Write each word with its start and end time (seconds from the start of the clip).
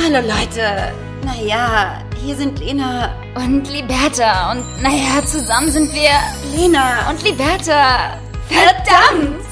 Hallo 0.00 0.20
Leute. 0.26 0.94
Naja, 1.24 2.02
hier 2.24 2.36
sind 2.36 2.60
Lena 2.60 3.14
Und 3.34 3.68
Liberta. 3.68 4.52
Und 4.52 4.82
naja, 4.82 5.24
zusammen 5.26 5.70
sind 5.70 5.92
wir 5.92 6.10
Lena 6.56 7.10
und 7.10 7.22
Liberta. 7.24 8.16
Verdammt! 8.48 9.44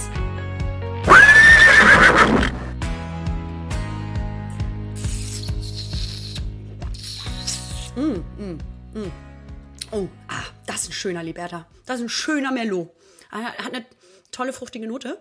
Oh, 9.90 10.08
ah, 10.28 10.44
das 10.66 10.82
ist 10.82 10.88
ein 10.90 10.92
schöner 10.92 11.22
Liberta. 11.22 11.66
Das 11.86 11.96
ist 11.96 12.06
ein 12.06 12.08
schöner 12.08 12.52
Merlot. 12.52 12.90
Ah, 13.30 13.52
Hat 13.52 13.74
eine 13.74 13.84
tolle 14.30 14.52
fruchtige 14.52 14.86
Note. 14.86 15.18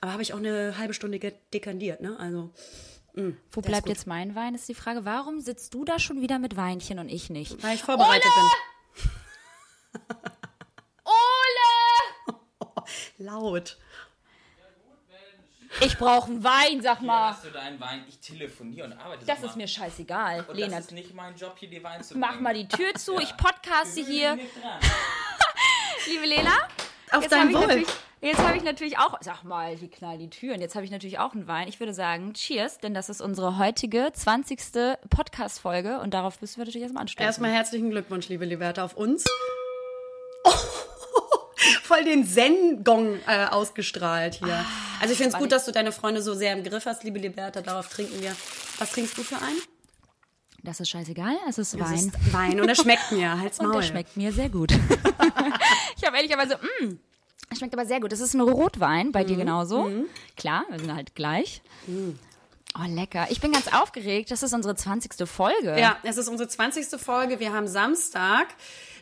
Aber 0.00 0.12
habe 0.12 0.22
ich 0.22 0.32
auch 0.32 0.38
eine 0.38 0.78
halbe 0.78 0.94
Stunde 0.94 1.18
dekandiert, 1.52 2.00
ne? 2.00 2.16
Also, 2.18 2.50
Wo 3.14 3.20
Der 3.20 3.34
ist 3.60 3.66
bleibt 3.66 3.88
jetzt 3.88 4.06
mein 4.06 4.34
Wein, 4.34 4.54
ist 4.54 4.68
die 4.68 4.74
Frage. 4.74 5.04
Warum 5.04 5.40
sitzt 5.40 5.74
du 5.74 5.84
da 5.84 5.98
schon 5.98 6.20
wieder 6.22 6.38
mit 6.38 6.56
Weinchen 6.56 6.98
und 6.98 7.08
ich 7.10 7.28
nicht? 7.30 7.62
weil 7.62 7.74
ich 7.74 7.82
vorbereitet 7.82 8.24
Ole! 8.24 8.50
bin. 8.94 10.04
Laut. 13.26 13.76
Ich 15.80 15.96
brauche 15.96 16.30
einen 16.30 16.44
Wein, 16.44 16.82
sag 16.82 17.00
mal. 17.00 17.30
Hast 17.30 17.44
du 17.44 17.50
deinen 17.50 17.80
Wein? 17.80 18.04
Ich 18.08 18.18
telefoniere 18.18 18.86
und 18.86 18.92
arbeite. 18.92 19.24
Das 19.24 19.42
ist 19.42 19.56
mir 19.56 19.66
scheißegal. 19.66 20.44
Und 20.48 20.56
Lena, 20.56 20.76
das 20.76 20.86
ist 20.86 20.92
nicht 20.92 21.14
mein 21.14 21.34
Job, 21.34 21.54
hier 21.58 21.70
die 21.70 21.82
Wein 21.82 22.02
zu 22.04 22.16
mach 22.18 22.30
bringen. 22.32 22.42
mal 22.42 22.54
die 22.54 22.68
Tür 22.68 22.92
zu. 22.94 23.18
Ich 23.18 23.34
podcaste 23.36 24.04
hier. 24.04 24.36
Nicht 24.36 24.54
dran. 24.54 24.78
Liebe 26.06 26.26
Lena, 26.26 26.52
Auf 27.12 27.22
jetzt 27.22 27.32
dein 27.32 27.40
habe 27.40 27.50
ich, 27.50 27.56
Wohl. 27.56 27.66
natürlich- 27.66 27.88
jetzt 28.20 28.38
habe 28.38 28.56
ich 28.56 28.62
natürlich 28.62 28.98
auch, 28.98 29.18
sag 29.20 29.44
mal, 29.44 29.80
wie 29.80 29.88
knall 29.88 30.18
die 30.18 30.30
Türen. 30.30 30.60
Jetzt 30.60 30.74
habe 30.74 30.84
ich 30.84 30.90
natürlich 30.90 31.18
auch 31.18 31.34
einen 31.34 31.46
Wein. 31.46 31.68
Ich 31.68 31.78
würde 31.80 31.92
sagen, 31.94 32.32
cheers, 32.34 32.78
denn 32.78 32.94
das 32.94 33.08
ist 33.08 33.20
unsere 33.20 33.58
heutige 33.58 34.10
20. 34.12 34.96
Podcast-Folge 35.10 35.98
und 36.00 36.14
darauf 36.14 36.40
müssen 36.40 36.56
wir 36.58 36.64
natürlich 36.64 36.82
erstmal 36.82 37.02
anstoßen. 37.02 37.24
Erstmal 37.26 37.50
herzlichen 37.50 37.90
Glückwunsch, 37.90 38.28
liebe 38.28 38.44
Liberta, 38.44 38.84
auf 38.84 38.96
uns. 38.96 39.24
Oh, 40.44 40.50
voll 41.82 42.04
den 42.04 42.26
Zen-Gong 42.26 43.20
äh, 43.26 43.46
ausgestrahlt 43.46 44.34
hier. 44.34 44.64
Also 45.00 45.12
ich 45.12 45.18
finde 45.18 45.34
es 45.36 45.38
gut, 45.40 45.52
dass 45.52 45.64
du 45.64 45.72
deine 45.72 45.92
Freunde 45.92 46.22
so 46.22 46.34
sehr 46.34 46.52
im 46.52 46.62
Griff 46.62 46.86
hast, 46.86 47.04
liebe 47.04 47.18
Liberta. 47.18 47.60
Darauf 47.60 47.88
trinken 47.88 48.22
wir. 48.22 48.34
Was 48.78 48.92
trinkst 48.92 49.18
du 49.18 49.22
für 49.22 49.36
einen? 49.36 49.60
Das 50.64 50.78
ist 50.80 50.90
scheißegal, 50.90 51.34
es 51.48 51.58
ist 51.58 51.78
Wein. 51.78 51.94
ist 51.94 52.32
Wein 52.32 52.60
und 52.60 52.68
er 52.68 52.74
schmeckt 52.76 53.10
mir. 53.10 53.38
Halt's 53.40 53.58
Und 53.60 53.66
Maul. 53.66 53.80
der 53.80 53.82
schmeckt 53.88 54.16
mir 54.16 54.32
sehr 54.32 54.48
gut. 54.48 54.72
ich 55.96 56.04
habe 56.06 56.16
ehrlicherweise, 56.16 56.58
mh, 56.80 56.94
er 57.50 57.56
schmeckt 57.56 57.74
aber 57.74 57.84
sehr 57.84 58.00
gut. 58.00 58.12
Das 58.12 58.20
ist 58.20 58.34
ein 58.34 58.40
Rotwein, 58.40 59.10
bei 59.12 59.24
Mhm. 59.24 59.26
dir 59.26 59.36
genauso. 59.36 59.90
Klar, 60.36 60.64
wir 60.70 60.78
sind 60.78 60.94
halt 60.94 61.14
gleich. 61.16 61.62
Oh, 61.88 62.86
lecker. 62.88 63.26
Ich 63.30 63.40
bin 63.40 63.52
ganz 63.52 63.66
aufgeregt. 63.72 64.30
Das 64.30 64.42
ist 64.42 64.54
unsere 64.54 64.74
20. 64.76 65.26
Folge. 65.28 65.78
Ja, 65.78 65.96
es 66.04 66.16
ist 66.16 66.28
unsere 66.28 66.48
20. 66.48 66.98
Folge. 66.98 67.40
Wir 67.40 67.52
haben 67.52 67.66
Samstag, 67.66 68.46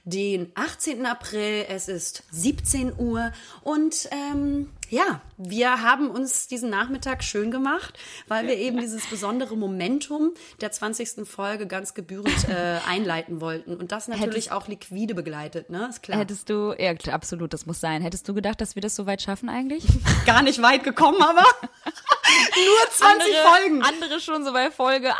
den 0.05 0.50
18. 0.56 1.05
April. 1.06 1.66
Es 1.69 1.88
ist 1.88 2.25
17 2.33 2.92
Uhr. 2.98 3.33
Und 3.62 4.08
ähm, 4.11 4.70
ja, 4.91 5.20
wir 5.38 5.83
haben 5.83 6.10
uns 6.10 6.46
diesen 6.48 6.69
Nachmittag 6.69 7.24
schön 7.24 7.50
gemacht, 7.50 7.98
weil 8.28 8.46
wir 8.46 8.56
eben 8.58 8.78
dieses 8.78 9.06
besondere 9.06 9.56
Momentum 9.56 10.32
der 10.60 10.70
20. 10.72 11.27
Folge 11.28 11.66
ganz 11.66 11.94
gebührend 11.94 12.48
äh, 12.48 12.78
einleiten 12.88 13.41
wollten. 13.41 13.74
Und 13.77 13.92
das 13.92 14.08
natürlich 14.08 14.47
Hättest- 14.47 14.52
auch 14.52 14.69
liquide 14.69 15.14
begleitet, 15.14 15.70
ne? 15.70 15.86
Ist 15.88 16.02
klar. 16.02 16.19
Hättest 16.19 16.50
du, 16.50 16.74
ja, 16.78 16.92
absolut, 17.12 17.52
das 17.52 17.66
muss 17.66 17.80
sein. 17.80 18.02
Hättest 18.02 18.28
du 18.28 18.34
gedacht, 18.34 18.60
dass 18.60 18.74
wir 18.74 18.82
das 18.82 18.94
so 18.97 19.06
weit 19.06 19.22
schaffen 19.22 19.48
eigentlich? 19.48 19.84
gar 20.27 20.42
nicht 20.42 20.60
weit 20.60 20.84
gekommen, 20.84 21.22
aber 21.22 21.44
nur 21.44 22.91
20 22.91 23.27
Folgen. 23.36 23.82
Andere 23.82 24.20
schon 24.20 24.44
so 24.44 24.52
bei 24.52 24.70
Folge 24.70 25.12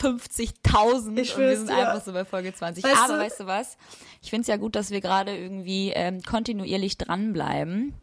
58.000 0.00 1.18
Ich 1.18 1.34
und 1.34 1.40
wir 1.40 1.56
sind 1.56 1.68
dir. 1.70 1.76
einfach 1.88 2.04
so 2.04 2.12
bei 2.12 2.24
Folge 2.24 2.54
20. 2.54 2.84
Weißt 2.84 2.96
Aber 3.04 3.14
du- 3.14 3.18
weißt 3.20 3.40
du 3.40 3.46
was? 3.46 3.76
Ich 4.22 4.30
finde 4.30 4.42
es 4.42 4.48
ja 4.48 4.56
gut, 4.56 4.76
dass 4.76 4.90
wir 4.90 5.00
gerade 5.00 5.34
irgendwie 5.36 5.90
ähm, 5.94 6.22
kontinuierlich 6.22 6.98
dranbleiben 6.98 7.94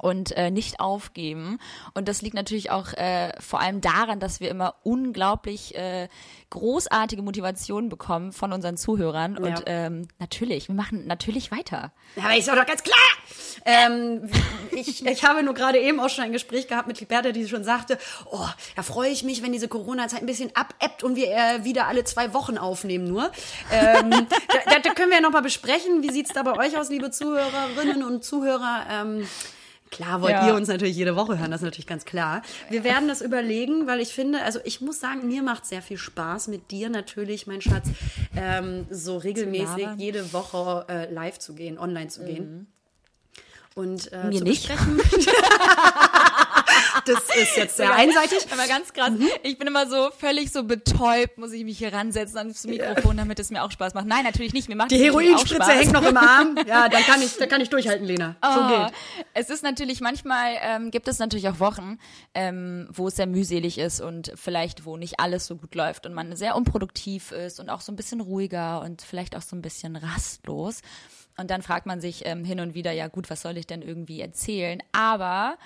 und 0.00 0.32
äh, 0.32 0.50
nicht 0.50 0.80
aufgeben. 0.80 1.58
Und 1.94 2.08
das 2.08 2.22
liegt 2.22 2.34
natürlich 2.34 2.70
auch 2.70 2.92
äh, 2.92 3.32
vor 3.40 3.60
allem 3.60 3.80
daran, 3.80 4.20
dass 4.20 4.40
wir 4.40 4.50
immer 4.50 4.74
unglaublich 4.82 5.74
äh, 5.74 6.08
großartige 6.50 7.22
Motivationen 7.22 7.88
bekommen 7.88 8.32
von 8.32 8.52
unseren 8.52 8.76
Zuhörern. 8.76 9.36
Und 9.36 9.62
ähm, 9.66 10.08
natürlich, 10.18 10.68
wir 10.68 10.74
machen 10.74 11.06
natürlich 11.06 11.50
weiter. 11.50 11.92
Ja, 12.16 12.24
aber 12.24 12.36
ist 12.36 12.48
doch 12.48 12.66
ganz 12.66 12.82
klar. 12.82 12.96
Ähm, 13.64 14.30
ich, 14.70 15.04
ich 15.04 15.24
habe 15.24 15.42
nur 15.42 15.54
gerade 15.54 15.78
eben 15.80 16.00
auch 16.00 16.08
schon 16.08 16.24
ein 16.24 16.32
Gespräch 16.32 16.68
gehabt 16.68 16.86
mit 16.86 17.00
Liberta, 17.00 17.32
die 17.32 17.48
schon 17.48 17.64
sagte, 17.64 17.98
oh, 18.30 18.46
da 18.76 18.82
freue 18.82 19.10
ich 19.10 19.24
mich, 19.24 19.42
wenn 19.42 19.52
diese 19.52 19.68
Corona-Zeit 19.68 20.20
ein 20.20 20.26
bisschen 20.26 20.54
abebbt 20.54 21.02
und 21.02 21.16
wir 21.16 21.28
äh, 21.28 21.64
wieder 21.64 21.86
alle 21.86 22.04
zwei 22.04 22.32
Wochen 22.34 22.58
aufnehmen 22.58 23.06
nur. 23.06 23.30
Ähm, 23.72 24.10
da, 24.10 24.78
da 24.78 24.94
können 24.94 25.10
wir 25.10 25.16
ja 25.16 25.22
noch 25.22 25.32
mal 25.32 25.42
besprechen. 25.42 26.02
Wie 26.02 26.10
sieht's 26.10 26.32
da 26.32 26.42
bei 26.42 26.56
euch 26.56 26.78
aus, 26.78 26.90
liebe 26.90 27.10
Zuhörerinnen 27.10 28.02
und 28.04 28.24
Zuhörer? 28.24 28.86
Ähm, 28.90 29.26
Klar 29.94 30.20
wollt 30.22 30.32
Ja. 30.32 30.48
ihr 30.48 30.54
uns 30.56 30.66
natürlich 30.66 30.96
jede 30.96 31.14
Woche 31.14 31.38
hören, 31.38 31.52
das 31.52 31.60
ist 31.60 31.64
natürlich 31.64 31.86
ganz 31.86 32.04
klar. 32.04 32.42
Wir 32.68 32.82
werden 32.82 33.06
das 33.06 33.20
überlegen, 33.20 33.86
weil 33.86 34.00
ich 34.00 34.12
finde, 34.12 34.42
also 34.42 34.58
ich 34.64 34.80
muss 34.80 34.98
sagen, 34.98 35.26
mir 35.28 35.40
macht 35.42 35.66
sehr 35.66 35.82
viel 35.82 35.98
Spaß 35.98 36.48
mit 36.48 36.72
dir 36.72 36.90
natürlich, 36.90 37.46
mein 37.46 37.60
Schatz, 37.60 37.86
ähm, 38.36 38.86
so 38.90 39.16
regelmäßig 39.18 39.86
jede 39.96 40.32
Woche 40.32 40.84
äh, 40.88 41.12
live 41.12 41.38
zu 41.38 41.54
gehen, 41.54 41.78
online 41.78 42.08
zu 42.08 42.24
gehen. 42.24 42.66
Und 43.76 44.12
äh, 44.12 44.24
Mir 44.28 44.38
zu 44.38 44.44
nicht. 44.44 44.68
besprechen. 44.68 45.00
das 47.06 47.22
ist 47.36 47.56
jetzt 47.56 47.76
sehr 47.76 47.92
einseitig. 47.94 48.46
Aber 48.52 48.66
ganz 48.66 48.92
krass, 48.92 49.10
Mhm. 49.10 49.28
ich 49.42 49.58
bin 49.58 49.66
immer 49.68 49.86
so 49.88 50.10
völlig 50.18 50.50
so 50.52 50.64
betäubt, 50.64 51.38
muss 51.38 51.52
ich 51.52 51.64
mich 51.64 51.78
hier 51.78 51.92
ransetzen 51.92 52.38
ans 52.38 52.64
Mikrofon, 52.64 53.16
damit 53.16 53.38
es 53.38 53.50
mir 53.50 53.62
auch 53.62 53.70
Spaß 53.70 53.94
macht. 53.94 54.06
Nein, 54.06 54.24
natürlich 54.24 54.52
nicht. 54.52 54.68
Mir 54.68 54.76
macht 54.76 54.90
Die 54.90 54.98
Heroinspritze 54.98 55.70
hängt 55.72 55.92
noch 55.92 56.02
im 56.04 56.16
Arm. 56.16 56.56
Ja, 56.66 56.88
dann 56.88 57.02
kann 57.02 57.20
ich, 57.22 57.36
dann 57.36 57.48
kann 57.48 57.60
ich 57.60 57.68
durchhalten, 57.70 58.06
Lena. 58.06 58.36
So 58.42 58.48
Ah, 58.48 58.86
geht. 58.88 58.94
Es 59.34 59.50
ist 59.50 59.62
natürlich, 59.62 60.00
manchmal 60.00 60.54
ähm, 60.60 60.90
gibt 60.90 61.08
es 61.08 61.18
natürlich 61.18 61.48
auch 61.48 61.58
Wochen, 61.60 61.98
ähm, 62.34 62.88
wo 62.90 63.08
es 63.08 63.16
sehr 63.16 63.26
mühselig 63.26 63.78
ist 63.78 64.00
und 64.00 64.32
vielleicht, 64.34 64.84
wo 64.84 64.96
nicht 64.96 65.20
alles 65.20 65.46
so 65.46 65.56
gut 65.56 65.74
läuft 65.74 66.06
und 66.06 66.14
man 66.14 66.34
sehr 66.36 66.56
unproduktiv 66.56 67.32
ist 67.32 67.60
und 67.60 67.68
auch 67.70 67.80
so 67.80 67.92
ein 67.92 67.96
bisschen 67.96 68.20
ruhiger 68.20 68.80
und 68.80 69.02
vielleicht 69.02 69.36
auch 69.36 69.42
so 69.42 69.54
ein 69.56 69.62
bisschen 69.62 69.96
rastlos. 69.96 70.80
Und 71.36 71.50
dann 71.50 71.62
fragt 71.62 71.86
man 71.86 72.00
sich 72.00 72.24
ähm, 72.26 72.44
hin 72.44 72.60
und 72.60 72.74
wieder, 72.74 72.92
ja 72.92 73.08
gut, 73.08 73.28
was 73.28 73.42
soll 73.42 73.56
ich 73.56 73.66
denn 73.66 73.82
irgendwie 73.82 74.20
erzählen? 74.20 74.80
Aber 74.92 75.56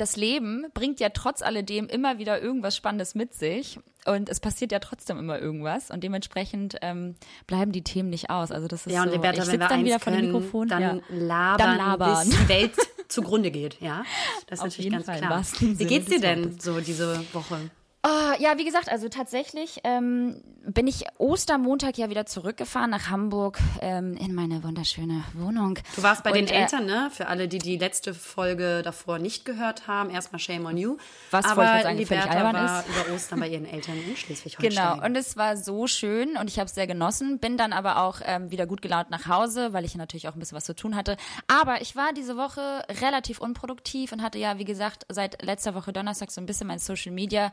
das 0.00 0.16
Leben 0.16 0.66
bringt 0.74 1.00
ja 1.00 1.08
trotz 1.10 1.42
alledem 1.42 1.88
immer 1.88 2.18
wieder 2.18 2.40
irgendwas 2.40 2.76
Spannendes 2.76 3.14
mit 3.14 3.34
sich 3.34 3.78
und 4.06 4.28
es 4.28 4.40
passiert 4.40 4.72
ja 4.72 4.78
trotzdem 4.78 5.18
immer 5.18 5.38
irgendwas 5.38 5.90
und 5.90 6.02
dementsprechend 6.04 6.76
ähm, 6.82 7.16
bleiben 7.46 7.72
die 7.72 7.82
Themen 7.82 8.10
nicht 8.10 8.30
aus. 8.30 8.52
Also 8.52 8.68
das 8.68 8.86
ist 8.86 8.92
Ja, 8.92 9.02
und 9.02 9.08
so, 9.08 9.14
Liberta, 9.14 9.42
ich 9.42 9.48
wenn 9.48 9.52
sitz 9.52 9.60
wir 9.60 9.68
dann 9.68 9.84
wieder 9.84 10.00
vor 10.00 10.12
dem 10.12 10.26
Mikrofon, 10.26 10.68
dann, 10.68 10.82
ja. 10.82 10.98
labern, 11.10 11.58
Dann 11.58 11.76
labern. 11.76 12.28
bis 12.28 12.38
die 12.38 12.48
Welt 12.48 12.72
zugrunde 13.08 13.50
geht. 13.50 13.80
Ja, 13.80 14.04
das 14.46 14.60
ist 14.60 14.64
Auf 14.64 14.70
natürlich 14.70 14.92
ganz 14.92 15.06
Fall, 15.06 15.18
klar. 15.18 15.42
Wie 15.60 15.84
geht's 15.86 16.06
dir 16.06 16.20
denn 16.20 16.58
so 16.60 16.80
diese 16.80 17.20
Woche? 17.32 17.70
Ah, 18.06 18.36
ja, 18.38 18.56
wie 18.56 18.64
gesagt, 18.64 18.88
also 18.88 19.08
tatsächlich 19.08 19.80
ähm, 19.82 20.40
bin 20.64 20.86
ich 20.86 21.06
Ostermontag 21.18 21.98
ja 21.98 22.08
wieder 22.08 22.24
zurückgefahren 22.24 22.88
nach 22.88 23.10
Hamburg 23.10 23.58
ähm, 23.80 24.16
in 24.16 24.32
meine 24.32 24.62
wunderschöne 24.62 25.24
Wohnung. 25.34 25.80
Du 25.96 26.04
warst 26.04 26.22
bei 26.22 26.30
den 26.30 26.44
Und, 26.44 26.52
äh, 26.52 26.60
Eltern, 26.60 26.86
ne? 26.86 27.10
Für 27.12 27.26
alle, 27.26 27.48
die 27.48 27.58
die 27.58 27.76
letzte 27.76 28.14
Folge 28.14 28.82
davor 28.84 29.18
nicht 29.18 29.44
gehört 29.44 29.88
haben, 29.88 30.10
erstmal 30.10 30.38
Shame 30.38 30.66
on 30.66 30.76
you. 30.76 30.98
Was, 31.32 31.46
Aber 31.46 31.78
ich 31.78 31.82
sagen, 31.82 31.98
Liberta 31.98 32.28
albern 32.28 32.54
war 32.54 32.80
ist. 32.80 32.88
über 32.88 33.12
Ostern 33.12 33.40
bei 33.40 33.48
ihren 33.48 33.66
Eltern 33.66 33.96
in 33.96 34.16
Schleswig-Holstein. 34.16 34.70
Genau, 34.70 35.04
und 35.04 35.16
es 35.16 35.36
war 35.36 35.56
so 35.56 35.88
schön 35.88 36.36
und 36.36 36.48
ich 36.48 36.60
habe 36.60 36.66
es 36.66 36.76
sehr 36.76 36.86
genossen, 36.86 37.40
bin 37.40 37.56
dann 37.56 37.72
aber 37.72 38.02
auch 38.02 38.20
ähm, 38.24 38.52
wieder 38.52 38.66
gut 38.66 38.82
gelaunt 38.82 39.10
nach 39.10 39.26
Hause, 39.26 39.72
weil 39.72 39.84
ich 39.84 39.96
natürlich 39.96 40.28
auch 40.28 40.34
ein 40.34 40.38
bisschen 40.38 40.56
was 40.56 40.64
zu 40.64 40.76
tun 40.76 40.94
hatte. 40.94 41.16
Aber 41.48 41.80
ich 41.80 41.96
war 41.96 42.12
diese 42.12 42.36
Woche 42.36 42.84
relativ 43.00 43.40
unproduktiv 43.40 44.12
und 44.12 44.22
hatte 44.22 44.38
ja, 44.38 44.60
wie 44.60 44.64
gesagt, 44.64 45.06
seit 45.08 45.42
letzter 45.42 45.74
Woche 45.74 45.92
Donnerstag 45.92 46.30
so 46.30 46.40
ein 46.40 46.46
bisschen 46.46 46.68
mein 46.68 46.78
Social 46.78 47.10
Media 47.10 47.50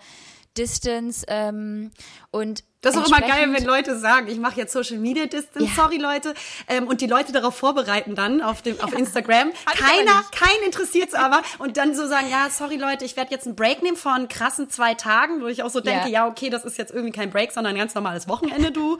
Distance 0.57 1.25
ähm, 1.27 1.91
und 2.31 2.63
Das 2.83 2.95
ist 2.95 3.01
auch 3.01 3.07
immer 3.07 3.21
geil, 3.21 3.51
wenn 3.51 3.65
Leute 3.65 3.97
sagen, 3.97 4.27
ich 4.27 4.37
mache 4.37 4.57
jetzt 4.57 4.73
Social 4.73 4.97
Media 4.97 5.25
Distance, 5.25 5.65
Ja. 5.65 5.71
sorry 5.75 5.97
Leute, 5.97 6.33
ähm, 6.67 6.87
und 6.87 7.01
die 7.01 7.07
Leute 7.07 7.31
darauf 7.31 7.55
vorbereiten 7.55 8.13
dann 8.13 8.41
auf, 8.41 8.61
dem, 8.61 8.79
auf 8.81 8.93
Instagram. 8.93 9.51
Aber 9.65 9.75
Keiner, 9.75 10.23
keinen 10.31 10.63
interessiert's 10.65 11.13
aber 11.15 11.41
und 11.59 11.77
dann 11.77 11.95
so 11.95 12.07
sagen, 12.07 12.27
ja, 12.29 12.49
sorry 12.51 12.75
Leute, 12.77 13.05
ich 13.05 13.15
werde 13.17 13.31
jetzt 13.31 13.47
einen 13.47 13.55
Break 13.55 13.81
nehmen 13.81 13.97
von 13.97 14.27
krassen 14.27 14.69
zwei 14.69 14.93
Tagen, 14.93 15.41
wo 15.41 15.47
ich 15.47 15.63
auch 15.63 15.69
so 15.69 15.79
denke, 15.81 16.09
Ja. 16.09 16.25
ja, 16.25 16.27
okay, 16.27 16.49
das 16.49 16.65
ist 16.65 16.77
jetzt 16.77 16.91
irgendwie 16.93 17.11
kein 17.11 17.29
Break, 17.31 17.51
sondern 17.51 17.73
ein 17.73 17.79
ganz 17.79 17.95
normales 17.95 18.27
Wochenende, 18.27 18.71
du 18.71 18.97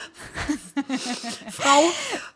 Frau. 1.51 1.83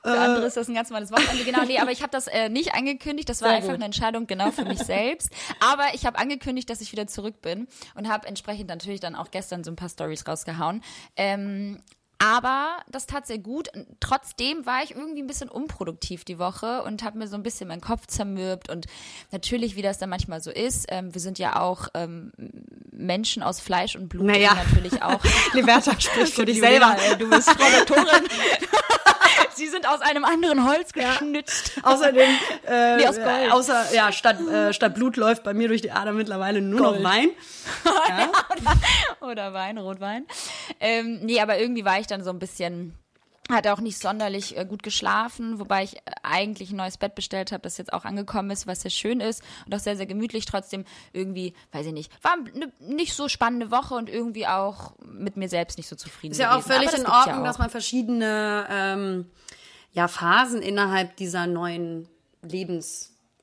Für 0.03 0.19
andere 0.19 0.45
ist 0.45 0.57
das 0.57 0.67
ein 0.67 0.75
ganz 0.75 0.89
normales 0.89 1.11
Wochenende. 1.11 1.43
Genau, 1.43 1.63
nee, 1.63 1.79
aber 1.79 1.91
ich 1.91 2.01
habe 2.01 2.11
das 2.11 2.27
äh, 2.27 2.49
nicht 2.49 2.73
angekündigt. 2.73 3.29
Das 3.29 3.41
war 3.41 3.49
einfach 3.49 3.69
gut. 3.69 3.75
eine 3.75 3.85
Entscheidung 3.85 4.27
genau 4.27 4.51
für 4.51 4.65
mich 4.65 4.79
selbst. 4.79 5.29
Aber 5.59 5.83
ich 5.93 6.05
habe 6.05 6.17
angekündigt, 6.17 6.69
dass 6.69 6.81
ich 6.81 6.91
wieder 6.91 7.07
zurück 7.07 7.41
bin 7.41 7.67
und 7.95 8.07
habe 8.09 8.27
entsprechend 8.27 8.67
natürlich 8.69 8.99
dann 8.99 9.15
auch 9.15 9.31
gestern 9.31 9.63
so 9.63 9.71
ein 9.71 9.75
paar 9.75 9.89
Stories 9.89 10.27
rausgehauen. 10.27 10.83
Ähm, 11.15 11.36
Aber 12.19 12.77
das 12.89 13.05
tat 13.05 13.27
sehr 13.27 13.37
gut. 13.37 13.67
Trotzdem 13.99 14.65
war 14.65 14.81
ich 14.83 14.95
irgendwie 14.95 15.21
ein 15.21 15.27
bisschen 15.27 15.49
unproduktiv 15.49 16.25
die 16.25 16.39
Woche 16.39 16.81
und 16.81 17.03
habe 17.03 17.19
mir 17.19 17.27
so 17.27 17.35
ein 17.35 17.43
bisschen 17.43 17.67
meinen 17.67 17.81
Kopf 17.81 18.07
zermürbt. 18.07 18.69
Und 18.69 18.87
natürlich, 19.31 19.75
wie 19.75 19.83
das 19.83 19.99
dann 19.99 20.09
manchmal 20.09 20.41
so 20.41 20.49
ist, 20.49 20.87
ähm, 20.89 21.13
wir 21.13 21.21
sind 21.21 21.37
ja 21.37 21.61
auch 21.61 21.89
ähm, 21.93 22.31
Menschen 22.91 23.43
aus 23.43 23.59
Fleisch 23.59 23.95
und 23.95 24.09
Blut. 24.09 24.25
Naja. 24.25 24.55
die 24.55 24.73
natürlich 24.73 25.03
auch. 25.03 25.21
Liberta 25.53 25.99
spricht 25.99 26.33
für 26.33 26.45
dich 26.47 26.59
selber. 26.59 26.95
äh, 26.99 27.17
Du 27.17 27.29
bist 27.29 27.49
Produktorin. 27.55 28.07
Sie 29.55 29.67
sind 29.67 29.87
aus 29.87 30.01
einem 30.01 30.23
anderen 30.25 30.67
Holz 30.67 30.93
geschnitzt. 30.93 31.73
Außerdem, 31.83 32.29
äh, 32.67 32.97
Nee, 32.97 33.07
aus 33.07 33.15
Gold. 33.17 33.51
außer, 33.51 33.93
ja, 33.93 34.11
statt, 34.11 34.39
äh, 34.41 34.73
statt 34.73 34.93
Blut 34.95 35.17
läuft 35.17 35.43
bei 35.43 35.53
mir 35.53 35.67
durch 35.67 35.81
die 35.81 35.91
Ader 35.91 36.11
mittlerweile 36.11 36.61
nur 36.61 36.79
Gold. 36.79 37.01
noch 37.01 37.09
Wein. 37.09 37.29
Oder 39.21 39.53
Wein, 39.53 39.77
Rotwein. 39.77 40.25
Ähm, 40.79 41.19
nee, 41.23 41.39
aber 41.41 41.57
irgendwie 41.59 41.85
war 41.85 41.99
ich 41.99 42.07
dann 42.07 42.23
so 42.23 42.29
ein 42.29 42.39
bisschen, 42.39 42.93
hatte 43.49 43.73
auch 43.73 43.79
nicht 43.79 43.97
sonderlich 43.99 44.57
äh, 44.57 44.65
gut 44.65 44.83
geschlafen, 44.83 45.59
wobei 45.59 45.83
ich 45.83 45.97
äh, 45.97 46.01
eigentlich 46.23 46.71
ein 46.71 46.77
neues 46.77 46.97
Bett 46.97 47.15
bestellt 47.15 47.51
habe, 47.51 47.61
das 47.61 47.77
jetzt 47.77 47.93
auch 47.93 48.05
angekommen 48.05 48.49
ist, 48.51 48.67
was 48.67 48.81
sehr 48.81 48.91
schön 48.91 49.19
ist 49.19 49.43
und 49.65 49.73
auch 49.73 49.79
sehr, 49.79 49.95
sehr 49.95 50.05
gemütlich. 50.05 50.45
Trotzdem 50.45 50.85
irgendwie, 51.13 51.53
weiß 51.71 51.85
ich 51.85 51.93
nicht, 51.93 52.11
war 52.23 52.33
eine 52.33 52.71
nicht 52.79 53.13
so 53.13 53.27
spannende 53.27 53.71
Woche 53.71 53.95
und 53.95 54.09
irgendwie 54.09 54.47
auch 54.47 54.93
mit 55.03 55.37
mir 55.37 55.49
selbst 55.49 55.77
nicht 55.77 55.87
so 55.87 55.95
zufrieden. 55.95 56.33
Ist 56.33 56.39
ja 56.39 56.51
auch 56.51 56.63
gewesen. 56.63 56.71
völlig 56.73 56.87
Aber 56.89 56.97
das 56.97 57.05
in 57.05 57.11
Ordnung, 57.11 57.37
ja 57.39 57.43
dass 57.43 57.55
auch. 57.55 57.59
man 57.59 57.69
verschiedene 57.69 58.67
ähm, 58.69 59.31
ja, 59.91 60.07
Phasen 60.07 60.61
innerhalb 60.61 61.15
dieser 61.15 61.47
neuen 61.47 62.07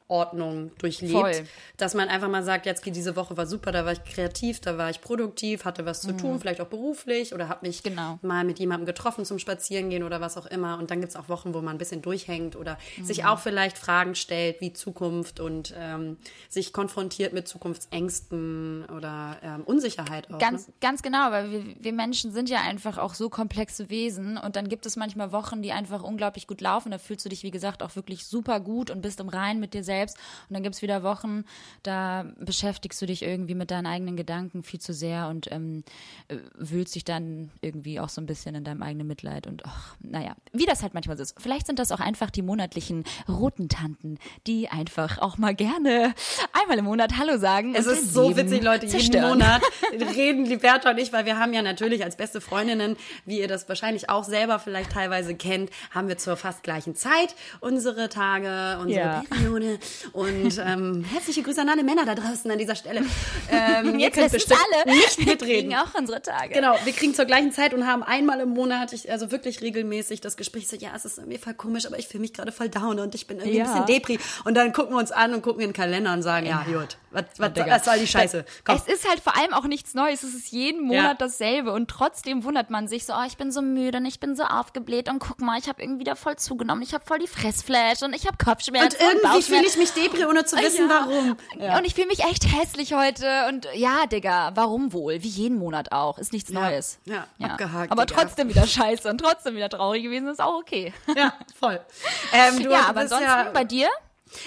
Lebensordnung 0.09 0.71
durchlebt. 0.79 1.13
Voll. 1.13 1.33
Dass 1.77 1.95
man 1.95 2.09
einfach 2.09 2.29
mal 2.29 2.43
sagt, 2.43 2.67
jetzt 2.67 2.83
geht 2.83 2.95
diese 2.97 3.17
Woche 3.17 3.37
war 3.37 3.47
super, 3.47 3.73
da 3.73 3.85
war 3.85 3.93
ich 3.93 4.05
kreativ, 4.05 4.61
da 4.61 4.77
war 4.79 4.91
ich 4.91 5.01
produktiv, 5.01 5.65
hatte 5.65 5.87
was 5.87 6.03
zu 6.03 6.13
tun, 6.13 6.39
vielleicht 6.41 6.61
auch 6.61 6.67
beruflich 6.67 7.35
oder 7.35 7.49
habe 7.49 7.67
mich 7.67 7.83
Mhm. 7.85 7.89
Genau. 7.95 8.19
mal 8.23 8.45
mit 8.45 8.59
jemandem 8.59 8.87
getroffen 8.87 9.25
zum 9.25 9.39
Spazierengehen 9.39 10.03
oder 10.05 10.21
was 10.21 10.37
auch 10.37 10.47
immer. 10.47 10.79
Und 10.79 10.91
dann 10.91 11.01
gibt 11.01 11.11
es 11.11 11.17
auch 11.17 11.29
Wochen, 11.29 11.55
wo 11.55 11.59
man 11.61 11.77
ein 11.77 11.79
bisschen 11.79 12.03
durchhängt 12.03 12.57
oder 12.57 12.79
Mhm. 12.99 13.05
sich 13.05 13.25
auch 13.25 13.39
vielleicht 13.39 13.79
Fragen 13.79 14.15
stellt, 14.15 14.61
wie 14.61 14.73
Zukunft 14.73 15.41
und 15.41 15.75
ähm, 15.77 16.17
sich 16.49 16.73
konfrontiert 16.73 17.33
mit 17.33 17.49
Zukunftsängsten 17.49 18.87
oder 18.97 19.39
ähm, 19.43 19.63
Unsicherheit 19.65 20.33
auch. 20.33 20.39
Ganz, 20.39 20.69
ne? 20.69 20.75
ganz 20.81 21.03
genau, 21.03 21.31
weil 21.31 21.51
wir, 21.51 21.65
wir 21.81 21.93
Menschen 21.93 22.33
sind 22.33 22.49
ja 22.49 22.61
einfach 22.61 22.99
auch 22.99 23.15
so 23.15 23.29
komplexe 23.29 23.91
Wesen 23.91 24.37
und 24.39 24.57
dann 24.57 24.69
gibt 24.69 24.87
es 24.87 24.97
manchmal 24.97 25.33
Wochen, 25.33 25.63
die 25.63 25.73
einfach 25.73 26.03
unglaublich 26.03 26.47
gut 26.47 26.61
laufen. 26.61 26.91
Da 26.91 26.99
fühlst 26.99 27.25
du 27.25 27.29
dich, 27.29 27.43
wie 27.43 27.51
gesagt, 27.51 27.83
auch 27.83 27.97
wirklich 27.97 28.27
super 28.27 28.61
gut 28.61 28.91
und 28.91 29.01
bist 29.03 29.21
im 29.21 29.29
Reinen 29.29 29.61
mit 29.61 29.75
dir 29.75 29.83
selbst. 29.85 29.94
Und 30.03 30.55
dann 30.55 30.63
gibt 30.63 30.75
es 30.75 30.83
wieder 30.83 31.03
Wochen, 31.03 31.45
da 31.83 32.27
beschäftigst 32.39 33.01
du 33.01 33.07
dich 33.07 33.23
irgendwie 33.23 33.55
mit 33.55 33.71
deinen 33.71 33.87
eigenen 33.87 34.17
Gedanken 34.17 34.63
viel 34.63 34.81
zu 34.81 34.93
sehr 34.93 35.29
und 35.29 35.51
ähm, 35.53 35.85
äh, 36.29 36.37
wühlst 36.57 36.95
dich 36.95 37.05
dann 37.05 37.51
irgendwie 37.61 38.01
auch 38.01 38.09
so 38.09 38.21
ein 38.21 38.27
bisschen 38.27 38.55
in 38.55 38.65
deinem 38.65 38.83
eigenen 38.83 39.07
Mitleid. 39.07 39.47
Und 39.47 39.65
ach, 39.65 39.97
naja, 40.01 40.35
wie 40.53 40.67
das 40.67 40.83
halt 40.83 40.95
manchmal 40.95 41.17
so 41.17 41.23
ist. 41.23 41.35
Vielleicht 41.41 41.67
sind 41.67 41.79
das 41.79 41.93
auch 41.93 42.01
einfach 42.01 42.31
die 42.31 42.43
monatlichen 42.43 43.05
roten 43.29 43.69
Tanten, 43.69 44.19
die 44.47 44.69
einfach 44.69 45.19
auch 45.19 45.39
mal 45.39 45.55
gerne 45.55 46.15
einmal 46.53 46.79
im 46.79 46.85
Monat 46.85 47.17
Hallo 47.19 47.39
sagen. 47.39 47.75
Es 47.75 47.87
ist 47.87 48.13
so 48.13 48.37
witzig, 48.37 48.63
Leute. 48.63 48.87
Jeden 48.87 48.99
zerstören. 48.99 49.39
Monat 49.39 49.63
reden 50.17 50.45
Liberta 50.45 50.91
und 50.91 50.99
ich, 50.99 51.13
weil 51.13 51.25
wir 51.25 51.39
haben 51.39 51.53
ja 51.53 51.63
natürlich 51.63 52.05
als 52.05 52.17
beste 52.17 52.41
Freundinnen, 52.41 52.97
wie 53.25 53.41
ihr 53.41 53.49
das 53.49 53.69
wahrscheinlich 53.69 54.11
auch 54.11 54.25
selber 54.25 54.59
vielleicht 54.59 54.93
teilweise 54.93 55.35
kennt, 55.35 55.71
haben 55.91 56.09
wir 56.09 56.19
zur 56.19 56.37
fast 56.37 56.63
gleichen 56.63 56.95
Zeit 56.95 57.35
unsere 57.61 58.09
Tage, 58.09 58.79
unsere 58.81 59.01
Ja. 59.01 59.25
Periode. 59.31 59.79
Und 60.13 60.59
ähm, 60.65 61.05
herzliche 61.05 61.43
Grüße 61.43 61.61
an 61.61 61.69
alle 61.69 61.83
Männer 61.85 62.05
da 62.05 62.15
draußen 62.15 62.51
an 62.51 62.59
dieser 62.59 62.75
Stelle. 62.77 63.03
Ähm, 63.51 63.99
ihr 63.99 64.07
Jetzt 64.07 64.15
könnt 64.15 64.33
wissen 64.33 64.49
bestimmt 64.49 64.61
alle, 64.85 64.95
nicht 64.97 65.19
wir 65.19 65.27
mitreden. 65.27 65.71
kriegen 65.71 65.75
auch 65.77 65.95
unsere 65.99 66.23
Tage. 66.23 66.55
Genau, 66.55 66.75
wir 66.85 66.93
kriegen 66.93 67.15
zur 67.15 67.25
gleichen 67.25 67.53
Zeit 67.53 67.75
und 67.75 67.87
haben 67.87 68.03
einmal 68.03 68.41
im 68.41 68.51
Monat, 68.51 68.93
ich, 68.93 69.11
also 69.11 69.31
wirklich 69.31 69.61
regelmäßig 69.61 70.21
das 70.21 70.37
Gespräch 70.37 70.69
so, 70.69 70.77
ja, 70.77 70.91
es 70.95 71.05
ist 71.05 71.19
irgendwie 71.19 71.39
voll 71.39 71.55
komisch, 71.55 71.87
aber 71.87 71.99
ich 71.99 72.09
fühle 72.09 72.21
mich 72.23 72.33
gerade 72.33 72.53
voll 72.53 72.69
down 72.69 72.99
und 72.99 73.15
ich 73.15 73.27
bin 73.27 73.39
irgendwie 73.39 73.59
Ja. 73.59 73.65
ein 73.65 73.71
bisschen 73.71 73.87
Depri. 73.87 74.19
Und 74.45 74.55
dann 74.55 74.73
gucken 74.73 74.95
wir 74.95 74.99
uns 74.99 75.13
an 75.13 75.35
und 75.35 75.43
gucken 75.43 75.63
in 75.63 75.69
den 75.71 75.75
Kalender 75.75 76.13
und 76.13 76.23
sagen, 76.23 76.47
ja, 76.47 76.63
gut, 76.67 76.97
was, 77.11 77.25
was, 77.39 77.53
Digga. 77.53 77.67
was 77.71 77.85
soll 77.85 77.99
die 77.99 78.07
Scheiße? 78.07 78.45
Komm. 78.65 78.77
Es 78.77 78.93
ist 78.93 79.09
halt 79.09 79.21
vor 79.21 79.37
allem 79.37 79.53
auch 79.55 79.65
nichts 79.65 79.95
Neues. 79.95 80.23
Es 80.23 80.35
ist 80.35 80.49
jeden 80.51 80.83
Monat 80.85 81.03
Ja. 81.05 81.15
dasselbe 81.15 81.73
und 81.73 81.89
trotzdem 81.89 82.45
wundert 82.45 82.71
man 82.71 82.89
sich 82.89 83.07
so, 83.07 83.13
oh, 83.13 83.25
ich 83.27 83.37
bin 83.37 83.53
so 83.53 83.63
müde 83.63 83.99
und 83.99 84.07
ich 84.07 84.21
bin 84.21 84.35
so 84.37 84.43
aufgebläht 84.45 85.09
und 85.09 85.19
guck 85.21 85.41
mal, 85.41 85.59
ich 85.59 85.69
habe 85.69 85.83
irgendwie 85.83 86.01
wieder 86.01 86.17
voll 86.17 86.37
zugenommen. 86.37 86.83
Ich 86.83 86.95
habe 86.95 87.05
voll 87.05 87.19
die 87.19 87.27
Fressflash 87.29 88.03
und 88.03 88.15
ich 88.15 88.27
habe 88.27 88.37
Kopfschmerzen 88.43 88.97
Und 89.01 89.01
irgendwie 89.23 89.43
fühle 89.43 89.61
Bauchschmerzen. 89.63 89.74
Ich 89.75 89.79
mich 89.79 89.93
Depri, 89.93 90.25
ohne 90.27 90.45
zu 90.45 90.57
wissen, 90.57 90.89
Ja. 90.89 91.07
warum. 91.09 91.37
Und 91.79 91.85
ich 91.87 91.95
fühle 91.95 92.07
mich 92.09 92.21
echt 92.25 92.45
hässlich 92.53 92.95
heute. 92.95 93.47
Und 93.49 93.67
ja, 93.75 94.07
Digga, 94.07 94.53
warum 94.55 94.93
wohl? 94.93 95.23
Wie 95.23 95.29
jeden 95.29 95.59
Monat 95.59 95.93
auch. 95.93 96.19
Ist 96.19 96.33
nichts 96.33 96.51
Ja. 96.51 96.61
Neues. 96.61 96.99
Ja, 97.05 97.27
abgehakt, 97.41 97.93
Aber 97.93 98.07
Digga. 98.07 98.23
trotzdem 98.23 98.49
wieder 98.49 98.67
scheiße 98.67 99.09
und 99.11 99.19
trotzdem 99.19 99.55
wieder 99.57 99.69
traurig 99.69 100.03
gewesen. 100.03 100.29
Ist 100.29 100.41
auch 100.41 100.59
okay. 100.61 100.93
Ja, 101.17 101.35
voll. 101.59 101.81
Ähm, 102.33 102.61
ja, 102.71 102.87
aber 102.89 103.01
ansonsten 103.01 103.25
ja, 103.29 103.51
bei 103.53 103.65
dir? 103.65 103.89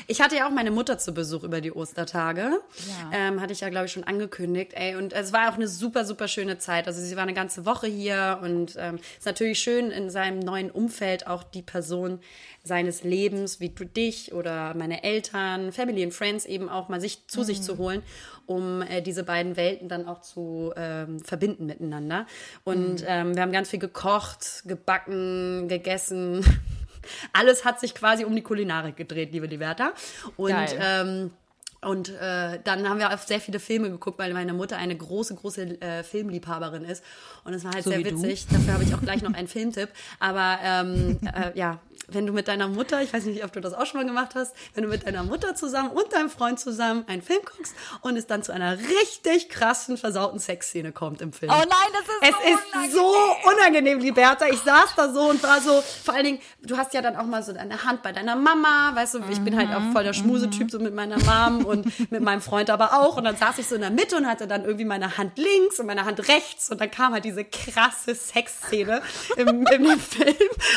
Ich 0.07 0.21
hatte 0.21 0.35
ja 0.35 0.47
auch 0.47 0.51
meine 0.51 0.71
Mutter 0.71 0.97
zu 0.97 1.13
Besuch 1.13 1.43
über 1.43 1.61
die 1.61 1.71
Ostertage. 1.71 2.59
Ja. 2.87 3.11
Ähm, 3.13 3.41
hatte 3.41 3.53
ich 3.53 3.61
ja, 3.61 3.69
glaube 3.69 3.85
ich, 3.85 3.91
schon 3.91 4.03
angekündigt. 4.03 4.73
Ey, 4.73 4.95
und 4.95 5.13
es 5.13 5.33
war 5.33 5.49
auch 5.49 5.55
eine 5.55 5.67
super, 5.67 6.05
super 6.05 6.27
schöne 6.27 6.57
Zeit. 6.57 6.87
Also 6.87 7.01
sie 7.01 7.15
war 7.15 7.23
eine 7.23 7.33
ganze 7.33 7.65
Woche 7.65 7.87
hier 7.87 8.39
und 8.41 8.75
ähm, 8.77 8.99
ist 9.17 9.25
natürlich 9.25 9.59
schön, 9.59 9.91
in 9.91 10.09
seinem 10.09 10.39
neuen 10.39 10.71
Umfeld 10.71 11.27
auch 11.27 11.43
die 11.43 11.61
Person 11.61 12.19
seines 12.63 13.03
Lebens, 13.03 13.59
wie 13.59 13.69
du 13.69 13.85
dich 13.85 14.33
oder 14.33 14.73
meine 14.73 15.03
Eltern, 15.03 15.71
Family 15.71 16.03
and 16.03 16.13
Friends 16.13 16.45
eben 16.45 16.69
auch 16.69 16.89
mal 16.89 17.01
sich 17.01 17.27
zu 17.27 17.43
sich 17.43 17.61
zu 17.61 17.77
holen, 17.77 18.03
um 18.45 18.81
äh, 18.81 19.01
diese 19.01 19.23
beiden 19.23 19.55
Welten 19.55 19.89
dann 19.89 20.07
auch 20.07 20.21
zu 20.21 20.73
ähm, 20.75 21.19
verbinden 21.19 21.65
miteinander. 21.65 22.27
Und 22.63 23.03
ähm, 23.07 23.35
wir 23.35 23.41
haben 23.41 23.51
ganz 23.51 23.69
viel 23.69 23.79
gekocht, 23.79 24.63
gebacken, 24.65 25.67
gegessen. 25.67 26.43
Alles 27.33 27.65
hat 27.65 27.79
sich 27.79 27.93
quasi 27.95 28.25
um 28.25 28.35
die 28.35 28.41
Kulinarik 28.43 28.95
gedreht, 28.95 29.31
liebe 29.31 29.47
Liberta. 29.47 29.93
Und 30.35 30.49
Geil. 30.51 30.79
ähm, 30.81 31.31
und 31.81 32.09
äh, 32.09 32.59
dann 32.63 32.89
haben 32.89 32.99
wir 32.99 33.13
auch 33.13 33.17
sehr 33.19 33.39
viele 33.39 33.59
Filme 33.59 33.89
geguckt, 33.91 34.17
weil 34.17 34.33
meine 34.33 34.53
Mutter 34.53 34.77
eine 34.77 34.95
große, 34.97 35.35
große 35.35 35.79
äh, 35.81 36.03
Filmliebhaberin 36.03 36.83
ist. 36.83 37.03
Und 37.43 37.53
es 37.53 37.63
war 37.63 37.73
halt 37.73 37.83
So 37.83 37.91
sehr 37.91 37.99
wie 37.99 38.03
du. 38.03 38.21
witzig. 38.21 38.47
Dafür 38.51 38.73
habe 38.73 38.83
ich 38.83 38.95
auch 38.95 39.01
gleich 39.01 39.21
noch 39.21 39.33
einen 39.33 39.47
Filmtipp. 39.47 39.89
Aber 40.19 40.57
ähm, 40.63 41.19
äh, 41.25 41.57
ja, 41.57 41.79
wenn 42.07 42.25
du 42.25 42.31
mit 42.31 42.47
deiner 42.47 42.67
Mutter, 42.69 43.01
ich 43.01 43.11
weiß 43.13 43.25
nicht, 43.25 43.43
ob 43.43 43.51
du 43.51 43.59
das 43.59 43.73
auch 43.73 43.85
schon 43.85 43.99
mal 43.99 44.07
gemacht 44.07 44.33
hast, 44.35 44.55
wenn 44.73 44.83
du 44.83 44.89
mit 44.89 45.05
deiner 45.05 45.23
Mutter 45.23 45.55
zusammen 45.55 45.89
und 45.89 46.13
deinem 46.13 46.29
Freund 46.29 46.57
zusammen 46.59 47.03
einen 47.07 47.21
Film 47.21 47.41
guckst 47.43 47.75
und 48.01 48.15
es 48.15 48.27
dann 48.27 48.43
zu 48.43 48.53
einer 48.53 48.77
richtig 48.79 49.49
krassen, 49.49 49.97
versauten 49.97 50.39
Sexszene 50.39 50.93
kommt 50.93 51.21
im 51.21 51.33
Film. 51.33 51.51
Oh 51.51 51.57
nein, 51.57 51.67
das 51.91 52.01
ist 52.01 52.21
Es 52.21 52.35
so 52.35 52.53
ist 52.53 52.73
unangenehm. 52.73 52.91
so 52.91 53.49
unangenehm, 53.51 53.99
Liberta. 53.99 54.45
Ich 54.47 54.59
saß 54.59 54.95
da 54.95 55.11
so 55.11 55.29
und 55.29 55.43
war 55.43 55.59
so, 55.59 55.83
vor 56.05 56.13
allen 56.13 56.23
Dingen, 56.23 56.39
du 56.61 56.77
hast 56.77 56.93
ja 56.93 57.01
dann 57.01 57.17
auch 57.17 57.25
mal 57.25 57.43
so 57.43 57.51
deine 57.51 57.83
Hand 57.83 58.03
bei 58.03 58.13
deiner 58.13 58.37
Mama, 58.37 58.91
weißt 58.95 59.15
du, 59.15 59.19
ich 59.29 59.41
bin 59.41 59.57
halt 59.57 59.69
auch 59.75 59.91
voll 59.91 60.05
der 60.05 60.13
Schmusetyp, 60.13 60.71
so 60.71 60.79
mit 60.79 60.95
meiner 60.95 61.17
Mom 61.19 61.65
und 61.65 62.11
mit 62.11 62.21
meinem 62.21 62.41
Freund 62.41 62.69
aber 62.69 62.97
auch. 62.99 63.17
Und 63.17 63.25
dann 63.25 63.35
saß 63.35 63.57
ich 63.57 63.67
so 63.67 63.75
in 63.75 63.81
der 63.81 63.91
Mitte 63.91 64.15
und 64.15 64.27
hatte 64.27 64.47
dann 64.47 64.63
irgendwie 64.63 64.85
meine 64.85 65.17
Hand 65.17 65.37
links 65.37 65.77
und 65.79 65.87
meine 65.87 66.05
Hand 66.05 66.25
rechts 66.29 66.69
und 66.69 66.79
dann 66.79 66.89
kam 66.89 67.11
halt 67.11 67.25
diese 67.25 67.43
krasse 67.43 68.15
Sexszene 68.15 69.01
im, 69.35 69.67
im 69.67 69.99
Film 69.99 70.35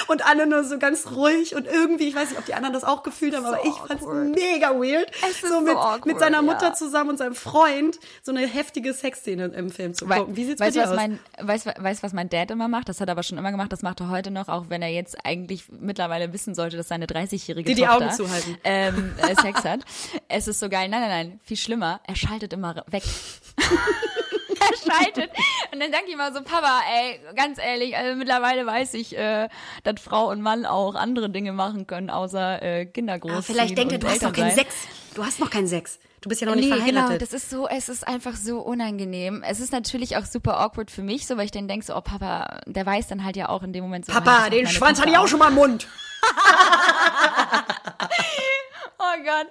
und 0.08 0.26
alle 0.26 0.48
nur 0.48 0.64
so 0.64 0.76
ganz 0.78 1.06
ruhig 1.06 1.19
und 1.54 1.66
irgendwie, 1.66 2.08
ich 2.08 2.14
weiß 2.14 2.30
nicht, 2.30 2.38
ob 2.38 2.46
die 2.46 2.54
anderen 2.54 2.72
das 2.72 2.84
auch 2.84 3.02
gefühlt 3.02 3.34
haben, 3.36 3.44
aber 3.44 3.64
ich 3.64 3.74
fand's 3.74 4.04
awkward. 4.04 4.28
mega 4.28 4.70
weird, 4.70 5.10
Es 5.28 5.40
so 5.40 5.48
so 5.48 5.60
mit, 5.60 5.76
awkward, 5.76 6.06
mit 6.06 6.18
seiner 6.18 6.42
Mutter 6.42 6.68
ja. 6.68 6.74
zusammen 6.74 7.10
und 7.10 7.18
seinem 7.18 7.34
Freund 7.34 7.98
so 8.22 8.32
eine 8.32 8.46
heftige 8.46 8.92
Sexszene 8.92 9.46
im 9.46 9.70
Film 9.70 9.94
zu 9.94 10.06
gucken. 10.06 10.36
Wie 10.36 10.44
sieht's 10.44 10.60
weißt, 10.60 10.76
bei 10.76 10.82
dir 10.82 10.90
was 10.90 10.90
aus? 10.90 10.96
Mein, 10.96 11.18
weißt, 11.40 11.66
weißt, 11.78 12.02
was 12.02 12.12
mein 12.12 12.28
Dad 12.28 12.50
immer 12.50 12.68
macht? 12.68 12.88
Das 12.88 13.00
hat 13.00 13.08
er 13.08 13.12
aber 13.12 13.22
schon 13.22 13.38
immer 13.38 13.50
gemacht. 13.50 13.72
Das 13.72 13.82
macht 13.82 14.00
er 14.00 14.08
heute 14.10 14.30
noch, 14.30 14.48
auch 14.48 14.66
wenn 14.68 14.82
er 14.82 14.88
jetzt 14.88 15.24
eigentlich 15.24 15.64
mittlerweile 15.70 16.32
wissen 16.32 16.54
sollte, 16.54 16.76
dass 16.76 16.88
seine 16.88 17.06
30-jährige 17.06 17.68
Die 17.68 17.74
die 17.74 17.82
Tochter 17.82 18.06
Augen 18.06 18.14
zuhalten. 18.14 18.58
Ähm, 18.64 19.12
äh, 19.18 19.34
Sex 19.40 19.64
hat. 19.64 19.80
Es 20.28 20.48
ist 20.48 20.60
so 20.60 20.68
geil. 20.68 20.88
Nein, 20.88 21.00
nein, 21.00 21.10
nein. 21.10 21.40
Viel 21.44 21.56
schlimmer. 21.56 22.00
Er 22.06 22.16
schaltet 22.16 22.52
immer 22.52 22.84
weg. 22.90 23.02
er 24.60 24.92
schaltet. 24.92 25.30
Und 25.72 25.80
dann 25.80 25.92
denke 25.92 26.10
ich 26.10 26.16
mal 26.16 26.32
so, 26.32 26.42
Papa, 26.42 26.80
ey, 26.92 27.20
ganz 27.34 27.58
ehrlich, 27.58 27.96
also 27.96 28.16
mittlerweile 28.16 28.66
weiß 28.66 28.94
ich, 28.94 29.16
äh, 29.16 29.48
dass 29.84 30.00
Frau 30.00 30.30
und 30.30 30.42
Mann 30.42 30.66
auch 30.66 30.94
andere 30.94 31.30
Dinge 31.30 31.52
machen 31.52 31.86
können, 31.86 32.10
außer 32.10 32.62
äh, 32.62 32.86
Kinder 32.86 33.18
großziehen. 33.18 33.38
Ah, 33.38 33.42
vielleicht 33.42 33.78
denkt 33.78 33.92
er, 33.92 33.98
du 33.98 34.08
hast 34.08 34.22
noch 34.22 34.32
keinen. 34.32 34.50
Sex. 34.50 34.74
Du 35.14 35.24
hast 35.24 35.40
noch 35.40 35.50
keinen 35.50 35.66
Sex. 35.66 35.98
Du 36.20 36.28
bist 36.28 36.42
ja 36.42 36.46
noch 36.46 36.54
nicht 36.54 36.68
nee, 36.68 36.76
verheiratet. 36.76 37.08
genau, 37.08 37.18
das 37.18 37.32
ist 37.32 37.48
so, 37.48 37.66
es 37.66 37.88
ist 37.88 38.06
einfach 38.06 38.36
so 38.36 38.60
unangenehm. 38.60 39.42
Es 39.42 39.58
ist 39.58 39.72
natürlich 39.72 40.18
auch 40.18 40.26
super 40.26 40.60
awkward 40.60 40.90
für 40.90 41.02
mich, 41.02 41.26
so 41.26 41.38
weil 41.38 41.46
ich 41.46 41.50
dann 41.50 41.66
denke 41.66 41.86
so, 41.86 41.96
oh 41.96 42.02
Papa, 42.02 42.60
der 42.66 42.84
weiß 42.84 43.08
dann 43.08 43.24
halt 43.24 43.36
ja 43.36 43.48
auch 43.48 43.62
in 43.62 43.72
dem 43.72 43.82
Moment 43.84 44.04
so. 44.04 44.12
Papa, 44.12 44.40
das 44.40 44.50
den 44.50 44.66
Schwanz 44.66 45.00
hatte 45.00 45.10
ich 45.10 45.16
auch 45.16 45.28
schon 45.28 45.38
mal 45.38 45.48
im 45.48 45.54
Mund. 45.54 45.88
Oh 49.02 49.22
Gott. 49.24 49.46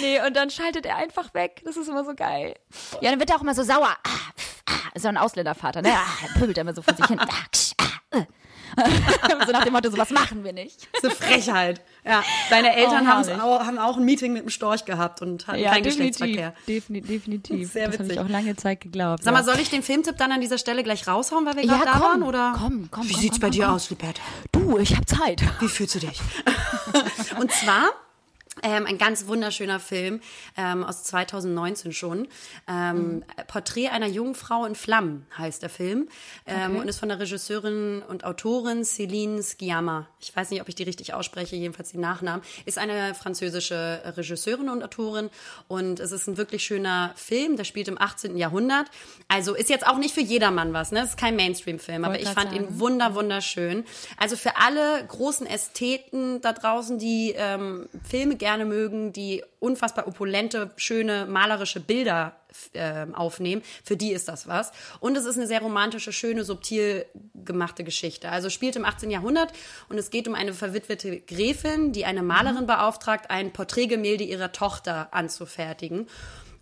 Nee, 0.00 0.20
und 0.24 0.36
dann 0.36 0.50
schaltet 0.50 0.86
er 0.86 0.96
einfach 0.96 1.34
weg. 1.34 1.62
Das 1.64 1.76
ist 1.76 1.88
immer 1.88 2.04
so 2.04 2.14
geil. 2.14 2.54
Ja, 3.00 3.10
dann 3.10 3.18
wird 3.18 3.28
er 3.28 3.36
auch 3.36 3.42
immer 3.42 3.54
so 3.54 3.64
sauer. 3.64 3.88
Ah, 4.04 4.30
ah, 4.94 4.98
so 5.00 5.08
ein 5.08 5.16
Ausländervater, 5.16 5.82
ne? 5.82 5.90
Ah, 5.92 6.38
pöbelt 6.38 6.56
er 6.58 6.62
immer 6.62 6.74
so 6.74 6.82
vor 6.82 6.94
sich 6.94 7.06
hin. 7.06 7.18
Ah, 7.18 7.26
ah, 7.30 8.18
äh. 8.18 8.24
so 9.46 9.52
nach 9.52 9.62
dem 9.64 9.72
Motto, 9.72 9.90
sowas 9.90 10.10
machen 10.10 10.42
wir 10.42 10.52
nicht. 10.52 10.88
Das 11.00 11.04
ist 11.12 11.22
eine 11.22 11.30
Frechheit. 11.32 11.80
Ja, 12.04 12.24
deine 12.50 12.74
Eltern 12.74 13.06
Oh, 13.06 13.40
auch, 13.40 13.64
haben 13.64 13.78
auch 13.78 13.96
ein 13.96 14.04
Meeting 14.04 14.32
mit 14.32 14.42
dem 14.42 14.48
Storch 14.50 14.84
gehabt 14.84 15.22
und 15.22 15.46
hatten 15.46 15.62
keinen 15.62 15.84
Geschlechtsverkehr. 15.84 16.54
Definitiv, 16.66 17.08
definitiv. 17.08 17.72
Sehr 17.72 17.88
das 17.88 18.00
habe 18.00 18.12
ich 18.12 18.18
auch 18.18 18.28
lange 18.28 18.56
Zeit 18.56 18.80
geglaubt. 18.80 19.22
Sag 19.22 19.32
mal, 19.32 19.40
ja. 19.40 19.44
soll 19.44 19.60
ich 19.60 19.70
den 19.70 19.82
Filmtipp 19.82 20.16
dann 20.16 20.32
an 20.32 20.40
dieser 20.40 20.58
Stelle 20.58 20.82
gleich 20.82 21.06
raushauen, 21.06 21.46
weil 21.46 21.56
wir 21.56 21.64
Ja, 21.64 21.78
gerade 21.78 21.90
da 21.98 22.00
waren? 22.00 22.22
Oder? 22.24 22.54
komm, 22.58 22.88
komm, 22.90 23.08
Wie 23.08 23.12
komm, 23.12 23.20
sieht's 23.20 23.34
komm, 23.34 23.40
bei 23.42 23.46
komm, 23.48 23.52
dir 23.52 23.64
komm. 23.66 23.74
aus, 23.74 23.90
Liberta? 23.90 24.22
du, 24.52 24.78
ich 24.78 24.94
habe 24.96 25.06
Zeit. 25.06 25.42
Wie 25.60 25.68
fühlst 25.68 25.94
du 25.94 25.98
dich? 26.00 26.20
und 27.38 27.52
zwar 27.52 27.90
ähm, 28.64 28.86
ein 28.86 28.98
ganz 28.98 29.26
wunderschöner 29.28 29.78
Film 29.78 30.20
ähm, 30.56 30.82
aus 30.82 31.04
2019 31.04 31.92
schon. 31.92 32.26
Ähm, 32.66 33.22
Porträt 33.46 33.88
einer 33.90 34.06
jungen 34.08 34.34
Frau 34.34 34.64
in 34.64 34.74
Flammen 34.74 35.26
heißt 35.38 35.62
der 35.62 35.70
Film 35.70 36.08
ähm, 36.46 36.54
Okay. 36.72 36.80
und 36.80 36.88
ist 36.88 36.98
von 36.98 37.08
der 37.10 37.18
Regisseurin 37.20 38.02
und 38.08 38.24
Autorin 38.24 38.82
Céline 38.82 39.42
Sciamma. 39.42 40.08
Ich 40.18 40.34
weiß 40.34 40.50
nicht, 40.50 40.60
ob 40.62 40.68
ich 40.68 40.74
die 40.74 40.82
richtig 40.84 41.12
ausspreche, 41.14 41.56
jedenfalls 41.56 41.90
die 41.90 41.98
Nachnamen. 41.98 42.42
Ist 42.64 42.78
eine 42.78 43.14
französische 43.14 44.00
Regisseurin 44.16 44.68
und 44.70 44.82
Autorin 44.82 45.28
und 45.68 46.00
es 46.00 46.10
ist 46.12 46.26
ein 46.26 46.36
wirklich 46.38 46.64
schöner 46.64 47.12
Film. 47.16 47.56
Der 47.56 47.64
spielt 47.64 47.88
im 47.88 48.00
18. 48.00 48.36
Jahrhundert. 48.38 48.86
Also 49.28 49.54
ist 49.54 49.68
jetzt 49.68 49.86
auch 49.86 49.98
nicht 49.98 50.14
für 50.14 50.22
jedermann 50.22 50.72
was. 50.72 50.90
Ne? 50.92 51.00
Es 51.00 51.10
ist 51.10 51.18
kein 51.18 51.36
Mainstream-Film, 51.36 52.04
aber 52.04 52.18
ich 52.18 52.28
fand 52.28 52.52
ihn 52.52 52.64
sagen. 52.64 52.80
wunder, 52.80 53.14
wunderschön. 53.14 53.84
Also 54.16 54.36
für 54.36 54.56
alle 54.56 55.04
großen 55.06 55.46
Ästheten 55.46 56.40
da 56.40 56.52
draußen, 56.54 56.98
die 56.98 57.34
ähm, 57.36 57.88
Filme 58.08 58.36
gerne 58.36 58.53
mögen, 58.64 59.12
die 59.12 59.42
unfassbar 59.58 60.06
opulente, 60.06 60.70
schöne, 60.76 61.26
malerische 61.26 61.80
Bilder 61.80 62.36
ähm, 62.72 63.14
aufnehmen, 63.14 63.62
für 63.82 63.96
die 63.96 64.12
ist 64.12 64.28
das 64.28 64.46
was. 64.46 64.70
Und 65.00 65.16
es 65.16 65.24
ist 65.24 65.36
eine 65.36 65.46
sehr 65.46 65.60
romantische, 65.60 66.12
schöne, 66.12 66.44
subtil 66.44 67.06
gemachte 67.34 67.82
Geschichte. 67.82 68.28
Also 68.30 68.50
spielt 68.50 68.76
im 68.76 68.84
18. 68.84 69.10
Jahrhundert 69.10 69.52
und 69.88 69.98
es 69.98 70.10
geht 70.10 70.28
um 70.28 70.34
eine 70.34 70.52
verwitwete 70.52 71.20
Gräfin, 71.20 71.92
die 71.92 72.04
eine 72.04 72.22
Malerin 72.22 72.66
beauftragt, 72.66 73.30
ein 73.30 73.52
Porträtgemälde 73.52 74.22
ihrer 74.22 74.52
Tochter 74.52 75.08
anzufertigen. 75.12 76.06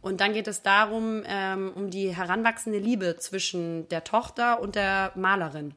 Und 0.00 0.20
dann 0.20 0.32
geht 0.32 0.48
es 0.48 0.62
darum, 0.62 1.22
ähm, 1.26 1.72
um 1.74 1.90
die 1.90 2.14
heranwachsende 2.14 2.78
Liebe 2.78 3.16
zwischen 3.18 3.88
der 3.88 4.02
Tochter 4.02 4.60
und 4.60 4.74
der 4.74 5.12
Malerin. 5.14 5.74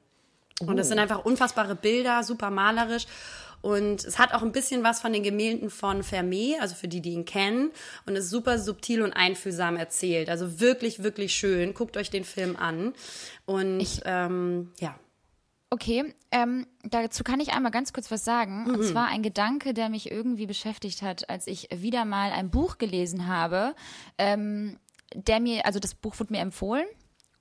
Und 0.62 0.80
es 0.80 0.88
sind 0.88 1.00
einfach 1.00 1.26
unfassbare 1.26 1.76
Bilder, 1.76 2.24
super 2.24 2.50
malerisch. 2.50 3.08
Und 3.66 4.06
es 4.06 4.20
hat 4.20 4.32
auch 4.36 4.44
ein 4.44 4.52
bisschen 4.52 4.84
was 4.84 5.02
von 5.02 5.12
den 5.12 5.24
Gemälden 5.24 5.72
von 5.72 6.04
Vermeer, 6.04 6.62
also 6.62 6.76
für 6.76 6.88
die, 6.88 7.02
die 7.02 7.14
ihn 7.14 7.26
kennen. 7.26 7.72
Und 8.06 8.16
ist 8.16 8.30
super 8.30 8.60
subtil 8.60 9.02
und 9.02 9.12
einfühlsam 9.12 9.76
erzählt. 9.76 10.30
Also 10.30 10.60
wirklich, 10.60 11.02
wirklich 11.02 11.34
schön. 11.34 11.74
Guckt 11.74 11.98
euch 11.98 12.12
den 12.12 12.26
Film 12.26 12.56
an. 12.58 12.94
Und 13.46 14.04
ähm, 14.06 14.72
ja. 14.80 14.94
Okay, 15.72 16.14
ähm, 16.30 16.68
dazu 16.84 17.24
kann 17.24 17.40
ich 17.40 17.54
einmal 17.54 17.72
ganz 17.72 17.92
kurz 17.92 18.12
was 18.12 18.24
sagen. 18.24 18.70
Und 18.70 18.84
zwar 18.84 19.08
ein 19.08 19.24
Gedanke, 19.24 19.74
der 19.74 19.90
mich 19.90 20.12
irgendwie 20.12 20.46
beschäftigt 20.46 21.02
hat, 21.02 21.28
als 21.28 21.48
ich 21.48 21.68
wieder 21.76 22.06
mal 22.06 22.30
ein 22.34 22.52
Buch 22.52 22.78
gelesen 22.78 23.26
habe, 23.26 23.74
ähm, 24.20 24.78
der 25.16 25.40
mir, 25.40 25.66
also 25.66 25.80
das 25.80 25.96
Buch 25.96 26.20
wurde 26.20 26.34
mir 26.34 26.40
empfohlen. 26.42 26.86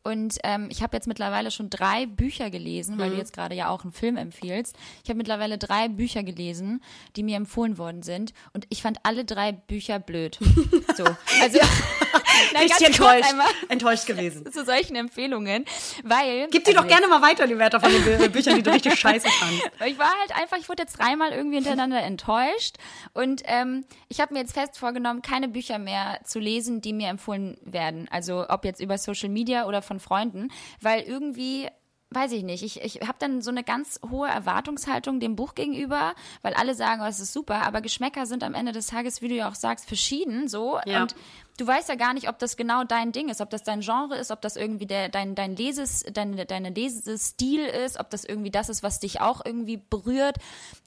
Und 0.04 0.38
ähm, 0.44 0.68
ich 0.70 0.82
habe 0.82 0.94
jetzt 0.94 1.08
mittlerweile 1.08 1.50
schon 1.50 1.70
drei 1.70 2.04
Bücher 2.04 2.50
gelesen, 2.50 2.98
weil 2.98 3.10
du 3.10 3.16
jetzt 3.16 3.32
gerade 3.32 3.54
ja 3.54 3.70
auch 3.70 3.84
einen 3.84 3.92
Film 3.92 4.18
empfiehlst. 4.18 4.76
Ich 5.02 5.08
habe 5.08 5.16
mittlerweile 5.16 5.56
drei 5.56 5.88
Bücher 5.88 6.22
gelesen, 6.22 6.82
die 7.16 7.22
mir 7.22 7.38
empfohlen 7.38 7.78
worden 7.78 8.02
sind. 8.02 8.34
Und 8.52 8.66
ich 8.68 8.82
fand 8.82 8.98
alle 9.02 9.24
drei 9.24 9.52
Bücher 9.52 9.98
blöd. 9.98 10.38
So. 10.96 11.04
Also, 11.42 11.58
Nein, 12.52 12.62
Richtig 12.62 12.86
enttäuscht, 12.86 13.34
enttäuscht 13.68 14.06
gewesen. 14.06 14.50
zu 14.52 14.64
solchen 14.64 14.96
Empfehlungen, 14.96 15.64
weil. 16.02 16.48
Gib 16.50 16.64
die 16.64 16.70
also 16.76 16.82
doch 16.82 16.88
gerne 16.88 17.08
mal 17.08 17.22
weiter, 17.22 17.46
die 17.46 17.58
Werte 17.58 17.80
von 17.80 17.90
den 17.90 18.02
Bü- 18.02 18.28
Büchern, 18.28 18.56
die 18.56 18.62
du 18.62 18.72
richtig 18.72 18.98
scheiße 18.98 19.28
fandst. 19.28 19.70
Ich 19.86 19.98
war 19.98 20.10
halt 20.20 20.34
einfach, 20.36 20.56
ich 20.58 20.68
wurde 20.68 20.82
jetzt 20.82 20.98
dreimal 20.98 21.32
irgendwie 21.32 21.56
hintereinander 21.56 22.02
enttäuscht 22.02 22.76
und 23.12 23.42
ähm, 23.46 23.84
ich 24.08 24.20
habe 24.20 24.34
mir 24.34 24.40
jetzt 24.40 24.52
fest 24.54 24.78
vorgenommen, 24.78 25.22
keine 25.22 25.48
Bücher 25.48 25.78
mehr 25.78 26.20
zu 26.24 26.38
lesen, 26.38 26.80
die 26.80 26.92
mir 26.92 27.08
empfohlen 27.08 27.58
werden. 27.62 28.08
Also 28.10 28.46
ob 28.48 28.64
jetzt 28.64 28.80
über 28.80 28.98
Social 28.98 29.28
Media 29.28 29.66
oder 29.66 29.82
von 29.82 30.00
Freunden, 30.00 30.50
weil 30.80 31.02
irgendwie 31.02 31.68
weiß 32.10 32.30
ich 32.30 32.44
nicht, 32.44 32.62
ich, 32.62 32.80
ich 32.80 33.00
habe 33.00 33.16
dann 33.18 33.42
so 33.42 33.50
eine 33.50 33.64
ganz 33.64 33.98
hohe 34.08 34.28
Erwartungshaltung 34.28 35.18
dem 35.18 35.34
Buch 35.34 35.56
gegenüber, 35.56 36.14
weil 36.42 36.54
alle 36.54 36.76
sagen, 36.76 37.02
oh, 37.02 37.06
es 37.08 37.18
ist 37.18 37.32
super, 37.32 37.62
aber 37.66 37.80
Geschmäcker 37.80 38.26
sind 38.26 38.44
am 38.44 38.54
Ende 38.54 38.70
des 38.70 38.86
Tages, 38.86 39.20
wie 39.20 39.26
du 39.26 39.34
ja 39.34 39.48
auch 39.48 39.56
sagst, 39.56 39.86
verschieden 39.88 40.46
so 40.46 40.78
Ja. 40.86 41.02
und 41.02 41.16
du 41.58 41.66
weißt 41.66 41.88
ja 41.88 41.94
gar 41.94 42.14
nicht, 42.14 42.28
ob 42.28 42.38
das 42.38 42.56
genau 42.56 42.84
dein 42.84 43.12
Ding 43.12 43.28
ist, 43.28 43.40
ob 43.40 43.50
das 43.50 43.62
dein 43.62 43.80
Genre 43.80 44.16
ist, 44.16 44.30
ob 44.30 44.40
das 44.40 44.56
irgendwie 44.56 44.86
der, 44.86 45.08
dein, 45.08 45.34
dein 45.34 45.56
Leses, 45.56 46.04
deine, 46.12 46.46
deine 46.46 46.70
Lesestil 46.70 47.64
ist, 47.64 47.98
ob 48.00 48.10
das 48.10 48.24
irgendwie 48.24 48.50
das 48.50 48.68
ist, 48.68 48.82
was 48.82 49.00
dich 49.00 49.20
auch 49.20 49.44
irgendwie 49.44 49.76
berührt, 49.76 50.36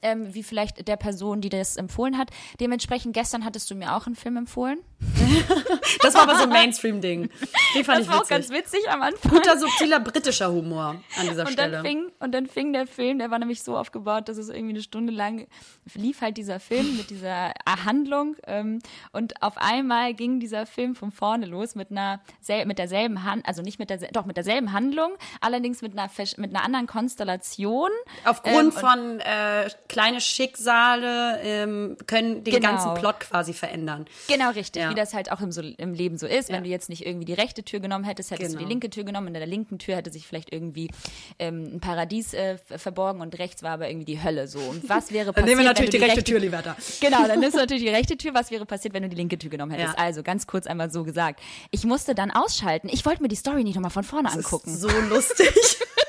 ähm, 0.02 0.34
wie 0.34 0.44
vielleicht 0.44 0.88
der 0.88 0.98
Person, 0.98 1.42
die 1.42 1.50
das 1.50 1.78
empfohlen 1.78 2.18
hat. 2.18 2.30
Dementsprechend, 2.60 3.14
gestern 3.14 3.46
hattest 3.46 3.70
du 3.72 3.76
mir 3.76 3.96
auch 3.96 4.06
einen 4.08 4.16
Film 4.16 4.38
empfohlen. 4.38 4.80
Das 6.02 6.14
war 6.14 6.24
aber 6.24 6.36
so 6.36 6.44
ein 6.44 6.50
Mainstream-Ding. 6.50 7.30
Fand 7.30 7.88
Das 7.88 8.00
ich 8.02 8.08
war 8.08 8.22
auch 8.22 8.28
ganz 8.28 8.50
witzig. 8.50 8.74
witzig 8.82 8.90
am 8.90 9.02
Anfang. 9.02 9.32
Guter, 9.32 9.58
subtiler 9.58 10.00
britischer 10.00 10.52
Humor 10.52 10.96
an 11.18 11.28
dieser 11.30 11.44
Und 11.46 11.52
Stelle. 11.54 11.72
dann, 11.72 11.86
fing, 11.86 12.12
und 12.20 12.32
dann 12.34 12.46
fing 12.48 12.72
der 12.74 12.88
Film, 12.88 13.20
der 13.20 13.32
war 13.32 13.40
nämlich 13.40 13.64
so 13.64 13.78
aufgebaut, 13.78 14.30
dass 14.30 14.38
es 14.38 14.50
irgendwie 14.50 14.74
eine 14.76 14.82
Stunde 14.84 15.12
lang 15.14 15.48
lief 15.96 16.22
halt 16.22 16.38
dieser 16.38 16.60
Film 16.60 16.98
mit 16.98 17.10
dieser 17.10 17.54
Handlung. 17.86 18.36
Ähm, 18.46 18.80
und 19.12 19.42
auf 19.42 19.58
einmal 19.58 20.14
ging 20.14 20.40
dieser 20.40 20.57
Film 20.66 20.96
von 20.96 21.12
vorne 21.12 21.46
los 21.46 21.76
mit 21.76 21.92
einer 21.92 22.22
mit 22.66 22.78
derselben 22.80 23.24
Hand, 23.24 23.46
also 23.48 23.62
nicht 23.62 23.80
mit 23.80 23.90
der 23.90 23.98
doch 24.12 24.26
mit 24.26 24.38
derselben 24.38 24.72
Handlung, 24.74 25.12
allerdings 25.42 25.82
mit 25.82 25.92
einer 25.98 26.10
mit 26.38 26.56
einer 26.56 26.64
anderen 26.64 26.88
Konstellation. 26.88 27.90
Aufgrund 28.26 28.56
Ähm, 28.58 28.66
und- 28.68 28.74
von 28.74 29.20
äh, 29.20 29.70
kleine 29.90 30.20
Schicksale 30.22 31.40
ähm, 31.44 31.98
können 32.08 32.44
den 32.44 32.54
Genau. 32.56 32.70
ganzen 32.70 32.94
Plot 32.96 33.20
quasi 33.22 33.54
verändern. 33.54 34.06
Genau, 34.28 34.50
richtig, 34.52 34.82
Ja. 34.82 34.90
wie 34.90 34.96
das 34.96 35.14
halt 35.14 35.32
auch 35.32 35.42
im, 35.42 35.52
so, 35.52 35.62
im 35.62 35.94
Leben 35.94 36.18
so 36.18 36.26
ist. 36.28 36.50
Ja. 36.50 36.56
Wenn 36.56 36.64
du 36.64 36.70
jetzt 36.70 36.90
nicht 36.90 37.06
irgendwie 37.06 37.26
die 37.26 37.34
rechte 37.34 37.64
Tür 37.64 37.80
genommen 37.80 38.04
hättest, 38.04 38.32
hättest 38.32 38.54
du 38.54 38.58
Genau. 38.58 38.68
die 38.68 38.74
linke 38.74 38.90
Tür 38.90 39.04
genommen. 39.04 39.28
In 39.28 39.34
der 39.34 39.46
linken 39.46 39.78
Tür 39.80 39.96
hätte 39.98 40.12
sich 40.12 40.26
vielleicht 40.28 40.52
irgendwie 40.54 40.90
ähm, 41.40 41.76
ein 41.76 41.80
Paradies 41.80 42.34
äh, 42.34 42.58
verborgen 42.58 43.22
und 43.22 43.38
rechts 43.40 43.64
war 43.64 43.72
aber 43.72 43.90
irgendwie 43.90 44.06
die 44.06 44.22
Hölle 44.24 44.48
so. 44.48 44.60
Und 44.60 44.88
was 44.90 45.12
wäre 45.12 45.26
Dann 45.28 45.34
passiert, 45.36 45.48
nehmen 45.48 45.60
wir 45.62 45.66
natürlich 45.68 45.92
die 45.92 45.98
du 46.00 46.06
rechte 46.06 46.24
Tür, 46.24 46.40
Liberta. 46.40 46.76
Genau, 47.02 47.28
dann 47.28 47.40
nimmst 47.40 47.56
du 47.56 47.60
natürlich 47.60 47.84
die 47.84 47.90
rechte 47.90 48.18
Tür. 48.18 48.34
Was 48.34 48.52
wäre 48.52 48.66
passiert, 48.66 48.94
wenn 48.94 49.04
du 49.04 49.10
die 49.10 49.16
linke 49.16 49.38
Tür 49.38 49.50
genommen 49.50 49.72
hättest? 49.72 49.98
Ja. 49.98 50.04
Also, 50.04 50.24
ganz 50.24 50.47
kurz 50.48 50.68
einmal 50.68 50.92
so 50.92 51.04
gesagt. 51.04 51.42
Ich 51.72 51.84
musste 51.84 52.16
dann 52.16 52.32
ausschalten. 52.32 52.89
Ich 52.92 53.06
wollte 53.06 53.22
mir 53.22 53.27
die 53.27 53.36
Story 53.36 53.63
nicht 53.63 53.75
nochmal 53.75 53.92
von 53.92 54.04
vorne 54.04 54.32
angucken. 54.32 54.75
So 54.75 54.89
lustig. 55.10 55.54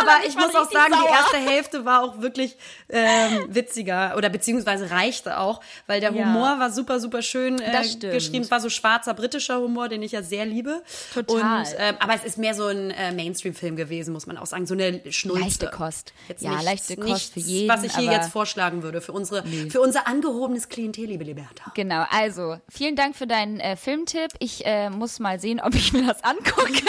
Aber 0.00 0.26
ich 0.26 0.34
muss 0.34 0.54
auch 0.54 0.70
sagen, 0.70 0.92
die 0.92 0.98
sauer. 0.98 1.08
erste 1.10 1.36
Hälfte 1.38 1.84
war 1.84 2.02
auch 2.02 2.20
wirklich 2.20 2.56
ähm, 2.88 3.46
witziger 3.48 4.14
oder 4.16 4.28
beziehungsweise 4.28 4.90
reichte 4.90 5.38
auch, 5.38 5.60
weil 5.86 6.00
der 6.00 6.12
Ja. 6.12 6.24
Humor 6.24 6.58
war 6.58 6.70
super, 6.70 7.00
super 7.00 7.22
schön 7.22 7.60
äh, 7.60 7.72
geschrieben. 8.00 8.42
Es 8.44 8.50
war 8.50 8.60
so 8.60 8.70
schwarzer 8.70 9.14
britischer 9.14 9.58
Humor, 9.60 9.88
den 9.88 10.02
ich 10.02 10.12
ja 10.12 10.22
sehr 10.22 10.46
liebe. 10.46 10.82
Total. 11.12 11.60
Und, 11.60 11.66
ähm, 11.78 11.96
aber 12.00 12.14
es 12.14 12.24
ist 12.24 12.38
mehr 12.38 12.54
so 12.54 12.66
ein 12.66 12.90
äh, 12.90 13.12
Mainstream-Film 13.12 13.76
gewesen, 13.76 14.12
muss 14.12 14.26
man 14.26 14.36
auch 14.38 14.46
sagen. 14.46 14.66
So 14.66 14.74
eine 14.74 15.00
Schnulze. 15.12 15.40
Leichte 15.42 15.66
Kost. 15.68 16.12
Jetzt 16.28 16.42
Ja, 16.42 16.50
nichts, 16.50 16.64
leichte 16.64 16.96
Kost 16.96 17.08
nichts, 17.08 17.30
für 17.30 17.40
jeden, 17.40 17.68
Was 17.68 17.82
ich 17.82 17.96
hier 17.96 18.10
jetzt 18.10 18.30
vorschlagen 18.30 18.82
würde 18.82 19.00
für 19.00 19.12
unsere, 19.12 19.44
für 19.70 19.80
unser 19.80 20.06
angehobenes 20.06 20.68
Klientel, 20.68 21.06
liebe 21.06 21.24
Liberta. 21.24 21.72
Genau, 21.74 22.04
also 22.10 22.58
vielen 22.68 22.96
Dank 22.96 23.16
für 23.16 23.26
deinen 23.26 23.60
äh, 23.60 23.76
Filmtipp. 23.76 24.32
Ich 24.38 24.64
äh, 24.66 24.90
muss 24.90 25.18
mal 25.18 25.38
sehen, 25.40 25.60
ob 25.60 25.74
ich 25.74 25.92
mir 25.92 26.06
das 26.06 26.22
angucke. 26.24 26.72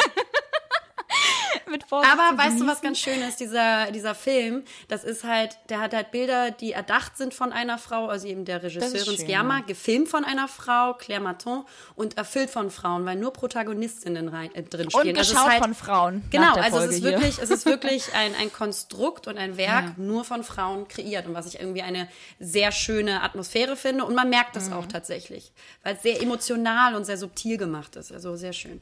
Aber 1.92 2.38
weißt 2.38 2.62
du, 2.62 2.68
was 2.68 2.82
ganz 2.82 3.00
schön 3.00 3.22
ist? 3.22 3.40
Dieser, 3.40 3.92
dieser 3.92 4.16
Film, 4.16 4.64
das 4.88 5.04
ist 5.04 5.24
halt, 5.24 5.58
der 5.70 5.80
hat 5.80 5.94
halt 5.94 6.12
Bilder, 6.12 6.52
die 6.52 6.72
erdacht 6.74 7.18
sind 7.18 7.34
von 7.34 7.52
einer 7.52 7.78
Frau, 7.78 8.08
also 8.08 8.28
eben 8.28 8.46
der 8.46 8.62
Regisseurin 8.64 9.18
Sciamma, 9.18 9.62
gefilmt 9.62 10.08
von 10.10 10.24
einer 10.24 10.48
Frau, 10.48 10.94
Claire 10.94 11.22
Maton, 11.22 11.66
und 11.96 12.18
erfüllt 12.18 12.50
von 12.50 12.70
Frauen, 12.72 13.06
weil 13.06 13.16
nur 13.16 13.34
Protagonistinnen 13.34 14.28
rein, 14.30 14.54
äh, 14.56 14.64
drin 14.64 14.86
Und 14.88 14.92
stehen. 14.92 15.16
geschaut 15.16 15.18
Also 15.18 15.20
es 15.20 15.32
ist 15.32 15.50
halt, 15.50 15.64
von 15.64 15.74
Frauen. 15.76 16.24
Genau, 16.32 16.54
also 16.56 16.78
es 16.80 16.92
ist 16.92 16.96
hier. 17.00 17.12
wirklich, 17.12 17.40
es 17.40 17.50
ist 17.50 17.66
wirklich 17.66 18.14
ein, 18.14 18.36
ein 18.36 18.52
Konstrukt 18.54 19.28
und 19.28 19.38
ein 19.38 19.58
Werk 19.58 19.86
Ja. 19.86 19.94
nur 19.98 20.24
von 20.24 20.44
Frauen 20.44 20.88
kreiert 20.88 21.26
und 21.28 21.34
was 21.34 21.48
ich 21.48 21.60
irgendwie 21.60 21.82
eine 21.82 22.08
sehr 22.40 22.72
schöne 22.72 23.22
Atmosphäre 23.24 23.76
finde 23.76 24.06
und 24.06 24.16
man 24.16 24.30
merkt 24.30 24.56
es 24.56 24.68
Mhm. 24.70 24.74
auch 24.74 24.86
tatsächlich, 24.86 25.52
weil 25.84 25.96
es 25.96 26.04
sehr 26.04 26.22
emotional 26.22 26.96
und 26.96 27.06
sehr 27.06 27.18
subtil 27.18 27.58
gemacht 27.58 27.96
ist, 27.96 28.12
also 28.12 28.36
sehr 28.36 28.54
schön. 28.54 28.82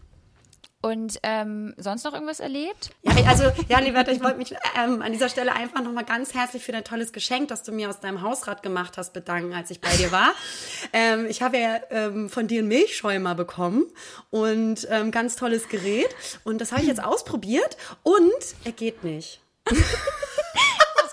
Und 0.81 1.19
ähm, 1.23 1.73
sonst 1.77 2.03
noch 2.03 2.13
irgendwas 2.13 2.39
erlebt? 2.39 2.91
Ja, 3.01 3.13
also, 3.27 3.51
ja, 3.67 3.79
Liberta, 3.79 4.11
ich 4.11 4.21
wollte 4.21 4.37
mich 4.37 4.53
ähm, 4.75 5.01
an 5.01 5.11
dieser 5.11 5.27
Stelle 5.27 5.53
einfach 5.53 5.81
nochmal 5.81 6.05
ganz 6.05 6.35
herzlich 6.35 6.63
für 6.63 6.71
dein 6.71 6.83
tolles 6.83 7.11
Geschenk, 7.11 7.47
das 7.47 7.63
du 7.63 7.71
mir 7.71 7.89
aus 7.89 7.99
deinem 7.99 8.21
Hausrat 8.21 8.61
gemacht 8.61 8.97
hast, 8.97 9.11
bedanken, 9.11 9.53
als 9.53 9.71
ich 9.71 9.81
bei 9.81 9.89
dir 9.97 10.11
war. 10.11 10.33
ähm, 10.93 11.25
ich 11.25 11.41
habe 11.41 11.57
ja 11.57 11.79
ähm, 11.89 12.29
von 12.29 12.47
dir 12.47 12.59
einen 12.59 12.67
Milchschäumer 12.67 13.33
bekommen 13.33 13.87
und 14.29 14.87
ähm, 14.91 15.09
ganz 15.09 15.35
tolles 15.35 15.67
Gerät. 15.67 16.15
Und 16.43 16.61
das 16.61 16.71
habe 16.71 16.81
ich 16.81 16.87
jetzt 16.87 17.03
ausprobiert 17.03 17.75
und 18.03 18.31
er 18.63 18.71
geht 18.71 19.03
nicht. 19.03 19.41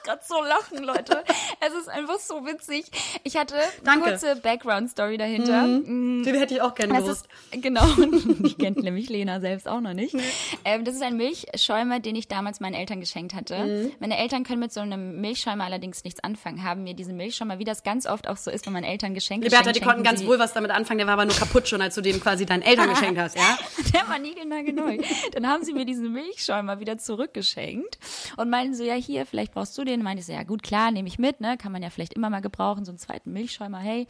Gerade 0.04 0.20
so 0.24 0.42
lachen, 0.42 0.84
Leute. 0.84 1.24
Es 1.66 1.72
ist 1.72 1.88
einfach 1.88 2.18
so 2.18 2.44
witzig. 2.44 2.84
Ich 3.22 3.36
hatte 3.36 3.54
eine 3.86 4.02
kurze 4.02 4.36
Background-Story 4.36 5.16
dahinter. 5.16 5.66
Die 5.66 6.24
hätte 6.38 6.52
ich 6.54 6.60
auch 6.60 6.74
gerne 6.74 6.92
Das 6.92 7.04
gewusst. 7.04 7.28
ist, 7.52 7.62
genau, 7.62 7.86
ich 8.44 8.58
kennt 8.58 8.82
nämlich 8.82 9.08
Lena 9.08 9.40
selbst 9.40 9.66
auch 9.66 9.80
noch 9.80 9.94
nicht. 9.94 10.14
Ähm, 10.66 10.84
das 10.84 10.94
ist 10.96 11.02
ein 11.02 11.16
Milchschäumer, 11.16 12.00
den 12.00 12.16
ich 12.16 12.28
damals 12.28 12.60
meinen 12.60 12.74
Eltern 12.74 13.00
geschenkt 13.00 13.32
hatte. 13.32 13.56
Mhm. 13.64 13.92
Meine 13.98 14.18
Eltern 14.18 14.44
können 14.44 14.60
mit 14.60 14.74
so 14.74 14.80
einem 14.80 15.22
Milchschäumer 15.22 15.64
allerdings 15.64 16.04
nichts 16.04 16.22
anfangen, 16.22 16.64
haben 16.64 16.84
mir 16.84 16.92
diesen 16.92 17.16
Milchschäumer, 17.16 17.58
wie 17.58 17.64
das 17.64 17.82
ganz 17.82 18.04
oft 18.06 18.28
auch 18.28 18.36
so 18.36 18.50
ist, 18.50 18.66
wenn 18.66 18.74
man 18.74 18.84
Eltern 18.84 19.14
Geschenke 19.14 19.46
Liberta, 19.46 19.72
die 19.72 19.80
konnten 19.80 20.02
ganz 20.02 20.24
wohl 20.26 20.38
was 20.38 20.52
damit 20.52 20.70
anfangen, 20.70 20.98
der 20.98 21.06
war 21.06 21.14
aber 21.14 21.24
nur 21.24 21.36
kaputt 21.36 21.66
schon, 21.68 21.80
als 21.80 21.94
du 21.94 22.02
dem 22.02 22.20
quasi 22.20 22.44
deinen 22.44 22.62
Eltern 22.62 22.90
geschenkt 22.90 23.18
hast, 23.18 23.36
ja? 23.36 23.58
Der 23.94 24.08
war 24.08 24.18
niegelnagelneu. 24.18 24.98
Dann 25.32 25.48
haben 25.48 25.64
sie 25.64 25.72
mir 25.72 25.84
diesen 25.84 26.12
Milchschäumer 26.12 26.80
wieder 26.80 26.98
zurückgeschenkt 26.98 27.98
und 28.36 28.50
meinten 28.50 28.74
so, 28.74 28.82
ja 28.84 28.94
hier, 28.94 29.24
vielleicht 29.24 29.54
brauchst 29.54 29.78
du 29.78 29.84
den. 29.84 29.93
Meinte 30.02 30.20
ich 30.20 30.26
so, 30.26 30.32
ja 30.32 30.42
gut, 30.42 30.62
klar, 30.62 30.90
nehme 30.90 31.08
ich 31.08 31.18
mit, 31.18 31.40
ne? 31.40 31.56
Kann 31.56 31.72
man 31.72 31.82
ja 31.82 31.90
vielleicht 31.90 32.14
immer 32.14 32.30
mal 32.30 32.40
gebrauchen, 32.40 32.84
so 32.84 32.90
einen 32.90 32.98
zweiten 32.98 33.32
Milchschäumer, 33.32 33.78
hey. 33.78 34.06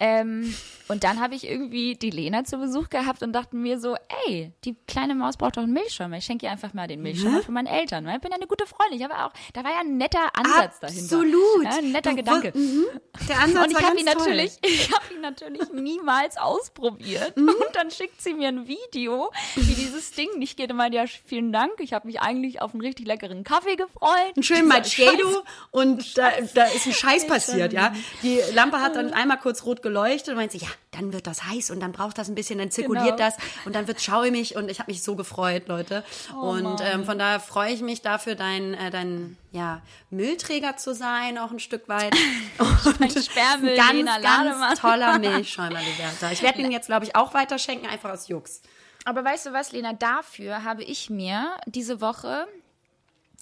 Ähm, 0.00 0.54
und 0.86 1.02
dann 1.04 1.20
habe 1.20 1.34
ich 1.34 1.46
irgendwie 1.46 1.94
die 1.96 2.10
Lena 2.10 2.44
zu 2.44 2.56
Besuch 2.58 2.88
gehabt 2.88 3.22
und 3.22 3.32
dachte 3.32 3.56
mir 3.56 3.78
so, 3.80 3.96
ey, 4.26 4.52
die 4.64 4.76
kleine 4.86 5.14
Maus 5.14 5.36
braucht 5.36 5.56
doch 5.56 5.62
einen 5.64 5.72
Milchschäumer. 5.72 6.16
Ich 6.18 6.24
schenke 6.24 6.46
ihr 6.46 6.52
einfach 6.52 6.72
mal 6.72 6.86
den 6.86 7.02
Milchschäumer 7.02 7.42
von 7.42 7.52
meinen 7.52 7.66
Eltern. 7.66 8.06
weil 8.06 8.14
Ich 8.16 8.20
bin 8.22 8.30
ja 8.30 8.36
eine 8.36 8.46
gute 8.46 8.64
Freundin. 8.66 8.98
Ich 8.98 9.04
habe 9.04 9.14
auch, 9.18 9.32
da 9.54 9.64
war 9.64 9.72
ja 9.72 9.80
ein 9.80 9.96
netter 9.98 10.20
Ansatz 10.34 10.78
dahinter. 10.80 11.02
Absolut. 11.16 11.64
Ja, 11.64 11.70
ein 11.78 11.92
netter 11.92 12.10
Du 12.10 12.16
Gedanke. 12.16 12.52
mhm. 12.54 12.84
Der 13.28 13.40
Ansatz 13.40 13.64
Und 13.64 13.70
ich 13.72 13.76
war 13.76 13.90
habe 13.90 13.98
ihn 14.00 14.06
toll. 14.06 14.14
natürlich, 14.18 14.52
ich 14.62 14.92
habe 14.92 15.14
ihn 15.14 15.20
natürlich 15.20 15.72
niemals 15.72 16.36
ausprobiert. 16.36 17.36
Mhm. 17.36 17.48
Und 17.48 17.74
dann 17.74 17.90
schickt 17.90 18.22
sie 18.22 18.34
mir 18.34 18.48
ein 18.48 18.68
Video, 18.68 19.30
wie 19.56 19.74
dieses 19.74 20.12
Ding 20.12 20.28
nicht 20.38 20.56
geht. 20.56 20.70
Und 20.70 20.76
meinte, 20.76 20.96
ja, 20.98 21.04
vielen 21.06 21.52
Dank. 21.52 21.72
Ich 21.80 21.92
habe 21.92 22.06
mich 22.06 22.20
eigentlich 22.20 22.62
auf 22.62 22.72
einen 22.72 22.80
richtig 22.82 23.06
leckeren 23.06 23.42
Kaffee 23.44 23.76
gefreut. 23.76 24.08
Einen 24.36 24.42
schönen 24.42 24.68
Machado 24.68 25.42
und 25.70 26.16
da, 26.16 26.30
da 26.54 26.64
ist 26.64 26.86
ein 26.86 26.92
Scheiß 26.92 27.26
passiert, 27.26 27.72
ja. 27.72 27.92
Die 28.22 28.40
Lampe 28.54 28.80
hat 28.80 28.96
dann 28.96 29.12
einmal 29.12 29.38
kurz 29.38 29.64
rot 29.64 29.82
geleuchtet 29.88 30.28
und 30.28 30.36
meinte, 30.36 30.58
sie, 30.58 30.64
ja, 30.64 30.70
dann 30.92 31.12
wird 31.12 31.26
das 31.26 31.44
heiß 31.44 31.70
und 31.70 31.80
dann 31.80 31.92
braucht 31.92 32.18
das 32.18 32.28
ein 32.28 32.34
bisschen, 32.34 32.58
dann 32.58 32.70
zirkuliert 32.70 33.16
Genau. 33.16 33.30
das 33.30 33.34
und 33.64 33.74
dann 33.74 33.86
wird 33.88 34.00
schaumig 34.00 34.56
und 34.56 34.70
ich 34.70 34.78
habe 34.80 34.90
mich 34.90 35.02
so 35.02 35.16
gefreut, 35.16 35.68
Leute. 35.68 36.04
Oh 36.34 36.50
und 36.50 36.80
ähm, 36.82 37.04
von 37.04 37.18
daher 37.18 37.40
freue 37.40 37.72
ich 37.72 37.80
mich 37.80 38.02
dafür, 38.02 38.34
dein, 38.34 38.74
äh, 38.74 38.90
dein 38.90 39.36
ja, 39.52 39.82
Müllträger 40.10 40.76
zu 40.76 40.94
sein, 40.94 41.38
auch 41.38 41.50
ein 41.50 41.58
Stück 41.58 41.88
weit. 41.88 42.14
Und 42.58 43.00
Mein 43.00 43.10
Sperrmüll, 43.10 43.76
ganz, 43.76 44.04
ganz 44.04 44.22
Lademann. 44.22 44.74
toller 44.76 45.18
Milchschäumer, 45.20 45.80
Liberta. 45.80 46.30
Ich 46.32 46.42
werde 46.42 46.60
ihn 46.60 46.70
jetzt, 46.70 46.86
glaube 46.86 47.04
ich, 47.06 47.16
auch 47.16 47.32
weiter 47.34 47.58
schenken, 47.58 47.86
einfach 47.86 48.10
aus 48.10 48.28
Jux. 48.28 48.60
Aber 49.04 49.24
weißt 49.24 49.46
du 49.46 49.52
was, 49.52 49.72
Lena, 49.72 49.94
dafür 49.94 50.64
habe 50.64 50.82
ich 50.84 51.08
mir 51.08 51.56
diese 51.66 52.00
Woche 52.02 52.46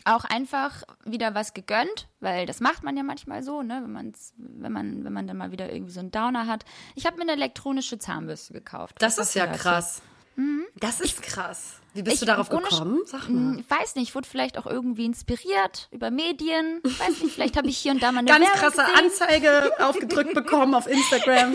auch 0.07 0.25
einfach 0.25 0.83
wieder 1.05 1.35
was 1.35 1.55
gegönnt, 1.55 2.09
weil 2.21 2.47
das 2.47 2.61
macht 2.61 2.83
man 2.83 2.97
ja 2.97 3.03
manchmal 3.03 3.43
so, 3.43 3.63
ne, 3.63 3.81
wenn 3.83 3.93
man's, 3.93 4.33
wenn 4.37 4.73
man, 4.73 5.05
wenn 5.05 5.13
man 5.13 5.27
dann 5.27 5.37
mal 5.37 5.51
wieder 5.53 5.73
irgendwie 5.73 5.93
so 5.93 6.01
einen 6.01 6.11
Downer 6.11 6.47
hat. 6.47 6.65
Ich 6.95 7.07
habe 7.07 7.17
mir 7.17 7.23
eine 7.23 7.33
elektronische 7.33 7.99
Zahnbürste 7.99 8.53
gekauft. 8.53 8.97
Das 9.01 9.19
ist 9.19 9.35
ja 9.35 9.47
krass. 9.47 10.03
Das 10.79 11.01
ist 11.01 11.23
krass. 11.23 11.81
Wie 11.97 12.03
bist 12.03 12.15
Ich- 12.15 12.21
du 12.21 12.27
darauf 12.27 12.49
gekommen? 12.49 13.01
Sag 13.07 13.29
mal. 13.29 13.59
Ich 13.59 13.71
weiß 13.71 13.95
nicht, 13.97 14.09
ich 14.11 14.15
wurde 14.15 14.29
vielleicht 14.29 14.59
auch 14.59 14.67
irgendwie 14.67 15.05
inspiriert 15.07 15.89
über 15.91 16.11
Medien. 16.11 16.81
Ich 16.85 17.01
weiß 17.01 17.23
nicht, 17.23 17.35
vielleicht 17.35 17.57
habe 17.57 17.69
ich 17.69 17.79
hier 17.79 17.93
und 17.93 18.03
da 18.03 18.13
mal 18.13 18.21
eine 18.21 18.29
Ganz 18.29 18.45
Werbung 18.45 18.59
krasse 18.61 18.93
gesehen. 18.93 19.31
Anzeige 19.31 19.73
aufgedrückt 19.85 20.35
bekommen 20.35 20.75
auf 20.75 20.87
Instagram. 20.87 21.55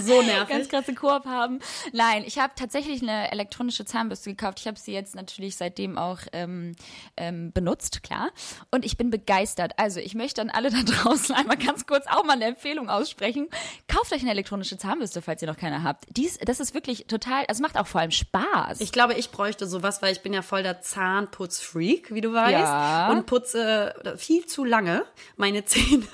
So 0.00 0.16
ganz 0.16 0.26
nervig. 0.48 0.68
krasse 0.70 0.94
Koop 0.94 1.26
haben. 1.26 1.60
Nein, 1.92 2.24
ich 2.26 2.38
habe 2.38 2.52
tatsächlich 2.56 3.02
eine 3.02 3.30
elektronische 3.30 3.84
Zahnbürste 3.84 4.30
gekauft. 4.30 4.58
Ich 4.60 4.66
habe 4.66 4.78
sie 4.78 4.92
jetzt 4.92 5.14
natürlich 5.14 5.56
seitdem 5.56 5.98
auch 5.98 6.18
ähm, 6.32 6.74
ähm, 7.16 7.52
benutzt, 7.52 8.02
klar. 8.02 8.30
Und 8.70 8.84
ich 8.86 8.96
bin 8.96 9.10
begeistert. 9.10 9.72
Also 9.76 10.00
ich 10.00 10.14
möchte 10.14 10.40
an 10.40 10.50
alle 10.50 10.70
da 10.70 10.82
draußen 10.82 11.34
einmal 11.34 11.58
ganz 11.58 11.86
kurz 11.86 12.06
auch 12.06 12.24
mal 12.24 12.32
eine 12.34 12.46
Empfehlung 12.46 12.88
aussprechen. 12.88 13.48
Kauft 13.88 14.12
euch 14.12 14.22
eine 14.22 14.30
elektronische 14.30 14.78
Zahnbürste, 14.78 15.20
falls 15.20 15.42
ihr 15.42 15.48
noch 15.48 15.58
keine 15.58 15.82
habt. 15.82 16.04
Dies, 16.16 16.38
das 16.38 16.60
ist 16.60 16.72
wirklich 16.74 17.06
total, 17.06 17.40
also 17.46 17.52
es 17.52 17.60
macht 17.60 17.76
auch 17.76 17.86
vor 17.86 18.00
allem 18.00 18.10
Spaß. 18.10 18.80
Ich 18.80 18.92
glaube, 18.92 19.14
ich 19.14 19.30
bräuchte 19.30 19.66
sowas, 19.82 20.00
weil 20.00 20.12
ich 20.12 20.22
bin 20.22 20.32
ja 20.32 20.42
voll 20.42 20.62
der 20.62 20.80
Zahnputzfreak, 20.80 22.14
wie 22.14 22.20
du 22.20 22.32
weißt. 22.32 22.52
Ja. 22.52 23.10
Und 23.10 23.26
putze 23.26 23.94
viel 24.16 24.46
zu 24.46 24.64
lange 24.64 25.04
meine 25.36 25.64
Zähne. 25.64 26.06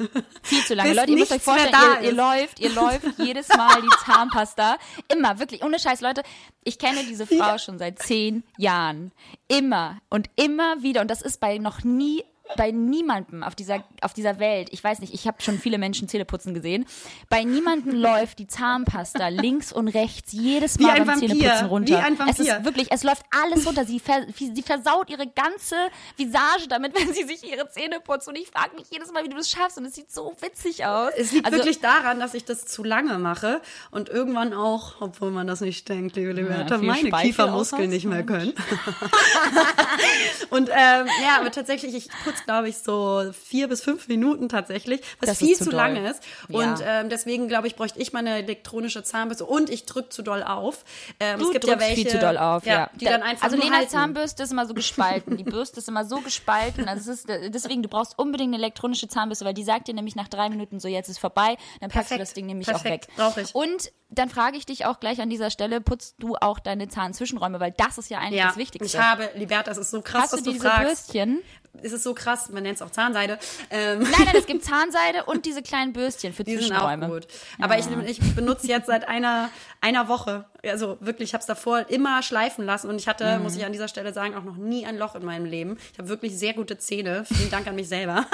viel 0.43 0.65
zu 0.65 0.75
lange. 0.75 0.95
Leute, 0.95 1.11
ihr 1.11 1.19
müsst 1.19 1.33
euch 1.33 1.43
vorstellen, 1.43 1.73
da 1.73 2.01
ihr, 2.01 2.09
ihr 2.09 2.13
läuft, 2.13 2.61
ihr 2.61 2.71
läuft 2.71 3.07
jedes 3.19 3.49
Mal 3.49 3.81
die 3.83 4.05
Zahnpasta. 4.05 4.79
Immer, 5.13 5.39
wirklich, 5.39 5.63
ohne 5.63 5.79
Scheiß, 5.79 6.01
Leute. 6.01 6.23
Ich 6.65 6.79
kenne 6.79 7.05
diese 7.05 7.27
Frau 7.27 7.59
schon 7.59 7.79
seit 7.79 7.99
zehn 7.99 8.43
Jahren. 8.57 9.13
Immer 9.49 9.99
und 10.09 10.31
immer 10.37 10.83
wieder. 10.83 11.01
Und 11.01 11.11
das 11.11 11.23
ist 11.23 11.41
bei 11.41 11.59
noch 11.59 11.85
nie 11.85 12.25
bei 12.57 12.71
niemandem 12.71 13.43
auf 13.43 13.55
dieser, 13.55 13.85
auf 14.03 14.15
dieser 14.15 14.39
Welt, 14.39 14.69
ich 14.73 14.83
weiß 14.83 15.01
nicht, 15.01 15.13
ich 15.15 15.27
habe 15.27 15.41
schon 15.43 15.59
viele 15.59 15.79
Menschen 15.79 16.09
Zähne 16.09 16.25
putzen 16.25 16.55
gesehen, 16.55 16.87
bei 17.29 17.45
niemandem 17.45 17.93
läuft 18.01 18.39
die 18.39 18.47
Zahnpasta 18.47 19.29
links 19.29 19.73
und 19.73 19.89
rechts 19.89 20.33
jedes 20.33 20.79
Mal 20.79 20.97
beim 20.99 21.07
Vampir, 21.09 21.29
Zähneputzen 21.29 21.67
runter. 21.67 21.93
wie 21.93 21.97
ein 21.97 22.19
Es 22.29 22.39
ist 22.39 22.49
Vampir. 22.49 22.65
wirklich, 22.65 22.89
es 22.91 23.03
läuft 23.03 23.23
alles 23.31 23.67
runter. 23.67 23.85
Sie, 23.85 24.01
ver, 24.01 24.27
sie 24.35 24.63
versaut 24.63 25.11
ihre 25.11 25.27
ganze 25.27 25.77
Visage 26.17 26.69
damit, 26.69 26.95
wenn 26.99 27.13
sie 27.13 27.25
sich 27.25 27.45
ihre 27.51 27.69
Zähne 27.69 28.01
putzt. 28.01 28.29
Und 28.29 28.37
ich 28.37 28.49
frage 28.49 28.75
mich 28.77 28.87
jedes 28.91 29.13
Mal, 29.13 29.25
wie 29.25 29.29
du 29.29 29.37
das 29.37 29.51
schaffst. 29.51 29.79
Und 29.79 29.85
es 29.85 29.95
sieht 29.95 30.11
so 30.11 30.35
witzig 30.41 30.85
aus. 30.85 31.11
Es 31.17 31.33
liegt 31.33 31.45
Also, 31.47 31.59
wirklich 31.59 31.81
daran, 31.81 32.19
dass 32.21 32.35
ich 32.35 32.45
das 32.45 32.67
zu 32.67 32.83
lange 32.85 33.19
mache 33.19 33.61
und 33.91 34.09
irgendwann 34.09 34.53
auch, 34.55 35.01
obwohl 35.01 35.31
man 35.31 35.47
das 35.47 35.61
nicht 35.61 35.89
denkt, 35.89 36.17
liebe 36.17 36.33
Liberta, 36.33 36.79
viel 36.79 36.89
meine 36.89 37.09
Speichel 37.09 37.27
Kiefermuskeln 37.29 37.91
nicht 37.91 38.07
mehr 38.07 38.23
können. 38.25 38.53
und 40.51 40.69
ähm, 40.71 41.07
ja, 41.23 41.39
aber 41.41 41.51
tatsächlich, 41.51 41.95
ich 41.95 42.09
putze, 42.25 42.38
glaube 42.45 42.69
ich, 42.69 42.79
so 42.79 43.31
vier 43.45 43.69
bis 43.69 43.83
fünf 43.83 44.09
Minuten 44.09 44.49
tatsächlich, 44.49 45.01
was 45.21 45.29
Das 45.31 45.39
viel 45.39 45.57
zu 45.57 45.65
zu 45.65 45.71
lange 45.71 46.09
ist. 46.11 46.23
Ja. 46.49 46.59
Und 46.59 46.83
ähm, 46.85 47.09
deswegen, 47.11 47.49
glaube 47.49 47.67
ich, 47.67 47.77
bräuchte 47.77 47.99
ich 48.01 48.13
mal 48.13 48.21
eine 48.21 48.37
elektronische 48.39 49.03
Zahnbürste 49.03 49.45
und 49.45 49.71
ich 49.71 49.87
drücke 49.87 50.09
zu 50.09 50.23
doll 50.23 50.43
auf. 50.43 50.85
Ähm, 51.21 51.39
Du 51.39 51.47
es 51.47 51.53
gibt 51.53 51.67
ja 51.67 51.79
welche, 51.79 51.95
viel 51.95 52.09
zu 52.09 52.19
doll 52.19 52.37
auf, 52.39 52.65
ja. 52.67 52.91
Die 52.95 53.05
dann 53.05 53.23
einfach 53.23 53.45
also 53.45 53.57
Lenas 53.57 53.77
halten. 53.79 53.91
Zahnbürste 53.91 54.43
ist 54.43 54.53
immer 54.53 54.67
so 54.67 54.75
gespalten. 54.75 55.37
Die 55.37 55.45
Bürste 55.45 55.79
ist 55.79 55.89
immer 55.89 56.05
so 56.05 56.21
gespalten. 56.21 56.89
Also 56.89 57.11
es 57.13 57.25
ist, 57.25 57.29
deswegen, 57.55 57.83
du 57.83 57.89
brauchst 57.89 58.19
unbedingt 58.19 58.55
eine 58.55 58.63
elektronische 58.63 59.09
Zahnbürste, 59.09 59.45
weil 59.45 59.55
die 59.55 59.65
sagt 59.65 59.89
dir 59.89 59.95
nämlich 59.95 60.17
nach 60.17 60.29
drei 60.29 60.49
Minuten 60.49 60.81
so, 60.81 60.89
jetzt 60.89 61.09
ist 61.09 61.19
vorbei. 61.19 61.57
Dann 61.81 61.91
packst 61.91 62.11
du 62.11 62.15
Perfekt. 62.17 62.21
das 62.21 62.33
Ding 62.35 62.47
nämlich 62.47 62.67
Perfekt. 62.69 63.09
auch 63.19 63.19
weg. 63.19 63.35
Brauch 63.35 63.37
ich. 63.37 63.55
Und 63.55 63.93
dann 64.11 64.31
frage 64.31 64.57
ich 64.57 64.65
dich 64.65 64.87
auch 64.87 65.01
gleich 65.01 65.21
an 65.21 65.29
dieser 65.29 65.51
Stelle, 65.51 65.83
putzt 65.83 66.15
du 66.19 66.35
auch 66.37 66.59
deine 66.61 66.89
Zahnzwischenräume, 66.89 67.61
weil 67.61 67.73
das 67.77 67.99
ist 67.99 68.09
ja 68.09 68.19
eigentlich 68.21 68.39
Ja, 68.41 68.47
das 68.49 68.57
Wichtigste. 68.57 68.97
ich 68.97 69.03
habe, 69.03 69.29
Liberta, 69.35 69.65
das 69.71 69.77
ist 69.79 69.91
so 69.91 70.01
krass, 70.01 70.23
Hast 70.25 70.33
was 70.33 70.39
du 70.41 70.47
du 70.47 70.53
diese 70.53 70.67
fragst. 70.67 71.13
Bürstchen? 71.13 71.41
Es 71.83 71.93
ist 71.93 72.03
so 72.03 72.15
krass, 72.15 72.49
man 72.51 72.63
nennt 72.63 72.77
es 72.77 72.83
auch 72.83 72.91
Zahnseide. 72.91 73.39
Ähm, 73.71 74.01
Nein, 74.01 74.13
nein, 74.27 74.37
es 74.37 74.47
gibt 74.47 74.65
Zahnseide 74.65 75.25
und 75.27 75.47
diese 75.47 75.63
kleinen 75.63 75.93
Bürstchen 75.93 76.33
für 76.33 76.45
Die 76.45 76.57
sind 76.57 76.73
auch 76.73 76.89
Zwischenräume. 76.89 77.09
gut. 77.09 77.27
Aber 77.61 77.79
ich, 77.79 77.87
ich 78.07 78.21
benutze 78.35 78.67
jetzt 78.67 78.87
seit 78.87 79.09
einer, 79.09 79.51
einer 79.81 80.09
Woche, 80.09 80.45
also 80.65 80.97
wirklich, 81.01 81.31
ich 81.31 81.35
habe 81.35 81.41
es 81.41 81.47
davor 81.47 81.87
immer 81.89 82.23
schleifen 82.23 82.65
lassen 82.65 82.89
und 82.89 82.97
ich 82.97 83.07
hatte, 83.09 83.37
Mhm. 83.39 83.43
muss 83.43 83.57
ich 83.57 83.65
an 83.65 83.73
dieser 83.73 83.89
Stelle 83.89 84.13
sagen, 84.13 84.35
auch 84.37 84.45
noch 84.45 84.57
nie 84.57 84.87
ein 84.87 84.97
Loch 84.99 85.15
in 85.15 85.25
meinem 85.25 85.45
Leben. 85.45 85.77
Ich 85.93 85.99
habe 85.99 86.09
wirklich 86.09 86.37
sehr 86.39 86.55
gute 86.55 86.79
Zähne. 86.79 87.25
Vielen 87.27 87.51
Dank 87.51 87.67
an 87.67 87.75
mich 87.77 87.89
selber. 87.89 88.27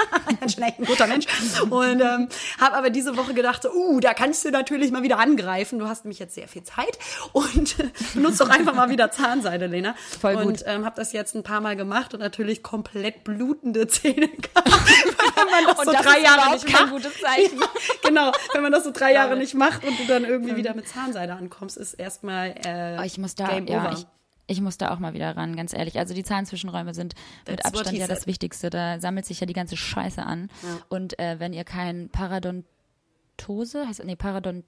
ich 0.45 0.55
bin 0.55 0.65
echt 0.65 0.79
ein 0.79 0.85
guter 0.85 1.07
Mensch. 1.07 1.25
Und 1.69 2.01
ähm, 2.01 2.29
habe 2.59 2.75
aber 2.75 2.89
diese 2.89 3.15
Woche 3.17 3.33
gedacht, 3.33 3.63
so, 3.63 3.71
uh, 3.71 3.99
da 3.99 4.13
kannst 4.13 4.43
du 4.45 4.49
natürlich 4.51 4.91
mal 4.91 5.03
wieder 5.03 5.19
angreifen. 5.19 5.79
Du 5.79 5.87
hast 5.87 6.05
nämlich 6.05 6.19
jetzt 6.19 6.35
sehr 6.35 6.47
viel 6.47 6.63
Zeit 6.63 6.97
und 7.33 7.75
benutzt 8.13 8.39
doch 8.41 8.49
einfach 8.49 8.73
mal 8.73 8.89
wieder 8.89 9.11
Zahnseide, 9.11 9.67
Lena. 9.67 9.95
Voll 10.19 10.35
gut. 10.35 10.45
Und 10.45 10.63
ähm, 10.65 10.85
habe 10.85 10.95
das 10.95 11.11
jetzt 11.13 11.35
ein 11.35 11.43
paar 11.43 11.61
Mal 11.61 11.75
gemacht 11.75 12.13
und 12.13 12.19
natürlich 12.21 12.63
komplett 12.63 13.23
blutende 13.35 13.87
Zähne 13.87 14.27
gehabt. 14.27 14.65
Wenn 15.35 15.51
man 15.51 15.65
das 15.67 15.79
Und 15.79 15.85
so 15.85 15.91
das 15.91 16.01
drei 16.01 16.17
ist 16.17 16.23
Jahre 16.23 16.53
nicht 16.53 16.65
kein 16.67 16.81
macht. 16.83 16.91
gutes 16.93 17.19
Zeichen. 17.21 17.59
genau, 18.03 18.31
wenn 18.53 18.61
man 18.63 18.71
das 18.71 18.83
so 18.85 18.91
drei 18.91 19.13
Jahre 19.13 19.35
nicht 19.37 19.53
macht 19.53 19.83
und 19.83 19.99
du 19.99 20.05
dann 20.07 20.23
irgendwie 20.25 20.55
wieder 20.55 20.73
mit 20.73 20.87
Zahnseide 20.87 21.33
ankommst, 21.33 21.77
ist 21.77 21.93
erstmal 21.93 22.55
äh, 22.65 22.97
Oh, 22.99 23.03
ich 23.03 23.17
muss 23.17 23.35
da, 23.35 23.47
Game 23.47 23.67
ja, 23.67 23.81
over. 23.81 23.91
ich, 23.93 24.05
ich 24.47 24.61
muss 24.61 24.77
da 24.77 24.91
auch 24.93 24.99
mal 24.99 25.13
wieder 25.13 25.35
ran, 25.35 25.55
ganz 25.55 25.73
ehrlich. 25.73 25.97
Also 25.99 26.13
die 26.13 26.23
Zahnzwischenräume 26.23 26.93
sind 26.93 27.15
mit 27.47 27.59
That's 27.61 27.73
Abstand 27.77 27.97
ja 27.97 28.07
das. 28.07 28.27
Wichtigste. 28.27 28.69
Da 28.69 28.99
sammelt 28.99 29.25
sich 29.25 29.39
ja 29.39 29.45
die 29.45 29.53
ganze 29.53 29.75
Scheiße 29.77 30.23
an. 30.23 30.49
Und 30.89 31.19
äh, 31.19 31.39
wenn 31.39 31.51
ihr 31.53 31.63
kein 31.65 32.09
Paradontose, 32.09 33.87
heißt, 33.87 34.03
nee, 34.05 34.15
Paradont, 34.15 34.63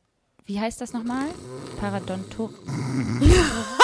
wie 0.45 0.59
heißt 0.59 0.81
das 0.81 0.93
nochmal? 0.93 1.25
Paradonto. 1.79 2.51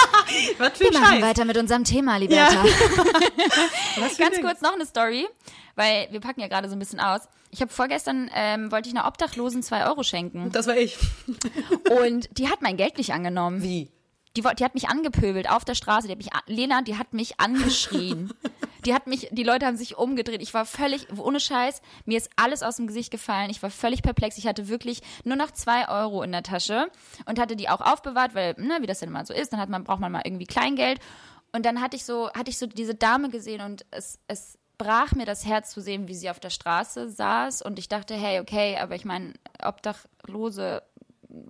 Was 0.58 0.72
für 0.78 0.84
Wir 0.84 0.90
ein 0.90 1.02
machen 1.02 1.14
Scheiß. 1.14 1.22
weiter 1.22 1.44
mit 1.44 1.56
unserem 1.56 1.84
Thema, 1.84 2.16
Liberta. 2.16 2.62
Was 3.98 4.16
für 4.16 4.22
Ganz 4.22 4.40
kurz 4.40 4.60
noch 4.60 4.74
eine 4.74 4.86
Story, 4.86 5.26
weil 5.76 6.08
wir 6.10 6.20
packen 6.20 6.40
ja 6.40 6.48
gerade 6.48 6.68
so 6.68 6.74
ein 6.76 6.78
bisschen 6.78 7.00
aus. 7.00 7.22
Ich 7.50 7.60
habe 7.60 7.72
vorgestern, 7.72 8.30
ähm, 8.34 8.72
wollte 8.72 8.88
ich 8.88 8.94
einer 8.96 9.06
Obdachlosen 9.06 9.62
zwei 9.62 9.86
Euro 9.86 10.02
schenken. 10.02 10.50
Das 10.50 10.66
war 10.66 10.76
ich. 10.76 10.96
Und 12.02 12.28
die 12.36 12.48
hat 12.48 12.62
mein 12.62 12.76
Geld 12.76 12.98
nicht 12.98 13.12
angenommen. 13.12 13.62
Wie? 13.62 13.90
Die, 14.36 14.42
die 14.42 14.64
hat 14.64 14.74
mich 14.74 14.88
angepöbelt 14.88 15.48
auf 15.48 15.64
der 15.64 15.74
Straße. 15.74 16.08
Die 16.08 16.12
hat 16.12 16.18
mich, 16.18 16.30
Lena, 16.46 16.82
die 16.82 16.98
hat 16.98 17.12
mich 17.12 17.40
angeschrien. 17.40 18.32
die 18.84 18.94
hat 18.94 19.06
mich, 19.06 19.28
die 19.30 19.44
Leute 19.44 19.66
haben 19.66 19.76
sich 19.76 19.96
umgedreht. 19.96 20.42
Ich 20.42 20.54
war 20.54 20.66
völlig, 20.66 21.06
ohne 21.16 21.40
Scheiß, 21.40 21.82
mir 22.04 22.18
ist 22.18 22.30
alles 22.36 22.62
aus 22.62 22.76
dem 22.76 22.86
Gesicht 22.86 23.10
gefallen. 23.10 23.50
Ich 23.50 23.62
war 23.62 23.70
völlig 23.70 24.02
perplex. 24.02 24.36
Ich 24.38 24.46
hatte 24.46 24.68
wirklich 24.68 25.02
nur 25.24 25.36
noch 25.36 25.50
zwei 25.52 25.88
Euro 25.88 26.22
in 26.22 26.32
der 26.32 26.42
Tasche 26.42 26.90
und 27.26 27.38
hatte 27.38 27.56
die 27.56 27.68
auch 27.68 27.80
aufbewahrt, 27.80 28.34
weil, 28.34 28.54
ne, 28.58 28.78
wie 28.80 28.86
das 28.86 29.00
denn 29.00 29.10
mal 29.10 29.26
so 29.26 29.32
ist, 29.32 29.52
dann 29.52 29.60
hat 29.60 29.68
man, 29.68 29.84
braucht 29.84 30.00
man 30.00 30.12
mal 30.12 30.22
irgendwie 30.24 30.46
Kleingeld. 30.46 31.00
Und 31.52 31.64
dann 31.64 31.80
hatte 31.80 31.96
ich 31.96 32.04
so, 32.04 32.30
hatte 32.32 32.50
ich 32.50 32.58
so 32.58 32.66
diese 32.66 32.94
Dame 32.96 33.28
gesehen 33.30 33.60
und 33.60 33.86
es, 33.92 34.18
es, 34.26 34.58
brach 34.78 35.12
mir 35.12 35.24
das 35.24 35.46
Herz 35.46 35.70
zu 35.70 35.80
sehen, 35.80 36.08
wie 36.08 36.14
sie 36.14 36.30
auf 36.30 36.40
der 36.40 36.50
Straße 36.50 37.08
saß. 37.08 37.62
Und 37.62 37.78
ich 37.78 37.88
dachte, 37.88 38.14
hey, 38.14 38.40
okay, 38.40 38.76
aber 38.78 38.94
ich 38.94 39.04
meine, 39.04 39.34
Obdachlose 39.62 40.82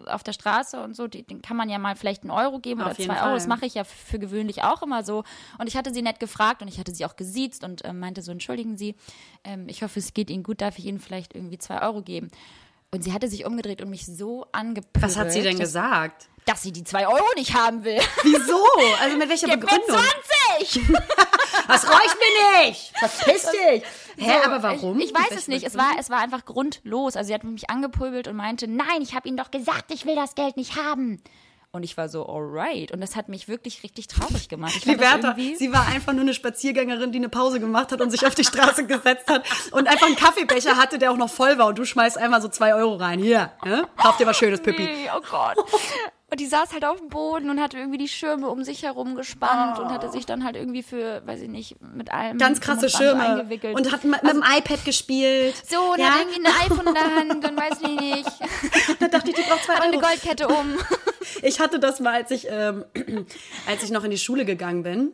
auf 0.07 0.23
der 0.23 0.33
Straße 0.33 0.81
und 0.81 0.94
so, 0.94 1.07
die, 1.07 1.23
den 1.23 1.42
kann 1.42 1.57
man 1.57 1.68
ja 1.68 1.79
mal 1.79 1.97
vielleicht 1.97 2.23
einen 2.23 2.31
Euro 2.31 2.59
geben 2.59 2.81
Auf 2.81 2.88
oder 2.88 2.97
zwei 2.97 3.14
Euro. 3.14 3.25
Fall. 3.25 3.35
Das 3.35 3.47
mache 3.47 3.66
ich 3.66 3.75
ja 3.75 3.85
für 3.85 4.18
gewöhnlich 4.18 4.62
auch 4.62 4.83
immer 4.83 5.05
so. 5.05 5.25
Und 5.59 5.68
ich 5.68 5.77
hatte 5.77 5.92
sie 5.92 6.03
nett 6.03 6.20
gefragt 6.20 6.62
und 6.62 6.68
ich 6.68 6.79
hatte 6.79 6.94
sie 6.94 7.05
auch 7.05 7.16
gesiezt 7.16 7.64
und 7.64 7.85
ähm, 7.85 7.99
meinte 7.99 8.23
so, 8.23 8.33
entschuldigen 8.33 8.77
Sie, 8.77 8.94
ähm, 9.44 9.68
ich 9.68 9.83
hoffe, 9.83 9.99
es 9.99 10.14
geht 10.14 10.31
Ihnen 10.31 10.42
gut, 10.42 10.61
darf 10.61 10.79
ich 10.79 10.87
Ihnen 10.87 10.99
vielleicht 10.99 11.35
irgendwie 11.35 11.59
zwei 11.59 11.83
Euro 11.83 12.03
geben? 12.03 12.31
Und 12.90 13.03
sie 13.03 13.12
hatte 13.12 13.29
sich 13.29 13.44
umgedreht 13.44 13.83
und 13.83 13.90
mich 13.90 14.07
so 14.07 14.47
angepöbelt. 14.53 15.03
Was 15.03 15.16
hat 15.16 15.33
sie 15.33 15.42
denn 15.42 15.59
gesagt? 15.59 16.29
Dass 16.46 16.62
sie 16.62 16.72
die 16.72 16.85
zwei 16.85 17.07
Euro 17.07 17.24
nicht 17.37 17.54
haben 17.54 17.85
will. 17.85 18.00
Wieso? 18.22 18.62
Also 19.00 19.16
mit 19.16 19.28
welcher 19.28 19.46
Gib 19.48 19.61
mir 19.61 19.66
Begründung? 19.66 19.98
20! 20.59 20.80
Das 21.66 21.88
reicht 21.88 22.16
mir 22.18 22.66
nicht! 22.66 22.92
Verpiss 22.98 23.42
dich! 23.50 23.83
Hä, 24.16 24.40
So, 24.42 24.50
aber 24.50 24.62
warum? 24.62 24.98
Ich, 24.98 25.07
ich 25.07 25.14
weiß 25.14 25.30
es 25.38 25.48
nicht. 25.48 25.64
Es 25.64 25.76
war, 25.76 25.92
es 25.98 26.11
war 26.11 26.18
einfach 26.18 26.44
grundlos. 26.44 27.16
Also 27.16 27.28
sie 27.28 27.35
hat 27.35 27.44
mich 27.44 27.70
angepöbelt 27.70 28.28
und 28.28 28.37
meinte, 28.37 28.68
nein, 28.68 29.00
ich 29.00 29.14
habe 29.14 29.26
Ihnen 29.28 29.37
doch 29.37 29.50
gesagt, 29.50 29.90
ich 29.90 30.04
will 30.04 30.14
das 30.14 30.35
Geld 30.35 30.57
nicht 30.57 30.76
haben. 30.76 31.22
Und 31.72 31.83
ich 31.83 31.96
war 31.96 32.09
so, 32.09 32.24
alright. 32.28 32.92
Und 32.92 33.00
das 33.00 33.16
hat 33.16 33.28
mich 33.28 33.48
wirklich 33.48 33.83
richtig 33.83 34.07
traurig 34.07 34.48
gemacht. 34.48 34.74
Ich 34.76 34.85
Liberta, 34.85 35.35
sie 35.35 35.72
war 35.72 35.88
einfach 35.88 36.12
nur 36.12 36.22
eine 36.22 36.33
Spaziergängerin, 36.35 37.11
die 37.11 37.18
eine 37.18 37.28
Pause 37.28 37.59
gemacht 37.59 37.90
hat 37.90 38.00
und 38.00 38.11
sich 38.11 38.24
auf 38.26 38.35
die 38.37 38.44
Straße 38.44 38.87
gesetzt 38.87 39.28
hat 39.28 39.44
und 39.72 39.88
einfach 39.88 40.07
einen 40.07 40.14
Kaffeebecher 40.14 40.76
hatte, 40.76 40.98
der 41.00 41.11
auch 41.11 41.16
noch 41.16 41.30
voll 41.30 41.59
war 41.59 41.66
und 41.66 41.78
du 41.78 41.85
schmeißt 41.85 42.16
einmal 42.16 42.40
so 42.40 42.48
zwei 42.48 42.74
Euro 42.74 42.94
rein. 42.94 43.18
Hier, 43.18 43.50
ne? 43.64 43.88
kauf 43.96 44.16
dir 44.18 44.26
was 44.26 44.37
Schönes, 44.37 44.61
Pippi. 44.61 44.85
Nee, 44.85 45.11
oh 45.16 45.20
Gott. 45.28 45.57
Und 46.35 46.40
die 46.40 46.47
saß 46.47 46.73
halt 46.73 46.85
auf 46.85 46.99
dem 46.99 47.11
Boden 47.11 47.49
und 47.49 47.61
hatte 47.61 47.79
irgendwie 47.79 47.97
die 47.97 48.09
Schirme 48.09 48.49
um 48.49 48.64
sich 48.64 48.83
herum 48.83 49.14
gespannt 49.14 49.79
und 49.79 49.92
hatte 49.92 50.11
sich 50.11 50.27
dann 50.27 50.42
halt 50.42 50.57
irgendwie 50.57 50.83
für, 50.83 51.23
weiß 51.25 51.40
ich 51.42 51.49
nicht, 51.49 51.77
mit 51.81 52.12
allem 52.12 52.38
Ganz 52.38 52.61
krasse 52.61 52.90
Schirme. 52.90 53.23
eingewickelt. 53.23 53.77
Und 53.77 53.92
hat 53.92 54.03
mit, 54.03 54.20
mit 54.20 54.33
dem 54.33 54.42
iPad 54.42 54.85
gespielt. 54.85 55.55
so, 55.64 55.92
und 55.92 56.01
ja? 56.01 56.07
hat 56.07 56.23
irgendwie 56.23 56.44
ein 56.44 56.53
iPhone 56.73 56.88
in 56.88 56.94
der 56.94 57.14
Hand 57.14 57.49
und 57.49 57.57
weiß 57.57 57.79
ich 57.83 58.01
nicht. 58.01 58.31
Da 58.99 59.07
dachte 59.07 59.31
ich, 59.31 59.37
die 59.37 59.42
braucht 59.42 59.62
zwei 59.62 59.75
Hat 59.75 59.83
eine 59.83 59.97
Euro. 59.97 60.09
Goldkette 60.09 60.49
um. 60.49 60.75
Ich 61.42 61.61
hatte 61.61 61.79
das 61.79 62.01
mal, 62.01 62.14
als 62.14 62.33
ich, 62.33 62.49
ähm, 62.51 62.85
als 63.68 63.85
ich 63.85 63.92
noch 63.92 64.03
in 64.03 64.11
die 64.11 64.18
Schule 64.18 64.44
gegangen 64.44 64.83
bin. 64.83 65.12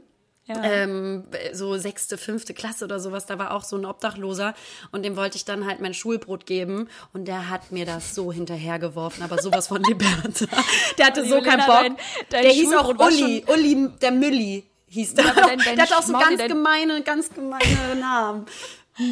Ja. 0.57 0.63
Ähm, 0.65 1.25
so 1.53 1.77
sechste, 1.79 2.19
fünfte 2.19 2.55
Klasse 2.55 2.85
oder 2.85 2.99
sowas, 2.99 3.27
da 3.27 3.39
war 3.39 3.53
auch 3.53 3.63
so 3.63 3.77
ein 3.77 3.85
Obdachloser 3.85 4.55
und 4.91 5.05
dem 5.05 5.17
wollte 5.17 5.37
ich 5.37 5.45
dann 5.45 5.65
halt 5.67 5.81
mein 5.81 5.95
Schulbrot 5.95 6.45
geben 6.45 6.89
und 7.13 7.27
der 7.29 7.49
hat 7.51 7.71
mir 7.71 7.87
das 7.87 8.15
so 8.15 8.33
hinterhergeworfen, 8.33 9.23
aber 9.23 9.41
sowas 9.41 9.69
von 9.69 9.83
Liberta. 9.85 10.47
Der 10.99 11.07
hatte 11.07 11.25
so 11.25 11.41
keinen 11.41 11.65
Bock. 11.67 11.83
dein- 11.83 11.97
dein 12.31 12.43
der 12.43 12.53
hieß 12.53 12.75
auch 12.75 12.89
Uli, 12.99 13.45
Uli, 13.47 13.89
der 14.03 14.11
Mülli 14.11 14.65
hieß 14.89 15.15
der. 15.15 15.27
aber 15.31 15.41
dein- 15.43 15.59
der 15.59 15.79
hatte 15.85 15.97
auch 15.97 16.03
so 16.03 16.09
Schmolli, 16.13 16.37
ganz 16.37 16.49
gemeine, 16.53 17.03
ganz 17.03 17.31
gemeine 17.33 17.95
Namen. 18.01 18.47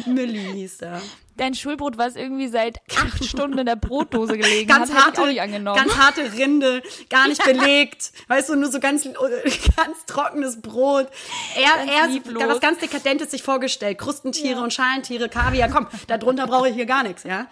Mülli 0.05 0.39
hieß 0.53 0.77
der. 0.79 1.01
Dein 1.39 1.53
Schulbrot, 1.53 1.97
was 1.97 2.15
irgendwie 2.15 2.47
seit 2.47 2.79
acht 2.97 3.23
Stunden 3.29 3.57
in 3.57 3.65
der 3.65 3.75
Brotdose 3.75 4.37
gelegen 4.37 4.67
ganz 4.67 4.91
hat, 4.91 4.97
hab 4.97 5.13
ich 5.13 5.19
harte, 5.19 5.39
auch 5.39 5.43
angenommen. 5.43 5.77
ganz 5.77 5.97
harte 5.97 6.33
Rinde, 6.33 6.83
gar 7.09 7.27
nicht 7.27 7.43
belegt, 7.45 8.11
weißt 8.27 8.49
du, 8.49 8.55
nur 8.55 8.69
so 8.69 8.79
ganz, 8.79 9.03
ganz 9.75 10.05
trockenes 10.05 10.61
Brot. 10.61 11.07
Er, 11.55 11.85
Ganz 11.85 12.25
er 12.35 12.49
was 12.49 12.59
ganz 12.59 12.79
Dekadentes 12.79 13.31
sich 13.31 13.43
vorgestellt. 13.43 13.97
Krustentiere 13.97 14.61
und 14.61 14.73
Schalentiere, 14.73 15.29
Kaviar, 15.29 15.69
komm, 15.69 15.87
darunter 16.07 16.45
brauche 16.45 16.69
ich 16.69 16.75
hier 16.75 16.85
gar 16.85 17.03
nichts, 17.03 17.23
ja? 17.23 17.47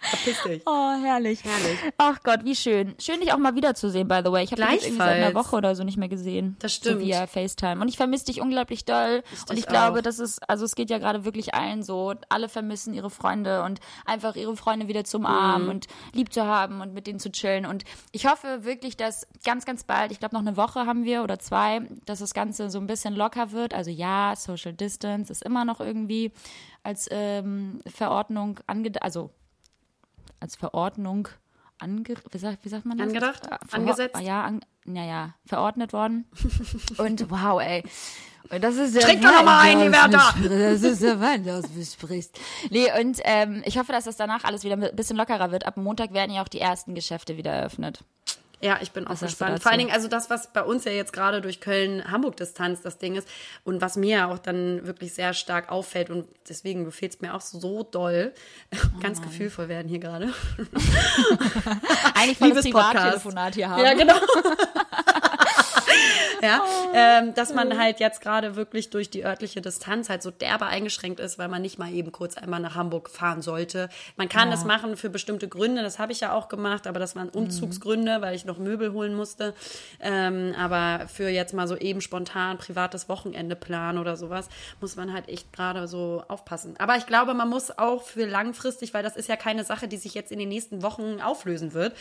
Verpiss 0.00 0.42
dich. 0.42 0.62
Oh, 0.66 0.92
herrlich. 1.02 1.44
Herrlich. 1.44 1.78
Ach 1.98 2.22
Gott, 2.22 2.40
wie 2.44 2.56
schön. 2.56 2.94
Schön, 2.98 3.20
dich 3.20 3.32
auch 3.32 3.38
mal 3.38 3.54
wiederzusehen, 3.54 4.08
by 4.08 4.20
the 4.24 4.32
way. 4.32 4.44
Ich 4.44 4.52
habe 4.52 4.62
dich 4.62 4.84
irgendwie 4.84 4.98
seit 4.98 5.16
einer. 5.16 5.34
Woche 5.34 5.56
oder 5.56 5.74
so 5.74 5.84
nicht 5.84 5.96
mehr 5.96 6.08
gesehen. 6.08 6.56
Das 6.60 6.74
stimmt. 6.74 7.00
So 7.00 7.06
via 7.06 7.26
FaceTime. 7.26 7.80
Und 7.80 7.88
ich 7.88 7.96
vermisse 7.96 8.26
dich 8.26 8.40
unglaublich 8.40 8.84
doll. 8.84 9.22
und 9.42 9.50
dich 9.50 9.60
ich 9.60 9.66
glaube, 9.66 9.98
auch. 9.98 10.02
das 10.02 10.18
ist, 10.18 10.48
also 10.48 10.64
es 10.64 10.74
geht 10.74 10.90
ja 10.90 10.98
gerade 10.98 11.24
wirklich 11.24 11.54
allen 11.54 11.82
so. 11.82 12.14
Alle 12.28 12.48
vermissen 12.48 12.94
ihre 12.94 13.09
Freunde 13.10 13.62
und 13.64 13.80
einfach 14.06 14.36
ihre 14.36 14.56
Freunde 14.56 14.88
wieder 14.88 15.04
zu 15.04 15.18
umarmen 15.18 15.64
Mhm. 15.64 15.70
und 15.70 15.86
lieb 16.12 16.32
zu 16.32 16.44
haben 16.46 16.80
und 16.80 16.94
mit 16.94 17.06
denen 17.06 17.18
zu 17.18 17.30
chillen. 17.30 17.66
Und 17.66 17.84
ich 18.12 18.26
hoffe 18.26 18.64
wirklich, 18.64 18.96
dass 18.96 19.26
ganz, 19.44 19.64
ganz 19.64 19.84
bald, 19.84 20.12
ich 20.12 20.18
glaube 20.20 20.34
noch 20.34 20.40
eine 20.42 20.56
Woche 20.56 20.86
haben 20.86 21.04
wir 21.04 21.22
oder 21.22 21.38
zwei, 21.38 21.80
dass 22.06 22.20
das 22.20 22.32
Ganze 22.34 22.70
so 22.70 22.78
ein 22.78 22.86
bisschen 22.86 23.14
locker 23.14 23.52
wird. 23.52 23.74
Also 23.74 23.90
ja, 23.90 24.34
Social 24.36 24.72
Distance 24.72 25.30
ist 25.32 25.42
immer 25.42 25.64
noch 25.64 25.80
irgendwie 25.80 26.32
als 26.82 27.08
ähm, 27.10 27.80
Verordnung 27.86 28.60
angedacht, 28.66 29.02
also 29.02 29.30
als 30.40 30.56
Verordnung 30.56 31.28
ange 31.78 32.14
wie, 32.30 32.38
sagt, 32.38 32.64
wie 32.64 32.68
sagt 32.68 32.84
man 32.86 32.98
das? 32.98 33.08
Angedacht? 33.08 33.46
Äh, 33.46 33.50
verho- 33.54 33.74
Angesetzt? 33.74 34.20
Ja, 34.20 34.42
an, 34.44 34.60
naja, 34.84 35.34
verordnet 35.46 35.92
worden. 35.92 36.26
Und 36.98 37.30
wow, 37.30 37.60
ey. 37.60 37.82
Und 38.48 38.64
das 38.64 38.76
ist 38.76 38.94
ja 38.94 39.02
Trink 39.02 39.22
doch 39.22 39.32
noch 39.32 39.44
mal 39.44 39.60
ein, 39.60 39.80
Liberta! 39.80 40.34
Das 40.42 40.82
ist 40.82 41.02
ja 41.02 41.20
Wein, 41.20 41.44
das 41.44 41.62
du 41.72 41.84
sprichst. 41.84 42.38
Nee, 42.70 42.88
und 43.00 43.20
ähm, 43.24 43.62
ich 43.64 43.78
hoffe, 43.78 43.92
dass 43.92 44.04
das 44.04 44.16
danach 44.16 44.44
alles 44.44 44.64
wieder 44.64 44.76
ein 44.76 44.96
bisschen 44.96 45.16
lockerer 45.16 45.52
wird. 45.52 45.66
Ab 45.66 45.76
Montag 45.76 46.12
werden 46.12 46.32
ja 46.32 46.42
auch 46.42 46.48
die 46.48 46.60
ersten 46.60 46.94
Geschäfte 46.94 47.36
wieder 47.36 47.52
eröffnet. 47.52 48.00
Ja, 48.62 48.78
ich 48.82 48.92
bin 48.92 49.06
auch 49.06 49.12
Was 49.12 49.20
gespannt. 49.20 49.62
Vor 49.62 49.72
allen 49.72 49.78
Dingen, 49.78 49.90
also 49.90 50.06
das, 50.06 50.28
was 50.28 50.52
bei 50.52 50.62
uns 50.62 50.84
ja 50.84 50.92
jetzt 50.92 51.14
gerade 51.14 51.40
durch 51.40 51.60
Köln-Hamburg-Distanz 51.60 52.82
das 52.82 52.98
Ding 52.98 53.16
ist 53.16 53.26
und 53.64 53.80
was 53.80 53.96
mir 53.96 54.28
auch 54.28 54.38
dann 54.38 54.86
wirklich 54.86 55.14
sehr 55.14 55.32
stark 55.32 55.70
auffällt 55.70 56.10
und 56.10 56.26
deswegen 56.46 56.84
gefällt 56.84 57.14
es 57.14 57.20
mir 57.22 57.34
auch 57.34 57.40
so 57.40 57.82
doll. 57.82 58.34
Oh 58.74 59.00
Ganz 59.00 59.22
gefühlvoll 59.22 59.68
werden 59.68 59.88
hier 59.88 59.98
gerade. 59.98 60.26
Eigentlich 62.14 62.36
volles 62.36 62.64
Liebes 62.64 62.64
Privattelefonat 62.64 63.54
hier 63.54 63.70
haben. 63.70 63.82
Ja, 63.82 63.94
genau. 63.94 64.14
ja, 66.42 66.60
Oh. 66.62 66.92
ähm, 66.94 67.34
dass 67.34 67.52
man 67.54 67.78
halt 67.78 68.00
jetzt 68.00 68.20
gerade 68.20 68.56
wirklich 68.56 68.90
durch 68.90 69.10
die 69.10 69.24
örtliche 69.24 69.60
Distanz 69.60 70.08
halt 70.08 70.22
so 70.22 70.30
derbe 70.30 70.66
eingeschränkt 70.66 71.20
ist, 71.20 71.38
weil 71.38 71.48
man 71.48 71.62
nicht 71.62 71.78
mal 71.78 71.92
eben 71.92 72.12
kurz 72.12 72.36
einmal 72.36 72.60
nach 72.60 72.74
Hamburg 72.74 73.10
fahren 73.10 73.42
sollte. 73.42 73.88
Man 74.16 74.28
kann 74.28 74.50
das 74.50 74.64
machen 74.64 74.96
für 74.96 75.10
bestimmte 75.10 75.48
Gründe, 75.48 75.82
das 75.82 75.98
habe 75.98 76.12
ich 76.12 76.20
ja 76.20 76.32
auch 76.32 76.48
gemacht, 76.48 76.86
aber 76.86 76.98
das 77.00 77.14
waren 77.16 77.26
Mhm. 77.28 77.34
Umzugsgründe, 77.44 78.20
weil 78.20 78.34
ich 78.34 78.44
noch 78.44 78.58
Möbel 78.58 78.92
holen 78.92 79.14
musste. 79.14 79.54
Ähm, 80.00 80.54
aber 80.58 81.06
für 81.08 81.28
jetzt 81.28 81.54
mal 81.54 81.66
so 81.68 81.76
eben 81.76 82.00
spontan 82.00 82.58
privates 82.58 83.08
Wochenende 83.08 83.56
planen 83.56 83.98
oder 83.98 84.16
sowas, 84.16 84.48
muss 84.80 84.96
man 84.96 85.12
halt 85.12 85.28
echt 85.28 85.52
gerade 85.52 85.86
so 85.88 86.24
aufpassen. 86.28 86.74
Aber 86.78 86.96
ich 86.96 87.06
glaube, 87.06 87.34
man 87.34 87.48
muss 87.48 87.76
auch 87.78 88.02
für 88.02 88.26
langfristig, 88.26 88.94
weil 88.94 89.02
das 89.02 89.16
ist 89.16 89.28
ja 89.28 89.36
keine 89.36 89.64
Sache, 89.64 89.88
die 89.88 89.96
sich 89.96 90.14
jetzt 90.14 90.32
in 90.32 90.38
den 90.38 90.48
nächsten 90.48 90.82
Wochen 90.82 91.20
auflösen 91.20 91.74
wird. 91.74 91.94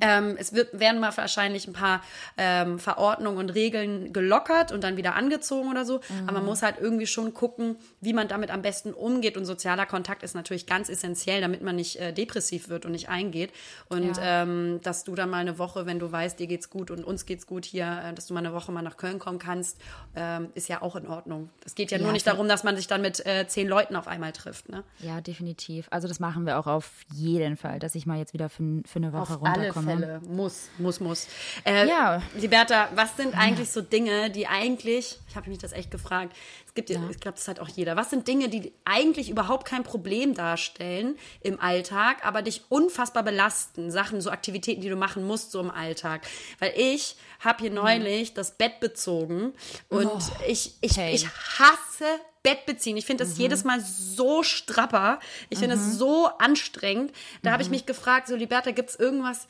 Ähm, 0.00 0.36
es 0.38 0.52
wird, 0.52 0.78
werden 0.78 1.00
mal 1.00 1.16
wahrscheinlich 1.16 1.66
ein 1.66 1.72
paar 1.72 2.02
ähm, 2.36 2.78
Verordnungen 2.94 3.38
und 3.38 3.50
Regeln 3.50 4.12
gelockert 4.12 4.72
und 4.72 4.82
dann 4.82 4.96
wieder 4.96 5.14
angezogen 5.14 5.70
oder 5.70 5.84
so. 5.84 6.00
Aber 6.26 6.32
man 6.38 6.44
muss 6.46 6.62
halt 6.62 6.76
irgendwie 6.80 7.06
schon 7.06 7.32
gucken, 7.34 7.76
wie 8.00 8.12
man 8.12 8.26
damit 8.26 8.50
am 8.50 8.62
besten 8.62 8.92
umgeht. 8.92 9.36
Und 9.36 9.44
sozialer 9.44 9.86
Kontakt 9.86 10.22
ist 10.24 10.34
natürlich 10.34 10.66
ganz 10.66 10.88
essentiell, 10.88 11.40
damit 11.40 11.62
man 11.62 11.76
nicht 11.76 11.96
äh, 12.00 12.12
depressiv 12.12 12.68
wird 12.68 12.84
und 12.84 12.92
nicht 12.92 13.08
eingeht. 13.08 13.52
Und 13.88 14.16
Ja. 14.16 14.42
ähm, 14.42 14.80
dass 14.82 15.04
du 15.04 15.14
dann 15.14 15.30
mal 15.30 15.38
eine 15.38 15.58
Woche, 15.58 15.86
wenn 15.86 15.98
du 16.00 16.10
weißt, 16.10 16.38
dir 16.40 16.46
geht's 16.48 16.68
gut 16.68 16.90
und 16.90 17.04
uns 17.04 17.26
geht's 17.26 17.46
gut 17.46 17.64
hier, 17.64 18.02
äh, 18.06 18.12
dass 18.14 18.26
du 18.26 18.34
mal 18.34 18.40
eine 18.40 18.52
Woche 18.52 18.72
mal 18.72 18.82
nach 18.82 18.96
Köln 18.96 19.18
kommen 19.20 19.38
kannst, 19.38 19.78
ähm, 20.16 20.48
ist 20.54 20.68
ja 20.68 20.82
auch 20.82 20.96
in 20.96 21.06
Ordnung. 21.06 21.48
Es 21.64 21.74
geht 21.76 21.90
ja, 21.92 21.98
Ja, 21.98 22.02
nur 22.04 22.12
nicht 22.12 22.26
darum, 22.26 22.48
dass 22.48 22.64
man 22.64 22.76
sich 22.76 22.88
dann 22.88 23.02
mit 23.02 23.24
äh, 23.24 23.46
zehn 23.46 23.68
Leuten 23.68 23.94
auf 23.94 24.08
einmal 24.08 24.32
trifft. 24.32 24.68
Ne? 24.68 24.82
Ja, 24.98 25.20
definitiv. 25.20 25.86
Also 25.90 26.08
das 26.08 26.18
machen 26.18 26.44
wir 26.46 26.58
auch 26.58 26.66
auf 26.66 26.90
jeden 27.14 27.56
Fall, 27.56 27.78
dass 27.78 27.94
ich 27.94 28.04
mal 28.06 28.18
jetzt 28.18 28.32
wieder 28.32 28.48
für, 28.48 28.82
für 28.86 28.96
eine 28.98 29.12
Woche 29.12 29.34
Auf 29.34 29.44
alle 29.44 29.56
runterkomme. 29.70 29.90
Fälle. 29.92 30.20
Muss, 30.28 30.68
muss, 30.78 30.98
muss. 31.00 31.28
Äh, 31.64 31.86
Ja. 31.86 32.22
Liberta, 32.38 32.79
was 32.94 33.16
sind 33.16 33.36
eigentlich 33.36 33.70
so 33.70 33.80
Dinge, 33.80 34.30
die 34.30 34.46
eigentlich, 34.46 35.18
ich 35.28 35.36
habe 35.36 35.48
mich 35.48 35.58
das 35.58 35.72
echt 35.72 35.90
gefragt, 35.90 36.36
es 36.66 36.74
gibt, 36.74 36.90
ja. 36.90 37.00
ich 37.10 37.20
glaube, 37.20 37.36
das 37.36 37.48
hat 37.48 37.60
auch 37.60 37.68
jeder, 37.68 37.96
was 37.96 38.10
sind 38.10 38.28
Dinge, 38.28 38.48
die 38.48 38.72
eigentlich 38.84 39.30
überhaupt 39.30 39.66
kein 39.66 39.82
Problem 39.82 40.34
darstellen 40.34 41.16
im 41.40 41.60
Alltag, 41.60 42.24
aber 42.24 42.42
dich 42.42 42.62
unfassbar 42.68 43.22
belasten? 43.22 43.90
Sachen, 43.90 44.20
so 44.20 44.30
Aktivitäten, 44.30 44.80
die 44.80 44.88
du 44.88 44.96
machen 44.96 45.26
musst, 45.26 45.50
so 45.50 45.60
im 45.60 45.70
Alltag. 45.70 46.26
Weil 46.58 46.72
ich 46.76 47.16
habe 47.40 47.62
hier 47.62 47.70
neulich 47.70 48.34
das 48.34 48.52
Bett 48.52 48.80
bezogen 48.80 49.52
und 49.88 50.22
ich, 50.46 50.74
ich, 50.80 50.94
Pain. 50.94 51.14
ich 51.14 51.26
hasse 51.28 52.20
Bett 52.42 52.66
beziehen. 52.66 52.96
Ich 52.96 53.06
finde 53.06 53.24
das 53.24 53.36
jedes 53.36 53.64
Mal 53.64 53.80
so 53.80 54.42
strapper. 54.42 55.18
Ich 55.50 55.58
finde 55.58 55.74
es 55.76 55.98
so 55.98 56.26
anstrengend. 56.38 57.12
Da 57.42 57.52
habe 57.52 57.62
ich 57.62 57.70
mich 57.70 57.84
gefragt, 57.84 58.28
so 58.28 58.36
Liberta, 58.36 58.70
gibt 58.70 58.90
es 58.90 58.96
irgendwas, 58.96 59.46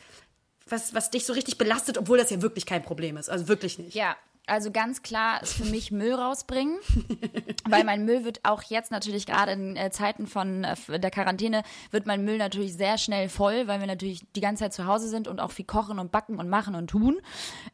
was, 0.71 0.95
was 0.95 1.11
dich 1.11 1.25
so 1.27 1.33
richtig 1.33 1.59
belastet, 1.59 1.99
obwohl 1.99 2.19
das 2.19 2.31
ja 2.31 2.43
wirklich 2.43 2.67
kein 2.67 2.83
Problem 2.83 3.17
ist. 3.17 3.29
Also 3.31 3.49
wirklich 3.49 3.79
nicht. 3.79 3.95
Ja, 3.95 4.17
also 4.51 4.71
ganz 4.71 5.03
klar 5.03 5.43
ist 5.43 5.55
für 5.55 5.65
mich 5.65 5.91
Müll 5.93 6.13
rausbringen, 6.13 6.79
weil 7.69 7.85
mein 7.85 8.05
Müll 8.05 8.25
wird 8.25 8.41
auch 8.45 8.63
jetzt 8.65 8.91
natürlich 8.91 9.27
gerade 9.27 9.53
in 9.53 9.77
äh, 9.77 9.91
Zeiten 9.91 10.27
von 10.27 10.65
äh, 10.65 10.99
der 10.99 11.11
Quarantäne 11.11 11.63
wird 11.91 12.07
mein 12.07 12.25
Müll 12.25 12.39
natürlich 12.39 12.75
sehr 12.75 12.99
schnell 12.99 13.29
voll, 13.29 13.69
weil 13.69 13.81
wir 13.81 13.87
natürlich 13.87 14.27
die 14.35 14.41
ganze 14.41 14.65
Zeit 14.65 14.75
zu 14.75 14.87
Hause 14.87 15.09
sind 15.09 15.29
und 15.29 15.41
auch 15.41 15.53
viel 15.53 15.65
kochen 15.65 15.99
und 15.99 16.11
backen 16.11 16.39
und 16.39 16.49
machen 16.49 16.75
und 16.75 16.89
tun. 16.89 17.21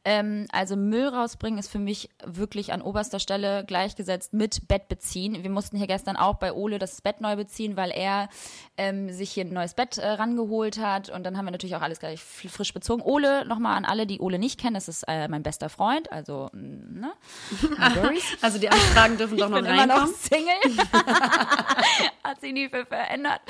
Ähm, 0.05 0.47
also 0.53 0.77
Müll 0.77 1.09
rausbringen 1.09 1.59
ist 1.59 1.69
für 1.69 1.79
mich 1.79 2.11
wirklich 2.25 2.73
an 2.73 2.83
oberster 2.83 3.21
Stelle 3.21 3.65
gleichgesetzt 3.65 4.35
mit 4.35 4.69
Bett 4.69 4.89
beziehen. 4.89 5.43
Wir 5.43 5.51
mussten 5.51 5.79
hier 5.79 5.87
gestern 5.87 6.17
auch 6.17 6.35
bei 6.35 6.53
Ole 6.53 6.79
das 6.79 7.01
Bett 7.01 7.21
neu 7.21 7.37
beziehen, 7.37 7.77
weil 7.77 7.91
er 7.91 8.29
ähm, 8.77 9.11
sich 9.11 9.31
hier 9.31 9.45
ein 9.45 9.53
neues 9.53 9.75
Bett 9.75 9.97
äh, 9.97 10.07
rangeholt 10.07 10.79
hat 10.79 11.09
und 11.09 11.25
dann 11.25 11.39
haben 11.39 11.47
wir 11.47 11.53
natürlich 11.53 11.77
auch 11.77 11.83
alles 11.83 12.01
gleich 12.01 12.21
frisch 12.21 12.75
bezogen. 12.75 13.01
Ole, 13.03 13.47
nochmal 13.47 13.77
an 13.77 13.87
alle, 13.87 14.07
die 14.07 14.21
Ole 14.21 14.39
nicht 14.39 14.61
kennen, 14.61 14.75
das 14.75 14.89
ist 14.89 15.05
äh, 15.09 15.29
mein 15.29 15.43
bester 15.43 15.71
Freund, 15.71 16.13
also 16.13 16.51
ähm, 16.53 16.66
ne? 16.67 17.13
Also 18.43 18.59
die 18.59 18.69
Anfragen 18.69 19.17
dürfen 19.17 19.37
doch 19.39 19.49
noch 19.49 19.59
Ich 19.59 19.65
bin 19.65 19.73
immer 19.75 19.87
noch 19.87 19.95
reinkommen. 19.97 20.15
Single. 20.17 20.87
Hat 22.25 22.41
sich 22.41 22.53
nie 22.53 22.69
viel 22.69 22.85
verändert. 22.85 23.41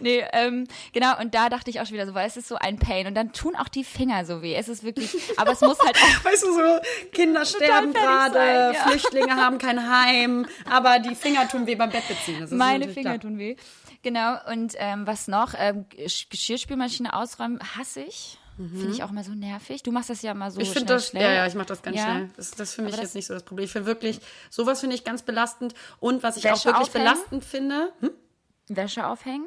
Nee, 0.00 0.24
ähm, 0.32 0.66
genau, 0.92 1.18
und 1.18 1.34
da 1.34 1.48
dachte 1.48 1.70
ich 1.70 1.80
auch 1.80 1.86
schon 1.86 1.94
wieder 1.94 2.06
so, 2.06 2.14
weil 2.14 2.26
es 2.26 2.36
ist 2.36 2.48
so 2.48 2.56
ein 2.56 2.78
Pain. 2.78 3.06
Und 3.06 3.14
dann 3.14 3.32
tun 3.32 3.56
auch 3.56 3.68
die 3.68 3.84
Finger 3.84 4.24
so 4.24 4.42
weh. 4.42 4.54
Es 4.54 4.68
ist 4.68 4.84
wirklich, 4.84 5.16
aber 5.38 5.52
es 5.52 5.60
muss 5.60 5.78
halt 5.80 5.96
auch. 5.96 6.24
Weißt 6.24 6.42
du, 6.44 6.52
so 6.52 6.80
Kinder 7.12 7.44
sterben 7.44 7.92
gerade, 7.92 8.38
ja. 8.38 8.84
Flüchtlinge 8.88 9.36
haben 9.36 9.58
kein 9.58 9.88
Heim, 9.90 10.46
aber 10.70 10.98
die 10.98 11.14
Finger 11.14 11.48
tun 11.48 11.66
weh 11.66 11.74
beim 11.74 11.90
Bett 11.90 12.06
beziehen. 12.08 12.40
Das 12.40 12.50
ist 12.52 12.56
Meine 12.58 12.88
Finger 12.88 13.10
klar. 13.18 13.20
tun 13.20 13.38
weh. 13.38 13.56
Genau, 14.02 14.36
und 14.52 14.74
ähm, 14.76 15.06
was 15.06 15.26
noch? 15.26 15.54
Ähm, 15.58 15.86
Gesch- 15.90 16.28
Geschirrspülmaschine 16.30 17.12
ausräumen 17.14 17.58
hasse 17.76 18.02
ich. 18.02 18.38
Finde 18.56 18.90
ich 18.92 19.02
auch 19.02 19.10
immer 19.10 19.22
so 19.22 19.32
nervig. 19.32 19.82
Du 19.82 19.92
machst 19.92 20.08
das 20.08 20.22
ja 20.22 20.32
immer 20.32 20.50
so 20.50 20.56
Mhm. 20.56 20.62
Ich 20.62 20.70
finde 20.70 20.86
schnell, 20.86 20.96
das, 20.96 21.08
schnell. 21.08 21.22
ja, 21.22 21.32
ja, 21.32 21.46
ich 21.46 21.54
mache 21.54 21.66
das 21.66 21.82
ganz 21.82 21.96
Ja. 21.96 22.04
schnell. 22.04 22.30
Das, 22.36 22.50
das 22.52 22.68
ist 22.70 22.74
für 22.74 22.82
mich 22.82 22.94
Aber 22.94 23.02
jetzt 23.02 23.10
das- 23.10 23.14
nicht 23.14 23.26
so 23.26 23.34
das 23.34 23.42
Problem. 23.42 23.64
Ich 23.66 23.72
finde 23.72 23.86
wirklich, 23.86 24.20
sowas 24.50 24.80
finde 24.80 24.96
ich 24.96 25.04
ganz 25.04 25.22
belastend. 25.22 25.74
Und 26.00 26.22
was 26.22 26.36
ich 26.38 26.46
auch 26.48 26.52
Wäsche 26.54 26.64
wirklich 26.66 26.88
aufhängen? 26.88 27.04
belastend 27.04 27.44
finde, 27.44 27.92
hm? 28.00 28.10
Wäsche 28.68 29.06
aufhängen. 29.06 29.46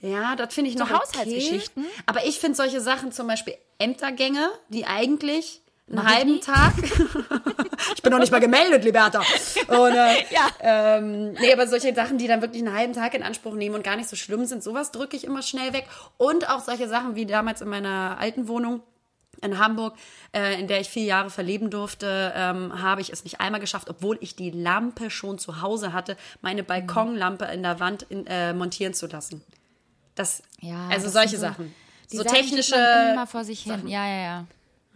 ja, 0.00 0.36
das 0.36 0.54
finde 0.54 0.70
ich 0.70 0.78
So 0.78 0.84
noch 0.84 0.90
Haushaltsgeschichten? 0.90 1.84
Okay. 1.84 1.94
Aber 2.06 2.24
ich 2.26 2.38
finde 2.38 2.56
solche 2.56 2.80
Sachen, 2.80 3.10
zum 3.10 3.26
Beispiel 3.26 3.54
Ämtergänge, 3.78 4.48
die 4.68 4.86
eigentlich 4.86 5.60
einen 5.90 5.98
ich 5.98 6.14
halben 6.14 6.30
nie. 6.32 6.40
Tag. 6.40 6.72
ich 7.94 8.02
bin 8.02 8.10
noch 8.12 8.18
nicht 8.18 8.32
mal 8.32 8.40
gemeldet, 8.40 8.84
Liberta. 8.84 9.20
Und, 9.68 9.92
äh, 9.92 10.24
Ja. 10.30 10.48
ähm, 10.60 11.32
nee, 11.34 11.52
aber 11.52 11.66
solche 11.66 11.94
Sachen, 11.94 12.18
die 12.18 12.26
dann 12.26 12.40
wirklich 12.42 12.62
einen 12.62 12.74
halben 12.74 12.92
Tag 12.94 13.14
in 13.14 13.22
Anspruch 13.22 13.54
nehmen 13.54 13.74
und 13.74 13.84
gar 13.84 13.96
nicht 13.96 14.08
so 14.08 14.16
schlimm 14.16 14.44
sind, 14.46 14.62
sowas 14.62 14.92
drücke 14.92 15.16
ich 15.16 15.24
immer 15.24 15.42
schnell 15.42 15.72
weg. 15.72 15.86
Und 16.16 16.48
auch 16.48 16.60
solche 16.60 16.88
Sachen 16.88 17.14
wie 17.16 17.26
damals 17.26 17.60
in 17.60 17.68
meiner 17.68 18.16
alten 18.18 18.48
Wohnung 18.48 18.82
in 19.42 19.58
Hamburg, 19.58 19.94
äh, 20.34 20.58
in 20.58 20.68
der 20.68 20.80
ich 20.80 20.88
vier 20.88 21.04
Jahre 21.04 21.28
verleben 21.28 21.68
durfte, 21.68 22.32
ähm, 22.34 22.80
habe 22.80 23.00
ich 23.02 23.10
es 23.12 23.24
nicht 23.24 23.40
einmal 23.40 23.60
geschafft, 23.60 23.90
obwohl 23.90 24.16
ich 24.22 24.36
die 24.36 24.50
Lampe 24.50 25.10
schon 25.10 25.38
zu 25.38 25.60
Hause 25.60 25.92
hatte, 25.92 26.16
meine 26.40 26.62
Balkonlampe 26.62 27.44
in 27.46 27.62
der 27.62 27.78
Wand 27.78 28.04
in, 28.08 28.26
äh, 28.26 28.54
montieren 28.54 28.94
zu 28.94 29.06
lassen. 29.06 29.42
Das, 30.14 30.42
Ja, 30.60 30.86
also 30.88 31.04
das 31.06 31.12
solche 31.12 31.36
so- 31.36 31.42
Sachen. 31.42 31.74
So 32.06 32.22
Sachen 32.22 32.32
technische. 32.36 32.76
immer 33.12 33.26
vor 33.26 33.44
sich 33.44 33.62
hin. 33.64 33.86
Ja, 33.88 34.06
ja, 34.06 34.22
ja. 34.22 34.44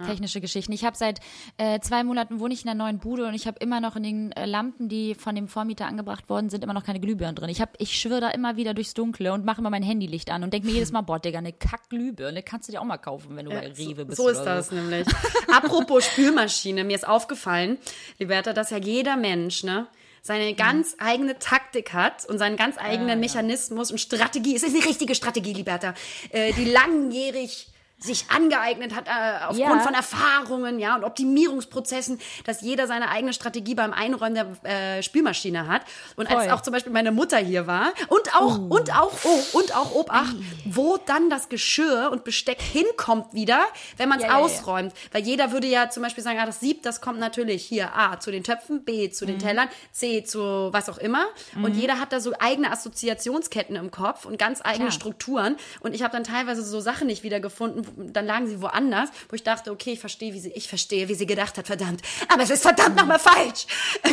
Technische 0.07 0.41
Geschichten. 0.41 0.73
Ich 0.73 0.85
habe 0.85 0.97
seit 0.97 1.21
äh, 1.57 1.81
zwei 1.81 2.05
Monaten 2.05 2.41
wohne 2.41 2.55
ich 2.55 2.63
in 2.65 2.71
einer 2.71 2.85
neuen 2.85 2.99
Bude 2.99 3.27
und 3.27 3.35
ich 3.35 3.47
habe 3.47 3.59
immer 3.61 3.81
noch 3.81 3.97
in 3.97 4.03
den 4.03 4.33
äh, 4.33 4.47
Lampen, 4.47 4.89
die 4.89 5.15
von 5.15 5.35
dem 5.35 5.49
Vormieter 5.49 5.87
angebracht 5.87 6.29
worden 6.29 6.51
sind, 6.51 6.63
immer 6.65 6.73
noch 6.75 6.85
keine 6.85 7.01
Glühbirnen 7.01 7.35
drin. 7.35 7.49
Ich, 7.49 7.61
hab- 7.61 7.75
ich 7.79 8.01
schwirre 8.01 8.21
da 8.21 8.31
immer 8.31 8.57
wieder 8.57 8.75
durchs 8.75 8.95
Dunkle 8.95 9.33
und 9.33 9.45
mache 9.45 9.61
immer 9.61 9.71
mein 9.71 9.83
Handylicht 9.83 10.31
an 10.31 10.43
und 10.45 10.53
denke 10.53 10.69
mir 10.69 10.75
jedes 10.75 10.93
Mal, 10.93 11.01
boah, 11.03 11.19
Digga, 11.19 11.39
eine 11.39 11.53
Kack-Glühbirne 11.53 12.43
kannst 12.43 12.69
du 12.69 12.73
dir 12.73 12.81
auch 12.81 12.85
mal 12.85 12.99
kaufen, 12.99 13.37
wenn 13.37 13.47
du 13.47 13.51
bei 13.53 13.69
Rewe 13.73 14.05
bist. 14.05 14.17
So 14.19 14.29
ist 14.29 14.41
oder 14.41 14.57
das 14.57 14.71
nämlich. 14.71 15.07
Apropos 15.53 16.05
Spülmaschine, 16.07 16.85
mir 16.85 16.95
ist 16.97 17.07
aufgefallen, 17.09 17.79
Liberta, 18.19 18.53
dass 18.53 18.71
ja 18.71 18.79
jeder 18.79 19.17
Mensch, 19.17 19.65
ne? 19.65 19.87
seine 20.21 20.53
ganz 20.55 20.95
eigene 20.99 21.39
Taktik 21.39 21.93
hat 21.95 22.27
und 22.27 22.39
seinen 22.39 22.57
ganz 22.57 22.77
eigenen 22.77 23.19
Mechanismus 23.21 23.91
und 23.91 23.99
Strategie. 23.99 24.57
Es 24.57 24.63
ist 24.63 24.75
die 24.77 24.87
richtige 24.87 25.15
Strategie, 25.15 25.55
Liberta, 25.55 25.95
äh, 26.31 26.53
die 26.53 26.65
langjährig 26.71 27.69
sich 28.01 28.27
angeeignet 28.31 28.95
hat 28.95 29.07
äh, 29.09 29.45
aufgrund 29.47 29.59
Ja. 29.59 29.81
von 29.81 29.95
Erfahrungen, 29.95 30.79
ja, 30.79 30.95
und 30.95 31.05
Optimierungsprozessen, 31.05 32.21
dass 32.45 32.61
jeder 32.61 32.87
seine 32.87 33.09
eigene 33.11 33.33
Strategie 33.33 33.75
beim 33.75 33.93
Einräumen 33.93 34.35
der 34.63 34.71
äh, 34.99 35.03
Spülmaschine 35.03 35.67
hat. 35.67 35.83
Und 36.17 36.31
als 36.31 36.45
Voll. 36.45 36.53
auch 36.53 36.61
zum 36.61 36.73
Beispiel 36.73 36.93
meine 36.93 37.11
Mutter 37.13 37.39
hier 37.39 37.67
war 37.67 37.93
und 38.09 38.35
auch 38.37 38.59
und 38.59 38.95
auch 38.97 39.13
oh, 39.25 39.59
und 39.59 39.75
auch 39.77 39.95
Obacht, 39.95 40.37
wo 40.65 40.97
dann 40.99 41.29
das 41.31 41.49
Geschirr 41.49 42.11
und 42.13 42.25
Besteck 42.25 42.61
hinkommt 42.63 43.35
wieder, 43.35 43.61
wenn 43.97 44.09
man 44.09 44.19
es 44.19 44.25
Ja, 44.25 44.31
ja, 44.33 44.39
ja. 44.39 44.45
ausräumt, 44.45 44.93
weil 45.13 45.23
jeder 45.23 45.53
würde 45.53 45.67
ja 45.67 45.91
zum 45.91 46.03
Beispiel 46.03 46.23
sagen, 46.23 46.39
ah, 46.41 46.47
das 46.47 46.61
Sieb, 46.61 46.83
das 46.83 47.01
kommt 47.01 47.19
natürlich 47.19 47.65
hier 47.65 47.97
A 47.97 48.21
zu 48.21 48.31
den 48.31 48.45
Töpfen, 48.45 48.85
B 48.85 49.11
zu 49.11 49.27
den 49.27 49.37
Mhm. 49.37 49.41
Tellern, 49.41 49.69
C 49.93 50.23
zu 50.25 50.69
was 50.73 50.89
auch 50.89 50.99
immer. 50.99 51.27
Und 51.63 51.75
jeder 51.75 51.99
hat 51.99 52.13
da 52.13 52.21
so 52.21 52.33
eigene 52.39 52.71
Assoziationsketten 52.71 53.77
im 53.77 53.91
Kopf 53.91 54.25
und 54.25 54.39
ganz 54.39 54.61
eigene 54.63 54.87
Klar. 54.87 54.93
Strukturen. 54.93 55.57
Und 55.81 55.95
ich 55.95 56.03
habe 56.03 56.13
dann 56.13 56.25
teilweise 56.25 56.63
so 56.63 56.81
Sachen 56.81 57.07
nicht 57.07 57.23
wiedergefunden, 57.23 57.87
dann 57.97 58.27
lagen 58.27 58.47
sie 58.47 58.61
woanders, 58.61 59.11
wo 59.29 59.35
ich 59.35 59.43
dachte, 59.43 59.71
okay, 59.71 59.93
ich 59.93 60.01
verstehe, 60.01 60.33
wie 60.35 60.41
sie, 60.41 60.51
ich 60.53 60.69
verstehe, 60.69 61.09
wie 61.09 61.15
sie 61.15 61.27
gedacht 61.27 61.59
hat, 61.59 61.67
verdammt. 61.67 62.03
Aber 62.29 62.43
es 62.43 62.51
ist 62.51 62.63
verdammt 62.63 62.97
nochmal 62.97 63.19
falsch. 63.19 63.67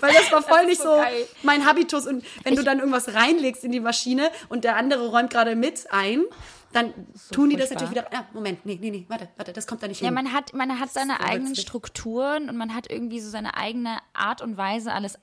Weil 0.00 0.12
das 0.12 0.32
war 0.32 0.42
voll 0.42 0.66
nicht 0.66 0.82
so 0.82 0.96
geil. 0.96 1.26
mein 1.42 1.64
Habitus. 1.66 2.06
Und 2.06 2.24
wenn 2.42 2.56
du 2.56 2.62
dann 2.62 2.78
irgendwas 2.78 3.14
reinlegst 3.14 3.64
in 3.64 3.72
die 3.72 3.80
Maschine 3.80 4.30
und 4.48 4.64
der 4.64 4.76
andere 4.76 5.08
räumt 5.08 5.30
gerade 5.30 5.54
mit 5.54 5.90
ein, 5.92 6.24
dann 6.72 6.92
tun 7.32 7.50
die 7.50 7.56
das 7.56 7.68
furchtbar. 7.68 7.88
natürlich 7.88 7.90
wieder. 7.90 8.12
Ja, 8.12 8.26
Moment, 8.32 8.64
nee, 8.64 8.78
nee, 8.80 8.90
nee, 8.90 9.04
warte, 9.08 9.28
warte, 9.36 9.52
das 9.52 9.66
kommt 9.66 9.82
da 9.82 9.88
nicht 9.88 10.00
Ja, 10.00 10.06
hin. 10.08 10.14
man 10.14 10.32
hat, 10.32 10.52
man 10.54 10.78
hat 10.78 10.90
seine 10.90 11.14
so 11.18 11.24
eigenen 11.24 11.50
witzig. 11.52 11.62
Strukturen 11.66 12.48
und 12.48 12.56
man 12.56 12.74
hat 12.74 12.90
irgendwie 12.90 13.18
so 13.20 13.28
seine 13.30 13.56
eigene 13.56 13.96
Art 14.12 14.40
und 14.40 14.56
Weise, 14.56 14.92
alles 14.92 15.18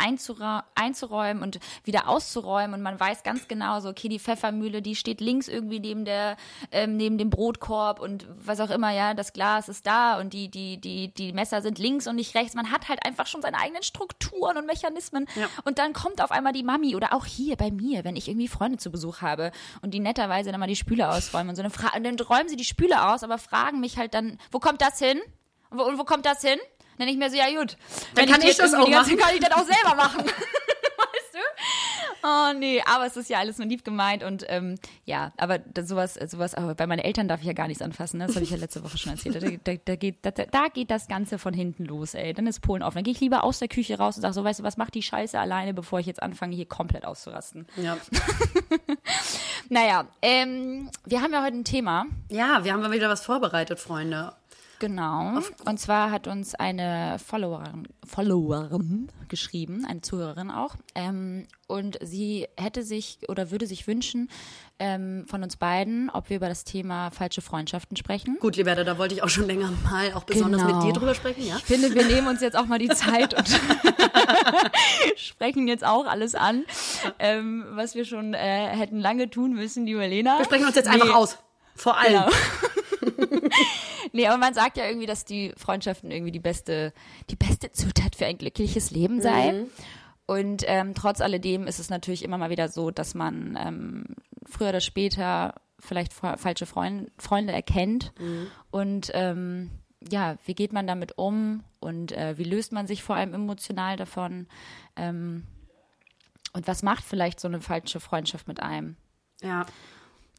einzuräumen 0.76 1.44
und 1.44 1.60
wieder 1.84 2.08
auszuräumen 2.10 2.74
und 2.74 2.82
man 2.82 3.00
weiß 3.00 3.24
ganz 3.24 3.48
genau 3.48 3.80
so, 3.80 3.90
okay, 3.90 4.10
die 4.10 4.20
Pfeffermühle, 4.20 4.82
die 4.82 4.96
steht 4.96 5.22
links 5.22 5.48
irgendwie 5.48 5.80
neben 5.80 6.06
der, 6.06 6.38
ähm, 6.72 6.98
neben 6.98 7.18
dem 7.18 7.30
Brotkorb 7.30 8.00
und 8.00 8.28
was 8.30 8.60
auch 8.60 8.70
immer, 8.70 8.92
ja, 8.92 9.14
das 9.14 9.34
Glas 9.34 9.70
ist 9.70 9.88
da 9.88 10.20
und 10.20 10.34
die, 10.34 10.50
die, 10.50 10.80
die, 10.82 11.14
die 11.14 11.34
Messer 11.34 11.62
sind 11.62 11.80
links 11.80 12.08
und 12.08 12.16
nicht 12.16 12.36
rechts. 12.36 12.56
Man 12.56 12.72
hat 12.72 12.90
halt 12.90 13.06
einfach 13.06 13.28
schon 13.28 13.42
seine 13.42 13.58
eigenen 13.60 13.84
Strukturen 13.84 14.58
und 14.58 14.66
Mechanismen 14.66 15.28
Ja. 15.36 15.48
und 15.64 15.80
dann 15.80 15.94
kommt 15.94 16.22
auf 16.22 16.32
einmal 16.32 16.54
die 16.54 16.64
Mami 16.64 16.96
oder 16.96 17.14
auch 17.14 17.26
hier 17.26 17.56
bei 17.56 17.72
mir, 17.72 18.04
wenn 18.04 18.16
ich 18.16 18.28
irgendwie 18.28 18.48
Freunde 18.48 18.78
zu 18.78 18.92
Besuch 18.92 19.22
habe 19.22 19.52
und 19.82 19.94
die 19.94 20.00
netterweise 20.00 20.52
dann 20.52 20.60
mal 20.60 20.68
die 20.68 20.76
Spüle 20.76 21.10
ausräumen 21.10 21.37
und 21.50 21.56
so, 21.56 21.64
dann, 21.64 21.72
und 21.72 22.04
dann 22.04 22.20
räumen 22.28 22.50
sie 22.50 22.56
die 22.56 22.66
Spüle 22.66 23.10
aus, 23.10 23.24
aber 23.24 23.38
fragen 23.38 23.80
mich 23.80 23.98
halt 23.98 24.14
dann, 24.14 24.40
wo 24.52 24.60
kommt 24.60 24.82
das 24.82 25.00
hin? 25.00 25.20
Und 25.70 25.80
wo, 25.80 25.84
und 25.84 25.98
wo 25.98 26.04
kommt 26.04 26.26
das 26.26 26.42
hin? 26.42 26.60
Dann 26.98 27.08
ich 27.08 27.18
mir 27.18 27.30
so, 27.30 27.38
ja 27.38 27.48
gut. 27.60 27.78
Dann 28.16 28.26
kann 28.26 28.42
ich 28.42 28.48
jetzt 28.48 28.60
das 28.60 28.74
auch 28.74 28.86
die 28.86 28.92
ganze- 28.92 29.16
Kann 29.18 29.34
ich 29.36 29.40
das 29.42 29.52
auch 29.52 29.66
selber 29.66 29.96
machen. 29.96 30.26
weißt 30.26 31.34
du? 31.34 31.40
Oh 32.24 32.54
nee, 32.58 32.82
aber 32.86 33.06
es 33.06 33.18
ist 33.18 33.30
ja 33.30 33.40
alles 33.40 33.58
nur 33.58 33.68
lieb 33.68 33.84
gemeint 33.84 34.24
und 34.24 34.46
ähm, 34.48 34.76
ja, 35.06 35.32
aber 35.38 35.60
das, 35.60 35.88
sowas, 35.88 36.16
sowas, 36.16 36.54
aber 36.56 36.76
bei 36.76 36.88
meinen 36.88 37.00
Eltern 37.00 37.28
darf 37.28 37.42
ich 37.42 37.48
ja 37.48 37.54
gar 37.54 37.68
nichts 37.68 37.82
anfassen, 37.82 38.18
ne? 38.20 38.28
das 38.28 38.36
habe 38.36 38.44
ich 38.44 38.52
ja 38.52 38.58
letzte 38.58 38.84
Woche 38.84 38.98
schon 38.98 39.14
erzählt. 39.14 39.36
Da, 39.36 39.74
da, 39.74 39.80
da, 39.84 39.96
geht, 39.96 40.18
da, 40.24 40.32
da 40.32 40.68
geht 40.68 40.92
das 40.92 41.08
Ganze 41.08 41.38
von 41.40 41.54
hinten 41.54 41.86
los, 41.86 42.14
ey. 42.14 42.34
Dann 42.34 42.48
ist 42.48 42.62
Polen 42.62 42.84
auf. 42.84 42.94
Dann 42.94 43.04
gehe 43.04 43.14
ich 43.14 43.20
lieber 43.20 43.44
aus 43.44 43.60
der 43.60 43.68
Küche 43.68 43.98
raus 43.98 44.16
und 44.16 44.22
sage 44.22 44.34
so, 44.34 44.44
weißt 44.44 44.60
du, 44.60 44.64
was 44.64 44.78
macht 44.78 44.94
die 44.96 45.04
Scheiße 45.04 45.40
alleine, 45.40 45.74
bevor 45.74 46.00
ich 46.00 46.06
jetzt 46.06 46.22
anfange, 46.22 46.56
hier 46.56 46.66
komplett 46.66 47.06
auszurasten. 47.06 47.68
ja. 47.78 47.98
Naja, 49.70 50.08
ähm, 50.22 50.90
wir 51.06 51.22
haben 51.22 51.34
ja 51.34 51.44
heute 51.44 51.58
ein 51.58 51.66
Thema. 51.66 52.06
ja, 52.30 52.64
wir 52.64 52.72
haben 52.72 52.82
mal 52.82 52.92
wieder 52.92 53.10
was 53.10 53.26
vorbereitet, 53.26 53.80
Freunde. 53.80 54.34
Genau. 54.80 55.40
Und 55.66 55.80
zwar 55.80 56.12
hat 56.12 56.28
uns 56.28 56.54
eine 56.54 57.18
Followerin, 57.26 57.88
Followerin 58.06 59.10
geschrieben, 59.28 59.86
eine 59.88 60.02
Zuhörerin 60.02 60.52
auch. 60.52 60.76
Ähm, 60.94 61.48
und 61.68 61.98
sie 62.02 62.48
hätte 62.58 62.84
sich 62.84 63.20
oder 63.28 63.50
würde 63.52 63.66
sich 63.68 63.88
wünschen 63.88 64.30
ähm, 64.80 65.26
von 65.28 65.42
uns 65.44 65.58
beiden, 65.58 66.10
ob 66.12 66.30
wir 66.30 66.38
über 66.38 66.48
das 66.48 66.64
Thema 66.64 67.10
falsche 67.10 67.42
Freundschaften 67.42 67.98
sprechen. 67.98 68.38
Gut, 68.40 68.56
Liberta, 68.56 68.84
da 68.84 68.98
wollte 69.00 69.16
ich 69.16 69.24
auch 69.24 69.30
schon 69.30 69.48
länger 69.48 69.72
mal 69.84 70.14
auch 70.14 70.24
besonders 70.24 70.62
Genau. 70.62 70.76
mit 70.76 70.84
dir 70.86 70.94
drüber 70.94 71.16
sprechen, 71.16 71.46
ja? 71.46 71.58
Ich 71.58 71.64
finde, 71.66 71.94
wir 71.94 72.06
nehmen 72.06 72.28
uns 72.28 72.42
jetzt 72.42 72.56
auch 72.56 72.68
mal 72.68 72.78
die 72.80 72.90
Zeit 72.90 73.34
und 73.34 73.48
sprechen 75.18 75.68
jetzt 75.68 75.86
auch 75.86 76.06
alles 76.06 76.36
an, 76.36 76.66
ähm, 77.20 77.66
was 77.72 77.96
wir 77.96 78.06
schon 78.06 78.34
äh, 78.34 78.68
hätten 78.68 79.00
lange 79.00 79.30
tun 79.30 79.54
müssen, 79.54 79.86
liebe 79.86 80.06
Lena. 80.06 80.38
Wir 80.38 80.46
sprechen 80.46 80.66
uns 80.68 80.76
jetzt 80.76 80.88
einfach 80.88 81.16
aus. 81.16 81.38
Vor 81.76 81.98
allem. 81.98 82.24
Genau. 82.24 82.30
Nee, 84.14 84.28
aber 84.28 84.38
man 84.38 84.54
sagt 84.54 84.78
ja 84.78 84.86
irgendwie, 84.86 85.06
dass 85.08 85.26
die 85.26 85.54
Freundschaften 85.58 86.12
irgendwie 86.12 86.32
die 86.32 86.40
beste, 86.40 86.94
die 87.30 87.36
beste 87.36 87.72
Zutat 87.72 88.16
für 88.16 88.26
ein 88.26 88.38
glückliches 88.38 88.92
Leben 88.92 89.22
sei. 89.22 89.52
Mhm. 89.54 89.66
Und 90.26 90.64
ähm, 90.68 90.94
trotz 90.94 91.22
alledem 91.22 91.68
ist 91.68 91.80
es 91.80 91.90
natürlich 91.90 92.24
immer 92.24 92.38
mal 92.38 92.50
wieder 92.50 92.68
so, 92.70 92.92
dass 92.92 93.14
man 93.16 93.58
ähm, 93.62 94.06
früher 94.46 94.70
oder 94.70 94.82
später 94.82 95.56
vielleicht 95.80 96.12
fa- 96.14 96.38
falsche 96.38 96.66
Freund, 96.66 97.10
Freunde 97.18 97.54
erkennt. 97.54 98.12
Mhm. 98.20 98.48
Und 98.72 99.12
ähm, 99.14 99.72
ja, 100.10 100.38
wie 100.46 100.54
geht 100.54 100.74
man 100.74 100.86
damit 100.88 101.18
um 101.18 101.64
und 101.80 102.12
äh, 102.12 102.38
wie 102.38 102.44
löst 102.44 102.72
man 102.72 102.88
sich 102.88 103.04
vor 103.04 103.16
allem 103.16 103.34
emotional 103.34 103.96
davon? 103.96 104.48
Ähm, 104.96 105.44
und 106.54 106.68
was 106.68 106.84
macht 106.84 107.04
vielleicht 107.04 107.40
so 107.40 107.48
eine 107.48 107.62
falsche 107.62 108.00
Freundschaft 108.00 108.48
mit 108.48 108.62
einem? 108.62 108.96
Ja. 109.42 109.66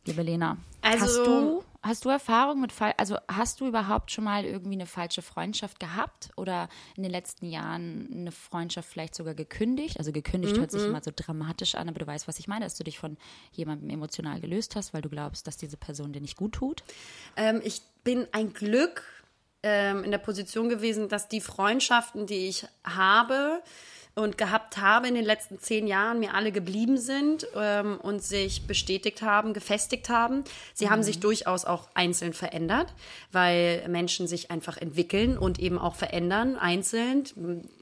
Liebe 0.04 0.22
Lena, 0.22 0.56
Also- 0.82 1.04
hast 1.04 1.16
du 1.26 1.64
hast 1.82 2.04
du 2.04 2.08
Erfahrung 2.08 2.60
mit 2.60 2.72
Fall, 2.72 2.94
also 2.96 3.16
hast 3.28 3.60
du 3.60 3.66
überhaupt 3.68 4.10
schon 4.10 4.24
mal 4.24 4.44
irgendwie 4.44 4.74
eine 4.74 4.86
falsche 4.86 5.22
Freundschaft 5.22 5.78
gehabt 5.80 6.30
oder 6.36 6.68
in 6.96 7.02
den 7.02 7.12
letzten 7.12 7.46
Jahren 7.46 8.08
eine 8.12 8.32
Freundschaft 8.32 8.88
vielleicht 8.88 9.14
sogar 9.14 9.34
gekündigt? 9.34 9.98
Also 9.98 10.12
gekündigt 10.12 10.58
hört 10.58 10.72
Mhm. 10.72 10.78
sich 10.78 10.88
immer 10.88 11.02
so 11.02 11.10
dramatisch 11.14 11.74
an, 11.74 11.88
aber 11.88 12.00
du 12.00 12.06
weißt, 12.06 12.26
was 12.28 12.38
ich 12.38 12.48
meine, 12.48 12.64
dass 12.64 12.74
du 12.76 12.84
dich 12.84 12.98
von 12.98 13.16
jemandem 13.52 13.90
emotional 13.90 14.40
gelöst 14.40 14.76
hast, 14.76 14.92
weil 14.92 15.02
du 15.02 15.08
glaubst, 15.08 15.46
dass 15.46 15.56
diese 15.56 15.76
Person 15.76 16.12
dir 16.12 16.20
nicht 16.20 16.36
gut 16.36 16.52
tut. 16.52 16.82
Ähm, 17.36 17.60
ich 17.64 17.82
bin 18.04 18.26
ein 18.32 18.52
Glück 18.52 19.04
ähm, 19.62 20.04
in 20.04 20.10
der 20.10 20.18
Position 20.18 20.68
gewesen, 20.68 21.08
dass 21.08 21.28
die 21.28 21.40
Freundschaften, 21.40 22.26
die 22.26 22.48
ich 22.48 22.66
habe 22.84 23.62
und 24.18 24.38
gehabt 24.38 24.78
habe 24.78 25.08
in 25.08 25.14
den 25.14 25.24
letzten 25.24 25.58
zehn 25.58 25.86
Jahren, 25.86 26.20
mir 26.20 26.34
alle 26.34 26.52
geblieben 26.52 26.96
sind 26.96 27.46
ähm, 27.54 27.98
und 28.00 28.22
sich 28.22 28.66
bestätigt 28.66 29.22
haben, 29.22 29.52
gefestigt 29.52 30.08
haben. 30.08 30.44
Sie 30.74 30.86
mhm. 30.86 30.90
haben 30.90 31.02
sich 31.02 31.20
durchaus 31.20 31.64
auch 31.64 31.88
einzeln 31.94 32.32
verändert, 32.32 32.94
weil 33.32 33.86
Menschen 33.88 34.26
sich 34.26 34.50
einfach 34.50 34.76
entwickeln 34.78 35.38
und 35.38 35.58
eben 35.58 35.78
auch 35.78 35.94
verändern, 35.94 36.56
einzeln. 36.56 37.24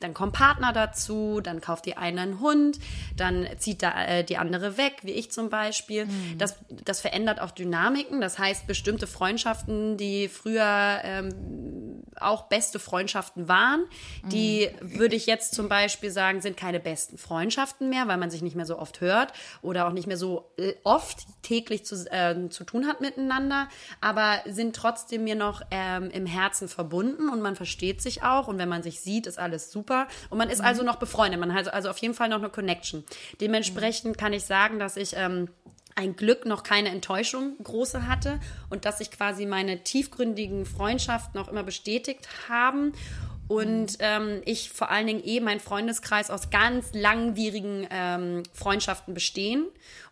Dann 0.01 0.15
kommen 0.15 0.33
Partner 0.33 0.73
dazu, 0.73 1.41
dann 1.41 1.61
kauft 1.61 1.87
die 1.87 1.97
eine 1.97 2.17
einen 2.27 2.41
Hund, 2.41 2.79
dann 3.17 3.47
zieht 3.59 3.83
da, 3.83 4.05
äh, 4.05 4.25
die 4.25 4.37
andere 4.37 4.77
weg, 4.77 4.95
wie 5.03 5.13
ich 5.13 5.31
zum 5.31 5.51
Beispiel. 5.51 6.07
Mhm. 6.07 6.39
Das, 6.39 6.57
das 6.85 7.01
verändert 7.01 7.41
auch 7.41 7.51
Dynamiken. 7.51 8.21
Das 8.21 8.39
heißt, 8.39 8.67
bestimmte 8.67 9.07
Freundschaften, 9.07 9.97
die 9.97 10.29
früher 10.29 11.01
ähm, 11.03 12.03
auch 12.19 12.45
beste 12.45 12.79
Freundschaften 12.79 13.49
waren, 13.49 13.81
mhm. 14.23 14.29
die 14.31 14.71
würde 14.81 15.17
ich 15.17 15.27
jetzt 15.27 15.55
zum 15.55 15.69
Beispiel 15.69 16.11
sagen, 16.11 16.26
sagen, 16.27 16.41
sind 16.41 16.57
keine 16.57 16.81
besten 16.81 17.19
Freundschaften 17.19 17.89
mehr, 17.89 18.09
weil 18.09 18.17
man 18.17 18.31
sich 18.31 18.43
nicht 18.43 18.57
mehr 18.57 18.67
so 18.67 18.79
oft 18.79 19.01
hört 19.01 19.33
oder 19.63 19.87
auch 19.87 19.93
nicht 19.93 20.07
mehr 20.07 20.17
so 20.17 20.51
äh, 20.57 20.75
oft 20.83 21.25
täglich 21.43 21.85
zu, 21.85 21.95
äh, 22.11 22.49
zu 22.49 22.65
tun 22.65 22.87
hat 22.87 23.01
miteinander, 23.01 23.69
aber 24.01 24.41
sind 24.47 24.75
trotzdem 24.75 25.25
mir 25.25 25.37
noch 25.37 25.63
ähm, 25.71 26.11
im 26.11 26.27
Herzen 26.27 26.69
verbunden 26.69 27.29
und 27.29 27.43
man 27.43 27.55
versteht 27.55 28.03
sich 28.03 28.23
auch 28.23 28.49
und 28.49 28.59
wenn 28.59 28.69
man 28.69 28.83
sich 28.83 29.01
sieht, 29.01 29.27
ist 29.27 29.39
alles 29.39 29.71
super 29.71 30.09
und 30.31 30.39
man 30.39 30.51
ist 30.51 30.61
mhm. 30.61 30.67
also 30.67 30.83
noch 30.83 30.97
befreundet, 30.97 31.39
man 31.39 31.55
hat 31.55 31.73
also 31.73 31.91
auf 31.91 31.99
jeden 31.99 32.15
Fall 32.15 32.29
noch 32.29 32.39
eine 32.39 32.51
Connection. 32.51 33.05
Dementsprechend 33.41 34.19
kann 34.19 34.33
ich 34.33 34.45
sagen, 34.45 34.79
dass 34.79 34.97
ich 34.97 35.15
ähm, 35.17 35.49
ein 35.95 36.15
Glück 36.15 36.45
noch 36.45 36.63
keine 36.63 36.91
Enttäuschung 36.91 37.57
große 37.63 38.07
hatte 38.07 38.39
und 38.69 38.85
dass 38.85 38.99
sich 38.99 39.11
quasi 39.11 39.47
meine 39.47 39.83
tiefgründigen 39.83 40.67
Freundschaften 40.67 41.41
auch 41.41 41.49
immer 41.49 41.63
bestätigt 41.63 42.29
haben 42.49 42.93
und 43.49 43.97
ähm, 44.01 44.43
ich 44.45 44.71
vor 44.71 44.91
allen 44.91 45.07
Dingen 45.07 45.23
eh 45.25 45.41
mein 45.41 45.61
Freundeskreis 45.61 46.31
aus 46.31 46.51
ganz 46.51 46.93
langwierigen 46.93 47.87
ähm, 47.91 48.43
Freundschaften 48.53 49.15
bestehen. 49.15 49.67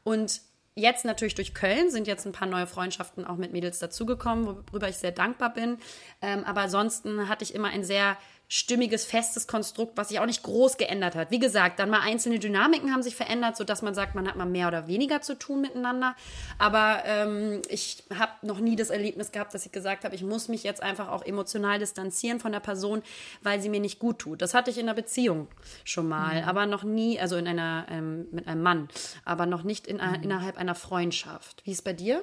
Und 0.04 0.40
jetzt 0.76 1.04
natürlich 1.04 1.34
durch 1.34 1.54
Köln 1.54 1.90
sind 1.90 2.06
jetzt 2.06 2.26
ein 2.26 2.32
paar 2.32 2.48
neue 2.48 2.66
Freundschaften 2.66 3.24
auch 3.24 3.36
mit 3.36 3.52
Mädels 3.52 3.78
dazugekommen, 3.78 4.46
worüber 4.46 4.88
ich 4.88 4.96
sehr 4.96 5.12
dankbar 5.12 5.52
bin. 5.52 5.78
Ähm, 6.22 6.44
aber 6.44 6.62
ansonsten 6.62 7.28
hatte 7.28 7.44
ich 7.44 7.54
immer 7.54 7.68
ein 7.68 7.84
sehr 7.84 8.16
stimmiges, 8.48 9.04
festes 9.04 9.46
Konstrukt, 9.46 9.96
was 9.96 10.08
sich 10.08 10.20
auch 10.20 10.26
nicht 10.26 10.42
groß 10.42 10.76
geändert 10.76 11.14
hat. 11.14 11.30
Wie 11.30 11.38
gesagt, 11.38 11.78
dann 11.78 11.90
mal 11.90 12.00
einzelne 12.00 12.38
Dynamiken 12.38 12.92
haben 12.92 13.02
sich 13.02 13.16
verändert, 13.16 13.56
sodass 13.56 13.82
man 13.82 13.94
sagt, 13.94 14.14
man 14.14 14.28
hat 14.28 14.36
mal 14.36 14.44
mehr 14.44 14.68
oder 14.68 14.86
weniger 14.86 15.22
zu 15.22 15.38
tun 15.38 15.62
miteinander. 15.62 16.14
Aber 16.58 17.02
ähm, 17.06 17.62
ich 17.68 18.04
habe 18.16 18.32
noch 18.42 18.60
nie 18.60 18.76
das 18.76 18.90
Erlebnis 18.90 19.32
gehabt, 19.32 19.54
dass 19.54 19.64
ich 19.64 19.72
gesagt 19.72 20.04
habe, 20.04 20.14
ich 20.14 20.22
muss 20.22 20.48
mich 20.48 20.62
jetzt 20.62 20.82
einfach 20.82 21.08
auch 21.08 21.22
emotional 21.22 21.78
distanzieren 21.78 22.38
von 22.38 22.52
der 22.52 22.60
Person, 22.60 23.02
weil 23.42 23.60
sie 23.60 23.68
mir 23.68 23.80
nicht 23.80 23.98
gut 23.98 24.18
tut. 24.18 24.42
Das 24.42 24.54
hatte 24.54 24.70
ich 24.70 24.78
in 24.78 24.88
einer 24.88 24.94
Beziehung 24.94 25.48
schon 25.84 26.06
mal, 26.06 26.42
mhm. 26.42 26.48
aber 26.48 26.66
noch 26.66 26.84
nie, 26.84 27.18
also 27.18 27.36
in 27.36 27.48
einer 27.48 27.86
ähm, 27.90 28.26
mit 28.30 28.46
einem 28.46 28.62
Mann, 28.62 28.88
aber 29.24 29.46
noch 29.46 29.62
nicht 29.62 29.86
in, 29.86 29.96
mhm. 29.96 30.22
innerhalb 30.22 30.58
einer 30.58 30.74
Freundschaft. 30.74 31.62
Wie 31.64 31.70
ist 31.70 31.78
es 31.78 31.82
bei 31.82 31.92
dir? 31.92 32.22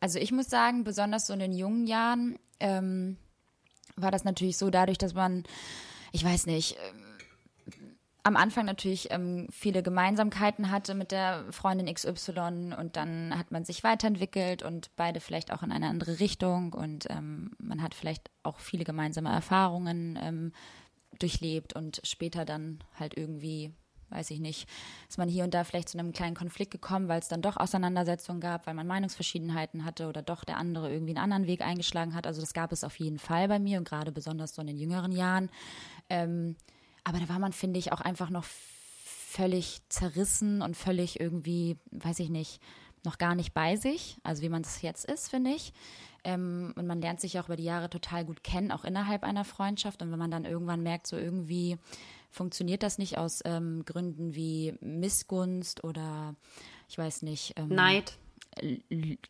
Also 0.00 0.18
ich 0.18 0.32
muss 0.32 0.48
sagen, 0.48 0.84
besonders 0.84 1.26
so 1.26 1.32
in 1.32 1.40
den 1.40 1.52
jungen 1.52 1.86
Jahren, 1.86 2.38
ähm, 2.60 3.16
war 4.00 4.10
das 4.10 4.24
natürlich 4.24 4.56
so, 4.56 4.70
dadurch, 4.70 4.98
dass 4.98 5.14
man, 5.14 5.44
ich 6.12 6.24
weiß 6.24 6.46
nicht, 6.46 6.76
ähm, 6.76 7.08
am 8.28 8.36
Anfang 8.36 8.66
natürlich 8.66 9.10
ähm, 9.10 9.46
viele 9.50 9.82
Gemeinsamkeiten 9.82 10.70
hatte 10.70 10.94
mit 10.94 11.12
der 11.12 11.44
Freundin 11.50 11.92
XY 11.92 12.74
und 12.78 12.96
dann 12.96 13.36
hat 13.38 13.50
man 13.50 13.64
sich 13.64 13.82
weiterentwickelt 13.84 14.62
und 14.62 14.90
beide 14.96 15.20
vielleicht 15.20 15.50
auch 15.50 15.62
in 15.62 15.72
eine 15.72 15.88
andere 15.88 16.20
Richtung 16.20 16.74
und 16.74 17.06
ähm, 17.08 17.52
man 17.58 17.82
hat 17.82 17.94
vielleicht 17.94 18.30
auch 18.42 18.58
viele 18.58 18.84
gemeinsame 18.84 19.30
Erfahrungen 19.30 20.18
ähm, 20.20 20.52
durchlebt 21.18 21.72
und 21.72 22.02
später 22.04 22.44
dann 22.44 22.84
halt 22.98 23.16
irgendwie 23.16 23.72
weiß 24.10 24.30
ich 24.30 24.40
nicht, 24.40 24.68
ist 25.08 25.18
man 25.18 25.28
hier 25.28 25.44
und 25.44 25.54
da 25.54 25.64
vielleicht 25.64 25.88
zu 25.88 25.98
einem 25.98 26.12
kleinen 26.12 26.34
Konflikt 26.34 26.70
gekommen, 26.70 27.08
weil 27.08 27.20
es 27.20 27.28
dann 27.28 27.42
doch 27.42 27.56
Auseinandersetzungen 27.56 28.40
gab, 28.40 28.66
weil 28.66 28.74
man 28.74 28.86
Meinungsverschiedenheiten 28.86 29.84
hatte 29.84 30.08
oder 30.08 30.22
doch 30.22 30.44
der 30.44 30.56
andere 30.56 30.92
irgendwie 30.92 31.12
einen 31.12 31.24
anderen 31.24 31.46
Weg 31.46 31.62
eingeschlagen 31.62 32.14
hat. 32.14 32.26
Also 32.26 32.40
das 32.40 32.54
gab 32.54 32.72
es 32.72 32.84
auf 32.84 32.98
jeden 32.98 33.18
Fall 33.18 33.48
bei 33.48 33.58
mir 33.58 33.78
und 33.78 33.88
gerade 33.88 34.12
besonders 34.12 34.54
so 34.54 34.60
in 34.60 34.68
den 34.68 34.78
jüngeren 34.78 35.12
Jahren. 35.12 35.50
Ähm, 36.08 36.56
aber 37.04 37.18
da 37.18 37.28
war 37.28 37.38
man, 37.38 37.52
finde 37.52 37.78
ich, 37.78 37.92
auch 37.92 38.00
einfach 38.00 38.30
noch 38.30 38.44
völlig 38.44 39.80
zerrissen 39.88 40.62
und 40.62 40.76
völlig 40.76 41.20
irgendwie, 41.20 41.76
weiß 41.90 42.18
ich 42.20 42.30
nicht, 42.30 42.60
noch 43.04 43.18
gar 43.18 43.34
nicht 43.34 43.54
bei 43.54 43.76
sich, 43.76 44.18
also 44.22 44.42
wie 44.42 44.48
man 44.48 44.62
das 44.62 44.82
jetzt 44.82 45.04
ist, 45.04 45.28
finde 45.28 45.50
ich. 45.50 45.72
Ähm, 46.24 46.72
und 46.76 46.86
man 46.86 47.00
lernt 47.00 47.20
sich 47.20 47.38
auch 47.38 47.46
über 47.46 47.56
die 47.56 47.64
Jahre 47.64 47.88
total 47.88 48.24
gut 48.24 48.42
kennen, 48.42 48.72
auch 48.72 48.84
innerhalb 48.84 49.22
einer 49.22 49.44
Freundschaft. 49.44 50.02
Und 50.02 50.10
wenn 50.10 50.18
man 50.18 50.30
dann 50.30 50.44
irgendwann 50.44 50.82
merkt, 50.82 51.06
so 51.06 51.16
irgendwie 51.16 51.78
funktioniert 52.38 52.84
das 52.84 52.98
nicht 52.98 53.18
aus 53.18 53.42
ähm, 53.44 53.84
Gründen 53.84 54.34
wie 54.34 54.74
Missgunst 54.80 55.82
oder 55.82 56.36
ich 56.88 56.96
weiß 56.96 57.22
nicht. 57.22 57.54
Ähm, 57.56 57.68
Neid. 57.68 58.16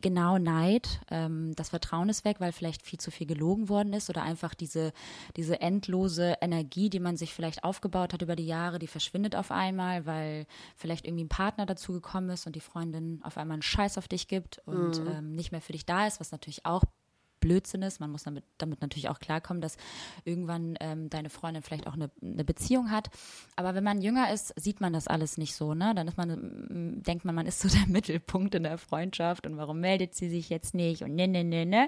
Genau, 0.01 0.37
Neid. 0.37 1.01
Ähm, 1.09 1.55
das 1.55 1.69
Vertrauen 1.69 2.09
ist 2.09 2.23
weg, 2.23 2.37
weil 2.39 2.51
vielleicht 2.51 2.83
viel 2.83 2.99
zu 2.99 3.09
viel 3.09 3.25
gelogen 3.25 3.67
worden 3.67 3.93
ist 3.93 4.09
oder 4.11 4.21
einfach 4.21 4.53
diese, 4.53 4.93
diese 5.35 5.59
endlose 5.59 6.35
Energie, 6.39 6.89
die 6.89 6.99
man 6.99 7.17
sich 7.17 7.33
vielleicht 7.33 7.63
aufgebaut 7.63 8.13
hat 8.13 8.21
über 8.21 8.35
die 8.35 8.45
Jahre, 8.45 8.77
die 8.77 8.87
verschwindet 8.87 9.35
auf 9.35 9.49
einmal, 9.49 10.05
weil 10.05 10.45
vielleicht 10.75 11.05
irgendwie 11.05 11.25
ein 11.25 11.29
Partner 11.29 11.65
dazu 11.65 11.93
gekommen 11.93 12.29
ist 12.29 12.45
und 12.45 12.55
die 12.55 12.61
Freundin 12.61 13.21
auf 13.23 13.37
einmal 13.37 13.55
einen 13.55 13.63
Scheiß 13.63 13.97
auf 13.97 14.07
dich 14.07 14.27
gibt 14.27 14.61
und 14.65 15.03
mhm. 15.03 15.07
ähm, 15.07 15.35
nicht 15.35 15.51
mehr 15.51 15.61
für 15.61 15.73
dich 15.73 15.85
da 15.85 16.05
ist, 16.05 16.19
was 16.19 16.31
natürlich 16.31 16.65
auch 16.65 16.83
Blödsinn 17.39 17.81
ist. 17.81 17.99
Man 17.99 18.11
muss 18.11 18.23
damit, 18.23 18.43
damit 18.57 18.81
natürlich 18.81 19.09
auch 19.09 19.19
klarkommen, 19.19 19.61
dass 19.61 19.77
irgendwann 20.25 20.75
ähm, 20.79 21.09
deine 21.09 21.29
Freundin 21.29 21.63
vielleicht 21.63 21.87
auch 21.87 21.93
eine, 21.93 22.09
eine, 22.21 22.43
Beziehung 22.43 22.91
hat. 22.91 23.09
Aber 23.55 23.75
wenn 23.75 23.83
man 23.83 24.01
jünger 24.01 24.31
ist, 24.33 24.53
sieht 24.59 24.81
man 24.81 24.93
das 24.93 25.07
alles 25.07 25.37
nicht 25.37 25.55
so. 25.55 25.73
Ne? 25.73 25.93
Dann 25.95 26.07
ist 26.07 26.17
man, 26.17 27.01
denkt 27.03 27.25
man, 27.25 27.35
man 27.35 27.45
ist 27.45 27.59
so 27.59 27.69
der 27.69 27.85
Mittelpunkt 27.87 28.55
in 28.55 28.63
der 28.63 28.77
Freundschaft 28.77 29.45
und 29.45 29.57
warum 29.57 29.79
meldet 29.79 30.15
sie 30.15 30.29
sich 30.29 30.49
jetzt 30.49 30.73
nicht 30.73 31.03
und 31.03 31.15
ne, 31.15 31.27
ne, 31.27 31.43
ne, 31.43 31.65
ne. 31.65 31.87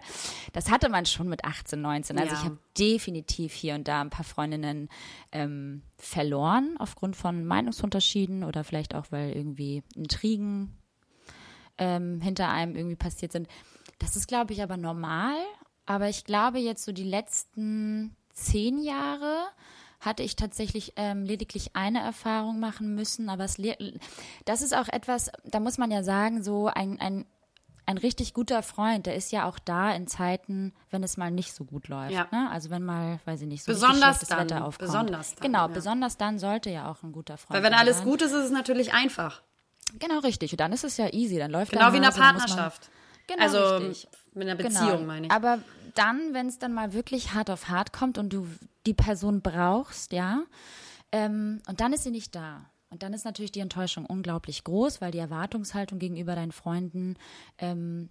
Das 0.54 0.70
hatte 0.70 0.90
man 0.90 1.06
schon 1.06 1.28
mit 1.30 1.46
18, 1.46 1.82
19. 1.82 2.18
Also 2.18 2.34
ja. 2.34 2.40
ich 2.40 2.46
habe 2.46 2.58
definitiv 2.78 3.54
hier 3.54 3.76
und 3.76 3.88
da 3.88 4.02
ein 4.02 4.10
paar 4.10 4.26
Freundinnen 4.26 4.90
ähm, 5.32 5.84
verloren 5.98 6.76
aufgrund 6.80 7.16
von 7.16 7.46
Meinungsunterschieden 7.46 8.44
oder 8.44 8.64
vielleicht 8.64 8.96
auch, 8.96 9.06
weil 9.12 9.32
irgendwie 9.32 9.84
Intrigen 9.96 10.78
ähm, 11.78 12.22
hinter 12.22 12.50
einem 12.50 12.76
irgendwie 12.76 12.96
passiert 12.96 13.32
sind. 13.32 13.48
Das 14.02 14.16
ist, 14.16 14.28
glaube 14.28 14.52
ich, 14.54 14.64
aber 14.64 14.78
normal. 14.78 15.36
Aber 15.86 16.10
ich 16.10 16.26
glaube, 16.26 16.58
jetzt 16.58 16.84
so 16.84 16.92
die 16.92 17.04
letzten 17.04 18.16
zehn 18.34 18.82
Jahre 18.82 19.44
hatte 20.00 20.24
ich 20.24 20.36
tatsächlich 20.36 20.94
ähm, 20.96 21.24
lediglich 21.24 21.76
eine 21.76 22.00
Erfahrung 22.00 22.60
machen 22.60 22.96
müssen. 22.96 23.30
Aber 23.30 23.44
es, 23.44 23.58
das 24.46 24.62
ist 24.64 24.76
auch 24.76 24.88
etwas, 24.88 25.32
da 25.46 25.60
muss 25.60 25.78
man 25.78 25.92
ja 25.92 26.02
sagen, 26.02 26.42
so 26.44 26.68
ein, 26.68 27.00
ein, 27.00 27.26
ein 27.86 28.00
richtig 28.00 28.34
guter 28.34 28.64
Freund, 28.64 29.06
der 29.06 29.16
ist 29.16 29.32
ja 29.32 29.48
auch 29.48 29.60
da 29.60 29.94
in 29.94 30.08
Zeiten, 30.08 30.74
wenn 30.90 31.04
es 31.04 31.18
mal 31.18 31.30
nicht 31.30 31.54
so 31.54 31.66
gut 31.66 31.88
läuft. 31.88 32.12
Ja. 32.14 32.28
Ne? 32.32 32.50
Also 32.50 32.72
wenn 32.72 32.84
mal, 32.84 33.20
weiß 33.26 33.42
ich 33.42 33.48
nicht, 33.48 33.64
so 33.64 33.72
besonders 33.72 34.20
das 34.20 34.32
Wetter 34.32 34.66
aufkommt. 34.66 34.90
Besonders 34.90 35.36
dann, 35.36 35.44
genau, 35.44 35.62
ja. 35.62 35.68
besonders 35.68 36.18
dann 36.18 36.40
sollte 36.40 36.72
ja 36.72 36.90
auch 36.90 37.04
ein 37.04 37.12
guter 37.12 37.38
Freund 37.38 37.54
sein. 37.54 37.64
Weil 37.64 37.72
wenn 37.72 37.78
alles 37.78 37.98
sein. 37.98 38.06
gut 38.08 38.24
ist, 38.24 38.32
ist 38.32 38.46
es 38.46 38.52
natürlich 38.52 38.94
einfach. 38.94 39.44
Genau, 40.00 40.20
richtig. 40.20 40.54
Und 40.54 40.60
dann 40.62 40.74
ist 40.74 40.84
es 40.84 40.98
ja 40.98 41.14
easy, 41.14 41.38
dann 41.38 41.52
läuft 41.52 41.74
Genau 41.74 41.94
wie 41.94 41.98
in 41.98 42.04
einer 42.04 42.14
Partnerschaft. 42.14 42.90
Genau, 43.32 43.44
also 43.44 43.86
richtig. 43.86 44.08
mit 44.34 44.48
einer 44.48 44.56
Beziehung 44.56 44.92
genau. 44.92 45.04
meine 45.04 45.28
ich. 45.28 45.32
Aber 45.32 45.60
dann, 45.96 46.34
wenn 46.34 46.48
es 46.48 46.60
dann 46.60 46.74
mal 46.74 46.94
wirklich 46.94 47.34
hart 47.34 47.50
auf 47.50 47.70
hart 47.70 47.94
kommt 47.94 48.18
und 48.18 48.32
du 48.34 48.48
die 48.86 48.94
Person 48.94 49.42
brauchst, 49.42 50.12
ja, 50.12 50.44
ähm, 51.12 51.62
und 51.68 51.82
dann 51.82 51.94
ist 51.94 52.04
sie 52.04 52.12
nicht 52.12 52.36
da. 52.36 52.70
Und 52.90 53.04
dann 53.04 53.14
ist 53.14 53.24
natürlich 53.24 53.54
die 53.54 53.62
Enttäuschung 53.62 54.06
unglaublich 54.06 54.66
groß, 54.66 55.00
weil 55.00 55.12
die 55.12 55.20
Erwartungshaltung 55.20 55.98
gegenüber 55.98 56.36
deinen 56.36 56.52
Freunden 56.52 57.16
ähm, 57.58 58.10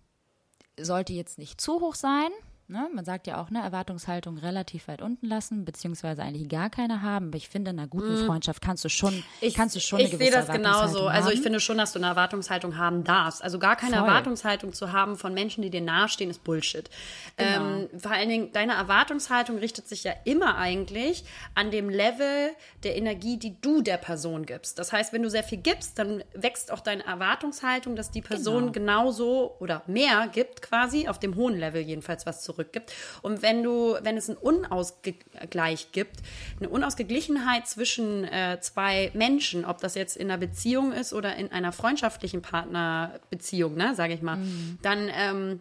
sollte 0.79 1.13
jetzt 1.13 1.39
nicht 1.39 1.61
zu 1.61 1.81
hoch 1.81 1.95
sein, 1.95 2.31
Ne? 2.71 2.89
Man 2.95 3.05
sagt 3.05 3.27
ja 3.27 3.43
auch, 3.43 3.51
ne, 3.51 3.61
Erwartungshaltung 3.61 4.39
relativ 4.39 4.87
weit 4.87 5.03
unten 5.03 5.27
lassen, 5.27 5.65
beziehungsweise 5.65 6.23
eigentlich 6.23 6.49
gar 6.49 6.71
keine 6.71 7.03
haben. 7.03 7.29
Aber 7.29 7.37
ich 7.37 7.49
finde, 7.49 7.73
in 7.73 7.81
einer 7.81 7.89
guten 7.89 8.23
mm. 8.23 8.27
Freundschaft 8.27 8.63
kannst 8.63 8.85
du 8.85 8.89
schon, 8.89 9.25
ich, 9.41 9.55
kannst 9.55 9.75
du 9.75 9.81
schon 9.81 9.99
ich 9.99 10.17
sehe 10.17 10.31
das 10.31 10.47
genauso. 10.47 11.09
Also 11.09 11.31
ich 11.31 11.41
finde 11.41 11.59
schon, 11.59 11.79
dass 11.79 11.93
du 11.93 11.99
eine 11.99 12.07
Erwartungshaltung 12.07 12.79
haben 12.79 13.03
darfst. 13.03 13.43
Also 13.43 13.59
gar 13.59 13.75
keine 13.75 13.97
Voll. 13.97 14.07
Erwartungshaltung 14.07 14.73
zu 14.73 14.93
haben 14.93 15.17
von 15.17 15.35
Menschen, 15.35 15.63
die 15.63 15.71
dir 15.71 15.81
nahestehen, 15.81 16.31
ist 16.31 16.45
Bullshit. 16.45 16.89
Genau. 17.37 17.51
Ähm, 17.51 17.89
vor 17.99 18.13
allen 18.13 18.29
Dingen, 18.29 18.53
deine 18.53 18.75
Erwartungshaltung 18.75 19.59
richtet 19.59 19.89
sich 19.89 20.05
ja 20.05 20.13
immer 20.25 20.57
eigentlich 20.57 21.25
an 21.57 21.73
dem 21.73 21.91
Level 21.91 22.51
der 22.85 22.97
Energie, 22.97 23.37
die 23.37 23.61
du 23.61 23.83
der 23.83 23.97
Person 23.97 24.47
gibst. 24.47 24.79
Das 24.79 24.93
heißt, 24.93 25.13
wenn 25.13 25.25
du 25.25 25.31
sehr 25.31 25.43
viel 25.43 25.59
gibst, 25.59 25.99
dann 25.99 26.23
wächst 26.35 26.71
auch 26.71 26.81
deine 26.81 27.05
Erwartungshaltung, 27.05 27.97
dass 27.97 28.13
die 28.13 28.23
Person 28.23 28.71
genau. 28.71 28.73
genauso 28.73 29.57
oder 29.59 29.83
mehr 29.89 30.29
gibt, 30.33 30.63
quasi, 30.63 31.09
auf 31.09 31.19
dem 31.19 31.35
hohen 31.35 31.59
Level 31.59 31.83
jedenfalls 31.83 32.27
was 32.27 32.43
zurück 32.43 32.60
zurückgibt. 32.61 32.93
Und 33.23 33.43
wenn 33.43 33.63
du, 33.63 33.97
wenn 34.03 34.17
es 34.17 34.29
einen 34.29 34.39
Unausgleich 34.39 35.93
gibt, 35.93 36.17
eine 36.59 36.69
Unausgeglichenheit 36.69 37.67
zwischen 37.67 38.25
äh, 38.25 38.59
zwei 38.61 39.11
Menschen, 39.15 39.65
ob 39.65 39.81
das 39.81 39.95
jetzt 39.95 40.17
in 40.17 40.31
einer 40.31 40.39
Beziehung 40.39 40.93
ist 40.93 41.13
oder 41.13 41.37
in 41.37 41.51
einer 41.53 41.73
freundschaftlichen 41.73 42.43
Partnerbeziehung, 42.43 43.75
ne, 43.75 43.95
sage 43.95 44.15
ich 44.15 44.23
mal, 44.23 44.37
mhm. 44.37 44.79
dann 44.83 45.11
ähm, 45.15 45.61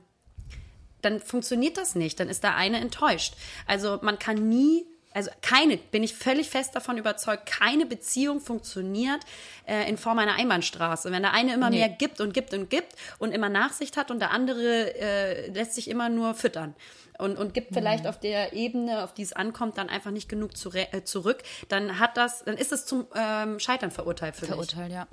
dann 1.01 1.21
funktioniert 1.21 1.77
das 1.77 1.95
nicht, 1.95 2.19
dann 2.19 2.27
ist 2.27 2.43
da 2.43 2.55
eine 2.55 2.81
enttäuscht. 2.81 3.35
Also 3.65 3.99
man 4.01 4.19
kann 4.19 4.49
nie 4.49 4.85
also 5.13 5.31
keine, 5.41 5.77
bin 5.77 6.03
ich 6.03 6.13
völlig 6.13 6.49
fest 6.49 6.75
davon 6.75 6.97
überzeugt, 6.97 7.45
keine 7.45 7.85
Beziehung 7.85 8.39
funktioniert 8.41 9.19
äh, 9.67 9.89
in 9.89 9.97
Form 9.97 10.19
einer 10.19 10.35
Einbahnstraße. 10.35 11.11
Wenn 11.11 11.23
der 11.23 11.33
eine 11.33 11.53
immer 11.53 11.69
Nee. 11.69 11.79
mehr 11.79 11.89
gibt 11.89 12.21
und 12.21 12.33
gibt 12.33 12.53
und 12.53 12.69
gibt 12.69 12.93
und 13.17 13.31
immer 13.31 13.49
Nachsicht 13.49 13.97
hat 13.97 14.11
und 14.11 14.19
der 14.19 14.31
andere 14.31 14.95
äh, 14.99 15.49
lässt 15.51 15.73
sich 15.73 15.89
immer 15.89 16.09
nur 16.09 16.35
füttern 16.35 16.75
und, 17.19 17.37
und 17.37 17.53
gibt 17.53 17.73
vielleicht 17.73 18.03
Mhm. 18.03 18.09
auf 18.09 18.19
der 18.19 18.53
Ebene, 18.53 19.03
auf 19.03 19.13
die 19.13 19.21
es 19.21 19.33
ankommt, 19.33 19.77
dann 19.77 19.89
einfach 19.89 20.11
nicht 20.11 20.29
genug 20.29 20.57
zu, 20.57 20.71
äh, 20.71 21.03
zurück, 21.03 21.43
dann 21.67 21.99
hat 21.99 22.17
das, 22.17 22.43
dann 22.45 22.55
ist 22.55 22.71
es 22.71 22.85
zum 22.85 23.05
ähm, 23.15 23.59
Scheitern 23.59 23.91
verurteilt 23.91 24.35
für. 24.35 24.45
Verurteilt, 24.45 24.91
ja. 24.91 25.07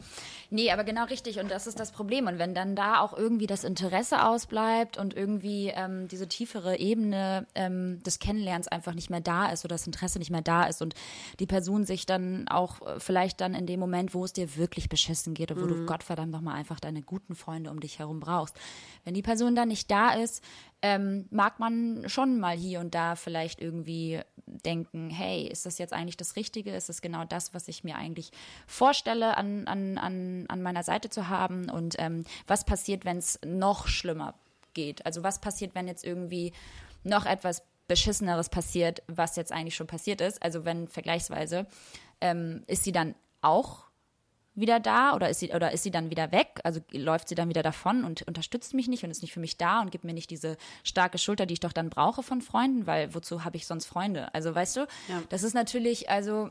Nee, 0.51 0.71
aber 0.71 0.85
genau 0.85 1.05
richtig. 1.05 1.41
Und 1.41 1.51
das 1.51 1.67
ist 1.67 1.81
das 1.81 1.91
Problem. 1.91 2.27
Und 2.27 2.39
wenn 2.39 2.55
dann 2.55 2.77
da 2.77 3.01
auch 3.01 3.17
irgendwie 3.17 3.47
das 3.47 3.65
Interesse 3.65 4.25
ausbleibt 4.25 4.97
und 4.97 5.15
irgendwie 5.15 5.73
ähm, 5.75 6.09
diese 6.09 6.29
tiefere 6.29 6.79
Ebene 6.79 7.47
ähm, 7.55 8.03
des 8.05 8.21
Kennenlernens 8.21 8.69
einfach 8.69 8.95
nicht 8.95 9.11
mehr 9.11 9.21
da 9.21 9.51
ist 9.51 9.65
oder 9.65 9.75
das 9.75 9.87
Interesse 9.87 10.19
nicht 10.19 10.31
mehr 10.31 10.43
da 10.43 10.65
ist 10.65 10.83
und 10.83 10.95
die 11.41 11.47
Person 11.47 11.85
sich 11.85 12.07
dann 12.07 12.47
auch 12.49 12.81
äh, 12.87 13.01
vielleicht 13.01 13.41
dann 13.41 13.55
in 13.55 13.67
dem 13.67 13.81
Moment, 13.81 14.15
wo 14.15 14.25
es 14.25 14.33
dir 14.33 14.57
wirklich 14.57 14.89
beschissen 14.89 15.35
geht 15.35 15.51
und 15.51 15.61
wo 15.61 15.67
du 15.67 15.85
Gottverdammt 15.87 16.31
nochmal 16.31 16.55
einfach 16.55 16.79
deine 16.79 17.03
guten 17.03 17.35
Freunde 17.35 17.71
um 17.71 17.81
dich 17.81 17.99
herum 17.99 18.21
brauchst, 18.21 18.57
wenn 19.05 19.15
die 19.15 19.23
Person 19.23 19.57
dann 19.57 19.69
nicht 19.69 19.91
da 19.91 20.13
ist, 20.13 20.43
ähm, 20.83 21.27
mag 21.31 21.59
man 21.59 22.09
schon 22.09 22.39
mal 22.39 22.57
hier 22.57 22.81
und 22.81 22.95
da 22.95 23.17
vielleicht 23.17 23.61
irgendwie 23.61 24.21
denken, 24.47 25.11
hey, 25.11 25.47
ist 25.47 25.67
das 25.67 25.79
jetzt 25.79 25.93
eigentlich 25.93 26.17
das 26.17 26.37
Richtige? 26.37 26.75
Ist 26.75 26.89
das 26.89 27.01
genau 27.01 27.25
das, 27.25 27.55
was 27.55 27.69
ich 27.69 27.83
mir 27.83 27.97
eigentlich 27.97 28.31
vorstelle, 28.67 29.37
an, 29.37 29.67
an, 29.67 29.99
an, 29.99 30.45
an 30.49 30.63
meiner 30.63 30.83
Seite 30.83 31.11
zu 31.11 31.29
haben? 31.29 31.71
Und 31.71 31.97
ähm, 31.99 32.25
was 32.47 32.65
passiert, 32.65 33.05
wenn 33.05 33.19
es 33.19 33.41
noch 33.45 33.89
schlimmer 33.89 34.35
geht? 34.75 35.05
Also 35.07 35.23
was 35.23 35.41
passiert, 35.41 35.75
wenn 35.75 35.89
jetzt 35.89 36.05
irgendwie 36.05 36.53
noch 37.03 37.27
etwas 37.27 37.63
Beschisseneres 37.89 38.49
passiert, 38.49 39.03
was 39.07 39.37
jetzt 39.37 39.53
eigentlich 39.53 39.77
schon 39.77 39.87
passiert 39.87 40.21
ist? 40.21 40.43
Also 40.43 40.65
wenn 40.65 40.89
vergleichsweise, 40.89 41.67
ähm, 42.21 42.63
ist 42.67 42.85
sie 42.85 42.93
dann 42.93 43.15
auch 43.41 43.86
wieder 44.57 44.81
da 44.81 45.15
oder 45.15 45.29
ist 45.29 45.41
sie 45.41 45.53
oder 45.53 45.71
ist 45.73 45.83
sie 45.85 45.91
dann 45.91 46.11
wieder 46.11 46.33
weg? 46.33 46.61
Also 46.65 46.81
läuft 46.91 47.29
sie 47.29 47.35
dann 47.35 47.49
wieder 47.49 47.63
davon 47.63 48.05
und 48.05 48.23
unterstützt 48.23 48.75
mich 48.75 48.89
nicht 48.89 49.05
und 49.05 49.11
ist 49.11 49.23
nicht 49.23 49.33
für 49.35 49.41
mich 49.41 49.57
da 49.57 49.81
und 49.81 49.91
gibt 49.91 50.05
mir 50.05 50.15
nicht 50.15 50.31
diese 50.31 50.57
starke 50.83 51.19
Schulter, 51.19 51.47
die 51.47 51.55
ich 51.55 51.61
doch 51.61 51.73
dann 51.73 51.91
brauche 51.91 52.23
von 52.23 52.41
Freunden, 52.41 52.87
weil 52.87 53.15
wozu 53.15 53.45
habe 53.45 53.57
ich 53.57 53.67
sonst 53.67 53.87
Freunde? 53.87 54.33
Also 54.35 54.55
weißt 54.55 54.77
du, 54.77 54.81
Ja. 55.09 55.23
das 55.29 55.43
ist 55.43 55.55
natürlich 55.55 56.11
also 56.11 56.51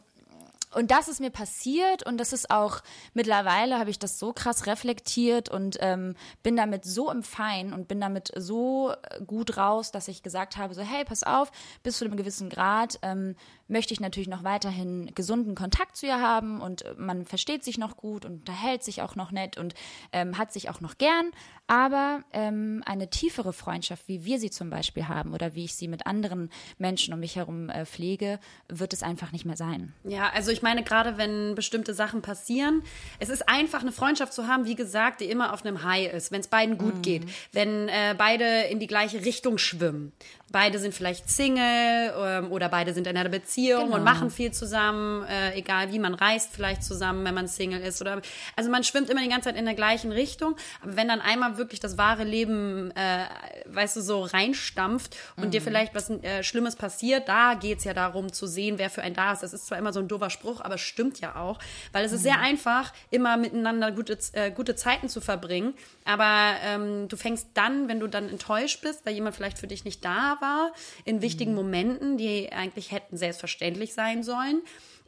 und 0.73 0.91
das 0.91 1.07
ist 1.07 1.21
mir 1.21 1.29
passiert 1.29 2.05
und 2.05 2.17
das 2.17 2.33
ist 2.33 2.51
auch 2.51 2.81
mittlerweile 3.13 3.79
habe 3.79 3.89
ich 3.89 3.97
das 3.97 4.19
so 4.19 4.33
krass 4.33 4.65
reflektiert 4.67 5.47
und 5.47 5.77
ähm, 5.79 6.15
bin 6.43 6.57
damit 6.57 6.83
so 6.83 7.09
im 7.09 7.23
Fein 7.23 7.71
und 7.71 7.87
bin 7.87 8.01
damit 8.01 8.31
so 8.35 8.93
gut 9.25 9.55
raus, 9.55 9.91
dass 9.91 10.09
ich 10.09 10.21
gesagt 10.21 10.57
habe, 10.57 10.73
so 10.73 10.81
hey, 10.81 11.05
pass 11.05 11.23
auf, 11.23 11.49
bis 11.81 11.97
zu 11.97 12.03
einem 12.05 12.17
gewissen 12.17 12.49
Grad 12.49 12.99
ähm, 13.03 13.37
möchte 13.67 13.93
ich 13.93 13.99
natürlich 13.99 14.27
noch 14.27 14.43
weiterhin 14.43 15.11
gesunden 15.15 15.55
Kontakt 15.55 15.97
zu 15.97 16.05
ihr 16.05 16.21
haben 16.21 16.61
und 16.61 16.83
äh, 16.83 16.93
man 16.97 17.25
versteht 17.25 17.63
sich 17.63 17.77
noch 17.77 17.97
gut 17.97 18.25
und 18.25 18.39
unterhält 18.39 18.83
sich 18.83 19.01
auch 19.01 19.15
noch 19.15 19.31
nett 19.31 19.57
und 19.57 19.73
ähm, 20.11 20.37
hat 20.37 20.53
sich 20.53 20.69
auch 20.69 20.81
noch 20.81 20.97
gern, 20.97 21.31
aber 21.67 22.23
ähm, 22.31 22.83
eine 22.85 23.09
tiefere 23.09 23.53
Freundschaft, 23.53 24.07
wie 24.07 24.23
wir 24.23 24.39
sie 24.39 24.51
zum 24.51 24.69
Beispiel 24.69 25.07
haben 25.07 25.33
oder 25.33 25.55
wie 25.55 25.65
ich 25.65 25.75
sie 25.75 25.87
mit 25.87 26.05
anderen 26.05 26.51
Menschen 26.77 27.13
um 27.13 27.19
mich 27.19 27.35
herum 27.35 27.69
äh, 27.69 27.85
pflege, 27.85 28.39
wird 28.69 28.93
es 28.93 29.01
einfach 29.01 29.31
nicht 29.31 29.45
mehr 29.45 29.57
sein. 29.57 29.93
Ja, 30.03 30.29
also 30.33 30.51
ich 30.51 30.61
meine, 30.61 30.83
gerade 30.83 31.17
wenn 31.17 31.55
bestimmte 31.55 31.93
Sachen 31.93 32.21
passieren, 32.21 32.83
es 33.19 33.29
ist 33.29 33.49
einfach 33.49 33.81
eine 33.81 33.91
Freundschaft 33.91 34.33
zu 34.33 34.47
haben, 34.47 34.65
wie 34.65 34.75
gesagt, 34.75 35.21
die 35.21 35.25
immer 35.25 35.53
auf 35.53 35.65
einem 35.65 35.83
High 35.83 36.13
ist, 36.13 36.31
wenn 36.31 36.41
es 36.41 36.47
beiden 36.47 36.77
gut 36.77 37.01
geht, 37.01 37.23
wenn 37.51 37.89
äh, 37.89 38.13
beide 38.15 38.63
in 38.69 38.79
die 38.79 38.87
gleiche 38.87 39.25
Richtung 39.25 39.57
schwimmen. 39.57 40.11
Beide 40.51 40.77
sind 40.77 40.93
vielleicht 40.93 41.29
Single 41.29 42.13
ähm, 42.17 42.51
oder 42.51 42.69
beide 42.69 42.93
sind 42.93 43.07
in 43.07 43.17
einer 43.17 43.29
Beziehung 43.29 43.54
Genau. 43.55 43.95
und 43.95 44.03
machen 44.03 44.29
viel 44.29 44.51
zusammen, 44.51 45.23
äh, 45.23 45.57
egal 45.57 45.91
wie, 45.91 45.99
man 45.99 46.13
reist 46.13 46.51
vielleicht 46.53 46.83
zusammen, 46.83 47.25
wenn 47.25 47.33
man 47.33 47.47
Single 47.47 47.81
ist. 47.81 48.01
Oder 48.01 48.21
also 48.55 48.69
man 48.69 48.83
schwimmt 48.83 49.09
immer 49.09 49.21
die 49.21 49.29
ganze 49.29 49.49
Zeit 49.49 49.57
in 49.57 49.65
der 49.65 49.73
gleichen 49.73 50.11
Richtung. 50.11 50.55
Aber 50.81 50.95
wenn 50.95 51.07
dann 51.07 51.21
einmal 51.21 51.57
wirklich 51.57 51.79
das 51.79 51.97
wahre 51.97 52.23
Leben, 52.23 52.91
äh, 52.91 53.25
weißt 53.67 53.97
du, 53.97 54.01
so 54.01 54.23
reinstampft 54.23 55.15
und 55.37 55.53
dir 55.53 55.61
vielleicht 55.61 55.95
was 55.95 56.09
äh, 56.09 56.43
Schlimmes 56.43 56.75
passiert, 56.75 57.27
da 57.27 57.53
geht's 57.53 57.83
ja 57.83 57.93
darum 57.93 58.31
zu 58.31 58.47
sehen, 58.47 58.77
wer 58.77 58.89
für 58.89 59.01
einen 59.01 59.15
da 59.15 59.33
ist. 59.33 59.43
Das 59.43 59.53
ist 59.53 59.67
zwar 59.67 59.77
immer 59.77 59.93
so 59.93 59.99
ein 59.99 60.07
doofer 60.07 60.29
Spruch, 60.29 60.61
aber 60.61 60.75
es 60.75 60.81
stimmt 60.81 61.19
ja 61.19 61.35
auch. 61.35 61.59
Weil 61.91 62.05
es 62.05 62.11
ist 62.11 62.23
sehr 62.23 62.39
einfach, 62.39 62.93
immer 63.11 63.37
miteinander 63.37 63.91
gute, 63.91 64.17
äh, 64.33 64.51
gute 64.51 64.75
Zeiten 64.75 65.09
zu 65.09 65.21
verbringen. 65.21 65.73
Aber 66.03 66.55
ähm, 66.63 67.07
du 67.07 67.17
fängst 67.17 67.49
dann, 67.53 67.87
wenn 67.87 67.99
du 67.99 68.07
dann 68.07 68.29
enttäuscht 68.29 68.81
bist, 68.81 69.05
weil 69.05 69.13
jemand 69.13 69.35
vielleicht 69.35 69.57
für 69.57 69.67
dich 69.67 69.85
nicht 69.85 70.03
da 70.03 70.37
war, 70.39 70.71
in 71.03 71.21
wichtigen 71.21 71.55
Momenten, 71.55 72.17
die 72.17 72.51
eigentlich 72.51 72.91
hätten 72.91 73.17
selbstverständlich 73.45 73.93
sein 73.93 74.23
sollen, 74.23 74.61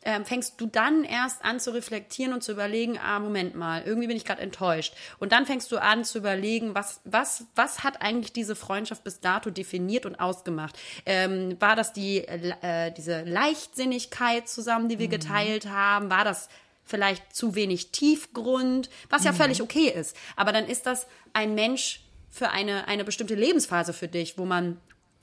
ähm, 0.04 0.26
fängst 0.26 0.62
du 0.62 0.68
dann 0.68 1.04
erst 1.04 1.44
an 1.44 1.60
zu 1.60 1.74
reflektieren 1.74 2.32
und 2.32 2.44
zu 2.44 2.52
überlegen, 2.52 2.98
ah, 3.00 3.20
Moment 3.20 3.56
mal, 3.56 3.84
irgendwie 3.84 4.08
bin 4.08 4.16
ich 4.16 4.26
gerade 4.26 4.42
enttäuscht. 4.42 4.94
Und 5.20 5.32
dann 5.32 5.46
fängst 5.46 5.72
du 5.72 5.82
an 5.82 6.06
zu 6.06 6.20
überlegen, 6.20 6.76
was, 6.76 7.02
was, 7.04 7.46
was 7.56 7.84
hat 7.84 8.02
eigentlich 8.02 8.32
diese 8.32 8.56
Freundschaft 8.56 9.04
bis 9.04 9.20
dato 9.20 9.50
definiert 9.50 10.06
und 10.06 10.16
ausgemacht? 10.20 10.78
Ähm, 11.06 11.58
war 11.60 11.76
das 11.76 11.94
die, 11.94 12.20
äh, 12.20 12.92
diese 12.96 13.24
Leichtsinnigkeit 13.24 14.48
zusammen, 14.48 14.88
die 14.88 15.00
wir 15.00 15.08
geteilt 15.08 15.68
haben? 15.68 16.10
War 16.10 16.24
das 16.24 16.48
vielleicht 16.86 17.36
zu 17.36 17.56
wenig 17.56 17.92
Tiefgrund, 17.92 18.90
was 19.10 19.26
ja 19.26 19.34
völlig 19.34 19.62
okay 19.62 19.90
ist. 19.90 20.16
Aber 20.38 20.54
dann 20.54 20.66
ist 20.68 20.86
das 20.86 21.06
ein 21.34 21.54
Mensch 21.54 22.00
für 22.30 22.50
eine, 22.52 22.88
eine 22.88 23.04
bestimmte 23.04 23.36
Lebensphase 23.36 23.92
für 23.92 24.08
dich, 24.08 24.38
wo 24.38 24.46
man 24.46 24.80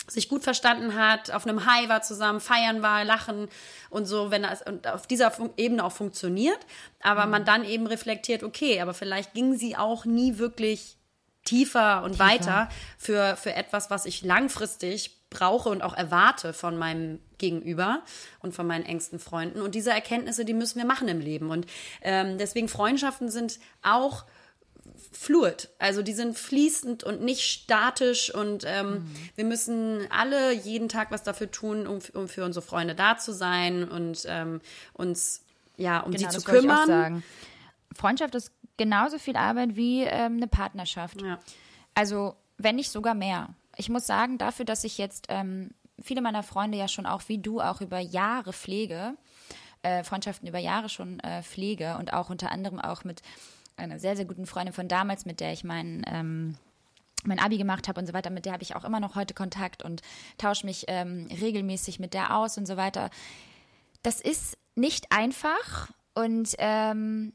sich 0.07 0.29
gut 0.29 0.45
verstanden 0.45 0.95
hat, 0.95 1.31
auf 1.31 1.47
einem 1.47 1.67
High 1.67 1.89
war 1.89 2.03
zusammen, 2.03 2.41
feiern 2.41 2.83
war, 2.83 3.05
lachen 3.05 3.49
und 3.91 4.07
so, 4.07 4.31
wenn 4.31 4.43
das 4.43 4.63
und 4.63 4.87
auf 4.87 5.07
dieser 5.07 5.33
Ebene 5.57 5.85
auch 5.85 5.93
funktioniert, 5.93 6.59
aber 7.01 7.27
man 7.27 7.45
dann 7.45 7.65
eben 7.65 7.87
reflektiert, 7.87 8.43
okay, 8.43 8.81
aber 8.81 8.95
vielleicht 8.95 9.35
ging 9.35 9.57
sie 9.57 9.77
auch 9.77 10.05
nie 10.05 10.39
wirklich 10.39 10.97
tiefer 11.45 12.03
und 12.03 12.19
weiter 12.19 12.69
für, 12.99 13.37
für 13.37 13.55
etwas, 13.55 13.91
was 13.91 14.07
ich 14.07 14.23
langfristig 14.23 15.21
brauche 15.31 15.69
und 15.69 15.83
auch 15.83 15.95
erwarte 15.95 16.53
von 16.53 16.79
meinem 16.79 17.19
Gegenüber 17.39 18.03
und 18.41 18.55
von 18.55 18.67
meinen 18.67 18.87
engsten 18.87 19.19
Freunden. 19.19 19.61
Und 19.61 19.75
diese 19.75 19.91
Erkenntnisse, 19.91 20.45
die 20.45 20.55
müssen 20.55 20.79
wir 20.79 20.87
machen 20.87 21.09
im 21.09 21.21
Leben. 21.21 21.51
Und 21.51 21.67
ähm, 22.01 22.39
deswegen 22.39 22.69
Freundschaften 22.69 23.29
sind 23.31 23.59
auch 23.83 24.25
fluid. 25.17 25.71
Also 25.79 26.03
die 26.03 26.13
sind 26.13 26.39
fließend 26.39 27.05
und 27.05 27.23
nicht 27.23 27.43
statisch 27.43 28.35
und 28.35 28.65
ähm, 28.67 29.07
wir 29.37 29.45
müssen 29.45 30.07
alle 30.11 30.53
jeden 30.53 30.89
Tag 30.89 31.11
was 31.11 31.23
dafür 31.23 31.51
tun, 31.51 31.87
um, 31.87 31.99
um 32.15 32.29
für 32.29 32.45
unsere 32.45 32.65
Freunde 32.65 32.95
da 32.95 33.17
zu 33.17 33.33
sein 33.33 33.89
und 33.89 34.25
ähm, 34.27 34.61
uns 34.93 35.45
ja 35.77 36.01
um 36.01 36.13
sie 36.13 36.29
zu 36.29 36.41
Genau, 36.43 36.63
ich 36.63 36.71
auch 36.71 36.85
kümmern. 36.85 37.23
Freundschaft 37.95 38.35
ist 38.35 38.53
genauso 38.77 39.19
viel 39.19 39.37
Arbeit 39.37 39.77
wie 39.77 40.03
ähm, 40.03 40.37
eine 40.37 40.49
Partnerschaft. 40.49 41.23
Ja. 41.23 41.39
Also, 41.95 42.35
wenn 42.59 42.77
nicht 42.77 42.91
sogar 42.91 43.15
mehr. 43.15 43.51
Ich 43.77 43.89
muss 43.89 44.07
sagen, 44.07 44.39
dafür, 44.39 44.65
dass 44.65 44.85
ich 44.85 44.99
jetzt 44.99 45.27
ähm, 45.29 45.71
viele 46.03 46.23
meiner 46.23 46.43
Freunde 46.43 46.79
ja 46.79 46.89
schon 46.89 47.07
auch 47.07 47.23
wie 47.29 47.39
du 47.39 47.61
auch 47.61 47.81
über 47.81 47.99
Jahre 47.99 48.53
pflege, 48.53 49.15
äh, 49.83 50.03
Freundschaften 50.05 50.49
über 50.49 50.59
Jahre 50.59 50.89
schon 50.89 51.21
äh, 51.21 51.43
pflege 51.43 51.97
und 51.99 52.13
auch 52.13 52.31
unter 52.31 52.51
anderem 52.51 52.81
auch 52.81 53.05
mit 53.05 53.23
einer 53.77 53.99
sehr, 53.99 54.17
sehr 54.17 54.25
guten 54.25 54.47
Freundin 54.47 54.73
von 54.73 54.89
damals, 54.89 55.25
mit 55.25 55.41
der 55.41 55.53
ich 55.53 55.65
meinen 55.65 56.03
ähm, 56.07 56.59
mein 57.27 57.39
Abi 57.39 57.57
gemacht 57.57 57.89
habe 57.89 58.01
und 58.01 58.07
so 58.07 58.13
weiter, 58.13 58.31
mit 58.31 58.45
der 58.45 58.53
habe 58.53 58.63
ich 58.63 58.77
auch 58.77 58.85
immer 58.85 59.01
noch 59.01 59.15
heute 59.15 59.35
Kontakt 59.35 59.83
und 59.83 60.03
tausche 60.39 60.67
mich 60.67 60.85
ähm, 60.89 61.27
regelmäßig 61.41 61.99
mit 61.99 62.15
der 62.15 62.37
aus 62.37 62.59
und 62.59 62.67
so 62.67 62.77
weiter. 62.77 63.11
Das 64.03 64.21
ist 64.21 64.59
nicht 64.75 65.11
einfach 65.11 65.91
und 66.15 66.55
ähm, 66.59 67.33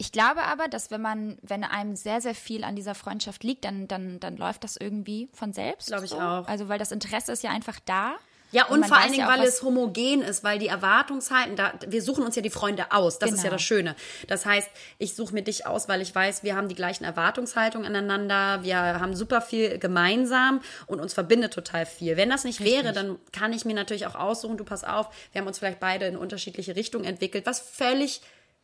ich 0.00 0.12
glaube 0.12 0.44
aber, 0.44 0.68
dass 0.68 0.92
wenn 0.92 1.02
man, 1.02 1.38
wenn 1.42 1.64
einem 1.64 1.96
sehr, 1.96 2.20
sehr 2.20 2.34
viel 2.34 2.62
an 2.62 2.76
dieser 2.76 2.94
Freundschaft 2.94 3.42
liegt, 3.42 3.64
dann, 3.64 3.88
dann, 3.88 4.20
dann 4.20 4.36
läuft 4.36 4.62
das 4.62 4.76
irgendwie 4.76 5.28
von 5.32 5.52
selbst. 5.52 5.88
Glaube 5.88 6.04
ich 6.04 6.12
so. 6.12 6.20
auch. 6.20 6.46
Also 6.46 6.68
weil 6.68 6.78
das 6.78 6.92
Interesse 6.92 7.32
ist 7.32 7.42
ja 7.42 7.50
einfach 7.50 7.80
da. 7.84 8.14
Ja, 8.50 8.66
und, 8.66 8.80
man 8.80 8.88
vor 8.88 8.98
allen 8.98 9.12
Dingen, 9.12 9.26
ja 9.26 9.28
weil 9.28 9.46
es 9.46 9.62
homogen 9.62 10.22
ist, 10.22 10.42
weil 10.42 10.58
die 10.58 10.68
Erwartungshalten, 10.68 11.56
da, 11.56 11.74
wir 11.86 12.02
suchen 12.02 12.24
uns 12.24 12.34
ja 12.34 12.42
die 12.42 12.50
Freunde 12.50 12.92
aus. 12.92 13.18
Das 13.18 13.30
ist 13.30 13.38
ja 13.38 13.42
Genau. 13.44 13.54
das 13.54 13.62
Schöne. 13.62 13.96
Das 14.26 14.46
heißt, 14.46 14.68
ich 14.98 15.14
suche 15.14 15.34
mir 15.34 15.42
dich 15.42 15.66
aus, 15.66 15.88
weil 15.88 16.00
ich 16.00 16.14
weiß, 16.14 16.42
wir 16.42 16.56
haben 16.56 16.68
die 16.68 16.74
gleichen 16.74 17.04
Erwartungshaltungen 17.04 17.86
aneinander, 17.86 18.62
wir 18.62 18.76
haben 18.78 19.14
super 19.14 19.40
viel 19.40 19.78
gemeinsam 19.78 20.60
und 20.86 21.00
uns 21.00 21.12
verbindet 21.14 21.52
total 21.52 21.84
viel. 21.86 22.16
Wenn 22.16 22.30
das 22.30 22.44
nicht 22.44 22.64
wäre, 22.64 22.92
dann 22.92 23.18
kann 23.32 23.52
ich 23.52 23.64
mir 23.64 23.74
natürlich 23.74 24.06
auch 24.06 24.14
aussuchen, 24.14 24.56
du 24.56 24.64
pass 24.64 24.84
auf, 24.84 25.08
wir 25.32 25.40
haben 25.40 25.48
uns 25.48 25.58
vielleicht 25.58 25.80
beide 25.80 26.06
in 26.06 26.16
unterschiedliche 26.16 26.74
Richtungen 26.74 27.04
entwickelt, 27.04 27.44
was 27.46 27.60
völlig 27.60 28.22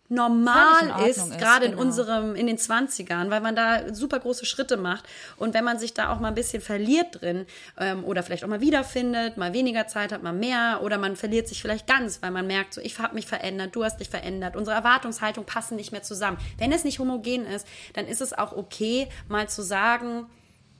normal 0.08 0.88
in 0.88 1.06
ist, 1.06 1.16
ist, 1.16 1.38
gerade 1.38 1.64
in 1.64 1.72
genau. 1.72 1.82
unserem, 1.82 2.34
in 2.34 2.46
den 2.46 2.58
20ern, 2.58 3.30
weil 3.30 3.40
man 3.40 3.56
da 3.56 3.94
super 3.94 4.20
große 4.20 4.44
Schritte 4.44 4.76
macht. 4.76 5.04
Und 5.36 5.54
wenn 5.54 5.64
man 5.64 5.78
sich 5.78 5.94
da 5.94 6.12
auch 6.12 6.20
mal 6.20 6.28
ein 6.28 6.34
bisschen 6.34 6.62
verliert 6.62 7.20
drin 7.20 7.46
ähm, 7.78 8.04
oder 8.04 8.22
vielleicht 8.22 8.44
auch 8.44 8.48
mal 8.48 8.60
wiederfindet, 8.60 9.36
mal 9.36 9.52
weniger 9.52 9.86
Zeit 9.86 10.12
hat, 10.12 10.22
mal 10.22 10.32
mehr 10.32 10.80
oder 10.82 10.98
man 10.98 11.16
verliert 11.16 11.48
sich 11.48 11.62
vielleicht 11.62 11.86
ganz, 11.86 12.22
weil 12.22 12.30
man 12.30 12.46
merkt, 12.46 12.74
so 12.74 12.80
ich 12.80 12.98
habe 12.98 13.14
mich 13.14 13.26
verändert, 13.26 13.74
du 13.74 13.84
hast 13.84 13.98
dich 13.98 14.10
verändert, 14.10 14.56
unsere 14.56 14.76
Erwartungshaltung 14.76 15.44
passen 15.44 15.76
nicht 15.76 15.92
mehr 15.92 16.02
zusammen. 16.02 16.38
Wenn 16.58 16.72
es 16.72 16.84
nicht 16.84 16.98
homogen 16.98 17.46
ist, 17.46 17.66
dann 17.94 18.06
ist 18.06 18.20
es 18.20 18.32
auch 18.32 18.52
okay, 18.52 19.08
mal 19.28 19.48
zu 19.48 19.62
sagen, 19.62 20.26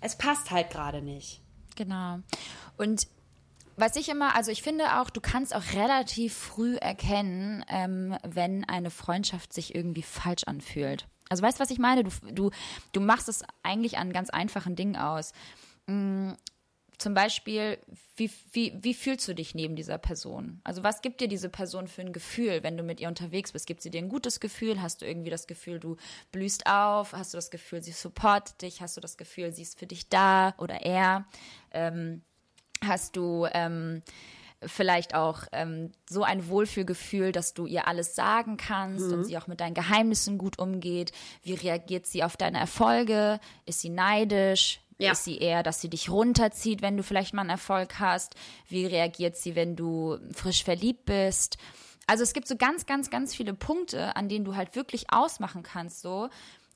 es 0.01 0.17
passt 0.17 0.51
halt 0.51 0.71
gerade 0.71 1.01
nicht. 1.01 1.41
Genau. 1.77 2.19
Und 2.77 3.07
was 3.77 3.97
ich 3.97 4.09
immer, 4.09 4.35
also 4.35 4.51
ich 4.51 4.63
finde 4.63 5.01
auch, 5.01 5.11
du 5.11 5.21
kannst 5.21 5.55
auch 5.55 5.73
relativ 5.75 6.35
früh 6.35 6.77
erkennen, 6.77 7.65
ähm, 7.69 8.17
wenn 8.23 8.65
eine 8.65 8.91
Freundschaft 8.91 9.53
sich 9.53 9.75
irgendwie 9.75 10.03
falsch 10.03 10.45
anfühlt. 10.45 11.07
Also 11.29 11.43
weißt 11.43 11.59
du, 11.59 11.63
was 11.63 11.71
ich 11.71 11.79
meine? 11.79 12.05
Du, 12.05 12.11
du, 12.33 12.51
du 12.93 13.01
machst 13.01 13.29
es 13.29 13.43
eigentlich 13.63 13.99
an 13.99 14.13
ganz 14.13 14.31
einfachen 14.31 14.77
Dingen 14.77 14.97
aus. 14.97 15.33
Mm, 15.87 16.33
zum 16.99 17.15
Beispiel, 17.15 17.79
wie, 18.17 18.31
wie, 18.53 18.73
wie 18.81 18.95
fühlst 18.95 19.27
du 19.27 19.35
dich 19.35 19.55
neben 19.55 19.75
dieser 19.75 19.99
Person? 19.99 20.61
Also 20.63 20.85
was 20.85 21.03
gibt 21.03 21.21
dir 21.21 21.29
diese 21.29 21.49
Person 21.49 21.89
für 21.89 22.03
ein 22.03 22.13
Gefühl, 22.13 22.63
wenn 22.63 22.77
du 22.77 22.85
mit 22.85 23.01
ihr 23.01 23.09
unterwegs 23.09 23.53
bist? 23.53 23.67
Gibt 23.67 23.83
sie 23.83 23.91
dir 23.91 23.99
ein 23.99 24.09
gutes 24.09 24.39
Gefühl? 24.39 24.81
Hast 24.81 25.03
du 25.03 25.07
irgendwie 25.07 25.31
das 25.31 25.47
Gefühl, 25.47 25.81
du 25.81 25.97
blühst 26.31 26.67
auf? 26.67 27.13
Hast 27.13 27.35
du 27.35 27.39
das 27.39 27.51
Gefühl, 27.51 27.83
sie 27.83 27.93
supportet 27.93 28.63
dich? 28.63 28.81
Hast 28.81 28.97
du 28.97 29.01
das 29.01 29.17
Gefühl, 29.17 29.53
sie 29.53 29.63
ist 29.63 29.79
für 29.79 29.87
dich 29.87 30.09
da 30.09 30.55
oder 30.59 30.83
er? 30.83 31.27
Ähm, 31.73 32.23
hast 32.87 33.17
du 33.17 33.47
ähm, 33.53 34.03
vielleicht 34.67 35.15
auch 35.15 35.43
ähm, 35.53 35.93
so 36.09 36.23
ein 36.23 36.49
Wohlfühlgefühl, 36.49 37.33
dass 37.33 37.53
du 37.55 37.67
ihr 37.67 37.87
alles 37.87 38.15
sagen 38.15 38.57
kannst 38.57 39.07
Mhm. 39.07 39.13
und 39.13 39.25
sie 39.25 39.37
auch 39.37 39.47
mit 39.47 39.61
deinen 39.61 39.75
Geheimnissen 39.75 40.39
gut 40.39 40.59
umgeht? 40.59 41.13
Wie 41.43 41.55
reagiert 41.55 42.07
sie 42.07 42.23
auf 42.25 42.37
deine 42.37 42.59
Erfolge? 42.59 43.41
Ist 43.67 43.81
sie 43.81 43.91
neidisch? 43.91 44.81
Ja. 44.99 45.13
Ist 45.13 45.25
sie 45.25 45.39
eher, 45.39 45.63
dass 45.65 45.81
sie 45.81 45.91
dich 45.91 46.09
runterzieht, 46.09 46.81
wenn 46.81 46.97
du 46.97 47.03
vielleicht 47.03 47.35
mal 47.35 47.41
einen 47.43 47.51
Erfolg 47.51 47.99
hast? 47.99 48.37
Wie 48.69 48.87
reagiert 48.87 49.37
sie, 49.37 49.55
wenn 49.57 49.75
du 49.77 50.19
frisch 50.33 50.63
verliebt 50.65 51.05
bist? 51.05 51.59
Also 52.07 52.23
es 52.23 52.33
gibt 52.33 52.47
so 52.47 52.57
ganz, 52.57 52.87
ganz, 52.87 53.11
ganz 53.11 53.35
viele 53.35 53.55
Punkte, 53.55 54.15
an 54.15 54.29
denen 54.29 54.45
du 54.45 54.55
halt 54.57 54.77
wirklich 54.77 55.07
ausmachen 55.13 55.63
kannst, 55.63 56.01
so. 56.01 56.29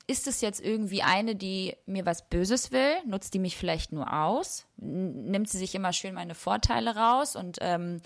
Ist 0.07 0.27
es 0.27 0.41
jetzt 0.41 0.61
irgendwie 0.61 1.03
eine, 1.03 1.37
die 1.37 1.77
mir 1.87 2.07
was 2.07 2.29
Böses 2.29 2.73
will? 2.73 2.95
Nutzt 3.07 3.35
die 3.35 3.39
mich 3.39 3.57
vielleicht 3.59 3.93
nur 3.93 4.11
aus? 4.13 4.65
Nimmt 4.81 5.49
sie 5.49 5.59
sich 5.59 5.75
immer 5.75 5.93
schön 5.93 6.15
meine 6.15 6.35
Vorteile 6.35 6.95
raus 6.95 7.35
und 7.37 7.59
ähm, 7.61 8.01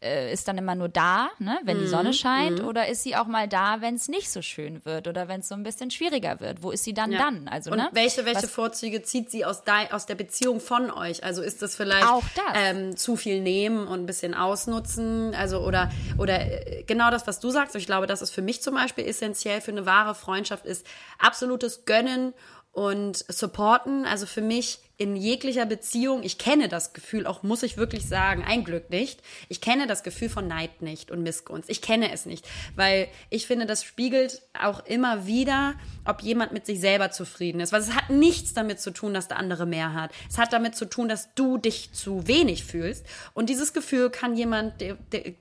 äh, 0.00 0.32
ist 0.32 0.46
dann 0.48 0.56
immer 0.58 0.74
nur 0.76 0.88
da, 0.88 1.28
ne, 1.38 1.58
wenn 1.64 1.78
die 1.78 1.84
Mhm, 1.84 1.88
Sonne 1.88 2.12
scheint? 2.12 2.62
Oder 2.62 2.88
ist 2.88 3.02
sie 3.02 3.16
auch 3.16 3.26
mal 3.26 3.48
da, 3.48 3.80
wenn 3.80 3.94
es 3.96 4.08
nicht 4.08 4.30
so 4.30 4.40
schön 4.42 4.84
wird 4.84 5.08
oder 5.08 5.26
wenn 5.28 5.40
es 5.40 5.48
so 5.48 5.54
ein 5.56 5.62
bisschen 5.64 5.90
schwieriger 5.90 6.38
wird? 6.40 6.62
Wo 6.62 6.70
ist 6.70 6.84
sie 6.84 6.94
dann 6.94 7.10
Ja. 7.12 7.18
dann? 7.18 7.48
Also, 7.48 7.70
und 7.72 7.78
ne? 7.78 7.88
welche, 7.92 8.24
welche 8.24 8.44
Was- 8.44 8.50
Vorzüge 8.50 9.02
zieht 9.02 9.30
sie 9.30 9.44
aus, 9.44 9.64
dei- 9.64 9.92
aus 9.92 10.06
der 10.06 10.14
Beziehung 10.14 10.60
von 10.60 10.90
euch? 10.92 11.24
Also 11.24 11.42
ist 11.42 11.60
das 11.62 11.74
vielleicht 11.76 12.06
Auch 12.08 12.24
das. 12.34 12.54
Ähm, 12.56 12.96
zu 12.96 13.16
viel 13.16 13.40
nehmen 13.40 13.86
und 13.88 14.00
ein 14.00 14.06
bisschen 14.06 14.34
ausnutzen? 14.34 15.34
Also 15.34 15.58
oder 15.60 15.90
oder 16.18 16.40
äh, 16.40 16.82
genau 16.84 17.10
das, 17.10 17.26
was 17.26 17.40
du 17.40 17.50
sagst. 17.50 17.74
Ich 17.76 17.86
glaube, 17.86 18.06
das 18.06 18.22
ist 18.22 18.30
für 18.30 18.42
mich 18.42 18.62
zum 18.62 18.74
Beispiel 18.74 19.06
essentiell 19.06 19.60
für 19.60 19.72
eine 19.72 19.86
wahre 19.86 20.14
Freundschaft 20.14 20.66
ist 20.66 20.86
absolutes 21.18 21.84
Gönnen 21.84 22.32
und 22.72 23.24
supporten. 23.28 24.06
Also 24.06 24.26
für 24.26 24.40
mich 24.40 24.80
in 24.96 25.16
jeglicher 25.16 25.66
Beziehung, 25.66 26.22
ich 26.22 26.38
kenne 26.38 26.68
das 26.68 26.92
Gefühl, 26.92 27.26
auch 27.26 27.42
muss 27.42 27.62
ich 27.62 27.76
wirklich 27.76 28.06
sagen, 28.06 28.44
ein 28.46 28.62
Glück 28.64 28.88
nicht. 28.88 29.20
Ich 29.48 29.60
kenne 29.60 29.86
das 29.86 30.02
Gefühl 30.02 30.28
von 30.28 30.46
Neid 30.46 30.80
nicht 30.80 31.10
und 31.10 31.22
Missgunst. 31.22 31.68
Ich 31.68 31.82
kenne 31.82 32.12
es 32.12 32.24
nicht, 32.24 32.48
weil 32.76 33.08
ich 33.28 33.46
finde, 33.46 33.66
das 33.66 33.84
spiegelt 33.84 34.42
auch 34.58 34.84
immer 34.86 35.26
wieder, 35.26 35.74
ob 36.04 36.22
jemand 36.22 36.52
mit 36.52 36.66
sich 36.66 36.80
selber 36.80 37.10
zufrieden 37.10 37.60
ist. 37.60 37.72
Weil 37.72 37.80
es 37.80 37.94
hat 37.94 38.10
nichts 38.10 38.54
damit 38.54 38.80
zu 38.80 38.92
tun, 38.92 39.12
dass 39.12 39.28
der 39.28 39.38
andere 39.38 39.66
mehr 39.66 39.92
hat. 39.92 40.12
Es 40.30 40.38
hat 40.38 40.52
damit 40.52 40.76
zu 40.76 40.84
tun, 40.84 41.08
dass 41.08 41.34
du 41.34 41.58
dich 41.58 41.92
zu 41.92 42.26
wenig 42.28 42.64
fühlst. 42.64 43.04
Und 43.34 43.50
dieses 43.50 43.72
Gefühl 43.72 44.08
kann 44.10 44.36
jemand, 44.36 44.80
der, 44.80 44.94
der, 45.10 45.32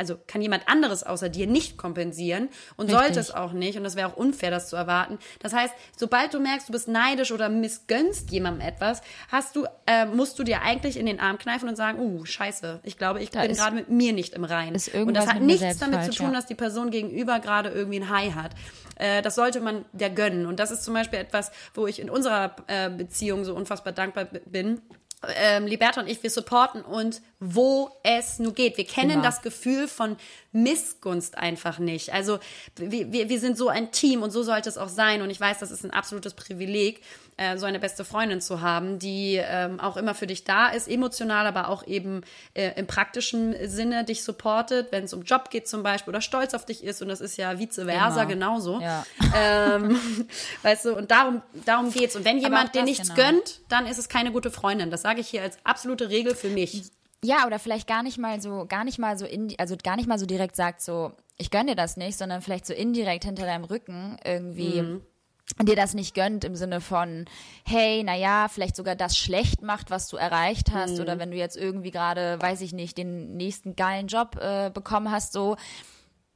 also 0.00 0.16
kann 0.26 0.40
jemand 0.40 0.66
anderes 0.66 1.02
außer 1.02 1.28
dir 1.28 1.46
nicht 1.46 1.76
kompensieren 1.76 2.48
und 2.78 2.86
Richtig. 2.86 3.04
sollte 3.04 3.20
es 3.20 3.34
auch 3.34 3.52
nicht. 3.52 3.76
Und 3.76 3.84
das 3.84 3.96
wäre 3.96 4.08
auch 4.08 4.16
unfair, 4.16 4.50
das 4.50 4.70
zu 4.70 4.76
erwarten. 4.76 5.18
Das 5.40 5.52
heißt, 5.52 5.74
sobald 5.94 6.32
du 6.32 6.40
merkst, 6.40 6.70
du 6.70 6.72
bist 6.72 6.88
neidisch 6.88 7.32
oder 7.32 7.50
missgönnst 7.50 8.30
jemandem 8.30 8.66
etwas, 8.66 9.02
hast 9.30 9.56
du, 9.56 9.66
äh, 9.86 10.06
musst 10.06 10.38
du 10.38 10.42
dir 10.42 10.62
eigentlich 10.62 10.96
in 10.96 11.04
den 11.04 11.20
Arm 11.20 11.36
kneifen 11.36 11.68
und 11.68 11.76
sagen, 11.76 11.98
uh, 12.00 12.24
scheiße, 12.24 12.80
ich 12.82 12.96
glaube, 12.96 13.20
ich 13.20 13.28
Da 13.28 13.42
bin 13.42 13.52
gerade 13.52 13.76
mit 13.76 13.90
mir 13.90 14.14
nicht 14.14 14.32
im 14.32 14.44
Reinen. 14.44 14.80
Und 14.94 15.14
das 15.14 15.26
hat 15.26 15.42
nichts 15.42 15.76
damit 15.76 15.96
falsch, 15.96 16.16
zu 16.16 16.22
tun, 16.22 16.32
ja. 16.32 16.36
dass 16.36 16.46
die 16.46 16.54
Person 16.54 16.90
gegenüber 16.90 17.38
gerade 17.38 17.68
irgendwie 17.68 18.00
ein 18.00 18.08
High 18.08 18.34
hat. 18.34 18.52
Äh, 18.96 19.20
das 19.20 19.34
sollte 19.34 19.60
man 19.60 19.84
der 19.92 20.08
gönnen. 20.08 20.46
Und 20.46 20.58
das 20.58 20.70
ist 20.70 20.82
zum 20.82 20.94
Beispiel 20.94 21.18
etwas, 21.18 21.52
wo 21.74 21.86
ich 21.86 22.00
in 22.00 22.08
unserer 22.08 22.56
äh, 22.68 22.88
Beziehung 22.88 23.44
so 23.44 23.54
unfassbar 23.54 23.92
dankbar 23.92 24.24
bin. 24.24 24.80
Ähm, 25.36 25.66
Liberta 25.66 26.00
und 26.00 26.08
ich, 26.08 26.22
wir 26.22 26.30
supporten 26.30 26.82
uns, 26.82 27.20
wo 27.40 27.90
es 28.02 28.38
nur 28.38 28.52
geht. 28.52 28.76
Wir 28.76 28.86
kennen 28.86 29.12
Immer. 29.12 29.22
das 29.22 29.40
Gefühl 29.40 29.88
von 29.88 30.16
Missgunst 30.52 31.38
einfach 31.38 31.78
nicht. 31.78 32.12
Also 32.12 32.38
wir, 32.76 33.12
wir, 33.12 33.28
wir 33.28 33.40
sind 33.40 33.56
so 33.56 33.68
ein 33.68 33.92
Team 33.92 34.22
und 34.22 34.30
so 34.30 34.42
sollte 34.42 34.68
es 34.68 34.76
auch 34.76 34.88
sein. 34.88 35.22
Und 35.22 35.30
ich 35.30 35.40
weiß, 35.40 35.58
das 35.58 35.70
ist 35.70 35.84
ein 35.84 35.90
absolutes 35.90 36.34
Privileg, 36.34 37.02
äh, 37.38 37.56
so 37.56 37.64
eine 37.64 37.78
beste 37.78 38.04
Freundin 38.04 38.42
zu 38.42 38.60
haben, 38.60 38.98
die 38.98 39.40
ähm, 39.42 39.80
auch 39.80 39.96
immer 39.96 40.14
für 40.14 40.26
dich 40.26 40.44
da 40.44 40.68
ist, 40.68 40.88
emotional, 40.88 41.46
aber 41.46 41.68
auch 41.68 41.86
eben 41.86 42.20
äh, 42.52 42.78
im 42.78 42.86
praktischen 42.86 43.54
Sinne 43.66 44.04
dich 44.04 44.22
supportet, 44.22 44.92
wenn 44.92 45.04
es 45.04 45.14
um 45.14 45.22
Job 45.22 45.48
geht 45.48 45.66
zum 45.66 45.82
Beispiel 45.82 46.10
oder 46.10 46.20
stolz 46.20 46.52
auf 46.52 46.66
dich 46.66 46.84
ist. 46.84 47.00
Und 47.00 47.08
das 47.08 47.22
ist 47.22 47.38
ja 47.38 47.58
vice 47.58 47.76
versa 47.76 48.22
Immer. 48.22 48.26
genauso. 48.26 48.80
Ja. 48.80 49.06
Ähm, 49.34 49.98
weißt 50.62 50.84
du, 50.84 50.96
und 50.96 51.10
darum, 51.10 51.40
darum 51.64 51.90
geht's. 51.90 52.16
Und 52.16 52.26
wenn 52.26 52.38
jemand 52.38 52.74
dir 52.74 52.82
nichts 52.82 53.14
genau. 53.14 53.30
gönnt, 53.30 53.60
dann 53.70 53.86
ist 53.86 53.98
es 53.98 54.10
keine 54.10 54.30
gute 54.30 54.50
Freundin. 54.50 54.90
Das 54.90 55.04
sage 55.10 55.20
ich 55.22 55.28
hier 55.28 55.42
als 55.42 55.58
absolute 55.64 56.08
Regel 56.08 56.34
für 56.36 56.50
mich. 56.50 56.84
Ja, 57.24 57.46
oder 57.46 57.58
vielleicht 57.58 57.86
gar 57.88 58.02
nicht 58.02 58.16
mal 58.16 58.40
so, 58.40 58.64
gar 58.66 58.84
nicht 58.84 58.98
mal 58.98 59.18
so 59.18 59.26
in, 59.26 59.52
also 59.58 59.76
gar 59.82 59.96
nicht 59.96 60.08
mal 60.08 60.18
so 60.18 60.24
direkt 60.26 60.54
sagt 60.56 60.80
so, 60.80 61.12
ich 61.36 61.50
gönn 61.50 61.66
dir 61.66 61.74
das 61.74 61.96
nicht, 61.96 62.16
sondern 62.16 62.42
vielleicht 62.42 62.64
so 62.64 62.72
indirekt 62.72 63.24
hinter 63.24 63.44
deinem 63.44 63.64
Rücken 63.64 64.16
irgendwie 64.24 64.82
Mhm. 64.82 65.02
dir 65.60 65.74
das 65.74 65.94
nicht 65.94 66.14
gönnt 66.14 66.44
im 66.44 66.54
Sinne 66.54 66.80
von, 66.80 67.24
hey, 67.66 68.04
naja, 68.04 68.46
vielleicht 68.48 68.76
sogar 68.76 68.94
das 68.94 69.16
schlecht 69.18 69.62
macht, 69.62 69.90
was 69.90 70.06
du 70.08 70.16
erreicht 70.16 70.70
hast, 70.72 70.94
Mhm. 70.94 71.00
oder 71.00 71.18
wenn 71.18 71.30
du 71.32 71.36
jetzt 71.36 71.56
irgendwie 71.56 71.90
gerade, 71.90 72.40
weiß 72.40 72.60
ich 72.60 72.72
nicht, 72.72 72.96
den 72.96 73.36
nächsten 73.36 73.74
geilen 73.74 74.06
Job 74.06 74.36
äh, 74.40 74.70
bekommen 74.70 75.10
hast, 75.10 75.32
so, 75.32 75.56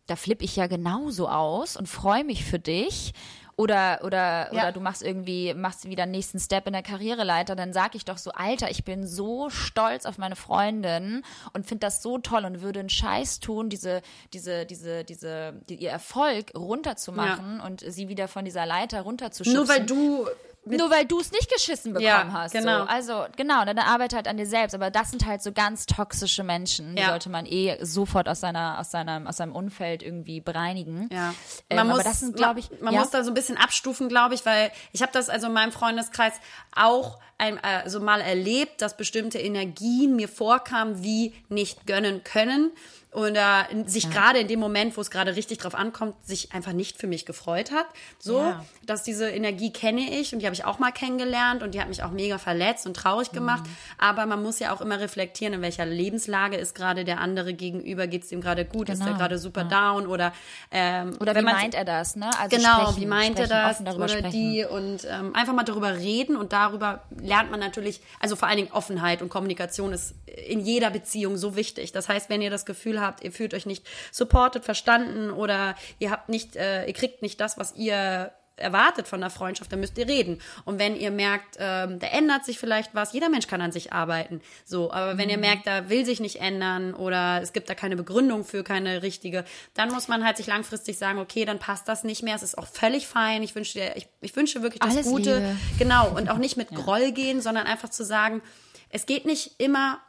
da 0.09 0.16
flippe 0.16 0.45
ich 0.45 0.57
ja 0.57 0.66
genauso 0.66 1.29
aus 1.29 1.77
und 1.77 1.89
freue 1.89 2.25
mich 2.25 2.45
für 2.45 2.59
dich. 2.59 3.14
Oder, 3.57 4.01
oder, 4.03 4.53
Ja. 4.53 4.63
oder 4.63 4.73
du 4.73 4.81
machst 4.81 5.03
irgendwie, 5.03 5.55
machst 5.55 5.89
wieder 5.89 6.03
einen 6.05 6.13
nächsten 6.13 6.41
Step 6.41 6.67
in 6.67 6.73
der 6.73 6.83
Karriereleiter, 6.83 7.55
dann 7.55 7.73
sag 7.73 7.95
ich 7.95 8.05
doch 8.05 8.19
so, 8.19 8.33
Alter, 8.33 8.71
ich 8.71 8.85
bin 8.85 9.07
so 9.07 9.49
stolz 9.49 10.07
auf 10.07 10.19
meine 10.19 10.35
Freundin 10.37 11.23
und 11.53 11.67
finde 11.67 11.87
das 11.87 12.03
so 12.03 12.19
toll 12.19 12.45
und 12.45 12.63
würde 12.63 12.81
einen 12.81 12.89
Scheiß 12.89 13.39
tun, 13.41 13.69
diese, 13.69 14.03
diese, 14.33 14.67
diese, 14.67 15.05
diese, 15.05 15.55
die, 15.69 15.77
ihr 15.77 15.91
Erfolg 15.91 16.53
runterzumachen 16.57 17.61
und 17.61 17.81
sie 17.81 18.09
wieder 18.09 18.27
von 18.29 18.45
dieser 18.45 18.67
Leiter 18.67 19.03
runterzuschubsen. 19.03 19.55
Nur 19.55 19.69
weil 19.69 19.87
du 19.87 20.27
Nur 20.67 20.91
weil 20.91 21.05
du 21.07 21.21
es 21.21 21.31
nicht 21.33 21.51
geschissen 21.53 21.93
bekommen 21.93 22.07
Ja, 22.09 22.29
hast. 22.33 22.53
genau. 22.53 22.83
So. 22.85 22.89
Also 22.89 23.27
genau, 23.37 23.65
dann 23.65 23.79
arbeit 23.79 24.15
halt 24.15 24.27
an 24.29 24.37
dir 24.37 24.47
selbst. 24.47 24.75
Aber 24.75 24.91
das 24.91 25.11
sind 25.11 25.27
halt 25.27 25.43
so 25.43 25.53
ganz 25.53 25.87
toxische 25.87 26.43
Menschen. 26.43 26.97
Die 26.97 27.03
Ja. 27.03 27.11
sollte 27.11 27.29
man 27.29 27.47
eh 27.47 27.77
sofort 27.85 28.29
aus 28.29 28.41
seiner, 28.41 28.79
aus 28.79 28.91
seinem, 28.91 29.27
aus 29.27 29.37
seinem 29.37 29.53
Umfeld 29.55 30.03
irgendwie 30.03 30.41
bereinigen. 30.41 31.09
Ja, 31.12 31.35
Ähm, 31.71 31.77
man 31.77 31.87
muss, 31.89 31.97
aber 32.01 32.09
das 32.09 32.21
sind, 32.21 32.37
glaube 32.37 32.61
ich, 32.61 32.71
man, 32.81 32.95
ja. 32.95 33.01
muss 33.01 33.11
da 33.11 33.23
so 33.25 33.31
ein 33.31 33.35
bisschen 33.35 33.57
abstufen, 33.57 34.09
glaube 34.09 34.35
ich, 34.35 34.47
weil 34.47 34.71
ich 34.93 35.03
habe 35.03 35.12
das 35.12 35.29
also 35.29 35.49
in 35.49 35.53
meinem 35.53 35.73
Freundeskreis 35.73 36.33
auch 36.75 37.19
ein, 37.37 37.59
äh, 37.62 37.89
so 37.89 38.01
mal 38.01 38.21
erlebt, 38.21 38.81
dass 38.81 38.97
bestimmte 38.97 39.39
Energien 39.39 40.17
mir 40.17 40.29
vorkamen, 40.29 41.03
wie 41.03 41.35
nicht 41.49 41.87
gönnen 41.87 42.23
können 42.25 42.71
oder 43.15 43.67
sich 43.87 44.11
gerade 44.11 44.41
in 44.41 44.49
dem 44.49 44.59
Moment, 44.61 44.97
wo 44.97 45.01
es 45.01 45.11
gerade 45.11 45.37
richtig 45.37 45.59
drauf 45.59 45.75
ankommt, 45.75 46.15
sich 46.27 46.53
einfach 46.53 46.73
nicht 46.73 46.99
für 46.99 47.07
mich 47.07 47.25
gefreut 47.25 47.71
hat. 47.71 47.87
So, 48.19 48.39
Ja. 48.41 48.65
dass 48.85 49.03
diese 49.05 49.29
Energie 49.31 49.73
kenne 49.73 50.19
ich 50.21 50.33
und 50.33 50.41
die 50.41 50.47
habe 50.47 50.55
ich 50.55 50.65
auch 50.65 50.79
mal 50.81 50.91
kennengelernt 50.91 51.62
und 51.62 51.75
die 51.75 51.81
hat 51.81 51.89
mich 51.89 52.03
auch 52.03 52.11
mega 52.11 52.39
verletzt 52.39 52.87
und 52.87 52.95
traurig 52.97 53.31
Mhm. 53.31 53.37
gemacht. 53.37 53.62
Aber 53.99 54.27
man 54.27 54.43
muss 54.43 54.59
ja 54.59 54.75
auch 54.75 54.81
immer 54.81 54.99
reflektieren, 54.99 55.55
in 55.55 55.62
welcher 55.62 55.87
Lebenslage 55.87 56.57
ist 56.57 56.75
gerade 56.75 57.05
der 57.05 57.21
andere 57.21 57.55
gegenüber, 57.55 58.07
geht 58.09 58.25
es 58.25 58.31
dem 58.31 58.41
gerade 58.41 58.65
gut, 58.65 58.89
ist 58.89 59.01
er 59.01 59.07
Genau, 59.07 59.19
gerade 59.19 59.39
super 59.39 59.62
down 59.65 60.07
oder 60.09 60.33
ähm, 60.73 61.17
Oder 61.21 61.37
wie 61.37 61.43
meint 61.43 61.75
er 61.75 61.85
das, 61.85 62.17
ne? 62.17 62.29
Also 62.39 62.57
Genau, 62.57 62.83
sprechen, 62.91 63.01
wie 63.03 63.07
meint 63.07 63.39
er 63.39 63.47
das 63.47 63.81
oder 63.81 64.09
sprechen. 64.09 64.31
die 64.33 64.65
und 64.65 65.07
ähm, 65.09 65.35
einfach 65.37 65.53
mal 65.55 65.62
darüber 65.62 65.95
reden 65.95 66.37
und 66.37 66.53
darüber 66.53 67.05
lernt 67.23 67.51
man 67.53 67.61
natürlich, 67.61 68.01
also 68.19 68.35
vor 68.35 68.49
allen 68.49 68.57
Dingen 68.57 68.73
Offenheit 68.73 69.23
und 69.23 69.29
Kommunikation 69.29 69.93
ist 69.93 70.15
in 70.49 70.59
jeder 70.59 70.91
Beziehung 70.91 71.37
so 71.37 71.55
wichtig. 71.55 71.93
Das 71.93 72.09
heißt, 72.09 72.29
wenn 72.29 72.43
ihr 72.43 72.51
das 72.51 72.67
Gefühl 72.67 73.01
habt, 73.01 73.04
ihr 73.23 73.33
fühlt 73.33 73.55
euch 73.55 73.67
nicht 73.67 73.87
supported, 74.11 74.65
verstanden 74.65 75.31
oder 75.31 75.75
ihr 75.99 76.11
habt 76.11 76.29
nicht, 76.29 76.57
äh, 76.57 76.87
ihr 76.87 76.95
kriegt 76.95 77.23
nicht 77.23 77.41
das, 77.41 77.59
was 77.59 77.75
ihr 77.77 78.33
erwartet 78.57 79.09
von 79.09 79.21
der 79.21 79.31
Freundschaft, 79.31 79.73
dann 79.73 79.81
müsst 79.81 79.99
ihr 79.99 80.07
reden. 80.07 80.41
Und 80.65 80.79
wenn 80.79 80.97
ihr 80.97 81.11
merkt, 81.11 81.57
ähm, 81.59 81.99
da 81.99 82.07
ändert 82.09 82.45
sich 82.45 82.59
vielleicht 82.59 82.95
was, 82.95 83.13
jeder 83.13 83.29
Mensch 83.29 83.47
kann 83.47 83.61
an 83.61 83.73
sich 83.73 83.93
arbeiten. 83.93 84.41
So, 84.65 84.93
aber 84.93 85.19
wenn 85.19 85.29
ihr 85.29 85.39
merkt, 85.39 85.67
da 85.67 85.89
will 85.89 86.05
sich 86.05 86.21
nicht 86.21 86.41
ändern 86.41 86.95
oder 86.95 87.41
es 87.43 87.53
gibt 87.53 87.69
da 87.69 87.75
keine 87.75 87.97
Begründung 87.97 88.45
für, 88.45 88.63
keine 88.63 89.03
richtige, 89.03 89.45
dann 89.75 89.91
muss 89.91 90.09
man 90.09 90.25
halt 90.25 90.37
sich 90.37 90.47
langfristig 90.47 90.99
sagen, 90.99 91.19
okay, 91.19 91.45
dann 91.45 91.59
passt 91.59 91.89
das 91.89 92.05
nicht 92.05 92.23
mehr. 92.23 92.37
Es 92.37 92.43
ist 92.43 92.57
auch 92.57 92.67
völlig 92.67 93.07
fein. 93.07 93.43
Ich 93.43 93.55
wünsche 93.55 93.75
dir, 93.75 93.97
ich, 93.97 94.09
ich 94.21 94.35
wünsche 94.37 94.63
wirklich 94.63 94.81
das 94.81 94.95
Alles 94.95 95.07
Gute. 95.07 95.39
Liebe. 95.39 95.57
Genau. 95.79 96.11
Und 96.11 96.29
auch 96.31 96.39
nicht 96.39 96.57
mit 96.57 96.71
Groll 96.71 97.13
gehen, 97.13 97.41
sondern 97.41 97.67
einfach 97.67 97.91
zu 97.91 98.05
sagen, 98.05 98.41
es 98.89 99.07
geht 99.07 99.25
nicht 99.25 99.59
immer 99.59 100.01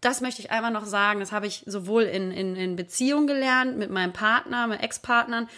das 0.00 0.20
möchte 0.20 0.40
ich 0.40 0.50
einmal 0.50 0.70
noch 0.70 0.86
sagen, 0.86 1.20
das 1.20 1.32
habe 1.32 1.46
ich 1.46 1.62
sowohl 1.66 2.04
in, 2.04 2.30
in, 2.30 2.56
in 2.56 2.76
Beziehung 2.76 3.26
gelernt 3.26 3.76
mit 3.76 3.90
meinem 3.90 4.12
Partner, 4.12 4.66
mit 4.66 4.82
Ex-Partnern, 4.82 5.48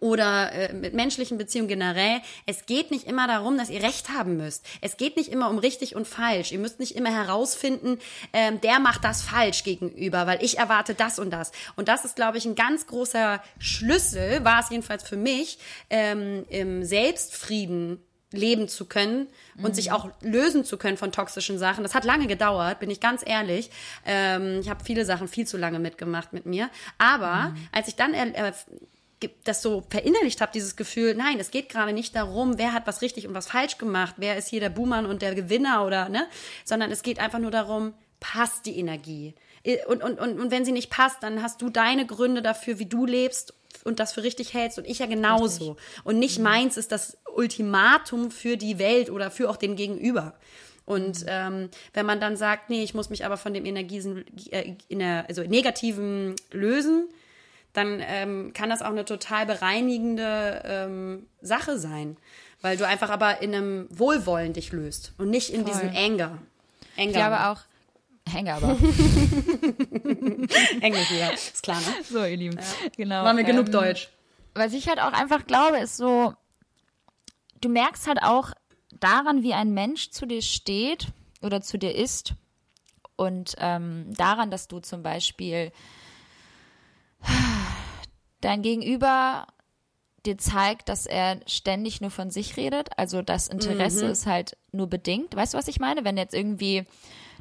oder 0.00 0.52
äh, 0.52 0.72
mit 0.72 0.94
menschlichen 0.94 1.38
Beziehungen 1.38 1.68
generell, 1.68 2.20
es 2.46 2.66
geht 2.66 2.90
nicht 2.90 3.06
immer 3.06 3.26
darum, 3.26 3.56
dass 3.56 3.70
ihr 3.70 3.82
Recht 3.82 4.08
haben 4.10 4.36
müsst. 4.36 4.64
Es 4.80 4.96
geht 4.96 5.16
nicht 5.16 5.30
immer 5.30 5.50
um 5.50 5.58
richtig 5.58 5.94
und 5.94 6.06
falsch. 6.06 6.52
Ihr 6.52 6.58
müsst 6.58 6.80
nicht 6.80 6.96
immer 6.96 7.10
herausfinden, 7.10 7.98
ähm, 8.32 8.60
der 8.60 8.80
macht 8.80 9.04
das 9.04 9.22
falsch 9.22 9.62
gegenüber, 9.64 10.26
weil 10.26 10.42
ich 10.42 10.58
erwarte 10.58 10.94
das 10.94 11.18
und 11.18 11.30
das. 11.30 11.52
Und 11.76 11.88
das 11.88 12.04
ist, 12.04 12.16
glaube 12.16 12.38
ich, 12.38 12.44
ein 12.44 12.54
ganz 12.54 12.86
großer 12.86 13.42
Schlüssel, 13.58 14.44
war 14.44 14.60
es 14.60 14.70
jedenfalls 14.70 15.08
für 15.08 15.16
mich, 15.16 15.58
ähm, 15.90 16.44
im 16.48 16.84
Selbstfrieden 16.84 18.02
leben 18.36 18.68
zu 18.68 18.84
können 18.86 19.26
und 19.56 19.70
Mhm. 19.70 19.74
sich 19.74 19.92
auch 19.92 20.08
lösen 20.20 20.64
zu 20.64 20.76
können 20.76 20.96
von 20.96 21.12
toxischen 21.12 21.58
Sachen. 21.58 21.82
Das 21.82 21.94
hat 21.94 22.04
lange 22.04 22.26
gedauert, 22.26 22.80
bin 22.80 22.90
ich 22.90 23.00
ganz 23.00 23.22
ehrlich. 23.26 23.70
Ähm, 24.04 24.60
ich 24.60 24.68
habe 24.68 24.84
viele 24.84 25.04
Sachen 25.04 25.28
viel 25.28 25.46
zu 25.46 25.56
lange 25.56 25.78
mitgemacht 25.78 26.32
mit 26.32 26.46
mir. 26.46 26.68
Aber 26.98 27.50
Mhm. 27.50 27.56
als 27.72 27.88
ich 27.88 27.96
dann 27.96 28.14
äh, 28.14 28.52
das 29.44 29.62
so 29.62 29.84
verinnerlicht 29.88 30.40
habe, 30.42 30.52
dieses 30.52 30.76
Gefühl, 30.76 31.14
nein, 31.14 31.38
es 31.40 31.50
geht 31.50 31.68
gerade 31.70 31.92
nicht 31.94 32.14
darum, 32.14 32.58
wer 32.58 32.72
hat 32.74 32.86
was 32.86 33.00
richtig 33.00 33.26
und 33.26 33.32
was 33.34 33.46
falsch 33.46 33.78
gemacht, 33.78 34.16
wer 34.18 34.36
ist 34.36 34.48
hier 34.48 34.60
der 34.60 34.68
Buhmann 34.68 35.06
und 35.06 35.22
der 35.22 35.34
Gewinner 35.34 35.86
oder, 35.86 36.08
ne, 36.10 36.26
sondern 36.64 36.90
es 36.90 37.02
geht 37.02 37.18
einfach 37.20 37.38
nur 37.38 37.50
darum, 37.50 37.94
passt 38.20 38.66
die 38.66 38.78
Energie. 38.78 39.34
Und, 39.86 40.02
und, 40.02 40.20
und, 40.20 40.38
und 40.40 40.50
wenn 40.50 40.66
sie 40.66 40.72
nicht 40.72 40.90
passt, 40.90 41.22
dann 41.22 41.42
hast 41.42 41.62
du 41.62 41.70
deine 41.70 42.04
Gründe 42.04 42.42
dafür, 42.42 42.78
wie 42.78 42.84
du 42.86 43.06
lebst 43.06 43.54
und 43.84 43.98
das 44.00 44.12
für 44.12 44.22
richtig 44.22 44.54
hältst 44.54 44.78
und 44.78 44.86
ich 44.86 45.00
ja 45.00 45.06
genauso. 45.06 45.76
Und 46.04 46.18
nicht 46.18 46.38
meins 46.38 46.76
ist 46.76 46.92
das 46.92 47.18
Ultimatum 47.34 48.30
für 48.30 48.56
die 48.56 48.78
Welt 48.78 49.10
oder 49.10 49.30
für 49.30 49.50
auch 49.50 49.56
den 49.56 49.76
Gegenüber. 49.76 50.34
Und 50.86 51.24
ähm, 51.28 51.70
wenn 51.94 52.06
man 52.06 52.20
dann 52.20 52.36
sagt, 52.36 52.68
nee, 52.68 52.82
ich 52.82 52.94
muss 52.94 53.10
mich 53.10 53.24
aber 53.24 53.36
von 53.36 53.54
dem 53.54 53.64
Energiesen, 53.64 54.24
äh, 54.50 54.74
in 54.88 54.98
der, 54.98 55.24
also 55.28 55.42
negativen 55.42 56.34
lösen, 56.52 57.08
dann 57.72 58.00
ähm, 58.06 58.52
kann 58.54 58.70
das 58.70 58.82
auch 58.82 58.90
eine 58.90 59.04
total 59.04 59.46
bereinigende 59.46 60.62
ähm, 60.64 61.26
Sache 61.40 61.78
sein. 61.78 62.16
Weil 62.60 62.76
du 62.76 62.86
einfach 62.86 63.10
aber 63.10 63.42
in 63.42 63.54
einem 63.54 63.86
Wohlwollen 63.90 64.52
dich 64.52 64.72
löst 64.72 65.12
und 65.18 65.30
nicht 65.30 65.50
in 65.50 65.62
Voll. 65.62 65.72
diesem 65.72 65.88
Anger. 65.88 66.38
Anger. 66.96 67.08
Ich 67.08 67.12
glaube 67.12 67.46
auch, 67.46 67.60
Hänge 68.28 68.54
aber. 68.54 68.68
Englisch 70.80 71.10
wieder. 71.10 71.32
Ist 71.34 71.62
klar, 71.62 71.80
ne? 71.80 71.86
so, 72.08 72.24
ihr 72.24 72.36
Lieben. 72.36 72.58
Genau. 72.96 73.24
Waren 73.24 73.36
wir 73.36 73.44
genug 73.44 73.66
ähm, 73.66 73.72
Deutsch. 73.72 74.08
Was 74.54 74.72
ich 74.72 74.88
halt 74.88 75.00
auch 75.00 75.12
einfach 75.12 75.46
glaube, 75.46 75.78
ist 75.78 75.96
so, 75.96 76.34
du 77.60 77.68
merkst 77.68 78.06
halt 78.06 78.22
auch 78.22 78.52
daran, 79.00 79.42
wie 79.42 79.54
ein 79.54 79.74
Mensch 79.74 80.10
zu 80.10 80.26
dir 80.26 80.42
steht 80.42 81.08
oder 81.42 81.60
zu 81.60 81.78
dir 81.78 81.94
ist 81.94 82.34
und 83.16 83.54
ähm, 83.58 84.06
daran, 84.14 84.50
dass 84.50 84.68
du 84.68 84.80
zum 84.80 85.02
Beispiel 85.02 85.72
dein 88.40 88.62
Gegenüber 88.62 89.46
dir 90.26 90.38
zeigt, 90.38 90.88
dass 90.88 91.06
er 91.06 91.40
ständig 91.46 92.00
nur 92.00 92.10
von 92.10 92.30
sich 92.30 92.56
redet. 92.56 92.88
Also 92.96 93.22
das 93.22 93.48
Interesse 93.48 94.06
ist 94.06 94.26
halt 94.26 94.56
nur 94.72 94.88
bedingt. 94.88 95.36
Weißt 95.36 95.54
du, 95.54 95.58
was 95.58 95.68
ich 95.68 95.80
meine? 95.80 96.04
Wenn 96.04 96.16
jetzt 96.16 96.34
irgendwie 96.34 96.84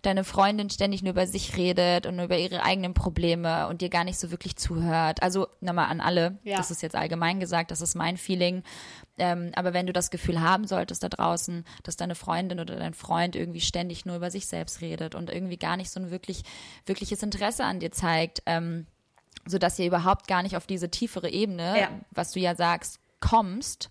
deine 0.04 0.24
Freundin 0.24 0.70
ständig 0.70 1.01
nur 1.01 1.12
über 1.14 1.26
sich 1.28 1.58
redet 1.58 2.06
und 2.06 2.16
nur 2.18 2.26
über 2.26 2.38
ihre 2.38 2.64
eigenen 2.64 2.93
Probleme 2.93 3.68
und 3.68 3.82
dir 3.82 3.89
gar 3.89 4.04
nicht 4.04 4.20
so 4.20 4.30
wirklich 4.32 4.56
zuhört. 4.56 5.24
Also 5.24 5.47
nochmal 5.62 5.89
an 5.89 5.99
alle, 6.01 6.38
Ja. 6.43 6.58
das 6.58 6.70
ist 6.72 6.82
jetzt 6.82 6.95
allgemein 6.95 7.39
gesagt, 7.39 7.72
das 7.72 7.82
ist 7.82 7.95
mein 7.95 8.18
Feeling. 8.18 8.64
Ähm, 9.18 9.51
aber 9.56 9.74
wenn 9.74 9.88
du 9.88 9.93
das 9.93 10.12
Gefühl 10.12 10.41
haben 10.41 10.68
solltest 10.68 11.04
da 11.04 11.10
draußen, 11.10 11.66
dass 11.84 11.95
deine 11.95 12.16
Freundin 12.16 12.60
oder 12.60 12.76
dein 12.76 12.93
Freund 12.93 13.36
irgendwie 13.36 13.62
ständig 13.62 14.06
nur 14.06 14.16
über 14.18 14.30
sich 14.32 14.45
selbst 14.47 14.82
redet 14.82 15.16
und 15.16 15.30
irgendwie 15.30 15.58
gar 15.58 15.78
nicht 15.78 15.89
so 15.91 15.99
ein 15.99 16.12
wirklich, 16.12 16.43
wirkliches 16.86 17.24
Interesse 17.24 17.64
an 17.64 17.80
dir 17.80 17.91
zeigt, 17.91 18.43
ähm, 18.45 18.86
so 19.45 19.58
dass 19.58 19.80
ihr 19.80 19.88
überhaupt 19.88 20.28
gar 20.28 20.43
nicht 20.43 20.56
auf 20.58 20.68
diese 20.68 20.89
tiefere 20.89 21.30
Ebene, 21.30 21.80
Ja. 21.80 21.89
was 22.12 22.32
du 22.32 22.39
ja 22.39 22.56
sagst, 22.56 22.99
kommst, 23.20 23.89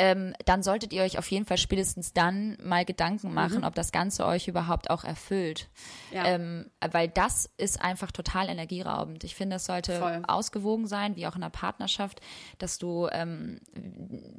ähm, 0.00 0.34
dann 0.46 0.62
solltet 0.62 0.94
ihr 0.94 1.02
euch 1.02 1.18
auf 1.18 1.30
jeden 1.30 1.44
Fall 1.44 1.58
spätestens 1.58 2.14
dann 2.14 2.56
mal 2.62 2.86
Gedanken 2.86 3.34
machen, 3.34 3.64
ob 3.64 3.74
das 3.74 3.92
Ganze 3.92 4.24
euch 4.24 4.48
überhaupt 4.48 4.88
auch 4.88 5.04
erfüllt. 5.04 5.68
Mhm. 6.10 6.16
Ja. 6.16 6.24
Ähm, 6.24 6.70
weil 6.90 7.08
das 7.08 7.50
ist 7.58 7.82
einfach 7.82 8.10
total 8.10 8.48
energieraubend. 8.48 9.24
Ich 9.24 9.34
finde, 9.34 9.56
es 9.56 9.66
sollte 9.66 9.98
Voll. 9.98 10.22
ausgewogen 10.26 10.86
sein, 10.86 11.16
wie 11.16 11.26
auch 11.26 11.36
in 11.36 11.42
einer 11.42 11.50
Partnerschaft, 11.50 12.22
dass 12.56 12.78
du 12.78 13.08
ähm, 13.12 13.60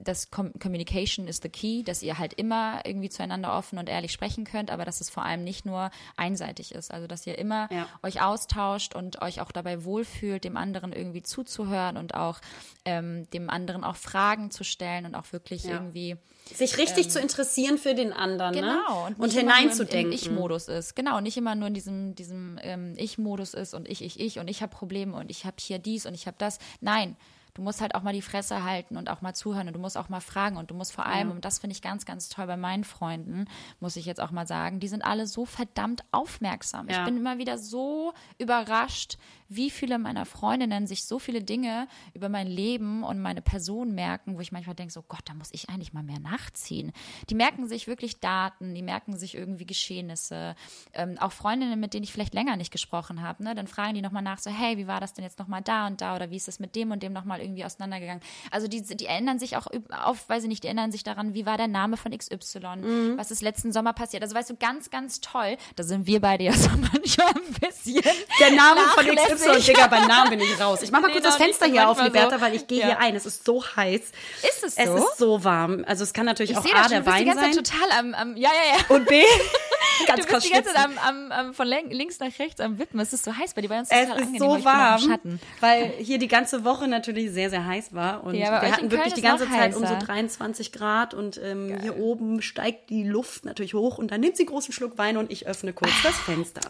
das 0.04 0.32
Com 0.32 0.52
Communication 0.60 1.28
is 1.28 1.40
the 1.44 1.50
key, 1.50 1.84
dass 1.84 2.02
ihr 2.02 2.18
halt 2.18 2.34
immer 2.34 2.82
irgendwie 2.84 3.10
zueinander 3.10 3.56
offen 3.56 3.78
und 3.78 3.88
ehrlich 3.88 4.12
sprechen 4.14 4.46
könnt, 4.46 4.72
aber 4.72 4.84
dass 4.84 5.00
es 5.00 5.12
vor 5.12 5.24
allem 5.26 5.44
nicht 5.44 5.64
nur 5.68 5.92
einseitig 6.18 6.74
ist. 6.74 6.92
Also 6.92 7.06
dass 7.06 7.28
ihr 7.28 7.38
immer 7.38 7.72
Ja. 7.72 7.88
euch 8.02 8.20
austauscht 8.24 8.96
und 8.96 9.22
euch 9.22 9.42
auch 9.42 9.52
dabei 9.52 9.84
wohlfühlt, 9.84 10.44
dem 10.44 10.58
anderen 10.58 10.92
irgendwie 10.92 11.22
zuzuhören 11.22 11.98
und 11.98 12.16
auch 12.16 12.40
ähm, 12.84 13.30
dem 13.30 13.52
anderen 13.52 13.84
auch 13.84 13.96
Fragen 13.96 14.50
zu 14.50 14.64
stellen 14.64 15.06
und 15.06 15.14
auch 15.14 15.32
wirklich 15.32 15.51
Ja. 15.64 15.74
irgendwie 15.74 16.18
Sich 16.54 16.78
richtig 16.78 17.10
zu 17.10 17.20
interessieren 17.20 17.78
für 17.78 17.94
den 17.96 18.12
anderen, 18.14 18.56
ne? 18.56 18.62
Genau. 18.62 19.06
Und, 19.06 19.18
immer 19.18 19.28
nur 19.28 19.28
im- 19.28 19.32
hineinzudenken. 19.40 20.12
Ich-Modus 20.14 20.68
ist. 20.68 20.96
Genau. 20.96 21.20
Nicht 21.22 21.38
immer 21.38 21.56
nur 21.56 21.68
in 21.68 21.74
diesem, 21.74 22.16
diesem 22.16 22.60
ähm, 22.62 22.94
Ich-Modus 22.98 23.54
ist 23.54 23.74
und 23.74 23.88
ich, 23.88 24.02
ich, 24.04 24.20
ich 24.20 24.40
und 24.40 24.48
ich 24.50 24.62
habe 24.62 24.76
Probleme 24.76 25.16
und 25.16 25.30
ich 25.30 25.46
habe 25.46 25.56
hier 25.60 25.80
dies 25.80 26.06
und 26.06 26.14
ich 26.14 26.28
habe 26.28 26.36
das. 26.40 26.58
Nein. 26.82 27.16
Du 27.54 27.62
musst 27.62 27.82
halt 27.82 27.96
auch 27.96 28.02
mal 28.04 28.14
die 28.14 28.22
Fresse 28.22 28.64
halten 28.64 28.98
und 28.98 29.10
auch 29.10 29.22
mal 29.22 29.34
zuhören 29.34 29.68
und 29.68 29.74
du 29.74 29.80
musst 29.80 29.98
auch 29.98 30.10
mal 30.10 30.22
fragen 30.22 30.58
und 30.58 30.72
du 30.72 30.76
musst 30.76 30.92
vor 30.94 31.06
allem, 31.06 31.32
und 31.32 31.44
das 31.46 31.60
finde 31.60 31.74
ich 31.76 31.82
ganz, 31.82 32.06
ganz 32.06 32.30
toll 32.30 32.48
bei 32.48 32.58
meinen 32.58 32.84
Freunden, 32.84 33.46
muss 33.80 33.96
ich 33.96 34.06
jetzt 34.06 34.22
auch 34.22 34.32
mal 34.32 34.48
sagen, 34.48 34.80
die 34.80 34.88
sind 34.88 35.04
alle 35.04 35.28
so 35.28 35.46
verdammt 35.46 36.04
aufmerksam. 36.12 36.88
Ich 36.90 36.96
Ja. 36.98 37.04
bin 37.04 37.18
immer 37.18 37.38
wieder 37.38 37.58
so 37.58 38.14
überrascht, 38.38 39.18
wie 39.50 39.70
viele 39.70 40.00
meiner 40.00 40.26
Freundinnen 40.26 40.88
sich 40.88 41.04
so 41.06 41.20
viele 41.20 41.42
Dinge 41.44 41.88
über 42.14 42.30
mein 42.30 42.48
Leben 42.48 43.04
und 43.04 43.20
meine 43.20 43.42
Person 43.42 43.94
merken, 43.94 44.38
wo 44.38 44.40
ich 44.40 44.52
manchmal 44.54 44.76
denke, 44.76 44.94
so 44.94 45.02
Gott, 45.02 45.22
da 45.26 45.34
muss 45.34 45.50
ich 45.52 45.70
eigentlich 45.70 45.92
mal 45.94 46.04
mehr 46.04 46.20
nachziehen. 46.20 46.94
Die 47.30 47.36
merken 47.36 47.68
sich 47.68 47.86
wirklich 47.88 48.22
Daten, 48.22 48.74
die 48.74 48.82
merken 48.82 49.18
sich 49.18 49.36
irgendwie 49.36 49.66
Geschehnisse. 49.66 50.56
Ähm, 50.94 51.18
auch 51.20 51.34
Freundinnen, 51.34 51.80
mit 51.80 51.94
denen 51.94 52.04
ich 52.04 52.14
vielleicht 52.14 52.34
länger 52.34 52.56
nicht 52.56 52.72
gesprochen 52.72 53.22
habe, 53.22 53.44
ne, 53.44 53.54
dann 53.56 53.68
fragen 53.68 53.94
die 53.96 54.02
nochmal 54.02 54.24
nach, 54.24 54.40
so 54.40 54.50
hey, 54.50 54.78
wie 54.78 54.88
war 54.88 55.02
das 55.02 55.14
denn 55.14 55.24
jetzt 55.26 55.40
nochmal 55.40 55.62
da 55.62 55.88
und 55.88 56.00
da 56.00 56.16
oder 56.16 56.30
wie 56.30 56.38
ist 56.38 56.48
es 56.48 56.60
mit 56.60 56.76
dem 56.76 56.92
und 56.92 57.04
dem 57.04 57.12
nochmal 57.12 57.41
irgendwie 57.42 57.66
auseinandergegangen. 57.66 58.22
Also 58.52 58.68
die, 58.68 58.82
die 58.82 59.06
ändern 59.08 59.40
sich 59.40 59.58
auch 59.58 59.68
auf, 60.06 60.30
weiß 60.30 60.44
ich 60.44 60.50
nicht, 60.50 60.64
die 60.64 60.68
ändern 60.68 60.92
sich 60.92 61.04
daran, 61.04 61.34
wie 61.34 61.46
war 61.46 61.58
der 61.58 61.68
Name 61.68 61.98
von 61.98 62.16
XY, 62.18 63.18
was 63.18 63.32
ist 63.32 63.42
letzten 63.42 63.72
Sommer 63.72 63.94
passiert. 63.94 64.24
Also 64.24 64.36
weißt 64.36 64.50
du, 64.50 64.56
ganz, 64.56 64.90
ganz 64.90 65.22
toll. 65.22 65.58
Da 65.76 65.84
sind 65.84 66.08
wir 66.08 66.22
beide 66.22 66.44
ja 66.46 66.54
so 66.54 66.70
manchmal 66.70 67.28
ein 67.30 67.54
bisschen 67.60 68.02
Der 68.40 68.52
Name 68.52 68.82
von. 68.96 69.06
XY, 69.06 69.62
Digga, 69.62 69.88
beim 69.88 70.08
Namen 70.08 70.30
bin 70.32 70.40
ich 70.42 70.60
raus. 70.60 70.82
Ich 70.82 70.92
mach 70.92 71.02
mal 71.02 71.08
Nee, 71.08 71.14
kurz 71.14 71.26
das 71.26 71.36
Fenster 71.38 71.66
hier 71.66 71.90
auf, 71.90 72.02
Liberta, 72.02 72.38
so. 72.38 72.42
weil 72.42 72.56
ich 72.56 72.68
gehe 72.68 72.80
Ja. 72.80 72.86
hier 72.88 73.00
ein. 73.00 73.16
Es 73.16 73.26
ist 73.26 73.44
so 73.46 73.64
heiß. 73.66 74.02
Ist 74.02 74.64
es 74.64 74.78
Es 74.78 74.86
so? 74.88 74.96
ist 74.98 75.18
so 75.18 75.44
warm. 75.44 75.84
Also 75.88 76.04
es 76.04 76.14
kann 76.14 76.26
natürlich 76.26 76.52
Ich 76.52 76.58
auch 76.58 76.64
sehe 76.64 76.74
A, 76.76 76.84
das 76.84 76.88
der 76.90 77.06
Wein 77.06 77.26
sein. 77.36 77.54
Zeit 77.54 77.66
total 77.66 77.92
am, 78.00 78.14
am 78.14 78.38
ja, 78.38 78.50
ja, 78.50 78.78
ja. 78.78 78.96
Und 78.96 79.08
B, 79.08 79.24
ganz 80.08 80.26
Du 80.26 80.34
bist 80.34 80.48
die 80.48 80.52
ganze 80.52 80.74
Zeit 80.74 80.86
am, 80.86 80.98
am, 80.98 81.32
am, 81.32 81.54
von 81.54 81.68
links 81.68 82.20
nach 82.20 82.38
rechts 82.40 82.60
am 82.60 82.80
Wippen. 82.80 83.00
Es 83.00 83.14
ist 83.14 83.24
so 83.24 83.36
heiß 83.36 83.54
bei 83.54 83.62
dir. 83.62 83.70
Bei 83.70 83.80
uns 83.80 83.90
ist 83.90 83.96
es 83.96 84.08
total 84.08 84.22
ist 84.22 84.28
angenehm, 84.28 84.60
so 84.60 84.66
warm, 84.66 85.02
Schatten. 85.02 85.40
weil 85.60 85.94
hier 86.00 86.18
die 86.20 86.28
ganze 86.28 86.64
Woche 86.64 86.88
natürlich 86.88 87.32
sehr, 87.32 87.50
sehr 87.50 87.66
heiß 87.66 87.94
war. 87.94 88.24
Und 88.24 88.36
Ja, 88.36 88.62
wir 88.62 88.72
hatten 88.72 88.92
wirklich 88.92 89.14
die 89.14 89.22
ganze 89.22 89.50
Zeit 89.50 89.76
um 89.76 89.82
so 89.82 89.90
heißer. 89.96 90.06
23 90.06 90.72
Grad 90.72 91.14
und 91.14 91.40
ähm, 91.44 91.80
hier 91.82 91.98
oben 91.98 92.42
steigt 92.42 92.90
die 92.90 93.04
Luft 93.04 93.46
natürlich 93.46 93.74
hoch 93.74 93.98
und 93.98 94.12
dann 94.12 94.22
nimmt 94.22 94.38
sie 94.38 94.46
großen 94.46 94.74
Schluck 94.74 94.98
Wein 94.98 95.18
und 95.18 95.32
ich 95.32 95.48
öffne 95.48 95.74
kurz 95.74 95.92
das 96.04 96.18
Fenster. 96.18 96.62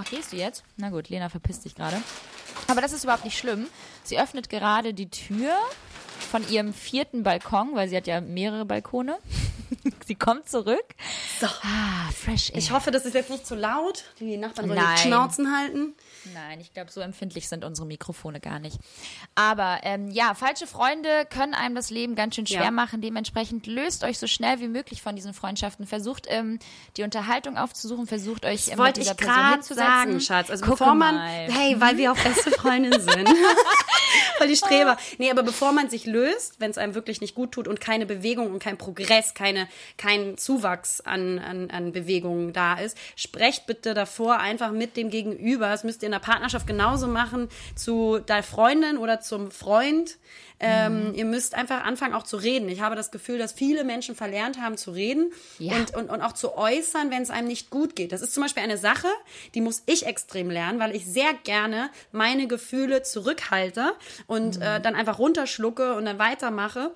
Ach, 0.00 0.04
gehst 0.08 0.32
du 0.32 0.36
jetzt? 0.36 0.62
Na 0.76 0.90
gut, 0.90 1.08
Lena 1.08 1.28
verpisst 1.28 1.64
dich 1.64 1.74
gerade. 1.74 1.96
Aber 2.68 2.80
das 2.80 2.92
ist 2.92 3.02
überhaupt 3.02 3.24
nicht 3.24 3.36
schlimm. 3.36 3.66
Sie 4.04 4.18
öffnet 4.18 4.48
gerade 4.48 4.94
die 4.94 5.10
Tür 5.10 5.52
von 6.30 6.48
ihrem 6.48 6.72
vierten 6.72 7.24
Balkon, 7.24 7.70
weil 7.74 7.88
sie 7.88 7.96
hat 7.96 8.06
ja 8.06 8.20
mehrere 8.20 8.64
Balkone. 8.64 9.18
sie 10.06 10.14
kommt 10.14 10.48
zurück. 10.48 10.84
So. 11.40 11.46
Ah, 11.46 12.10
fresh 12.16 12.50
air. 12.50 12.56
Ich 12.58 12.70
hoffe, 12.70 12.90
das 12.90 13.04
ist 13.04 13.14
jetzt 13.14 13.30
nicht 13.30 13.46
zu 13.46 13.54
laut. 13.54 14.04
Die 14.20 14.36
Nachbarn 14.36 14.66
sollen 14.68 14.78
Nein. 14.80 14.96
die 14.96 15.02
Schnauzen 15.02 15.56
halten. 15.56 15.94
Nein, 16.34 16.60
ich 16.60 16.72
glaube, 16.74 16.90
so 16.90 17.00
empfindlich 17.00 17.48
sind 17.48 17.64
unsere 17.64 17.86
Mikrofone 17.86 18.40
gar 18.40 18.58
nicht. 18.58 18.78
Aber 19.34 19.80
ähm, 19.82 20.10
ja, 20.10 20.34
falsche 20.34 20.66
Freunde 20.66 21.26
können 21.30 21.54
einem 21.54 21.74
das 21.74 21.90
Leben 21.90 22.14
ganz 22.14 22.34
schön 22.34 22.46
schwer 22.46 22.64
Ja. 22.64 22.70
machen. 22.70 23.00
Dementsprechend 23.00 23.66
löst 23.66 24.04
euch 24.04 24.18
so 24.18 24.26
schnell 24.26 24.60
wie 24.60 24.68
möglich 24.68 25.02
von 25.02 25.16
diesen 25.16 25.34
Freundschaften. 25.34 25.86
Versucht 25.86 26.26
ähm, 26.28 26.58
die 26.96 27.02
Unterhaltung 27.02 27.56
aufzusuchen, 27.56 28.06
versucht 28.06 28.44
euch 28.44 28.66
ähm, 28.68 28.72
mit 28.72 28.78
Wollte 28.78 29.00
dieser 29.00 29.12
ich 29.12 29.16
Person 29.18 29.34
gerade 29.36 29.52
hinzusetzen. 29.54 29.86
sagen, 29.86 30.20
Schatz. 30.20 30.50
Also 30.50 30.66
bevor 30.66 30.94
man, 30.94 31.14
mal. 31.14 31.28
hey, 31.50 31.80
weil 31.80 31.96
wir 31.96 32.12
auch 32.12 32.18
beste 32.18 32.50
Freundinnen 32.50 33.00
sind. 33.00 33.28
Voll 34.38 34.48
die 34.48 34.56
Streber. 34.56 34.96
Nee, 35.18 35.30
aber 35.30 35.42
bevor 35.42 35.72
man 35.72 35.90
sich 35.90 36.06
löst, 36.06 36.60
wenn 36.60 36.70
es 36.70 36.78
einem 36.78 36.94
wirklich 36.94 37.20
nicht 37.20 37.34
gut 37.34 37.52
tut 37.52 37.68
und 37.68 37.80
keine 37.80 38.06
Bewegung 38.06 38.50
und 38.52 38.58
kein 38.60 38.76
Progress, 38.78 39.34
keine, 39.34 39.57
kein 39.96 40.36
Zuwachs 40.38 41.00
an, 41.00 41.38
an, 41.38 41.70
an 41.70 41.90
Bewegungen 41.92 42.52
da 42.52 42.74
ist, 42.78 42.96
sprecht 43.16 43.66
bitte 43.66 43.94
davor 43.94 44.38
einfach 44.38 44.70
mit 44.70 44.96
dem 44.96 45.10
Gegenüber. 45.10 45.68
Das 45.68 45.82
müsst 45.82 46.02
ihr 46.02 46.06
in 46.06 46.12
der 46.12 46.18
Partnerschaft 46.20 46.66
genauso 46.66 47.06
machen 47.08 47.48
zu 47.74 48.18
deiner 48.18 48.42
Freundin 48.42 48.98
oder 48.98 49.20
zum 49.20 49.50
Freund. 49.50 50.18
Ähm, 50.60 51.12
Ihr 51.14 51.24
müsst 51.24 51.54
einfach 51.54 51.84
anfangen 51.84 52.14
auch 52.14 52.24
zu 52.24 52.36
reden. 52.36 52.68
Ich 52.68 52.80
habe 52.80 52.96
das 52.96 53.12
Gefühl, 53.12 53.38
dass 53.38 53.52
viele 53.52 53.84
Menschen 53.84 54.16
verlernt 54.16 54.60
haben 54.60 54.76
zu 54.76 54.90
reden 54.90 55.32
Ja. 55.60 55.76
und, 55.76 55.94
und, 55.94 56.10
und 56.10 56.20
auch 56.20 56.32
zu 56.32 56.56
äußern, 56.56 57.12
wenn 57.12 57.22
es 57.22 57.30
einem 57.30 57.46
nicht 57.46 57.70
gut 57.70 57.94
geht. 57.94 58.10
Das 58.10 58.22
ist 58.22 58.34
zum 58.34 58.42
Beispiel 58.42 58.64
eine 58.64 58.76
Sache, 58.76 59.06
die 59.54 59.60
muss 59.60 59.84
ich 59.86 60.04
extrem 60.06 60.50
lernen, 60.50 60.80
weil 60.80 60.96
ich 60.96 61.06
sehr 61.06 61.32
gerne 61.44 61.90
meine 62.10 62.48
Gefühle 62.48 63.04
zurückhalte 63.04 63.92
und 64.26 64.60
äh, 64.60 64.80
dann 64.80 64.96
einfach 64.96 65.20
runterschlucke 65.20 65.94
und 65.94 66.06
dann 66.06 66.18
weitermache. 66.18 66.90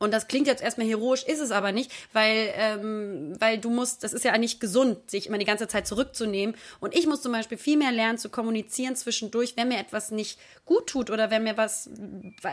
Und 0.00 0.14
das 0.14 0.28
klingt 0.28 0.46
jetzt 0.46 0.62
erstmal 0.62 0.86
heroisch, 0.86 1.24
ist 1.24 1.40
es 1.40 1.50
aber 1.50 1.72
nicht, 1.72 1.92
weil, 2.14 2.48
ähm, 2.54 3.36
weil 3.38 3.58
du 3.58 3.68
musst, 3.68 4.02
das 4.02 4.14
ist 4.14 4.24
ja 4.24 4.36
nicht 4.38 4.58
gesund, 4.58 5.10
sich 5.10 5.26
immer 5.26 5.36
die 5.36 5.44
ganze 5.44 5.68
Zeit 5.68 5.86
zurückzunehmen. 5.86 6.56
Und 6.80 6.94
ich 6.94 7.06
muss 7.06 7.20
zum 7.20 7.32
Beispiel 7.32 7.58
viel 7.58 7.76
mehr 7.76 7.92
lernen 7.92 8.16
zu 8.16 8.30
kommunizieren 8.30 8.96
zwischendurch, 8.96 9.58
wenn 9.58 9.68
mir 9.68 9.78
etwas 9.78 10.10
nicht 10.10 10.38
gut 10.64 10.86
tut 10.86 11.10
oder 11.10 11.30
wenn 11.30 11.42
mir 11.42 11.58
was, 11.58 11.90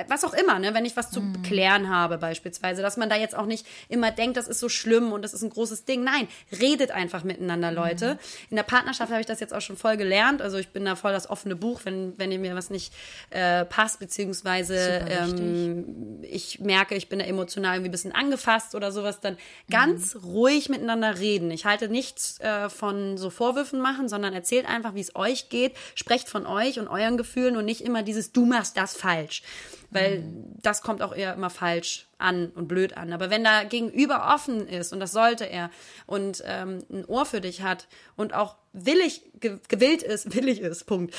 was 0.10 0.26
auch 0.26 0.34
immer, 0.34 0.60
ne, 0.60 0.74
wenn 0.74 0.84
ich 0.84 0.98
was 0.98 1.10
zu 1.10 1.22
klären 1.42 1.88
habe 1.88 2.18
beispielsweise, 2.18 2.82
dass 2.82 2.98
man 2.98 3.10
da 3.10 3.16
jetzt 3.16 3.36
auch 3.38 3.46
nicht 3.46 3.66
immer 3.88 4.12
denkt, 4.12 4.36
das 4.36 4.50
ist 4.50 4.60
so 4.60 4.68
schlimm 4.68 5.14
und 5.14 5.22
das 5.22 5.34
ist 5.34 5.42
ein 5.42 5.50
großes 5.50 5.86
Ding. 5.86 6.04
Nein, 6.04 6.28
redet 6.60 6.92
einfach 6.92 7.24
miteinander, 7.24 7.72
Leute. 7.72 8.20
In 8.50 8.58
der 8.58 8.64
Partnerschaft 8.64 9.10
habe 9.10 9.22
ich 9.22 9.28
das 9.28 9.40
jetzt 9.40 9.54
auch 9.54 9.62
schon 9.62 9.78
voll 9.78 9.96
gelernt. 9.96 10.42
Also 10.42 10.58
ich 10.58 10.68
bin 10.70 10.84
da 10.84 10.98
voll 10.98 11.14
das 11.14 11.30
offene 11.30 11.56
Buch, 11.56 11.82
wenn, 11.86 12.14
wenn 12.18 12.30
mir 12.42 12.56
was 12.56 12.70
nicht 12.70 12.94
äh, 13.30 13.64
passt, 13.64 14.00
beziehungsweise 14.00 15.06
ähm, 15.10 16.20
ich 16.24 16.60
merke, 16.60 16.96
ich 16.96 17.08
bin 17.08 17.20
da 17.20 17.26
emotional 17.26 17.37
irgendwie 17.38 17.90
ein 17.90 17.92
bisschen 17.92 18.12
angefasst 18.12 18.76
oder 18.76 18.92
sowas, 18.92 19.20
dann 19.20 19.38
ganz 19.70 20.18
ruhig 20.24 20.70
miteinander 20.70 21.20
reden. 21.20 21.52
Ich 21.52 21.66
halte 21.66 21.90
nichts 21.90 22.40
äh, 22.40 22.70
von 22.70 23.18
so 23.18 23.30
Vorwürfen 23.30 23.80
machen, 23.80 24.10
sondern 24.10 24.34
erzählt 24.34 24.68
einfach, 24.68 24.96
wie 24.96 25.02
es 25.02 25.16
euch 25.16 25.50
geht, 25.50 25.76
sprecht 25.96 26.30
von 26.30 26.46
euch 26.46 26.80
und 26.80 26.88
euren 26.88 27.18
Gefühlen 27.18 27.58
und 27.58 27.66
nicht 27.66 27.82
immer 27.82 28.04
dieses 28.04 28.32
du 28.32 28.46
machst 28.46 28.78
das 28.78 28.96
falsch, 28.96 29.44
weil 29.92 30.24
das 30.62 30.82
kommt 30.82 31.02
auch 31.02 31.16
eher 31.16 31.34
immer 31.34 31.50
falsch 31.50 32.08
an 32.18 32.50
und 32.56 32.68
blöd 32.68 32.98
an. 32.98 33.14
Aber 33.14 33.30
wenn 33.30 33.44
da 33.44 33.64
gegenüber 33.64 34.34
offen 34.34 34.68
ist 34.68 34.94
und 34.94 35.00
das 35.00 35.12
sollte 35.12 35.46
er 35.46 35.70
und 36.06 36.44
ähm, 36.46 36.84
ein 36.92 37.06
Ohr 37.06 37.26
für 37.26 37.42
dich 37.42 37.62
hat 37.62 37.88
und 38.16 38.34
auch 38.34 38.56
willig 38.86 39.24
ge 39.40 39.60
gewillt 39.68 40.04
ist, 40.04 40.34
willig 40.36 40.60
ist, 40.60 40.86
Punkt. 40.86 41.16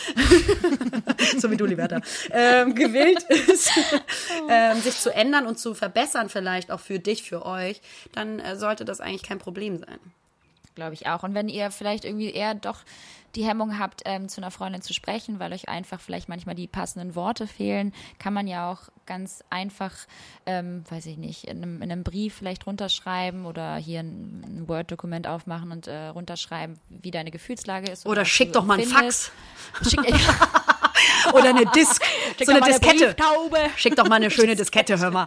so 1.39 1.51
wie 1.51 1.57
du, 1.57 1.67
Liberta, 1.67 2.01
ähm, 2.31 2.75
gewillt 2.75 3.23
ist, 3.25 3.71
ähm, 4.49 4.81
sich 4.81 4.97
zu 4.97 5.13
ändern 5.13 5.47
und 5.47 5.59
zu 5.59 5.75
verbessern, 5.75 6.29
vielleicht 6.29 6.71
auch 6.71 6.81
für 6.81 6.99
dich, 6.99 7.23
für 7.23 7.45
euch, 7.45 7.81
dann 8.13 8.41
äh, 8.41 8.57
sollte 8.57 8.85
das 8.85 9.01
eigentlich 9.01 9.23
kein 9.23 9.39
Problem 9.39 9.79
sein. 9.79 9.99
glaube 10.75 10.95
ich 10.95 11.07
auch. 11.07 11.23
Und 11.23 11.35
wenn 11.35 11.49
ihr 11.49 11.71
vielleicht 11.71 12.05
irgendwie 12.05 12.31
eher 12.31 12.55
doch 12.55 12.81
die 13.35 13.45
Hemmung 13.45 13.79
habt, 13.79 14.03
ähm, 14.05 14.29
zu 14.29 14.41
einer 14.41 14.51
Freundin 14.51 14.83
zu 14.83 14.93
sprechen, 14.95 15.39
weil 15.39 15.53
euch 15.53 15.69
einfach 15.69 16.01
vielleicht 16.01 16.29
manchmal 16.29 16.55
die 16.55 16.67
passenden 16.67 17.15
Worte 17.15 17.47
fehlen, 17.47 17.93
kann 18.19 18.33
man 18.33 18.47
ja 18.47 18.71
auch 18.71 18.89
ganz 19.07 19.45
einfach, 19.51 19.93
ähm, 20.47 20.85
weiß 20.91 21.07
ich 21.07 21.17
nicht, 21.17 21.45
in 21.45 21.59
einem, 21.63 21.83
in 21.83 21.91
einem 21.93 22.05
Brief 22.05 22.35
vielleicht 22.35 22.67
runterschreiben 22.67 23.47
oder 23.47 23.77
hier 23.77 24.01
ein, 24.01 24.45
ein 24.47 24.69
Word-Dokument 24.69 25.27
aufmachen 25.27 25.73
und 25.73 25.87
äh, 25.87 26.09
runterschreiben, 26.09 26.79
wie 26.89 27.11
deine 27.11 27.31
Gefühlslage 27.31 27.91
ist. 27.91 28.07
Oder 28.07 28.25
schick 28.25 28.53
doch 28.53 28.65
mal 28.65 28.75
ein 28.75 28.81
empfindest. 28.81 29.33
Fax 29.73 29.91
Schick, 29.91 30.01
oder 31.33 31.51
eine 31.51 31.67
Disk, 31.67 32.05
schick 32.37 32.47
so 32.47 32.53
eine 32.53 32.63
eine 32.63 32.73
Diskette. 32.73 33.15
Brieftaube. 33.15 33.59
Schick 33.77 33.97
doch 33.97 34.09
mal 34.09 34.17
eine 34.17 34.31
schöne 34.31 34.57
Diskette, 34.57 34.99
hör 34.99 35.11
mal. 35.11 35.27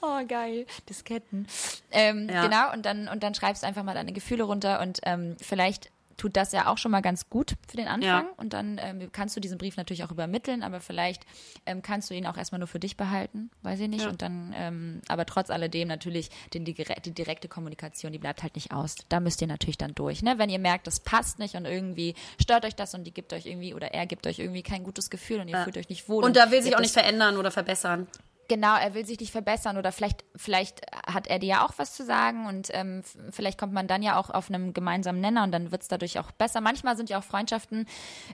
Oh, 0.00 0.24
geil. 0.26 0.66
Disketten. 0.88 1.46
Ähm, 1.90 2.28
Ja. 2.28 2.44
Genau, 2.44 2.72
und 2.72 2.86
dann, 2.86 3.08
und 3.08 3.22
dann 3.22 3.34
schreibst 3.34 3.62
du 3.62 3.66
einfach 3.66 3.82
mal 3.82 3.94
deine 3.94 4.12
Gefühle 4.12 4.44
runter 4.44 4.80
und 4.80 5.00
ähm, 5.04 5.36
vielleicht 5.40 5.90
tut 6.18 6.36
das 6.36 6.52
ja 6.52 6.66
auch 6.66 6.76
schon 6.76 6.90
mal 6.90 7.00
ganz 7.00 7.30
gut 7.30 7.54
für 7.68 7.76
den 7.76 7.88
Anfang. 7.88 8.26
Ja. 8.26 8.32
Und 8.36 8.52
dann 8.52 8.78
ähm, 8.82 9.08
kannst 9.12 9.36
du 9.36 9.40
diesen 9.40 9.56
Brief 9.56 9.76
natürlich 9.76 10.04
auch 10.04 10.10
übermitteln, 10.10 10.62
aber 10.62 10.80
vielleicht 10.80 11.24
ähm, 11.64 11.80
kannst 11.80 12.10
du 12.10 12.14
ihn 12.14 12.26
auch 12.26 12.36
erstmal 12.36 12.58
nur 12.58 12.68
für 12.68 12.80
dich 12.80 12.96
behalten, 12.96 13.50
weiß 13.62 13.80
ich 13.80 13.88
nicht. 13.88 14.04
Ja. 14.04 14.10
Und 14.10 14.20
dann, 14.20 14.52
ähm, 14.56 15.00
aber 15.08 15.24
trotz 15.24 15.48
alledem 15.48 15.88
natürlich, 15.88 16.30
den, 16.52 16.64
die, 16.64 16.74
die 16.74 17.12
direkte 17.12 17.48
Kommunikation, 17.48 18.12
die 18.12 18.18
bleibt 18.18 18.42
halt 18.42 18.56
nicht 18.56 18.72
aus. 18.72 18.96
Da 19.08 19.20
müsst 19.20 19.40
ihr 19.40 19.48
natürlich 19.48 19.78
dann 19.78 19.94
durch. 19.94 20.22
Ne? 20.22 20.34
Wenn 20.38 20.50
ihr 20.50 20.58
merkt, 20.58 20.86
das 20.88 21.00
passt 21.00 21.38
nicht 21.38 21.54
und 21.54 21.64
irgendwie 21.64 22.14
stört 22.40 22.64
euch 22.64 22.74
das 22.74 22.94
und 22.94 23.04
die 23.04 23.14
gibt 23.14 23.32
euch 23.32 23.46
irgendwie 23.46 23.72
oder 23.72 23.94
er 23.94 24.06
gibt 24.06 24.26
euch 24.26 24.40
irgendwie 24.40 24.62
kein 24.62 24.82
gutes 24.82 25.10
Gefühl 25.10 25.40
und 25.40 25.48
ihr 25.48 25.58
fühlt 25.58 25.78
euch 25.78 25.88
nicht 25.88 26.08
wohl. 26.08 26.24
Und 26.24 26.36
da 26.36 26.50
will 26.50 26.62
sich 26.62 26.74
auch 26.76 26.80
nicht 26.80 26.92
verändern 26.92 27.36
oder 27.36 27.50
verbessern. 27.52 28.08
Genau, 28.48 28.76
er 28.76 28.94
will 28.94 29.04
sich 29.04 29.20
nicht 29.20 29.30
verbessern 29.30 29.76
oder 29.76 29.92
vielleicht, 29.92 30.24
vielleicht 30.34 30.80
hat 31.06 31.26
er 31.26 31.38
dir 31.38 31.46
ja 31.46 31.66
auch 31.66 31.74
was 31.76 31.94
zu 31.94 32.02
sagen 32.04 32.46
und 32.46 32.68
ähm, 32.72 33.02
vielleicht 33.30 33.58
kommt 33.58 33.74
man 33.74 33.86
dann 33.86 34.02
ja 34.02 34.18
auch 34.18 34.30
auf 34.30 34.48
einem 34.48 34.72
gemeinsamen 34.72 35.20
Nenner 35.20 35.42
und 35.44 35.52
dann 35.52 35.70
wird's 35.70 35.88
dadurch 35.88 36.18
auch 36.18 36.30
besser. 36.32 36.62
Manchmal 36.62 36.96
sind 36.96 37.10
ja 37.10 37.18
auch 37.18 37.24
Freundschaften, 37.24 37.86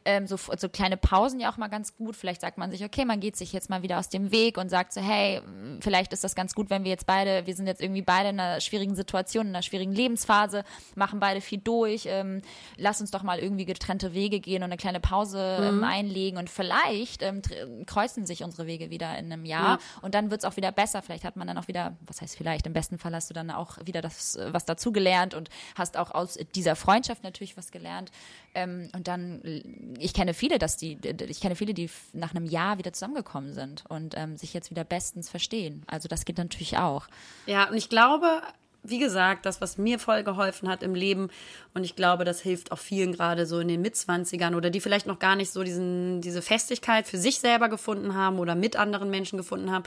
ähm, 0.05 0.29
so, 0.29 0.37
so 0.37 0.69
kleine 0.69 0.97
Pausen 0.97 1.41
ja 1.41 1.51
auch 1.51 1.57
mal 1.57 1.67
ganz 1.67 1.97
gut. 1.97 2.15
Vielleicht 2.15 2.41
sagt 2.43 2.59
man 2.59 2.71
sich, 2.71 2.85
okay, 2.85 3.05
man 3.05 3.19
geht 3.19 3.37
sich 3.37 3.53
jetzt 3.53 3.71
mal 3.71 3.83
wieder 3.83 3.99
aus 3.99 4.09
dem 4.09 4.31
Weg 4.31 4.57
und 4.57 4.69
sagt 4.69 4.93
so, 4.93 5.01
hey, 5.01 5.41
vielleicht 5.81 6.13
ist 6.13 6.23
das 6.23 6.37
ganz 6.37 6.55
gut, 6.55 6.71
wenn 6.71 6.85
wir 6.85 6.93
jetzt 6.93 7.07
beide, 7.07 7.47
wir 7.47 7.55
sind 7.57 7.67
jetzt 7.67 7.83
irgendwie 7.83 8.03
beide 8.03 8.29
in 8.29 8.39
einer 8.39 8.61
schwierigen 8.61 8.95
Situation, 8.95 9.49
in 9.49 9.55
einer 9.55 9.63
schwierigen 9.63 9.93
Lebensphase, 9.93 10.63
machen 10.95 11.19
beide 11.19 11.41
viel 11.41 11.59
durch, 11.59 12.07
ähm, 12.07 12.41
lass 12.77 13.01
uns 13.01 13.11
doch 13.11 13.25
mal 13.25 13.41
irgendwie 13.41 13.65
getrennte 13.65 14.15
Wege 14.15 14.39
gehen 14.39 14.63
und 14.63 14.71
eine 14.71 14.77
kleine 14.77 15.01
Pause 15.01 15.59
ähm, 15.61 15.83
einlegen 15.83 16.39
und 16.39 16.51
vielleicht 16.51 17.23
ähm, 17.23 17.43
kreuzen 17.87 18.27
sich 18.27 18.45
unsere 18.45 18.69
Wege 18.69 18.91
wieder 18.91 19.19
in 19.19 19.33
einem 19.33 19.45
Jahr 19.45 19.65
Ja. 19.65 19.79
Und 20.05 20.15
dann 20.15 20.31
wird's 20.31 20.45
auch 20.45 20.57
wieder 20.57 20.71
besser. 20.71 21.01
Vielleicht 21.01 21.25
hat 21.25 21.37
man 21.37 21.47
dann 21.47 21.57
auch 21.57 21.67
wieder, 21.67 21.97
was 22.03 22.21
heißt 22.21 22.37
vielleicht, 22.37 22.67
im 22.67 22.75
besten 22.75 22.99
Fall 22.99 23.15
hast 23.15 23.31
du 23.31 23.35
dann 23.35 23.51
auch 23.51 23.79
wieder 23.85 24.03
das, 24.03 24.37
äh, 24.37 24.53
was 24.53 24.67
dazugelernt 24.67 25.33
und 25.33 25.49
hast 25.75 25.97
auch 25.97 26.11
aus 26.11 26.39
dieser 26.55 26.77
Freundschaft 26.77 27.25
natürlich 27.25 27.57
was 27.57 27.71
gelernt. 27.71 28.13
Ähm, 28.55 28.91
und 28.95 29.09
dann, 29.09 29.43
äh, 29.43 29.63
ich 29.99 30.13
kenne 30.13 30.35
viele, 30.35 30.59
dass 30.59 30.77
die, 30.77 30.99
ich 31.27 31.41
kenne 31.41 31.57
viele, 31.57 31.73
die 31.73 31.89
nach 32.13 32.35
einem 32.35 32.45
Jahr 32.45 32.77
wieder 32.77 32.93
zusammengekommen 32.93 33.55
sind 33.55 33.85
und 33.89 34.15
ähm, 34.17 34.37
sich 34.37 34.53
jetzt 34.53 34.71
wieder 34.71 34.85
bestens 34.85 35.31
verstehen. 35.31 35.85
Also 35.87 36.07
das 36.07 36.27
geht 36.27 36.37
natürlich 36.37 36.77
auch. 36.77 37.07
Ja, 37.47 37.71
und 37.71 37.77
ich 37.77 37.89
glaube, 37.89 38.43
wie 38.85 38.99
gesagt, 38.99 39.47
das, 39.47 39.61
was 39.61 39.79
mir 39.79 39.99
voll 39.99 40.23
geholfen 40.23 40.69
hat 40.69 40.83
im 40.83 40.95
Leben, 40.95 41.31
und 41.73 41.85
ich 41.85 41.97
glaube, 41.97 42.25
das 42.25 42.41
hilft 42.41 42.71
auch 42.71 42.79
vielen 42.79 43.13
gerade 43.13 43.47
so 43.47 43.59
in 43.59 43.69
den 43.69 43.81
Mitzwanzigern 43.81 44.55
oder 44.55 44.71
die 44.71 44.81
vielleicht 44.81 45.07
noch 45.07 45.19
gar 45.19 45.35
nicht 45.35 45.51
so 45.51 45.65
diesen, 45.65 46.21
diese 46.21 46.43
Festigkeit 46.43 47.09
für 47.09 47.19
sich 47.19 47.41
selber 47.41 47.69
gefunden 47.69 48.15
haben 48.15 48.39
oder 48.39 48.55
mit 48.55 48.77
anderen 48.77 49.11
Menschen 49.11 49.39
gefunden 49.39 49.71
haben. 49.71 49.85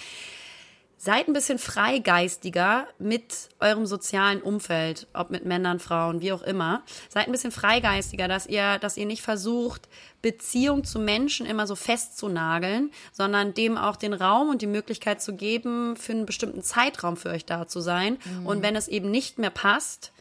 Seid 0.99 1.27
ein 1.27 1.33
bisschen 1.33 1.59
freigeistiger 1.59 2.87
mit 2.97 3.49
eurem 3.59 3.85
sozialen 3.85 4.41
Umfeld, 4.41 5.07
ob 5.13 5.29
mit 5.29 5.45
Männern, 5.45 5.79
Frauen, 5.79 6.21
wie 6.21 6.31
auch 6.31 6.41
immer. 6.41 6.81
Seid 7.07 7.27
ein 7.27 7.31
bisschen 7.31 7.51
freigeistiger, 7.51 8.27
dass 8.27 8.47
ihr, 8.47 8.79
dass 8.79 8.97
ihr 8.97 9.05
nicht 9.05 9.21
versucht, 9.21 9.87
Beziehung 10.23 10.83
zu 10.83 10.97
Menschen 10.97 11.45
immer 11.45 11.67
so 11.67 11.75
festzunageln, 11.75 12.91
sondern 13.13 13.53
dem 13.53 13.77
auch 13.77 13.95
den 13.95 14.13
Raum 14.13 14.49
und 14.49 14.63
die 14.63 14.67
Möglichkeit 14.67 15.21
zu 15.21 15.35
geben, 15.35 15.95
für 15.95 16.13
einen 16.13 16.25
bestimmten 16.25 16.63
Zeitraum 16.63 17.15
für 17.15 17.29
euch 17.29 17.45
da 17.45 17.67
zu 17.67 17.79
sein. 17.79 18.17
Und 18.43 18.63
wenn 18.63 18.75
es 18.75 18.87
eben 18.87 19.11
nicht 19.11 19.37
mehr 19.37 19.51
passt, 19.51 20.11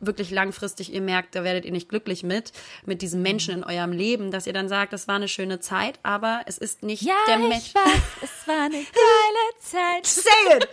wirklich 0.00 0.30
langfristig 0.30 0.92
ihr 0.92 1.00
merkt, 1.00 1.34
da 1.34 1.44
werdet 1.44 1.64
ihr 1.64 1.72
nicht 1.72 1.88
glücklich 1.88 2.22
mit, 2.22 2.52
mit 2.84 3.00
diesen 3.02 3.22
Menschen 3.22 3.54
in 3.54 3.64
eurem 3.64 3.92
Leben, 3.92 4.30
dass 4.30 4.46
ihr 4.46 4.52
dann 4.52 4.68
sagt, 4.68 4.92
das 4.92 5.08
war 5.08 5.14
eine 5.16 5.28
schöne 5.28 5.60
Zeit, 5.60 5.98
aber 6.02 6.42
es 6.46 6.58
ist 6.58 6.82
nicht 6.82 7.06
der 7.28 7.38
Mensch. 7.38 7.56
ich 7.68 7.74
weiß, 7.74 8.00
es 8.22 8.48
war 8.48 8.56
eine 8.64 8.72
geile 8.76 9.60
Zeit. 9.60 10.06
Say 10.06 10.30
it! 10.56 10.68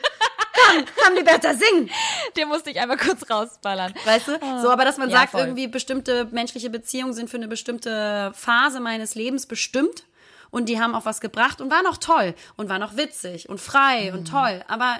Komm, 0.53 0.85
komm, 1.03 1.15
Liberta, 1.15 1.53
sing! 1.53 1.89
Den 2.35 2.47
musste 2.49 2.71
ich 2.71 2.79
einmal 2.79 2.97
kurz 2.97 3.29
rausballern. 3.29 3.93
Weißt 4.05 4.27
du? 4.27 4.39
So, 4.61 4.69
aber 4.69 4.83
dass 4.85 4.97
man 4.97 5.09
Ja, 5.09 5.19
sagt, 5.19 5.31
voll. 5.31 5.41
irgendwie 5.41 5.67
bestimmte 5.67 6.25
menschliche 6.31 6.69
Beziehungen 6.69 7.13
sind 7.13 7.29
für 7.29 7.37
eine 7.37 7.47
bestimmte 7.47 8.31
Phase 8.35 8.79
meines 8.79 9.15
Lebens 9.15 9.45
bestimmt 9.45 10.03
und 10.49 10.67
die 10.67 10.79
haben 10.81 10.93
auch 10.93 11.05
was 11.05 11.21
gebracht 11.21 11.61
und 11.61 11.71
waren 11.71 11.85
auch 11.87 11.97
toll 11.97 12.35
und 12.57 12.67
waren 12.69 12.83
auch 12.83 12.97
witzig 12.97 13.47
und 13.49 13.61
frei 13.61 14.11
und 14.13 14.25
toll. 14.29 14.61
Aber 14.67 14.97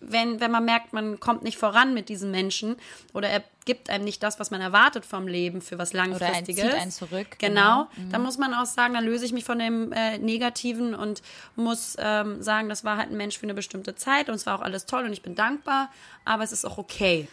wenn, 0.00 0.40
wenn 0.40 0.50
man 0.50 0.64
merkt, 0.64 0.92
man 0.92 1.18
kommt 1.18 1.42
nicht 1.42 1.58
voran 1.58 1.94
mit 1.94 2.08
diesen 2.08 2.30
Menschen 2.30 2.76
oder 3.12 3.28
er 3.28 3.42
gibt 3.64 3.90
einem 3.90 4.04
nicht 4.04 4.22
das, 4.22 4.40
was 4.40 4.50
man 4.50 4.60
erwartet 4.60 5.04
vom 5.04 5.28
Leben 5.28 5.60
für 5.60 5.76
was 5.78 5.90
Oder 5.90 6.00
er 6.00 6.08
Langfristiges. 6.08 6.64
zieht 6.64 6.74
einen 6.74 6.90
zurück. 6.90 7.38
Genau, 7.38 7.88
dann 8.10 8.22
muss 8.22 8.38
man 8.38 8.54
auch 8.54 8.64
sagen, 8.66 8.94
dann 8.94 9.04
löse 9.04 9.24
ich 9.24 9.32
mich 9.32 9.44
von 9.44 9.58
dem 9.58 9.92
äh, 9.92 10.18
Negativen 10.18 10.94
und 10.94 11.22
muss 11.56 11.96
ähm, 11.98 12.42
sagen, 12.42 12.68
das 12.68 12.84
war 12.84 12.96
halt 12.96 13.10
ein 13.10 13.16
Mensch 13.16 13.36
für 13.38 13.44
eine 13.44 13.54
bestimmte 13.54 13.94
Zeit 13.94 14.28
und 14.28 14.36
es 14.36 14.46
war 14.46 14.58
auch 14.58 14.62
alles 14.62 14.86
toll 14.86 15.04
und 15.04 15.12
ich 15.12 15.22
bin 15.22 15.34
dankbar, 15.34 15.90
aber 16.24 16.44
es 16.44 16.52
ist 16.52 16.64
auch 16.64 16.78
okay. 16.78 17.28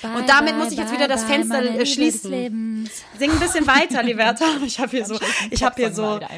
Bye, 0.00 0.12
Und 0.16 0.28
damit 0.28 0.52
bye, 0.54 0.62
muss 0.62 0.72
ich 0.72 0.78
jetzt 0.78 0.92
wieder 0.92 1.08
das 1.08 1.24
bye, 1.24 1.34
Fenster, 1.34 1.62
äh, 1.62 1.84
schließen. 1.84 2.88
Sing 3.18 3.30
ein 3.32 3.40
bisschen 3.40 3.66
weiter, 3.66 4.02
Liberta. 4.04 4.44
Ich 4.64 4.78
habe 4.78 4.90
hier 4.90 5.04
so, 5.04 5.18
ich 5.50 5.62
habe 5.64 5.74
hier 5.76 5.92
so 5.92 6.16
wieder 6.16 6.28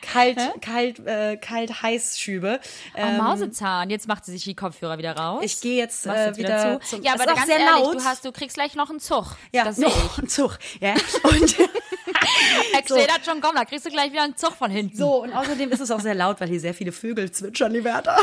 kalt, 0.00 0.38
kalt, 0.62 1.06
äh, 1.06 1.36
kalt, 1.36 1.82
heiß 1.82 2.18
Schübe. 2.18 2.60
Oh, 2.96 3.06
Mausezahn, 3.22 3.90
jetzt 3.90 4.08
macht 4.08 4.24
sie 4.24 4.32
sich 4.32 4.44
die 4.44 4.54
Kopfhörer 4.54 4.96
wieder 4.96 5.14
raus. 5.16 5.42
Ich 5.44 5.60
gehe 5.60 5.76
jetzt, 5.76 6.06
äh, 6.06 6.28
jetzt 6.28 6.38
wieder, 6.38 6.80
zu. 6.80 6.88
zum. 6.96 7.02
Ja, 7.02 7.12
aber 7.12 7.24
ist 7.26 7.34
ganz 7.34 7.46
sehr 7.46 7.58
ehrlich, 7.58 7.84
laut. 7.84 7.94
du 7.96 8.04
hast, 8.04 8.24
du 8.24 8.32
kriegst 8.32 8.54
gleich 8.54 8.74
noch 8.74 8.88
einen 8.88 9.00
Zug. 9.00 9.36
ja, 9.52 9.64
das 9.64 9.76
sehe 9.76 9.88
noch 9.88 10.18
ein 10.18 10.28
Zug. 10.28 10.58
Ja. 10.80 10.94
Und 11.24 11.42
Ich 11.42 12.88
sehe 12.88 13.06
das 13.06 13.24
schon 13.24 13.40
kommen, 13.40 13.56
da 13.56 13.64
kriegst 13.64 13.84
du 13.84 13.90
gleich 13.90 14.12
wieder 14.12 14.22
einen 14.22 14.36
Zug 14.36 14.54
von 14.54 14.70
hinten. 14.70 14.96
so 14.96 15.22
und 15.22 15.32
außerdem 15.32 15.70
ist 15.70 15.80
es 15.80 15.90
auch 15.90 16.00
sehr 16.00 16.14
laut, 16.14 16.40
weil 16.40 16.48
hier 16.48 16.60
sehr 16.60 16.74
viele 16.74 16.92
Vögel 16.92 17.30
zwitschern, 17.30 17.72
Liberta. 17.72 18.16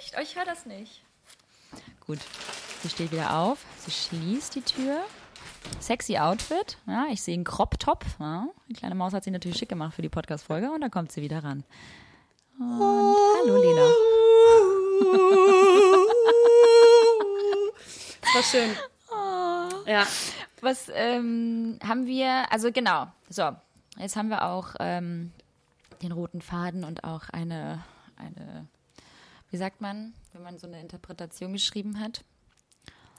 Echt? 0.00 0.14
Ich 0.22 0.36
höre 0.36 0.44
das 0.44 0.66
nicht. 0.66 1.02
Gut, 2.06 2.18
sie 2.82 2.88
steht 2.90 3.12
wieder 3.12 3.36
auf, 3.36 3.58
sie 3.84 3.90
schließt 3.90 4.54
die 4.54 4.62
Tür. 4.62 5.02
Sexy 5.80 6.18
Outfit, 6.18 6.78
ja, 6.86 7.06
ich 7.10 7.22
sehe 7.22 7.34
einen 7.34 7.44
Crop-Top. 7.44 8.04
Ja. 8.18 8.48
Die 8.68 8.74
kleine 8.74 8.94
Maus 8.94 9.12
hat 9.12 9.24
sich 9.24 9.32
natürlich 9.32 9.58
schick 9.58 9.68
gemacht 9.68 9.94
für 9.94 10.02
die 10.02 10.08
Podcast-Folge 10.08 10.70
und 10.70 10.80
da 10.80 10.88
kommt 10.88 11.12
sie 11.12 11.22
wieder 11.22 11.42
ran. 11.42 11.64
Und 12.58 13.16
hallo 13.40 13.62
Lena. 13.62 13.88
Das 18.22 18.34
war 18.34 18.42
schön. 18.42 18.70
Ja. 19.86 20.06
Was 20.60 20.88
ähm, 20.94 21.78
haben 21.84 22.06
wir, 22.06 22.50
also 22.52 22.70
genau, 22.70 23.08
so, 23.28 23.50
jetzt 23.98 24.14
haben 24.14 24.28
wir 24.28 24.44
auch 24.44 24.76
ähm, 24.78 25.32
den 26.02 26.12
roten 26.12 26.40
Faden 26.40 26.84
und 26.84 27.02
auch 27.02 27.28
eine, 27.30 27.82
eine, 28.16 28.68
wie 29.50 29.56
sagt 29.56 29.80
man, 29.80 30.14
wenn 30.32 30.42
man 30.42 30.58
so 30.58 30.68
eine 30.68 30.80
Interpretation 30.80 31.52
geschrieben 31.52 31.98
hat? 31.98 32.24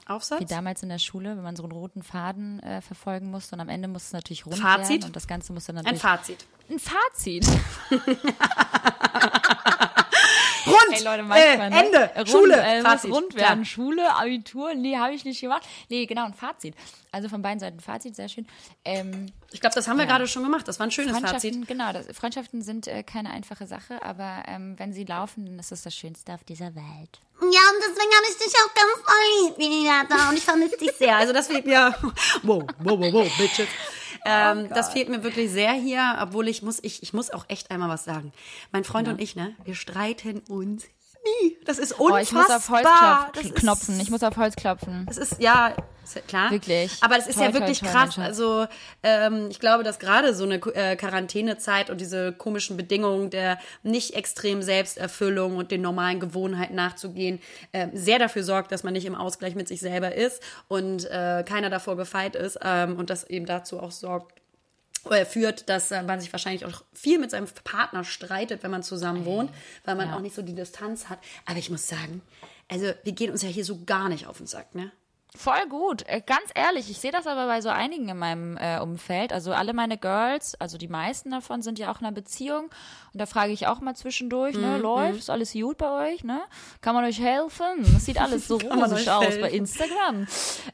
Aufsatz? 0.06 0.40
Wie 0.40 0.44
damals 0.46 0.82
in 0.82 0.88
der 0.88 0.98
Schule, 0.98 1.36
wenn 1.36 1.42
man 1.42 1.56
so 1.56 1.62
einen 1.62 1.72
roten 1.72 2.02
Faden 2.02 2.60
äh, 2.62 2.80
verfolgen 2.80 3.30
musste 3.30 3.54
und 3.56 3.60
am 3.60 3.68
Ende 3.68 3.88
musste 3.88 4.08
es 4.08 4.12
natürlich 4.12 4.46
rund 4.46 4.58
Fazit? 4.58 4.88
werden 4.90 5.04
und 5.04 5.16
das 5.16 5.26
Ganze 5.26 5.52
musste 5.52 5.72
Ein 5.72 5.76
natürlich 5.76 6.00
Fazit. 6.02 6.46
ein 6.70 6.78
Fazit. 6.78 7.46
Rund! 10.66 10.78
Ey 10.92 11.02
Leute, 11.02 11.22
manchmal, 11.22 11.66
äh, 11.66 11.70
ne? 11.70 11.84
Ende! 11.86 12.10
Rund, 12.16 12.28
Schule! 12.28 12.56
Äh, 12.62 12.82
Fazit. 12.82 13.10
rund 13.12 13.34
Klar. 13.34 13.48
werden. 13.50 13.64
Schule, 13.64 14.14
Abitur, 14.14 14.74
nee, 14.74 14.96
habe 14.96 15.14
ich 15.14 15.24
nicht 15.24 15.40
gemacht. 15.40 15.62
Nee, 15.88 16.06
genau, 16.06 16.24
ein 16.24 16.34
Fazit. 16.34 16.74
Also 17.12 17.28
von 17.28 17.42
beiden 17.42 17.60
Seiten 17.60 17.80
Fazit, 17.80 18.16
sehr 18.16 18.28
schön. 18.28 18.46
Ähm, 18.84 19.26
Ich 19.52 19.60
glaube, 19.60 19.74
das 19.74 19.86
haben 19.86 19.96
wir 19.98 20.04
Ja. 20.04 20.10
gerade 20.10 20.26
schon 20.26 20.42
gemacht. 20.42 20.66
Das 20.66 20.78
war 20.80 20.86
ein 20.86 20.90
schönes 20.90 21.12
Freundschaften, 21.12 21.52
Fazit. 21.52 21.68
genau, 21.68 21.92
das, 21.92 22.06
Freundschaften 22.16 22.62
sind 22.62 22.86
äh, 22.88 23.02
keine 23.04 23.30
einfache 23.30 23.66
Sache, 23.66 24.02
aber 24.02 24.42
ähm, 24.48 24.74
wenn 24.78 24.92
sie 24.92 25.04
laufen, 25.04 25.46
dann 25.46 25.58
ist 25.58 25.70
es 25.72 25.82
das 25.82 25.94
Schönste 25.94 26.32
auf 26.34 26.42
dieser 26.44 26.74
Welt. 26.74 27.20
Ja, 27.40 27.46
und 27.46 27.80
deswegen 27.80 28.10
habe 28.16 28.26
ich 28.30 28.36
dich 28.38 28.54
auch 28.54 28.74
ganz 28.74 29.56
lieb, 29.58 29.70
Renata. 29.70 30.28
Und 30.30 30.36
ich 30.38 30.44
vermisse 30.44 30.76
dich 30.76 30.92
sehr. 30.92 31.16
Also 31.16 31.32
das 31.32 31.46
fehlt 31.48 31.66
mir. 31.66 31.94
Wow, 32.42 32.64
wow, 32.78 32.98
wow, 32.98 33.12
wow, 33.12 33.36
Bitches. 33.36 33.68
Ähm, 34.24 34.68
das 34.70 34.90
fehlt 34.90 35.08
mir 35.08 35.22
wirklich 35.22 35.50
sehr 35.50 35.72
hier, 35.72 36.16
obwohl 36.20 36.48
ich 36.48 36.62
muss, 36.62 36.78
ich, 36.82 37.02
ich 37.02 37.12
muss 37.12 37.30
auch 37.30 37.44
echt 37.48 37.70
einmal 37.70 37.88
was 37.88 38.04
sagen. 38.04 38.32
Mein 38.72 38.84
Freund 38.84 39.08
und 39.08 39.20
ich, 39.20 39.36
ne, 39.36 39.54
wir 39.64 39.74
streiten 39.74 40.40
uns 40.48 40.84
nie. 41.24 41.56
Das 41.64 41.78
ist 41.78 41.98
Oh, 41.98 42.04
unfassbar. 42.06 42.20
ich 42.22 42.32
muss 42.32 42.50
auf 42.50 42.68
Holz 42.70 42.82
Das 42.84 43.32
klopf, 43.32 43.44
ist- 43.46 43.54
knopfen. 43.56 44.00
Ich 44.00 44.10
muss 44.10 44.22
auf 44.22 44.36
Holz 44.36 44.56
klopfen. 44.56 45.04
Das 45.06 45.16
ist 45.18 45.40
ja 45.40 45.74
klar. 46.28 46.50
Wirklich. 46.50 46.92
Aber 47.02 47.16
das 47.16 47.26
ist 47.26 47.36
Toll, 47.36 47.46
ja 47.46 47.54
wirklich 47.54 47.80
toll, 47.80 47.88
toll, 47.90 48.00
krass. 48.02 48.18
Also 48.18 48.66
ähm, 49.02 49.48
ich 49.50 49.58
glaube, 49.58 49.84
dass 49.84 49.98
gerade 49.98 50.34
so 50.34 50.44
eine 50.44 50.56
äh, 50.74 50.96
Quarantänezeit 50.96 51.88
und 51.88 51.98
diese 52.00 52.32
komischen 52.32 52.76
Bedingungen 52.76 53.30
der 53.30 53.58
nicht 53.82 54.14
extrem 54.14 54.60
Selbsterfüllung 54.62 55.56
und 55.56 55.70
den 55.70 55.80
normalen 55.80 56.20
Gewohnheiten 56.20 56.74
nachzugehen, 56.74 57.40
äh, 57.72 57.88
sehr 57.94 58.18
dafür 58.18 58.42
sorgt, 58.44 58.70
dass 58.70 58.82
man 58.82 58.92
nicht 58.92 59.06
im 59.06 59.14
Ausgleich 59.14 59.54
mit 59.54 59.66
sich 59.66 59.80
selber 59.80 60.14
ist 60.14 60.42
und 60.68 61.06
äh, 61.10 61.42
keiner 61.48 61.70
davor 61.70 61.96
gefeit 61.96 62.36
ist 62.36 62.58
ähm, 62.62 62.98
und 62.98 63.08
das 63.08 63.24
eben 63.24 63.46
dazu 63.46 63.80
auch 63.80 63.90
sorgt, 63.92 64.40
führt, 65.26 65.68
dass 65.68 65.90
äh, 65.90 66.02
man 66.02 66.20
sich 66.20 66.32
wahrscheinlich 66.32 66.64
auch 66.64 66.82
viel 66.92 67.18
mit 67.18 67.30
seinem 67.30 67.46
Partner 67.64 68.04
streitet, 68.04 68.62
wenn 68.62 68.70
man 68.70 68.82
zusammen 68.82 69.24
wohnt, 69.24 69.50
weil 69.84 69.94
man 69.96 70.08
Ja. 70.08 70.16
auch 70.16 70.20
nicht 70.20 70.34
so 70.34 70.42
die 70.42 70.54
Distanz 70.54 71.08
hat. 71.08 71.18
Aber 71.46 71.58
ich 71.58 71.70
muss 71.70 71.86
sagen, 71.88 72.22
also 72.70 72.86
wir 73.02 73.12
gehen 73.12 73.30
uns 73.30 73.42
ja 73.42 73.48
hier 73.48 73.64
so 73.64 73.84
gar 73.84 74.08
nicht 74.08 74.26
auf 74.26 74.38
den 74.38 74.46
Sack, 74.46 74.74
ne? 74.74 74.90
Voll 75.36 75.66
gut. 75.68 76.04
Äh, 76.06 76.20
Ganz 76.24 76.44
ehrlich, 76.54 76.90
ich 76.90 76.98
sehe 77.00 77.10
das 77.10 77.26
aber 77.26 77.46
bei 77.46 77.60
so 77.60 77.68
einigen 77.68 78.08
in 78.08 78.16
meinem 78.18 78.56
äh, 78.56 78.78
Umfeld. 78.78 79.32
Also 79.32 79.52
alle 79.52 79.72
meine 79.72 79.98
Girls, 79.98 80.54
also 80.60 80.78
die 80.78 80.86
meisten 80.88 81.30
davon 81.32 81.60
sind 81.60 81.78
ja 81.78 81.90
auch 81.90 82.00
in 82.00 82.06
einer 82.06 82.14
Beziehung. 82.14 82.64
Und 83.12 83.20
da 83.20 83.26
frage 83.26 83.52
ich 83.52 83.66
auch 83.66 83.80
mal 83.80 83.94
zwischendurch, 83.94 84.54
Mhm, 84.54 84.60
ne, 84.62 84.78
läuft's 84.78 85.30
alles 85.30 85.52
gut 85.52 85.76
bei 85.78 86.12
euch, 86.12 86.24
ne? 86.24 86.40
Kann 86.80 86.94
man 86.94 87.04
euch 87.04 87.20
helfen? 87.20 87.66
Das 87.92 88.04
sieht 88.04 88.20
alles 88.20 88.46
so 88.48 88.56
rosig 88.58 89.10
aus 89.10 89.24
helfen? 89.24 89.40
bei 89.40 89.50
Instagram. 89.50 90.26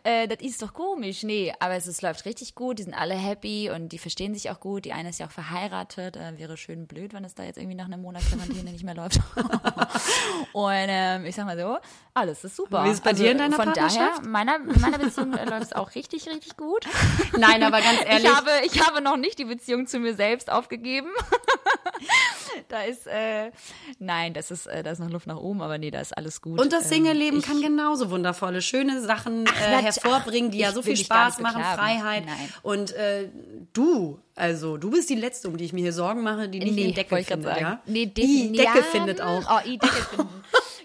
Äh, 0.04 0.28
das 0.28 0.40
ist 0.40 0.60
doch 0.62 0.72
komisch. 0.74 1.22
Nee, 1.22 1.52
aber 1.58 1.74
es, 1.74 1.86
ist, 1.86 2.02
läuft 2.02 2.24
richtig 2.26 2.54
gut. 2.54 2.78
Die 2.78 2.82
sind 2.82 2.94
alle 2.94 3.14
happy 3.14 3.70
und 3.70 3.90
die 3.90 3.98
verstehen 3.98 4.34
sich 4.34 4.50
auch 4.50 4.60
gut. 4.60 4.84
Die 4.84 4.92
eine 4.92 5.08
ist 5.08 5.18
ja 5.20 5.26
auch 5.26 5.30
verheiratet. 5.32 6.16
Äh, 6.16 6.38
wäre 6.38 6.56
schön 6.56 6.86
blöd, 6.86 7.12
wenn 7.14 7.24
es 7.24 7.34
da 7.34 7.42
jetzt 7.44 7.56
irgendwie 7.58 7.76
nach 7.76 7.86
einem 7.86 8.02
Monat 8.02 8.22
Quarantäne 8.30 8.70
nicht 8.72 8.84
mehr 8.84 8.94
läuft. 8.94 9.20
und 10.52 10.70
ähm, 10.88 11.24
ich 11.24 11.34
sag 11.34 11.46
mal 11.46 11.58
so, 11.58 11.78
alles 12.14 12.44
ist 12.44 12.56
super. 12.56 12.78
Also 12.80 12.86
Wie 12.88 12.92
ist 12.92 12.98
es 12.98 13.04
bei 13.04 13.12
dir 13.12 13.32
in 13.32 13.38
deiner 13.38 13.56
von 13.56 13.66
Partnerschaft? 13.66 14.18
daher, 14.20 14.28
meiner, 14.58 14.74
in 14.74 14.80
meiner 14.80 14.98
Beziehung 14.98 15.32
äh, 15.34 15.44
läuft 15.48 15.62
es 15.62 15.72
auch 15.72 15.94
richtig, 15.94 16.26
richtig 16.28 16.56
gut. 16.56 16.86
Nein, 17.38 17.62
aber 17.62 17.80
ganz 17.80 18.00
ehrlich. 18.04 18.24
Ich 18.24 18.34
habe, 18.34 18.50
ich 18.64 18.86
habe 18.86 19.00
noch 19.00 19.16
nicht 19.16 19.38
die 19.38 19.44
Beziehung 19.44 19.86
zu 19.86 19.98
mir 19.98 20.14
selbst 20.14 20.50
aufgegeben. 20.50 21.08
da 22.68 22.82
ist, 22.82 23.06
äh, 23.06 23.50
nein, 23.98 24.32
das 24.34 24.50
ist, 24.50 24.66
äh, 24.66 24.82
da 24.82 24.90
ist 24.90 24.98
noch 24.98 25.10
Luft 25.10 25.26
nach 25.26 25.36
oben, 25.36 25.60
aber 25.62 25.78
nee, 25.78 25.90
da 25.90 26.00
ist 26.00 26.16
alles 26.16 26.40
gut. 26.40 26.60
und 26.60 26.72
das 26.72 26.84
Ähm, 26.84 26.88
Single-Leben 26.90 27.38
ich- 27.38 27.46
kann 27.46 27.60
genauso 27.60 28.10
wundervolle, 28.10 28.62
schöne 28.62 29.00
Sachen 29.00 29.46
äh, 29.46 29.70
nat- 29.70 29.82
hervorbringen, 29.84 30.50
die 30.50 30.58
ja 30.58 30.72
so 30.72 30.82
viel 30.82 30.96
Spaß 30.96 31.40
machen. 31.40 31.62
Freiheit. 31.62 32.24
Nein. 32.26 32.52
Und 32.62 32.92
äh, 32.92 33.28
du, 33.72 34.18
also 34.40 34.76
du 34.76 34.90
bist 34.90 35.08
die 35.10 35.14
Letzte, 35.14 35.48
um 35.48 35.56
die 35.56 35.64
ich 35.64 35.72
mir 35.72 35.82
hier 35.82 35.92
Sorgen 35.92 36.22
mache, 36.22 36.48
die 36.48 36.58
nicht 36.60 36.78
den 36.78 36.94
Deckel 36.94 37.10
wollte 37.18 37.22
ich 37.22 37.28
grad 37.28 37.54
findet, 37.56 37.60
ja? 37.60 37.80
Nee, 37.86 38.06
die 38.06 38.22
defin- 38.22 38.56
Decke 38.56 38.78
ja, 38.78 38.84
findet 38.84 39.20
auch. 39.20 39.42
Oh, 39.48 39.60
die 39.64 39.78
Decke 39.78 39.94
finden. 39.94 40.28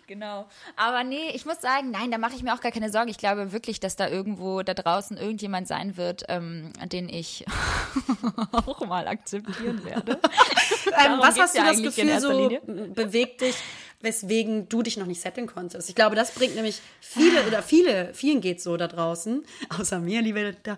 Genau. 0.08 0.46
Aber 0.76 1.04
nee, 1.04 1.32
ich 1.34 1.48
muss 1.48 1.60
sagen, 1.62 1.90
nein, 1.90 2.12
da 2.12 2.20
mache 2.20 2.36
ich 2.36 2.44
mir 2.44 2.54
auch 2.54 2.62
gar 2.62 2.72
keine 2.72 2.92
Sorgen. 2.92 3.10
Ich 3.10 3.18
glaube 3.18 3.52
wirklich, 3.52 3.80
dass 3.80 3.96
da 3.96 4.08
irgendwo 4.08 4.62
da 4.62 4.76
draußen 4.76 5.18
irgendjemand 5.18 5.68
sein 5.68 5.98
wird, 5.98 6.26
ähm, 6.30 6.72
den 6.92 7.10
ich 7.10 7.44
auch 8.52 8.86
mal 8.86 9.08
akzeptieren 9.08 9.84
werde. 9.84 10.20
Ähm, 10.98 11.20
was 11.20 11.38
hast 11.38 11.56
du 11.56 11.60
ja 11.60 11.66
das 11.72 11.82
Gefühl 11.82 12.20
so 12.22 12.50
bewegt 12.94 13.42
dich, 13.42 13.56
weswegen 14.02 14.70
du 14.70 14.82
dich 14.82 14.96
noch 14.98 15.08
nicht 15.08 15.20
setteln 15.20 15.46
konntest? 15.48 15.90
Ich 15.90 15.96
glaube, 15.96 16.16
das 16.16 16.32
bringt 16.32 16.56
nämlich 16.56 16.80
viele 17.02 17.44
oder 17.48 17.62
viele, 17.62 18.14
vielen 18.14 18.40
geht's 18.40 18.64
so 18.64 18.78
da 18.78 18.88
draußen, 18.88 19.44
außer 19.78 20.00
mir, 20.00 20.22
liebe 20.22 20.56
da. 20.64 20.78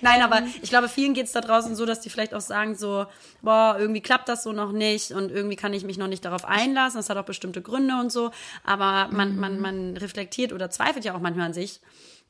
Nein, 0.00 0.22
aber 0.22 0.42
ich 0.62 0.70
glaube, 0.70 0.88
vielen 0.88 1.14
geht's 1.14 1.32
da 1.32 1.40
draußen 1.40 1.74
so, 1.74 1.86
dass 1.86 2.00
die 2.00 2.10
vielleicht 2.10 2.34
auch 2.34 2.40
sagen 2.40 2.74
so, 2.74 3.06
boah, 3.42 3.76
irgendwie 3.78 4.00
klappt 4.00 4.28
das 4.28 4.42
so 4.42 4.52
noch 4.52 4.72
nicht 4.72 5.12
und 5.12 5.30
irgendwie 5.30 5.56
kann 5.56 5.72
ich 5.72 5.84
mich 5.84 5.98
noch 5.98 6.08
nicht 6.08 6.24
darauf 6.24 6.44
einlassen. 6.44 6.98
Das 6.98 7.10
hat 7.10 7.16
auch 7.16 7.24
bestimmte 7.24 7.62
Gründe 7.62 7.94
und 8.00 8.10
so. 8.12 8.30
Aber 8.64 9.08
man, 9.12 9.34
Mhm. 9.34 9.40
man, 9.40 9.60
man 9.60 9.96
reflektiert 9.96 10.52
oder 10.52 10.70
zweifelt 10.70 11.04
ja 11.04 11.14
auch 11.14 11.20
manchmal 11.20 11.46
an 11.46 11.54
sich. 11.54 11.80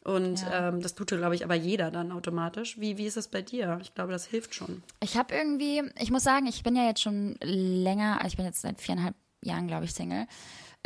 Und 0.04 0.46
ähm, 0.52 0.82
das 0.82 0.94
tut, 0.94 1.08
glaube 1.08 1.34
ich, 1.34 1.42
aber 1.44 1.56
jeder 1.56 1.90
dann 1.90 2.12
automatisch. 2.12 2.78
Wie, 2.78 2.96
wie 2.96 3.06
ist 3.06 3.16
es 3.16 3.26
bei 3.26 3.42
dir? 3.42 3.78
Ich 3.82 3.92
glaube, 3.92 4.12
das 4.12 4.24
hilft 4.24 4.54
schon. 4.54 4.84
Ich 5.00 5.16
habe 5.16 5.34
irgendwie, 5.34 5.82
ich 5.98 6.12
muss 6.12 6.22
sagen, 6.22 6.46
ich 6.46 6.62
bin 6.62 6.76
ja 6.76 6.84
jetzt 6.86 7.02
schon 7.02 7.36
länger, 7.42 8.20
ich 8.24 8.36
bin 8.36 8.44
jetzt 8.46 8.62
seit 8.62 8.80
viereinhalb 8.80 9.16
Jahren, 9.42 9.66
glaube 9.66 9.84
ich, 9.84 9.92
Single. 9.92 10.26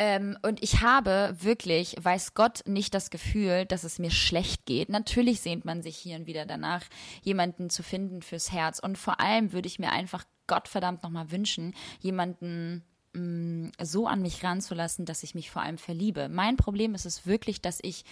Ähm, 0.03 0.39
und 0.41 0.63
ich 0.63 0.81
habe 0.81 1.37
wirklich, 1.41 1.95
weiß 2.01 2.33
Gott, 2.33 2.63
nicht 2.65 2.95
das 2.95 3.11
Gefühl, 3.11 3.67
dass 3.67 3.85
es 3.85 3.99
mir 3.99 4.11
schlecht 4.11 4.65
geht. 4.65 4.89
Natürlich 4.89 5.43
sehnt 5.43 5.67
man 5.67 5.83
sich 5.83 5.99
hier 5.99 6.17
und 6.17 6.27
wieder 6.27 6.47
danach, 6.47 6.85
jemanden 7.21 7.69
zu 7.69 7.83
finden 7.83 8.23
fürs 8.23 8.51
Herz. 8.51 8.79
Und 8.79 8.97
vor 8.97 9.21
allem 9.21 9.53
würde 9.53 9.69
ich 9.69 9.79
mir 9.79 9.93
einfach 9.93 10.25
Gottverdammt 10.47 11.03
nochmal 11.03 11.31
wünschen, 11.31 11.75
jemanden 12.01 12.83
mh, 13.13 13.73
so 13.83 14.07
an 14.07 14.23
mich 14.23 14.43
ranzulassen, 14.43 15.05
dass 15.05 15.23
ich 15.23 15.35
mich 15.35 15.51
vor 15.51 15.61
allem 15.61 15.77
verliebe. 15.77 16.31
Mein 16.31 16.57
Problem 16.57 16.95
ist 16.95 17.05
es 17.05 17.27
wirklich, 17.27 17.61
dass 17.61 17.79
ich 17.83 18.07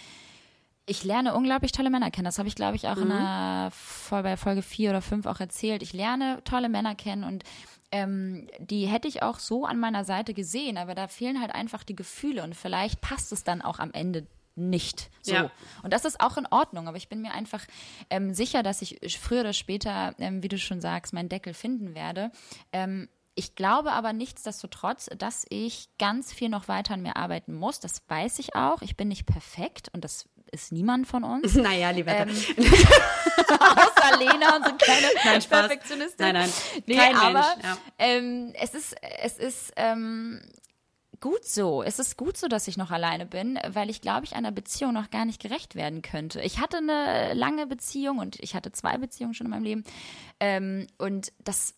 ich 0.85 1.05
lerne 1.05 1.35
unglaublich 1.35 1.73
tolle 1.73 1.91
Männer 1.91 2.11
kennen. 2.11 2.25
Das 2.25 2.39
habe 2.39 2.49
ich, 2.49 2.55
glaube 2.55 2.77
ich, 2.77 2.89
auch 2.89 2.97
in 2.97 3.13
einer, 3.13 3.71
bei 4.11 4.37
Folge 4.39 4.63
4 4.63 4.91
oder 4.91 5.03
5 5.03 5.27
auch 5.27 5.39
erzählt. 5.39 5.83
Ich 5.83 5.93
lerne 5.93 6.43
tolle 6.45 6.71
Männer 6.71 6.95
kennen 6.95 7.25
und 7.25 7.45
ähm, 7.93 8.49
die 8.59 8.87
hätte 8.87 9.09
ich 9.09 9.23
auch 9.23 9.39
so 9.39 9.65
an 9.65 9.79
meiner 9.79 10.05
Seite 10.05 10.35
gesehen, 10.35 10.77
aber 10.77 10.95
da 10.95 11.09
fehlen 11.09 11.41
halt 11.41 11.55
einfach 11.55 11.85
die 11.85 11.97
Gefühle 11.97 12.43
und 12.43 12.55
vielleicht 12.55 13.01
passt 13.01 13.33
es 13.33 13.45
dann 13.45 13.63
auch 13.63 13.79
am 13.79 13.93
Ende 13.93 14.27
nicht 14.59 15.11
so. 15.23 15.33
Ja. 15.33 15.51
Und 15.83 15.93
das 15.93 16.05
ist 16.05 16.21
auch 16.21 16.37
in 16.37 16.47
Ordnung, 16.47 16.89
aber 16.89 16.97
ich 16.97 17.09
bin 17.09 17.23
mir 17.23 17.33
einfach 17.33 17.65
ähm, 18.11 18.35
sicher, 18.35 18.63
dass 18.63 18.83
ich 18.83 19.19
früher 19.19 19.41
oder 19.41 19.53
später, 19.53 20.15
ähm, 20.19 20.43
wie 20.43 20.49
du 20.49 20.59
schon 20.59 20.81
sagst, 20.81 21.13
meinen 21.13 21.29
Deckel 21.29 21.55
finden 21.55 21.95
werde. 21.95 22.31
Ähm, 22.73 23.09
ich 23.35 23.55
glaube 23.55 23.93
aber 23.93 24.13
nichtsdestotrotz, 24.13 25.09
dass 25.17 25.47
ich 25.49 25.89
ganz 25.99 26.33
viel 26.33 26.49
noch 26.49 26.67
weiter 26.67 26.95
an 26.95 27.03
mir 27.03 27.15
arbeiten 27.15 27.55
muss. 27.55 27.79
Das 27.79 28.03
weiß 28.09 28.41
ich 28.41 28.57
auch. 28.57 28.83
Ich 28.83 28.97
bin 28.97 29.07
nicht 29.07 29.27
perfekt 29.27 29.91
und 29.93 30.03
das 30.03 30.29
ist 30.51 30.73
niemand 30.73 31.07
von 31.07 31.25
uns. 31.25 31.55
Naja, 31.69 31.91
lieber 31.91 32.13
Ähm, 32.13 32.29
außer 33.49 34.19
Lena, 34.19 34.57
unsere 34.57 34.77
kleine 34.77 35.07
Nein, 35.25 35.43
Spaß. 35.43 35.61
Perfektionistin. 35.61 36.27
Nein, 36.27 36.35
nein. 36.35 36.53
Nee, 36.87 36.97
Kein 36.97 37.17
aber 37.17 37.33
Mensch, 37.33 37.65
ja. 37.65 37.79
ähm, 37.99 38.53
es 38.55 38.75
ist, 38.75 38.97
es 39.23 39.39
ist 39.39 39.73
ähm, 39.77 40.41
gut 41.21 41.45
so. 41.45 41.83
Es 41.83 41.99
ist 41.99 42.17
gut 42.17 42.37
so, 42.37 42.49
dass 42.49 42.69
ich 42.69 42.77
noch 42.77 42.91
alleine 42.91 43.27
bin, 43.27 43.59
weil 43.69 43.91
ich, 43.91 44.01
glaube 44.01 44.25
ich, 44.25 44.35
einer 44.37 44.53
Beziehung 44.53 44.93
noch 44.93 45.11
gar 45.11 45.25
nicht 45.25 45.41
gerecht 45.43 45.75
werden 45.75 46.03
könnte. 46.03 46.41
Ich 46.43 46.61
hatte 46.61 46.79
eine 46.79 47.35
lange 47.35 47.67
Beziehung 47.67 48.19
und 48.19 48.39
ich 48.41 48.55
hatte 48.55 48.73
zwei 48.73 48.99
Beziehungen 48.99 49.35
schon 49.35 49.47
in 49.47 49.51
meinem 49.51 49.65
Leben. 49.65 49.85
Ähm, 50.41 50.87
und 50.99 51.33
das 51.43 51.75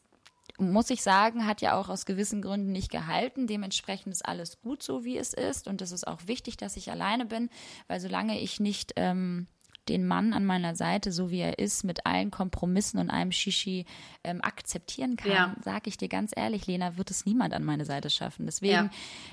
muss 0.60 0.90
ich 0.90 1.02
sagen, 1.02 1.46
hat 1.46 1.60
ja 1.60 1.78
auch 1.78 1.88
aus 1.88 2.06
gewissen 2.06 2.42
Gründen 2.42 2.72
nicht 2.72 2.90
gehalten. 2.90 3.46
Dementsprechend 3.46 4.12
ist 4.12 4.24
alles 4.24 4.60
gut 4.60 4.82
so, 4.82 5.04
wie 5.04 5.16
es 5.16 5.32
ist. 5.32 5.66
Und 5.66 5.82
es 5.82 5.92
ist 5.92 6.06
auch 6.06 6.26
wichtig, 6.26 6.56
dass 6.56 6.76
ich 6.76 6.90
alleine 6.90 7.26
bin, 7.26 7.50
weil 7.88 8.00
solange 8.00 8.38
ich 8.40 8.60
nicht 8.60 8.92
ähm, 8.96 9.46
den 9.90 10.06
Mann 10.06 10.32
an 10.32 10.46
meiner 10.46 10.74
Seite, 10.74 11.12
so 11.12 11.30
wie 11.30 11.40
er 11.40 11.58
ist, 11.58 11.84
mit 11.84 12.06
allen 12.06 12.30
Kompromissen 12.30 12.98
und 13.00 13.10
allem 13.10 13.32
Shishi 13.32 13.84
ähm, 14.24 14.40
akzeptieren 14.42 15.16
kann, 15.16 15.30
Ja. 15.32 15.54
sage 15.64 15.88
ich 15.88 15.96
dir 15.96 16.08
ganz 16.08 16.32
ehrlich, 16.34 16.66
Lena, 16.66 16.96
wird 16.96 17.10
es 17.10 17.26
niemand 17.26 17.52
an 17.54 17.64
meine 17.64 17.84
Seite 17.84 18.08
schaffen. 18.10 18.46
Deswegen 18.46 18.72
Ja. 18.72 18.90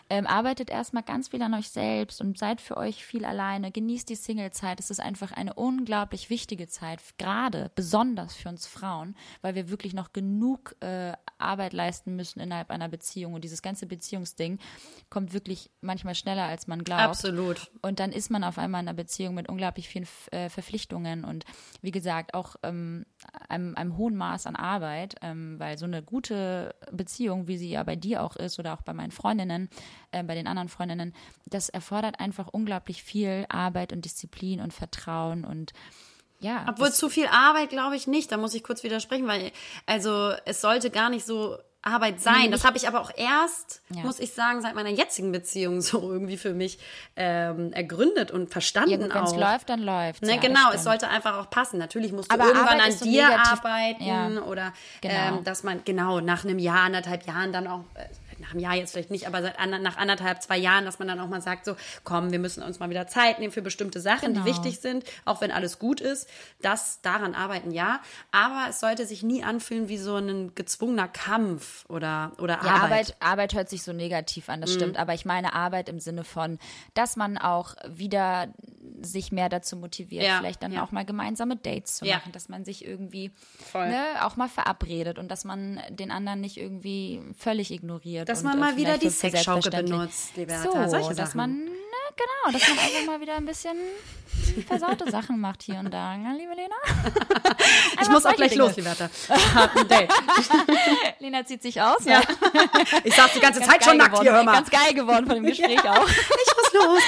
ähm, 0.09 0.25
arbeitet 0.27 0.69
erstmal 0.69 1.03
ganz 1.03 1.29
viel 1.29 1.41
an 1.41 1.53
euch 1.53 1.69
selbst 1.69 2.21
und 2.21 2.37
seid 2.37 2.59
für 2.61 2.75
euch 2.77 3.05
viel 3.05 3.23
alleine. 3.25 3.71
Genießt 3.71 4.09
die 4.09 4.15
Singlezeit. 4.15 4.79
Es 4.79 4.89
ist 4.89 4.99
einfach 4.99 5.31
eine 5.31 5.53
unglaublich 5.53 6.29
wichtige 6.29 6.67
Zeit, 6.67 6.99
gerade 7.17 7.71
besonders 7.75 8.35
für 8.35 8.49
uns 8.49 8.65
Frauen, 8.65 9.15
weil 9.41 9.55
wir 9.55 9.69
wirklich 9.69 9.93
noch 9.93 10.11
genug 10.13 10.75
äh, 10.79 11.13
Arbeit 11.37 11.73
leisten 11.73 12.15
müssen 12.15 12.39
innerhalb 12.39 12.71
einer 12.71 12.89
Beziehung. 12.89 13.33
Und 13.35 13.43
dieses 13.43 13.61
ganze 13.61 13.85
Beziehungsding 13.85 14.57
kommt 15.09 15.33
wirklich 15.33 15.69
manchmal 15.81 16.15
schneller, 16.15 16.45
als 16.45 16.65
man 16.67 16.83
glaubt. 16.83 17.01
Absolut. 17.03 17.69
Und 17.81 17.99
dann 17.99 18.11
ist 18.11 18.31
man 18.31 18.43
auf 18.43 18.57
einmal 18.57 18.81
in 18.81 18.87
einer 18.87 18.95
Beziehung 18.95 19.35
mit 19.35 19.47
unglaublich 19.47 19.87
vielen 19.87 20.07
äh, 20.31 20.46
äh, 20.47 20.49
Verpflichtungen 20.49 21.23
und 21.23 21.45
wie 21.81 21.91
gesagt 21.91 22.33
auch 22.33 22.55
ähm, 22.63 23.05
einem, 23.49 23.75
einem 23.75 23.97
hohen 23.97 24.15
Maß 24.15 24.47
an 24.47 24.55
Arbeit, 24.55 25.15
ähm, 25.21 25.59
weil 25.59 25.77
so 25.77 25.85
eine 25.85 26.01
gute 26.01 26.75
Beziehung, 26.91 27.47
wie 27.47 27.57
sie 27.57 27.69
ja 27.69 27.83
bei 27.83 27.95
dir 27.95 28.23
auch 28.23 28.35
ist 28.35 28.59
oder 28.59 28.73
auch 28.73 28.81
bei 28.81 28.93
meinen 28.93 29.11
Freundinnen, 29.11 29.69
äh, 30.11 30.23
bei 30.23 30.35
den 30.35 30.47
anderen 30.47 30.69
Freundinnen, 30.69 31.13
das 31.45 31.69
erfordert 31.69 32.19
einfach 32.19 32.47
unglaublich 32.47 33.03
viel 33.03 33.45
Arbeit 33.49 33.93
und 33.93 34.05
Disziplin 34.05 34.61
und 34.61 34.73
Vertrauen 34.73 35.45
und 35.45 35.73
ja. 36.39 36.65
Obwohl 36.69 36.91
zu 36.91 37.09
viel 37.09 37.27
Arbeit 37.27 37.69
glaube 37.69 37.95
ich 37.95 38.05
nicht. 38.05 38.31
Da 38.31 38.37
muss 38.37 38.53
ich 38.53 38.63
kurz 38.63 38.83
widersprechen, 38.83 39.27
weil 39.27 39.51
also 39.87 40.33
es 40.45 40.61
sollte 40.61 40.91
gar 40.91 41.09
nicht 41.09 41.25
so 41.25 41.57
Arbeit 41.87 42.19
sein. 42.21 42.51
Das 42.51 42.63
habe 42.63 42.77
ich 42.77 42.87
aber 42.87 43.01
auch 43.01 43.11
erst, 43.15 43.81
Ja. 43.89 44.03
muss 44.03 44.19
ich 44.19 44.33
sagen, 44.33 44.61
seit 44.61 44.75
meiner 44.75 44.89
jetzigen 44.89 45.31
Beziehung 45.31 45.81
so 45.81 46.11
irgendwie 46.11 46.37
für 46.37 46.53
mich 46.53 46.79
ähm, 47.15 47.73
ergründet 47.73 48.31
und 48.31 48.51
verstanden 48.51 48.91
ja, 48.91 48.99
wenn 48.99 49.23
es 49.23 49.35
läuft, 49.35 49.69
dann 49.69 49.81
läuft 49.81 50.21
Ne, 50.21 50.35
ja, 50.35 50.37
genau, 50.39 50.71
es 50.73 50.83
sollte 50.83 51.07
einfach 51.07 51.37
auch 51.37 51.49
passen. 51.49 51.79
Natürlich 51.79 52.11
musst 52.11 52.31
du 52.31 52.35
Aber 52.35 52.45
irgendwann 52.47 52.79
Arbeit 52.79 52.93
an 53.01 53.07
dir 53.07 53.27
negativ. 53.29 53.51
arbeiten 53.63 54.37
oder 54.39 54.73
genau. 55.01 55.37
ähm, 55.37 55.43
dass 55.43 55.63
man 55.63 55.81
genau 55.85 56.19
nach 56.19 56.43
einem 56.43 56.59
Jahr, 56.59 56.81
anderthalb 56.81 57.25
Jahren 57.25 57.51
dann 57.51 57.67
auch 57.67 57.83
äh, 57.95 58.05
nach 58.47 58.51
einem 58.53 58.59
Jahr 58.61 58.75
jetzt 58.75 58.91
vielleicht 58.93 59.11
nicht, 59.11 59.27
aber 59.27 59.41
seit 59.41 59.59
ander- 59.59 59.79
nach 59.79 59.97
anderthalb, 59.97 60.41
zwei 60.41 60.57
Jahren, 60.57 60.85
dass 60.85 60.99
man 60.99 61.07
dann 61.07 61.19
auch 61.19 61.27
mal 61.27 61.41
sagt, 61.41 61.65
so, 61.65 61.75
komm, 62.05 62.31
wir 62.31 62.39
müssen 62.39 62.63
uns 62.63 62.79
mal 62.79 62.89
wieder 62.89 63.07
Zeit 63.07 63.39
nehmen 63.39 63.51
für 63.51 63.61
bestimmte 63.61 63.99
Sachen, 63.99 64.33
Genau. 64.33 64.45
die 64.45 64.49
wichtig 64.49 64.79
sind, 64.79 65.03
auch 65.25 65.41
wenn 65.41 65.51
alles 65.51 65.79
gut 65.79 65.99
ist. 65.99 66.29
Das 66.61 67.01
daran 67.01 67.35
arbeiten, 67.35 67.71
ja. 67.71 67.99
Aber 68.31 68.67
es 68.69 68.79
sollte 68.79 69.05
sich 69.05 69.21
nie 69.23 69.43
anfühlen 69.43 69.89
wie 69.89 69.97
so 69.97 70.15
ein 70.15 70.53
gezwungener 70.55 71.07
Kampf 71.09 71.85
oder, 71.89 72.31
oder 72.39 72.55
Ja, 72.63 72.75
Arbeit. 72.75 72.81
Arbeit, 72.83 73.15
Arbeit 73.19 73.53
hört 73.53 73.69
sich 73.69 73.83
so 73.83 73.91
negativ 73.93 74.47
an, 74.49 74.61
das 74.61 74.73
stimmt. 74.73 74.97
Aber 74.97 75.13
ich 75.13 75.25
meine 75.25 75.53
Arbeit 75.53 75.89
im 75.89 75.99
Sinne 75.99 76.23
von, 76.23 76.57
dass 76.93 77.15
man 77.17 77.37
auch 77.37 77.75
wieder 77.87 78.47
sich 79.01 79.31
mehr 79.31 79.49
dazu 79.49 79.75
motiviert, 79.75 80.23
Ja, 80.23 80.37
vielleicht 80.39 80.63
dann 80.63 80.71
ja. 80.71 80.83
auch 80.83 80.91
mal 80.91 81.05
gemeinsame 81.05 81.55
Dates 81.55 81.97
zu 81.97 82.05
Ja. 82.05 82.17
machen, 82.17 82.31
dass 82.31 82.49
man 82.49 82.65
sich 82.65 82.85
irgendwie 82.85 83.31
ne, 83.73 84.03
auch 84.21 84.35
mal 84.35 84.49
verabredet 84.49 85.19
und 85.19 85.29
dass 85.29 85.43
man 85.45 85.79
den 85.89 86.11
anderen 86.11 86.41
nicht 86.41 86.57
irgendwie 86.57 87.21
völlig 87.37 87.71
ignoriert. 87.71 88.27
Dass 88.29 88.39
und, 88.39 88.45
man 88.45 88.57
äh, 88.57 88.61
mal 88.61 88.77
wieder 88.77 88.97
die 88.97 89.09
Sexschaukel 89.09 89.71
benutzt, 89.71 90.35
Liberta, 90.35 90.63
So, 90.63 90.89
solche 90.89 91.13
dass 91.15 91.35
man, 91.35 91.65
ne, 91.65 91.71
genau, 92.15 92.57
dass 92.57 92.67
man 92.69 92.79
einfach 92.79 93.05
mal 93.05 93.21
wieder 93.21 93.35
ein 93.35 93.45
bisschen 93.45 93.77
versaute 94.67 95.09
Sachen 95.11 95.39
macht 95.39 95.63
hier 95.63 95.79
und 95.79 95.91
da. 95.93 96.15
Ja, 96.15 96.31
liebe 96.33 96.53
Lena? 96.53 96.75
ich 98.01 98.09
muss 98.09 98.25
auch 98.25 98.35
gleich 98.35 98.51
Dinge. 98.51 98.63
los, 98.65 98.75
Liberta. 98.75 99.09
Lena 101.19 101.45
zieht 101.45 101.61
sich 101.61 101.81
aus. 101.81 102.03
Ja. 102.05 102.21
Ich 103.03 103.15
saß 103.15 103.33
die 103.33 103.39
ganze 103.39 103.61
Zeit 103.61 103.83
schon 103.83 103.97
nackt 103.97 104.19
hier, 104.21 104.33
hör 104.33 104.43
mal. 104.43 104.53
Ganz 104.53 104.69
geil 104.69 104.93
geworden 104.93 105.25
von 105.25 105.35
dem 105.35 105.45
Gespräch 105.47 105.79
auch. 105.87 106.07
Ich 106.07 106.53
muss 106.55 106.73
los. 106.73 107.03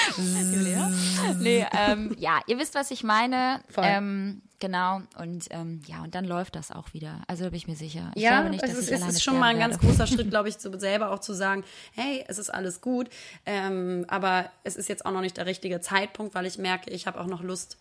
Nee, 1.37 1.65
ähm, 1.77 2.15
ja, 2.17 2.39
ihr 2.47 2.57
wisst, 2.59 2.75
was 2.75 2.91
ich 2.91 3.03
meine. 3.03 3.61
Voll. 3.69 3.83
Ähm, 3.85 4.41
genau. 4.59 5.01
Und 5.17 5.45
ähm, 5.51 5.81
ja, 5.87 6.01
und 6.03 6.15
dann 6.15 6.25
läuft 6.25 6.55
das 6.55 6.71
auch 6.71 6.93
wieder. 6.93 7.21
Also 7.27 7.43
da 7.43 7.49
bin 7.49 7.57
ich 7.57 7.67
mir 7.67 7.75
sicher. 7.75 8.11
Ich 8.15 8.23
Ja, 8.23 8.39
glaube 8.41 8.49
nicht, 8.51 8.63
es 8.63 8.71
dass 8.71 8.79
ist, 8.79 8.91
es 8.91 9.07
ist 9.07 9.23
schon 9.23 9.39
mal 9.39 9.47
ein 9.47 9.55
sterben 9.57 9.71
ganz 9.71 9.83
werde. 9.83 9.97
großer 9.97 10.07
Schritt, 10.07 10.29
glaube 10.31 10.49
ich, 10.49 10.57
zu, 10.57 10.77
selber 10.79 11.11
auch 11.11 11.19
zu 11.19 11.33
sagen, 11.33 11.63
hey, 11.93 12.23
es 12.27 12.37
ist 12.37 12.49
alles 12.49 12.81
gut, 12.81 13.09
ähm, 13.45 14.05
aber 14.07 14.49
es 14.63 14.75
ist 14.75 14.89
jetzt 14.89 15.05
auch 15.05 15.11
noch 15.11 15.21
nicht 15.21 15.37
der 15.37 15.45
richtige 15.45 15.81
Zeitpunkt, 15.81 16.35
weil 16.35 16.45
ich 16.45 16.57
merke, 16.57 16.89
ich 16.91 17.07
habe 17.07 17.19
auch 17.19 17.27
noch 17.27 17.41
Lust 17.43 17.77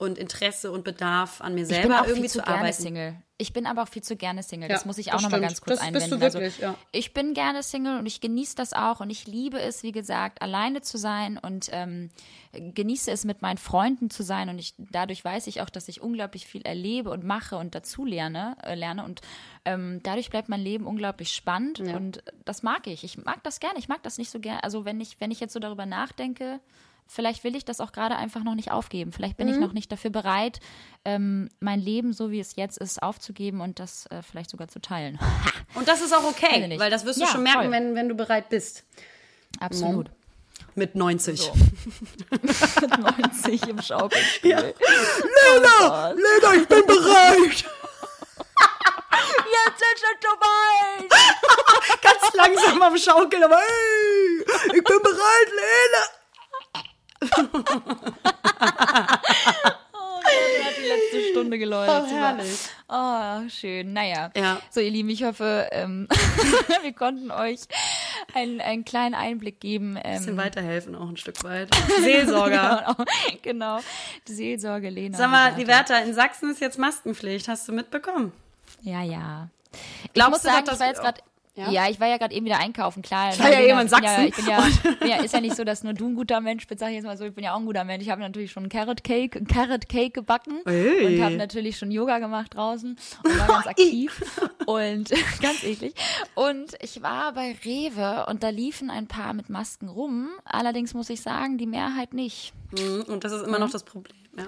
und 0.00 0.16
Interesse 0.16 0.72
und 0.72 0.82
Bedarf 0.82 1.42
an 1.42 1.54
mir 1.54 1.62
Ich 1.62 1.68
bin 1.68 1.76
selber 1.82 2.00
auch 2.00 2.06
irgendwie 2.06 2.22
viel 2.22 2.30
zu 2.30 2.38
zu 2.38 2.44
gerne 2.44 2.58
arbeiten. 2.58 2.82
Single. 2.82 3.22
Ich 3.36 3.52
bin 3.52 3.66
aber 3.66 3.82
auch 3.82 3.88
viel 3.88 4.02
zu 4.02 4.16
gerne 4.16 4.42
Single. 4.42 4.68
Ja, 4.68 4.74
das 4.74 4.86
muss 4.86 4.96
ich 4.96 5.12
auch 5.12 5.20
noch 5.20 5.30
mal 5.30 5.36
stimmt. 5.36 5.42
ganz 5.42 5.60
kurz 5.60 5.78
Das 5.78 5.92
bist 5.92 6.10
du 6.10 6.14
einwenden. 6.14 6.34
wirklich, 6.34 6.64
also, 6.64 6.74
ja. 6.74 6.74
Ich 6.92 7.12
bin 7.12 7.34
gerne 7.34 7.62
Single 7.62 7.98
und 7.98 8.06
ich 8.06 8.22
genieße 8.22 8.54
das 8.54 8.72
auch 8.72 9.00
und 9.00 9.10
ich 9.10 9.26
liebe 9.26 9.60
es, 9.60 9.82
wie 9.82 9.92
gesagt, 9.92 10.40
alleine 10.40 10.80
zu 10.80 10.96
sein 10.96 11.36
und 11.36 11.68
ähm, 11.72 12.08
genieße 12.52 13.10
es 13.10 13.26
mit 13.26 13.42
meinen 13.42 13.58
Freunden 13.58 14.08
zu 14.08 14.22
sein 14.22 14.48
und 14.48 14.58
ich 14.58 14.74
dadurch 14.78 15.22
weiß 15.22 15.46
ich 15.48 15.60
auch, 15.60 15.68
dass 15.68 15.88
ich 15.88 16.00
unglaublich 16.00 16.46
viel 16.46 16.62
erlebe 16.62 17.10
und 17.10 17.22
mache 17.24 17.56
und 17.56 17.74
dazu 17.74 18.06
lerne, 18.06 18.56
äh, 18.62 18.74
lerne 18.74 19.04
und 19.04 19.20
ähm, 19.66 20.00
dadurch 20.02 20.30
bleibt 20.30 20.48
mein 20.48 20.60
Leben 20.60 20.86
unglaublich 20.86 21.34
spannend 21.34 21.80
und 21.80 22.22
das 22.46 22.62
mag 22.62 22.86
ich. 22.86 23.04
Ich 23.04 23.18
mag 23.18 23.42
das 23.42 23.60
gerne. 23.60 23.78
Ich 23.78 23.88
mag 23.88 24.02
das 24.02 24.16
nicht 24.16 24.30
so 24.30 24.40
gerne. 24.40 24.64
Also 24.64 24.86
wenn 24.86 24.98
ich 25.00 25.20
wenn 25.20 25.30
ich 25.30 25.40
jetzt 25.40 25.52
so 25.52 25.60
darüber 25.60 25.84
nachdenke, 25.84 26.60
vielleicht 27.10 27.44
will 27.44 27.56
ich 27.56 27.64
das 27.64 27.80
auch 27.80 27.92
gerade 27.92 28.16
einfach 28.16 28.42
noch 28.44 28.54
nicht 28.54 28.70
aufgeben. 28.70 29.12
Vielleicht 29.12 29.36
bin 29.36 29.48
ich 29.48 29.56
Mhm. 29.56 29.62
noch 29.62 29.72
nicht 29.72 29.90
dafür 29.90 30.10
bereit, 30.10 30.60
ähm, 31.04 31.48
mein 31.60 31.80
Leben 31.80 32.12
so 32.12 32.30
wie 32.30 32.40
es 32.40 32.56
jetzt 32.56 32.78
ist 32.78 33.02
aufzugeben 33.02 33.60
und 33.60 33.78
das 33.80 34.06
äh, 34.06 34.22
vielleicht 34.22 34.50
sogar 34.50 34.68
zu 34.68 34.80
teilen. 34.80 35.18
Und 35.74 35.86
das 35.86 36.00
ist 36.00 36.12
auch 36.12 36.24
okay, 36.24 36.66
ich 36.72 36.80
weil 36.80 36.90
das 36.90 37.04
wirst 37.04 37.20
du 37.20 37.24
Ja, 37.24 37.30
schon 37.30 37.42
merken, 37.44 37.62
voll. 37.62 37.70
wenn, 37.70 37.94
wenn 37.94 38.08
du 38.08 38.14
bereit 38.16 38.48
bist. 38.48 38.84
Absolut. 39.60 40.10
Mit 40.74 40.94
90. 40.96 41.50
Mit 42.30 42.98
90 42.98 43.68
im 43.68 43.80
Schaukelstuhl. 43.82 44.50
Lena, 44.50 46.10
Lena, 46.10 46.54
ich 46.60 46.66
bin 46.68 46.86
bereit. 46.86 47.64
Jetzt 49.52 49.82
ist 49.82 50.04
es 50.04 50.20
soweit! 50.22 51.10
Ganz 52.02 52.34
langsam 52.34 52.82
am 52.82 52.96
Schaukeln, 52.96 53.42
aber 53.44 53.56
hey, 53.56 54.44
ich 54.76 54.84
bin 54.84 54.98
bereit, 55.02 55.48
Lena. 55.50 56.04
Die 57.20 57.26
letzte 60.88 61.20
Stunde 61.30 61.58
geläutet. 61.58 62.04
Oh, 62.06 62.10
herrlich. 62.10 62.68
Oh, 62.88 63.48
schön. 63.48 63.92
Naja. 63.92 64.30
Ja. 64.36 64.60
So, 64.70 64.80
ihr 64.80 64.90
Lieben, 64.90 65.08
ich 65.10 65.24
hoffe, 65.24 65.68
ähm, 65.72 66.08
wir 66.82 66.92
konnten 66.92 67.30
euch 67.30 67.60
einen, 68.34 68.60
einen 68.60 68.84
kleinen 68.84 69.14
Einblick 69.14 69.60
geben. 69.60 69.98
Ähm, 70.02 70.18
Bisschen 70.18 70.36
weiterhelfen 70.36 70.94
auch 70.94 71.08
ein 71.08 71.16
Stück 71.16 71.42
weit. 71.44 71.74
Seelsorger. 72.00 72.96
genau, 73.42 73.42
genau. 73.42 73.80
Die 74.28 74.32
Seelsorge, 74.32 74.88
Lena. 74.88 75.16
Sag 75.16 75.30
mal, 75.30 75.54
die 75.54 75.66
Werther, 75.66 76.02
in 76.04 76.14
Sachsen 76.14 76.50
ist 76.50 76.60
jetzt 76.60 76.78
Maskenpflicht. 76.78 77.48
Hast 77.48 77.68
du 77.68 77.72
mitbekommen? 77.72 78.32
Ja, 78.82 79.02
ja. 79.02 79.48
Ich 80.04 80.12
Glaubst 80.14 80.32
muss 80.32 80.42
du 80.42 80.48
sagen, 80.48 80.64
doch, 80.66 80.74
ich 80.74 80.80
war 80.80 80.86
jetzt 80.88 81.00
gerade. 81.00 81.20
Ja? 81.54 81.70
Ja? 81.70 81.88
ich 81.90 81.98
war 82.00 82.06
ja 82.08 82.16
gerade 82.16 82.34
eben 82.34 82.46
wieder 82.46 82.58
einkaufen, 82.58 83.02
klar. 83.02 83.36
war 83.38 83.50
ja 83.52 83.60
ich 83.60 83.76
bin 83.76 83.88
Sachsen. 83.88 84.04
Ja, 84.04 84.24
ich 84.24 84.36
bin 84.36 84.46
ja, 84.46 84.68
bin 85.00 85.08
ja, 85.08 85.16
ist 85.16 85.34
ja 85.34 85.40
nicht 85.40 85.56
so, 85.56 85.64
dass 85.64 85.82
nur 85.82 85.92
du 85.94 86.06
ein 86.08 86.14
guter 86.14 86.40
Mensch 86.40 86.66
bist, 86.66 86.80
sag 86.80 86.88
ich 86.88 86.94
jetzt 86.94 87.04
mal 87.04 87.16
so, 87.16 87.24
ich 87.24 87.34
bin 87.34 87.44
ja 87.44 87.54
auch 87.54 87.58
ein 87.58 87.66
guter 87.66 87.84
Mensch. 87.84 88.04
Ich 88.04 88.10
habe 88.10 88.20
natürlich 88.20 88.52
schon 88.52 88.68
Carrot 88.68 89.02
Cake, 89.04 89.44
Carrot 89.44 89.88
Cake 89.88 90.10
gebacken 90.10 90.60
Hey. 90.64 91.16
und 91.18 91.24
habe 91.24 91.36
natürlich 91.36 91.76
schon 91.76 91.90
Yoga 91.90 92.18
gemacht 92.18 92.54
draußen 92.54 92.96
und 93.24 93.38
war 93.38 93.46
ganz 93.48 93.66
aktiv 93.66 94.22
und 94.66 95.10
ganz 95.42 95.64
eklig. 95.64 95.94
Und 96.34 96.76
ich 96.80 97.02
war 97.02 97.32
bei 97.32 97.56
Rewe 97.64 98.26
und 98.28 98.42
da 98.42 98.48
liefen 98.50 98.90
ein 98.90 99.06
paar 99.08 99.34
mit 99.34 99.48
Masken 99.50 99.88
rum. 99.88 100.28
Allerdings 100.44 100.94
muss 100.94 101.10
ich 101.10 101.20
sagen, 101.20 101.58
die 101.58 101.66
Mehrheit 101.66 102.14
nicht. 102.14 102.52
Mhm, 102.72 103.04
Und 103.08 103.24
das 103.24 103.32
ist 103.32 103.46
immer 103.46 103.58
noch 103.58 103.70
das 103.70 103.82
Problem. 103.84 104.16
Ja. 104.36 104.46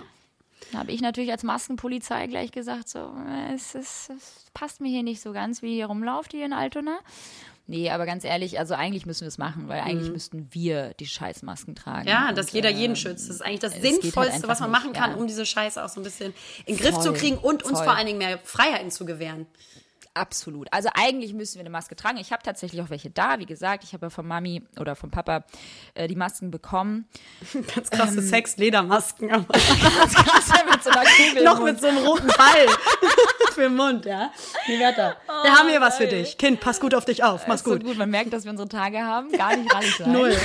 Da 0.73 0.79
habe 0.79 0.91
ich 0.91 1.01
natürlich 1.03 1.31
als 1.31 1.43
Maskenpolizei 1.43 2.27
gleich 2.27 2.51
gesagt, 2.51 2.89
so, 2.89 2.99
äh, 2.99 3.55
es, 3.55 3.75
ist, 3.75 4.11
es 4.11 4.47
passt 4.55 4.81
mir 4.81 4.89
hier 4.89 5.03
nicht 5.03 5.21
so 5.21 5.33
ganz, 5.33 5.63
wie 5.63 5.79
ihr 5.79 5.87
rumlauft 5.87 6.33
hier 6.33 6.47
in 6.47 6.53
Altona. 6.53 6.99
Nee, 7.67 7.91
aber 7.91 8.07
ganz 8.07 8.25
ehrlich, 8.25 8.59
also 8.59 8.75
eigentlich 8.75 9.07
müssen 9.07 9.21
wir 9.21 9.29
es 9.29 9.39
machen, 9.39 9.69
weil 9.69 9.81
eigentlich 9.81 10.11
müssten 10.11 10.49
wir 10.51 10.95
die 10.99 11.07
Scheißmasken 11.07 11.77
tragen. 11.77 12.03
Mhm. 12.03 12.09
Ja, 12.09 12.29
Und, 12.31 12.39
dass 12.39 12.53
jeder 12.53 12.71
äh, 12.71 12.75
jeden 12.75 12.97
schützt. 12.97 13.29
Das 13.29 13.37
ist 13.37 13.43
eigentlich 13.43 13.61
das 13.61 13.75
halt 13.75 13.83
Sinnvollste, 13.83 14.35
einfach 14.35 14.49
was 14.49 14.61
man 14.61 14.71
nicht, 14.71 14.81
machen 14.81 14.93
kann, 14.93 15.11
ja. 15.13 15.17
um 15.17 15.27
diese 15.27 15.47
Scheiße 15.47 15.83
auch 15.83 15.89
so 15.89 16.01
ein 16.01 16.05
bisschen 16.05 16.35
in 16.67 16.77
den 16.77 16.83
Griff 16.83 16.99
zu 16.99 17.13
kriegen 17.13 17.39
und 17.39 17.63
uns 17.63 17.79
voll. 17.79 17.85
vor 17.85 17.97
allen 17.97 18.07
Dingen 18.07 18.19
mehr 18.19 18.39
Freiheiten 18.43 18.91
zu 18.91 19.05
gewähren. 19.05 19.47
Absolut. 20.15 20.69
Also 20.73 20.91
eigentlich 20.95 21.33
müssen 21.33 21.55
wir 21.55 21.61
eine 21.61 21.71
Maske 21.71 21.97
tragen. 21.97 22.19
Ich 22.19 22.33
habe 22.33 22.43
tatsächlich 22.43 22.83
auch 22.83 22.91
welche 22.91 23.09
da. 23.09 23.39
Wie 23.39 23.47
gesagt, 23.47 23.83
ich 23.83 23.95
habe 23.95 24.07
ja 24.07 24.11
von 24.11 24.27
Mami 24.27 24.63
oder 24.79 24.95
vom 24.95 25.11
Papa 25.11 25.45
äh, 25.95 26.07
die 26.07 26.17
Masken 26.17 26.51
bekommen. 26.51 27.07
Ganz 27.75 27.89
krasse 27.91 28.21
Sex-Ledermasken. 28.21 29.31
aber 29.33 29.47
mit 30.71 30.83
so 30.83 30.91
einer 30.91 31.05
Kugel 31.05 31.45
Noch 31.45 31.63
mit 31.63 31.81
so 31.81 31.87
einem 31.87 32.05
roten 32.07 32.27
Ball 32.27 32.67
für 33.53 33.63
den 33.63 33.77
Mund, 33.77 34.05
ja. 34.05 34.31
Die 34.67 34.79
Wetter. 34.79 35.17
Wir 35.43 35.59
haben 35.59 35.69
hier 35.71 35.81
was 35.81 35.97
für 35.97 36.07
dich. 36.07 36.37
Kind, 36.37 36.61
pass 36.61 36.79
gut 36.79 36.95
auf 36.95 37.07
dich 37.07 37.25
auf. 37.25 37.47
Mach's 37.47 37.61
Ist 37.61 37.67
so 37.67 37.73
gut. 37.73 37.85
gut. 37.85 37.97
Man 37.97 38.11
merkt, 38.11 38.33
dass 38.35 38.45
wir 38.45 38.51
unsere 38.51 38.69
Tage 38.69 39.01
haben. 39.01 39.33
Gar 39.33 39.57
nicht 39.57 39.75
rallig 39.75 39.97
sein. 39.97 40.13
Null. 40.13 40.37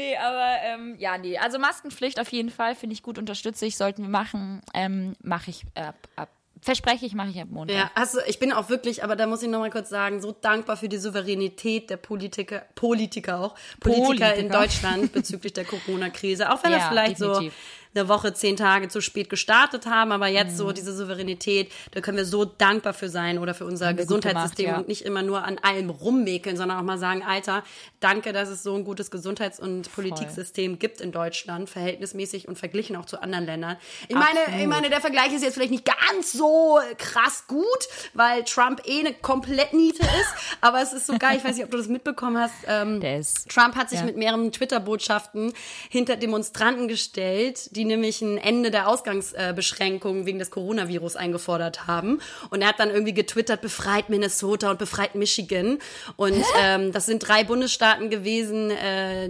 Nee, 0.00 0.16
aber 0.16 0.56
ähm, 0.62 0.96
ja, 0.98 1.18
nee. 1.18 1.36
Also 1.38 1.58
Maskenpflicht 1.58 2.20
auf 2.20 2.32
jeden 2.32 2.50
Fall, 2.50 2.74
finde 2.74 2.94
ich 2.94 3.02
gut, 3.02 3.18
unterstütze 3.18 3.66
ich, 3.66 3.76
sollten 3.76 4.02
wir 4.02 4.08
machen. 4.08 4.62
Ähm, 4.74 5.14
mache 5.22 5.50
ich 5.50 5.64
ab, 5.74 5.96
ab. 6.16 6.28
Verspreche 6.62 7.06
ich, 7.06 7.14
mache 7.14 7.30
ich 7.30 7.40
ab 7.40 7.48
Montag. 7.50 7.74
Ja, 7.74 7.90
also 7.94 8.18
ich 8.26 8.38
bin 8.38 8.52
auch 8.52 8.68
wirklich, 8.68 9.02
aber 9.02 9.16
da 9.16 9.26
muss 9.26 9.42
ich 9.42 9.48
noch 9.48 9.60
mal 9.60 9.70
kurz 9.70 9.88
sagen, 9.88 10.20
so 10.20 10.32
dankbar 10.32 10.76
für 10.76 10.88
die 10.90 10.98
Souveränität 10.98 11.88
der 11.88 11.96
Politiker, 11.96 12.62
Politiker 12.74 13.40
auch, 13.40 13.54
Politiker, 13.80 14.34
in 14.34 14.48
Politiker. 14.48 14.58
Deutschland 14.58 15.12
bezüglich 15.12 15.54
der 15.54 15.64
Corona-Krise. 15.64 16.52
Auch 16.52 16.62
wenn 16.62 16.72
das 16.72 16.82
Ja, 16.82 16.88
vielleicht 16.90 17.20
definitiv. 17.20 17.54
Eine 17.94 18.08
Woche, 18.08 18.32
zehn 18.34 18.56
Tage 18.56 18.88
zu 18.88 19.00
spät 19.00 19.28
gestartet 19.28 19.86
haben, 19.86 20.12
aber 20.12 20.28
jetzt 20.28 20.52
Mhm. 20.52 20.56
so 20.56 20.72
diese 20.72 20.94
Souveränität, 20.96 21.72
da 21.90 22.00
können 22.00 22.16
wir 22.18 22.24
so 22.24 22.44
dankbar 22.44 22.94
für 22.94 23.08
sein 23.08 23.38
oder 23.38 23.52
für 23.54 23.64
unser 23.64 23.94
Gesundheitssystem 23.94 24.66
gemacht, 24.66 24.76
ja. 24.76 24.80
und 24.82 24.88
nicht 24.88 25.02
immer 25.02 25.22
nur 25.22 25.42
an 25.44 25.58
allem 25.58 25.90
rummäkeln, 25.90 26.56
sondern 26.56 26.78
auch 26.78 26.82
mal 26.84 26.98
sagen, 26.98 27.22
Alter, 27.26 27.64
danke, 27.98 28.32
dass 28.32 28.48
es 28.48 28.62
so 28.62 28.74
ein 28.76 28.84
gutes 28.84 29.10
Gesundheits- 29.10 29.58
und 29.58 29.92
Politiksystem 29.92 30.78
gibt 30.78 31.00
in 31.00 31.10
Deutschland, 31.12 31.68
verhältnismäßig 31.68 32.46
und 32.46 32.58
verglichen 32.58 32.94
auch 32.96 33.06
zu 33.06 33.20
anderen 33.22 33.44
Ländern. 33.46 33.76
Ich 34.08 34.14
meine, 34.14 34.60
ich 34.60 34.66
meine, 34.68 34.88
der 34.88 35.00
Vergleich 35.00 35.32
ist 35.32 35.42
jetzt 35.42 35.54
vielleicht 35.54 35.72
nicht 35.72 35.84
ganz 35.84 36.32
so 36.32 36.78
krass 36.96 37.44
gut, 37.48 37.66
weil 38.14 38.44
Trump 38.44 38.82
eh 38.86 39.00
eine 39.00 39.14
komplett 39.14 39.72
Niete 39.72 40.02
ist, 40.02 40.34
aber 40.60 40.80
es 40.80 40.92
ist 40.92 41.06
so 41.06 41.18
geil, 41.18 41.36
ich 41.38 41.44
weiß 41.44 41.56
nicht, 41.56 41.64
ob 41.64 41.70
du 41.70 41.76
das 41.78 41.88
mitbekommen 41.88 42.38
hast. 42.38 42.54
Ähm, 42.68 43.02
ist- 43.02 43.48
Trump 43.50 43.74
hat 43.74 43.90
sich 43.90 43.98
ja. 43.98 44.04
mit 44.04 44.16
mehreren 44.16 44.52
Twitter-Botschaften 44.52 45.52
hinter 45.88 46.16
Demonstranten 46.16 46.86
gestellt, 46.88 47.74
die 47.76 47.79
nämlich 47.84 48.22
ein 48.22 48.38
Ende 48.38 48.70
der 48.70 48.88
Ausgangsbeschränkungen 48.88 50.26
wegen 50.26 50.38
des 50.38 50.50
Coronavirus 50.50 51.16
eingefordert 51.16 51.86
haben. 51.86 52.20
Und 52.50 52.62
er 52.62 52.68
hat 52.68 52.80
dann 52.80 52.90
irgendwie 52.90 53.14
getwittert, 53.14 53.60
befreit 53.60 54.08
Minnesota 54.08 54.70
und 54.70 54.78
befreit 54.78 55.14
Michigan. 55.14 55.78
Und 56.16 56.44
ähm, 56.60 56.92
das 56.92 57.06
sind 57.06 57.26
drei 57.26 57.44
Bundesstaaten 57.44 58.10
gewesen, 58.10 58.70
äh, 58.70 59.28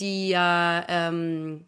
die 0.00 0.28
ja 0.28 0.84
ähm, 0.88 1.64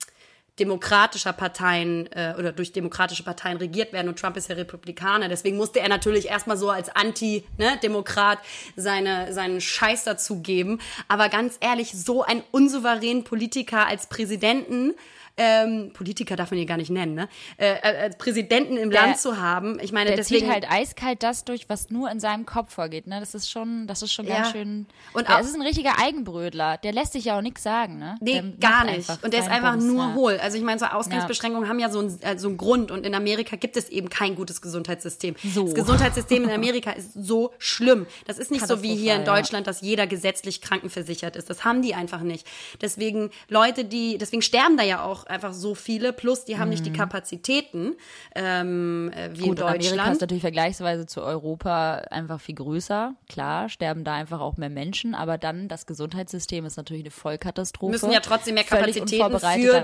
demokratischer 0.59 1.33
Parteien 1.33 2.11
äh, 2.13 2.35
oder 2.39 2.53
durch 2.53 2.73
demokratische 2.73 3.23
Parteien 3.23 3.59
regiert 3.59 3.93
werden 3.93 4.09
und 4.09 4.19
Trump 4.19 4.37
ist 4.37 4.49
ja 4.49 4.55
Republikaner. 4.55 5.29
Deswegen 5.29 5.57
musste 5.57 5.81
er 5.81 5.89
natürlich 5.89 6.29
erstmal 6.29 6.57
so 6.57 6.71
als 6.71 6.89
Anti-Demokrat 6.89 8.39
seine, 8.77 9.33
seinen 9.33 9.61
Scheiß 9.61 10.05
dazugeben. 10.05 10.81
Aber 11.09 11.29
ganz 11.29 11.57
ehrlich, 11.61 11.93
so 11.93 12.23
einen 12.23 12.43
unsouveränen 12.53 13.25
Politiker 13.25 13.87
als 13.87 14.07
Präsidenten 14.07 14.95
ähm, 15.39 15.91
Politiker 15.93 16.35
darf 16.35 16.51
man 16.51 16.57
hier 16.57 16.67
gar 16.67 16.79
nicht 16.79 16.89
nennen, 16.89 17.13
ne? 17.15 17.29
Äh, 17.59 17.75
äh, 17.75 17.97
als 18.05 18.17
Präsidenten 18.17 18.79
im 18.79 18.89
Der- 18.89 19.03
Land 19.03 19.19
zu 19.19 19.37
haben. 19.39 19.79
Ich 19.83 19.93
meine, 19.93 20.07
Der 20.09 20.17
deswegen 20.17 20.47
zieht 20.47 20.51
halt 20.51 20.71
eiskalt 20.71 21.23
das 21.23 21.45
durch, 21.45 21.69
was 21.69 21.91
nur 21.91 22.11
in 22.11 22.21
seinem 22.21 22.47
Kopf 22.47 22.73
vorgeht. 22.73 23.07
Ne? 23.07 23.21
Das 23.21 23.35
ist 23.35 23.51
schon, 23.51 23.87
das 23.87 24.01
ist 24.01 24.15
schon 24.15 24.27
Ja. 24.27 24.37
ganz 24.37 24.53
schön. 24.53 24.87
Und 25.13 25.29
auch- 25.29 25.41
ist 25.41 25.55
ein 25.55 25.61
richtiger 25.61 25.99
Eigenbrödler. 25.99 26.79
Der 26.79 26.93
lässt 26.95 27.13
sich 27.13 27.27
ja 27.27 27.37
auch 27.37 27.43
nichts 27.43 27.63
sagen. 27.63 27.99
Ne? 27.99 28.17
Nee, 28.23 28.41
der 28.41 28.43
gar 28.59 28.85
nicht. 28.87 29.11
Und 29.23 29.35
der 29.35 29.41
ist 29.41 29.51
einfach 29.51 29.73
Bums, 29.73 29.85
nur 29.85 30.05
ja. 30.05 30.15
hohl. 30.15 30.41
Also 30.47 30.59
ich 30.59 30.65
meine, 30.65 30.79
so 30.79 30.87
Ausgangsbeschränkungen 30.87 31.69
haben 31.69 31.79
ja 31.79 31.91
so 31.91 31.99
einen, 31.99 32.23
äh, 32.23 32.39
so 32.39 32.49
einen 32.49 32.57
Grund. 32.57 32.91
Und 32.91 33.07
in 33.07 33.15
Amerika 33.15 33.57
gibt 33.57 33.77
es 33.77 33.89
eben 33.89 34.09
kein 34.09 34.35
gutes 34.35 34.61
Gesundheitssystem. 34.61 35.35
So. 35.43 35.65
Das 35.65 35.75
Gesundheitssystem 35.75 36.45
in 36.45 36.51
Amerika 36.51 36.91
ist 36.93 37.13
so 37.15 37.53
schlimm. 37.59 38.07
Das 38.27 38.39
ist 38.39 38.51
nicht 38.51 38.67
so 38.67 38.83
wie 38.83 38.95
hier 38.95 39.15
in 39.15 39.25
ja. 39.25 39.35
Deutschland, 39.35 39.67
dass 39.67 39.81
jeder 39.81 40.07
gesetzlich 40.07 40.61
krankenversichert 40.61 41.35
ist. 41.37 41.51
Das 41.51 41.65
haben 41.65 41.83
die 41.83 41.95
einfach 41.95 42.21
nicht. 42.21 42.47
Deswegen 42.81 43.31
Leute, 43.49 43.85
die, 43.85 44.19
deswegen 44.19 44.43
sterben 44.43 44.77
da 44.77 44.85
ja 44.85 45.03
auch 45.03 45.25
einfach 45.27 45.53
so 45.53 45.75
viele. 45.75 46.13
Plus, 46.13 46.45
die 46.45 46.59
haben 46.59 46.69
nicht 46.69 46.85
die 46.87 46.93
Kapazitäten 46.93 47.95
ähm, 48.35 49.11
äh, 49.15 49.31
wie 49.33 49.47
Mhm. 49.47 49.51
Gut, 49.51 49.59
in 49.59 49.65
und 49.65 49.71
Amerika 49.71 49.77
ist 49.77 49.91
Deutschland. 49.91 50.21
natürlich 50.21 50.41
vergleichsweise 50.43 51.07
zu 51.07 51.23
Europa 51.23 52.03
einfach 52.11 52.41
viel 52.41 52.55
größer. 52.55 53.15
Klar, 53.29 53.69
sterben 53.69 54.05
da 54.05 54.15
einfach 54.15 54.41
auch 54.41 54.57
mehr 54.57 54.71
Menschen, 54.71 55.15
aber 55.15 55.39
dann 55.39 55.69
das 55.69 55.87
Gesundheitssystem 55.87 56.65
ist 56.65 56.77
natürlich 56.77 57.05
eine 57.05 57.11
Vollkatastrophe. 57.11 57.93
Müssen 57.93 58.13
ja 58.13 58.21
trotzdem 58.21 58.55
mehr 58.55 58.65
Völlig 58.65 58.97
Kapazitäten 58.97 59.23
unvorbereitet 59.25 59.71
für 59.71 59.81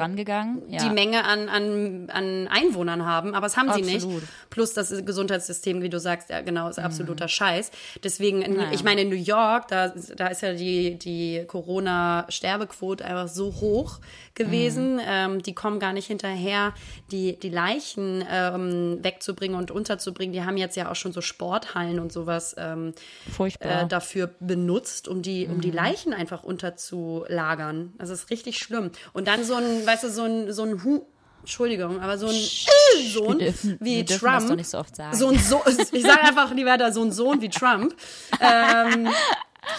Ja. 0.68 0.82
die 0.84 0.90
Menge 0.90 1.24
an, 1.24 1.48
an, 1.48 2.08
an 2.10 2.48
Einwohnern 2.48 3.04
haben, 3.06 3.34
aber 3.34 3.46
das 3.46 3.56
haben 3.56 3.72
sie 3.72 3.82
Absolut. 3.94 4.20
nicht. 4.22 4.28
Plus 4.50 4.74
das 4.74 4.90
Gesundheitssystem, 5.04 5.82
wie 5.82 5.88
du 5.88 5.98
sagst, 6.00 6.30
ja 6.30 6.40
genau, 6.42 6.68
ist 6.68 6.78
absoluter 6.78 7.28
Scheiß. 7.28 7.70
Deswegen, 8.04 8.42
in, 8.42 8.52
Mhm. 8.52 8.56
Naja. 8.58 8.70
ich 8.72 8.84
meine, 8.84 9.00
in 9.02 9.08
New 9.08 9.14
York, 9.16 9.68
da, 9.68 9.88
da 10.16 10.26
ist 10.28 10.42
ja 10.42 10.52
die, 10.52 10.98
die 10.98 11.44
Corona-Sterbequote 11.46 13.04
einfach 13.04 13.28
so 13.28 13.46
hoch 13.60 13.98
gewesen. 14.34 14.94
Mhm. 14.94 15.00
Ähm, 15.06 15.42
die 15.42 15.54
kommen 15.54 15.78
gar 15.80 15.92
nicht 15.92 16.06
hinterher, 16.06 16.74
die, 17.10 17.38
die 17.38 17.48
Leichen 17.50 18.24
ähm, 18.30 18.98
wegzubringen 19.02 19.56
und 19.56 19.70
unterzubringen. 19.70 20.32
Die 20.32 20.42
haben 20.42 20.56
jetzt 20.56 20.76
ja 20.76 20.90
auch 20.90 20.96
schon 20.96 21.12
so 21.12 21.20
Sporthallen 21.20 21.98
und 21.98 22.12
sowas 22.12 22.54
ähm, 22.58 22.94
äh, 23.60 23.86
dafür 23.86 24.30
benutzt, 24.40 25.08
um 25.08 25.22
die, 25.22 25.46
um 25.46 25.60
die 25.60 25.68
Mhm. 25.70 25.76
Leichen 25.76 26.12
einfach 26.14 26.42
unterzulagern. 26.44 27.92
Das 27.98 28.10
ist 28.10 28.30
richtig 28.30 28.58
schlimm. 28.58 28.90
Und 29.12 29.28
dann 29.28 29.44
so 29.44 29.54
ein, 29.54 29.86
weißt 29.86 30.04
du, 30.04 30.10
so 30.10 30.22
ein, 30.22 30.41
so 30.50 30.62
ein 30.64 30.82
Hu 30.82 31.04
Entschuldigung, 31.40 32.00
aber 32.00 32.18
so 32.18 32.28
ein 32.28 32.40
Sohn 33.12 33.38
dürfen- 33.40 33.76
wie 33.80 34.04
Trump. 34.04 34.46
das 34.48 34.56
nicht 34.56 34.70
so 34.70 34.78
oft 34.78 34.94
sagen. 34.94 35.16
So 35.16 35.26
ein 35.28 35.38
Sohn, 35.38 35.60
ich 35.90 36.02
sage 36.02 36.20
einfach 36.22 36.50
lieber 36.54 36.78
da 36.78 36.92
so 36.92 37.02
ein 37.02 37.10
Sohn 37.10 37.40
wie 37.40 37.48
Trump. 37.48 37.96
Ähm, 38.40 39.08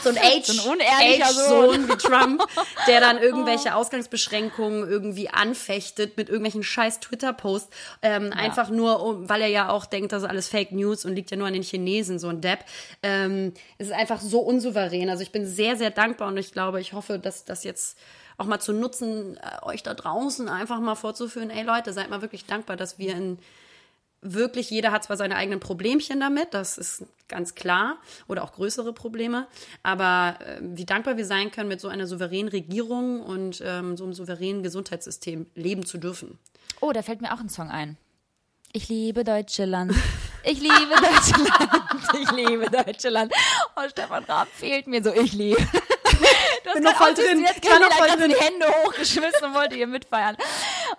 so 0.01 0.09
ein 0.09 0.17
Age, 0.17 0.45
So 0.45 0.71
ein 0.71 0.77
unehrlicher 0.77 1.25
Age-Sohn 1.25 1.87
wie 1.89 1.95
Trump, 1.97 2.41
der 2.87 2.99
dann 3.01 3.17
irgendwelche 3.21 3.75
Ausgangsbeschränkungen 3.75 4.89
irgendwie 4.89 5.29
anfechtet 5.29 6.17
mit 6.17 6.27
irgendwelchen 6.29 6.63
scheiß 6.63 6.99
Twitter-Posts. 7.01 7.69
Ähm, 8.01 8.31
Einfach 8.33 8.69
nur, 8.69 9.01
um, 9.01 9.29
weil 9.29 9.41
er 9.41 9.47
ja 9.49 9.69
auch 9.69 9.85
denkt, 9.85 10.11
das 10.11 10.23
ist 10.23 10.29
alles 10.29 10.47
Fake 10.49 10.71
News 10.73 11.05
und 11.05 11.15
liegt 11.15 11.31
ja 11.31 11.37
nur 11.37 11.47
an 11.47 11.53
den 11.53 11.63
Chinesen, 11.63 12.17
so 12.19 12.27
ein 12.29 12.41
Depp. 12.41 12.59
Ähm, 13.03 13.53
es 13.77 13.87
ist 13.87 13.93
einfach 13.93 14.19
so 14.21 14.39
unsouverän. 14.39 15.09
Also 15.09 15.21
ich 15.23 15.31
bin 15.31 15.45
sehr, 15.45 15.75
sehr 15.77 15.91
dankbar 15.91 16.29
und 16.29 16.37
ich 16.37 16.51
glaube, 16.53 16.79
ich 16.81 16.93
hoffe, 16.93 17.19
dass 17.19 17.43
das 17.45 17.63
jetzt 17.63 17.97
auch 18.37 18.45
mal 18.45 18.59
zu 18.59 18.73
nutzen, 18.73 19.37
äh, 19.37 19.65
euch 19.65 19.83
da 19.83 19.93
draußen 19.93 20.49
einfach 20.49 20.79
mal 20.79 20.95
vorzuführen, 20.95 21.49
ey 21.49 21.63
Leute, 21.63 21.93
seid 21.93 22.09
mal 22.09 22.21
wirklich 22.21 22.45
dankbar, 22.45 22.77
dass 22.77 22.97
wir 22.97 23.15
in 23.15 23.39
wirklich, 24.23 24.69
jeder 24.69 24.91
hat 24.91 25.03
zwar 25.03 25.17
seine 25.17 25.35
eigenen 25.35 25.59
Problemchen 25.59 26.19
damit, 26.19 26.53
das 26.53 26.77
ist 26.77 27.03
ganz 27.27 27.55
klar, 27.55 27.97
oder 28.27 28.43
auch 28.43 28.53
größere 28.53 28.93
Probleme, 28.93 29.47
aber 29.83 30.37
äh, 30.39 30.59
wie 30.61 30.85
dankbar 30.85 31.17
wir 31.17 31.25
sein 31.25 31.51
können, 31.51 31.67
mit 31.67 31.81
so 31.81 31.89
einer 31.89 32.07
souveränen 32.07 32.49
Regierung 32.49 33.21
und 33.21 33.61
ähm, 33.65 33.97
so 33.97 34.05
einem 34.05 34.13
souveränen 34.13 34.63
Gesundheitssystem 34.63 35.47
leben 35.55 35.85
zu 35.85 35.97
dürfen. 35.97 36.39
Oh, 36.79 36.91
da 36.91 37.01
fällt 37.01 37.21
mir 37.21 37.33
auch 37.33 37.39
ein 37.39 37.49
Song 37.49 37.69
ein. 37.69 37.97
Ich 38.71 38.89
liebe 38.89 39.23
Deutschland. 39.23 39.93
Ich 40.45 40.59
liebe 40.59 40.73
Deutschland. 40.89 41.49
Ich 42.21 42.31
liebe 42.31 42.69
Deutschland. 42.69 43.31
Oh, 43.77 43.87
Stefan 43.87 44.25
Raab 44.25 44.49
fehlt 44.49 44.87
mir 44.87 45.01
so. 45.01 45.13
Ich 45.13 45.31
liebe. 45.31 45.61
Du 46.63 46.73
Bin 46.73 46.83
noch 46.83 46.95
voll 46.95 47.13
drin. 47.13 47.45
Ich 47.61 47.69
war 47.69 47.79
noch 47.79 47.91
voll 47.93 48.07
drin. 48.07 48.31
Hände 48.31 48.67
hochgeschmissen 48.83 49.43
und 49.43 49.53
wollte 49.53 49.75
hier 49.75 49.87
mitfeiern. 49.87 50.37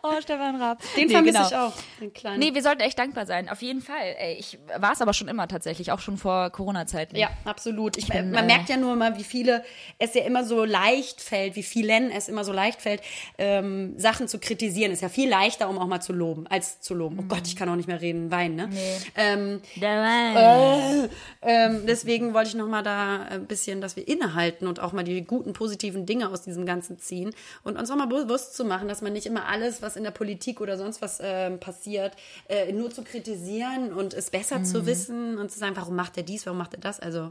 Oh, 0.02 0.20
Stefan 0.20 0.56
Raab. 0.60 0.78
Den 0.96 1.06
Nee, 1.08 1.12
vermisse 1.12 1.38
genau. 1.38 1.48
ich 1.48 1.56
auch, 1.56 1.72
den 2.00 2.12
kleinen. 2.12 2.38
Nee, 2.38 2.54
wir 2.54 2.62
sollten 2.62 2.80
echt 2.80 2.98
dankbar 2.98 3.26
sein. 3.26 3.48
Auf 3.48 3.62
jeden 3.62 3.80
Fall. 3.80 4.14
Ey, 4.18 4.34
ich 4.38 4.58
war 4.78 4.92
es 4.92 5.00
aber 5.00 5.12
schon 5.14 5.28
immer 5.28 5.48
tatsächlich, 5.48 5.92
auch 5.92 6.00
schon 6.00 6.16
vor 6.18 6.50
Corona-Zeiten. 6.50 7.16
Ja, 7.16 7.28
absolut. 7.44 7.96
Ich, 7.96 8.08
bin, 8.08 8.30
man 8.30 8.44
äh, 8.44 8.46
merkt 8.46 8.68
ja 8.68 8.76
nur 8.76 8.96
mal, 8.96 9.16
wie 9.18 9.24
viele 9.24 9.64
es 9.98 10.14
ja 10.14 10.22
immer 10.24 10.44
so 10.44 10.64
leicht 10.64 11.20
fällt, 11.20 11.56
wie 11.56 11.62
vielen 11.62 12.10
es 12.10 12.28
immer 12.28 12.44
so 12.44 12.52
leicht 12.52 12.80
fällt, 12.82 13.02
ähm, 13.38 13.98
Sachen 13.98 14.28
zu 14.28 14.38
kritisieren. 14.38 14.92
Ist 14.92 15.02
ja 15.02 15.08
viel 15.08 15.28
leichter, 15.28 15.68
um 15.68 15.78
auch 15.78 15.86
mal 15.86 16.00
zu 16.00 16.12
loben, 16.12 16.46
als 16.46 16.80
zu 16.80 16.94
loben. 16.94 17.18
Oh 17.20 17.24
Gott, 17.28 17.46
ich 17.46 17.56
kann 17.56 17.68
auch 17.68 17.76
nicht 17.76 17.88
mehr 17.88 18.00
reden, 18.00 18.30
weinen, 18.30 18.56
ne? 18.56 18.68
Ähm, 19.16 19.60
Der 19.76 20.04
Äh, 20.36 21.08
ähm, 21.42 21.86
deswegen 21.86 22.34
wollte 22.34 22.48
ich 22.50 22.54
noch 22.54 22.66
mal 22.68 22.82
da 22.82 23.22
ein 23.30 23.46
bisschen, 23.46 23.80
dass 23.80 23.96
wir 23.96 24.06
innehalten 24.06 24.66
und 24.66 24.80
auch 24.80 24.92
mal 24.92 25.04
die 25.04 25.22
guten, 25.22 25.52
positiven 25.52 26.06
Dinge 26.06 26.28
aus 26.30 26.42
diesem 26.42 26.66
Ganzen 26.66 26.98
ziehen 26.98 27.34
und 27.62 27.76
uns 27.78 27.90
auch 27.90 27.96
mal 27.96 28.06
bewusst 28.06 28.54
zu 28.56 28.64
machen, 28.64 28.88
dass 28.88 29.02
man 29.02 29.12
nicht 29.12 29.26
immer 29.26 29.46
alles, 29.46 29.82
was 29.84 29.94
in 29.96 30.02
der 30.02 30.10
Politik 30.10 30.60
oder 30.60 30.76
sonst 30.76 31.00
was 31.00 31.20
ähm, 31.22 31.60
passiert, 31.60 32.16
äh, 32.48 32.72
nur 32.72 32.90
zu 32.90 33.04
kritisieren 33.04 33.92
und 33.92 34.12
es 34.14 34.30
besser 34.30 34.64
zu 34.64 34.86
wissen 34.86 35.38
und 35.38 35.52
zu 35.52 35.58
sagen, 35.60 35.76
warum 35.76 35.94
macht 35.94 36.16
er 36.16 36.24
dies, 36.24 36.44
warum 36.46 36.58
macht 36.58 36.74
er 36.74 36.80
das? 36.80 36.98
Also, 36.98 37.30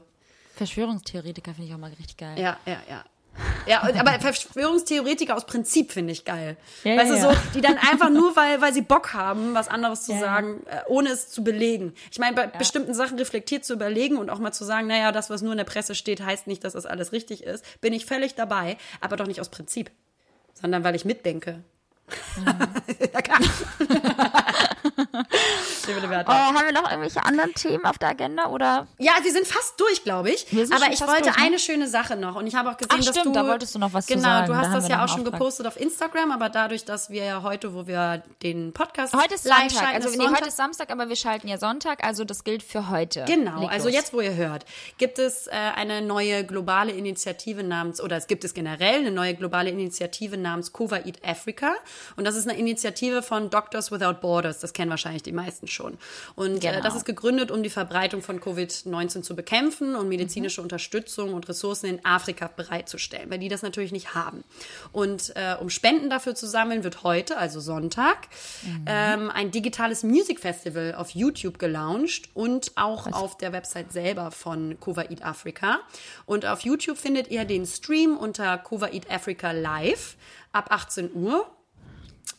Verschwörungstheoretiker 0.56 1.54
finde 1.54 1.68
ich 1.70 1.74
auch 1.76 1.80
mal 1.80 1.90
richtig 1.90 2.18
geil. 2.18 2.40
ja, 2.40 2.58
ja, 2.66 2.78
ja. 2.90 3.04
Ja, 3.66 3.82
aber 3.82 4.12
Verschwörungstheoretiker 4.20 5.36
aus 5.36 5.46
Prinzip 5.46 5.92
finde 5.92 6.12
ich 6.14 6.24
geil. 6.26 6.56
Ja, 6.84 6.98
weißt 6.98 7.16
ja, 7.16 7.30
du, 7.30 7.36
so, 7.36 7.42
die 7.56 7.62
dann 7.62 7.78
einfach 7.78 8.10
nur, 8.10 8.36
weil, 8.36 8.62
weil 8.62 8.74
sie 8.74 8.82
Bock 8.82 9.14
haben, 9.14 9.56
was 9.56 9.70
anderes 9.70 10.04
zu 10.04 10.12
Ja, 10.12 10.18
ja. 10.20 10.24
sagen, 10.24 10.62
äh, 10.68 10.82
ohne 10.88 11.10
es 11.10 11.30
zu 11.30 11.44
belegen. 11.44 11.94
Ich 12.12 12.20
meine, 12.20 12.36
bei 12.36 12.46
bestimmten 12.48 12.94
Sachen 12.94 13.18
reflektiert 13.18 13.66
zu 13.66 13.74
überlegen 13.74 14.18
und 14.18 14.30
auch 14.30 14.40
mal 14.40 14.52
zu 14.52 14.66
sagen, 14.66 14.88
naja, 14.88 15.12
das, 15.12 15.30
was 15.30 15.42
nur 15.42 15.52
in 15.54 15.58
der 15.58 15.66
Presse 15.66 15.96
steht, 15.96 16.22
heißt 16.22 16.46
nicht, 16.46 16.64
dass 16.64 16.74
das 16.74 16.86
alles 16.86 17.12
richtig 17.12 17.44
ist, 17.44 17.66
bin 17.82 17.94
ich 17.94 18.06
völlig 18.06 18.36
dabei, 18.36 18.78
aber 19.02 19.16
doch 19.18 19.26
nicht 19.28 19.42
aus 19.42 19.50
Prinzip, 19.50 19.90
sondern 20.54 20.84
weil 20.84 20.96
ich 20.96 21.06
mitdenke. 21.06 21.64
Ja, 23.14 23.22
klar. 23.22 23.40
Oh, 25.86 26.32
haben 26.32 26.56
wir 26.56 26.72
noch 26.72 26.90
irgendwelche 26.90 27.24
anderen 27.26 27.54
Themen 27.54 27.86
auf 27.86 27.98
der 27.98 28.10
Agenda 28.10 28.48
oder? 28.48 28.88
Ja, 29.00 29.14
wir 29.22 29.32
sind 29.32 29.46
fast 29.46 29.80
durch, 29.80 30.04
glaube 30.04 30.32
ich. 30.32 30.46
Wir 30.52 30.66
sind 30.66 30.76
Aber 30.76 30.86
schon 30.86 30.94
ich 30.94 31.02
wollte 31.02 31.24
durch, 31.24 31.38
ne? 31.38 31.44
eine 31.44 31.60
schöne 31.60 31.88
Sache 31.88 32.16
noch. 32.16 32.36
Und 32.36 32.48
ich 32.48 32.56
habe 32.56 32.70
auch 32.72 32.78
gesehen, 32.78 32.90
Ach, 32.94 32.98
dass 32.98 33.08
stimmt, 33.10 33.26
du. 33.28 33.32
da 33.34 33.48
wolltest 33.48 33.76
du 33.76 33.80
noch 33.80 33.92
was 33.94 34.06
zu 34.06 34.14
genau, 34.14 34.24
sagen. 34.24 34.48
du 34.48 34.54
Da 34.54 34.58
hast 34.60 34.66
haben 34.68 34.74
das 34.76 34.88
ja 34.88 35.04
auch 35.04 35.10
schon 35.10 35.20
Auftrag. 35.22 35.34
gepostet 35.40 35.68
auf 35.68 35.80
Instagram, 35.80 36.32
aber 36.32 36.50
dadurch, 36.50 36.86
dass 36.86 37.10
wir 37.10 37.26
ja 37.26 37.44
heute, 37.44 37.74
wo 37.74 37.86
wir 37.86 38.24
den 38.42 38.72
Podcast 38.74 39.14
Heute 39.14 39.36
ist 39.36 39.46
live 39.46 39.58
Sonntag. 39.72 39.78
schalten, 39.80 39.96
Also 39.96 40.10
ist 40.10 40.18
nee, 40.18 40.28
heute 40.28 40.48
ist 40.48 40.58
Samstag, 40.58 40.90
aber 40.92 41.10
wir 41.10 41.16
schalten 41.18 41.48
ja 41.48 41.58
Sonntag, 41.58 42.04
also 42.04 42.24
das 42.24 42.44
gilt 42.44 42.64
für 42.64 42.90
heute. 42.90 43.26
Genau, 43.28 43.62
Leg 43.62 43.72
also 43.72 43.88
los. 43.88 43.96
jetzt, 43.96 44.14
wo 44.14 44.22
ihr 44.22 44.36
hört, 44.36 44.66
gibt 44.98 45.20
es 45.20 45.48
äh, 45.48 45.52
eine 45.52 46.02
neue 46.02 46.46
globale 46.46 46.92
Initiative 46.94 47.64
namens, 47.64 48.00
oder 48.00 48.16
es 48.18 48.28
gibt 48.28 48.44
es 48.46 48.54
generell 48.54 49.00
eine 49.00 49.12
neue 49.12 49.34
globale 49.36 49.70
Initiative 49.70 50.38
namens 50.38 50.72
Cova 50.72 50.98
Eat 51.00 51.20
Africa. 51.26 51.74
Und 52.16 52.26
das 52.26 52.36
ist 52.36 52.48
eine 52.48 52.58
Initiative 52.58 53.22
von 53.24 53.50
Doctors 53.50 53.92
Without 53.92 54.16
Borders. 54.22 54.60
Das 54.60 54.74
kennen 54.74 54.90
wahrscheinlich 54.92 55.24
die 55.24 55.32
meisten 55.32 55.68
schon. 55.68 55.98
Und 56.36 56.64
äh, 56.64 56.72
Genau. 56.72 56.82
das 56.84 56.96
ist 56.96 57.06
gegründet, 57.06 57.52
um 57.52 57.64
die 57.64 57.70
Verbreitung 57.70 58.22
von 58.22 58.40
Covid-19 58.40 59.22
zu 59.22 59.36
bekämpfen 59.36 59.96
und 59.96 60.10
medizinische 60.10 60.62
Unterstützung 60.62 61.34
und 61.34 61.48
Ressourcen 61.50 61.88
in 61.88 62.06
Afrika 62.06 62.50
bereitzustellen, 62.56 63.30
weil 63.30 63.40
die 63.40 63.50
das 63.50 63.62
natürlich 63.62 63.92
nicht 63.92 64.16
haben. 64.16 64.44
Und 64.92 65.34
äh, 65.36 65.56
um 65.60 65.70
Spenden 65.70 66.10
dafür 66.10 66.36
zu 66.36 66.48
sammeln, 66.48 66.84
wird 66.84 67.04
heute, 67.04 67.38
also 67.38 67.60
Sonntag, 67.60 68.28
ähm, 68.86 69.30
ein 69.32 69.52
digitales 69.52 70.04
Music 70.04 70.40
Festival 70.40 70.96
auf 70.96 71.12
YouTube 71.12 71.60
gelauncht 71.60 72.30
und 72.34 72.72
auch 72.76 73.08
auf 73.12 73.38
der 73.38 73.54
Website 73.54 73.92
selber 73.92 74.32
von 74.32 74.78
Eat 75.10 75.24
Africa. 75.24 75.80
Und 76.26 76.46
auf 76.46 76.62
YouTube 76.62 76.98
findet 76.98 77.30
ihr 77.30 77.46
den 77.46 77.66
Stream 77.66 78.18
unter 78.18 78.64
Eat 78.92 79.10
Africa 79.12 79.52
Live 79.52 80.16
ab 80.52 80.68
18 80.70 81.14
Uhr. 81.14 81.46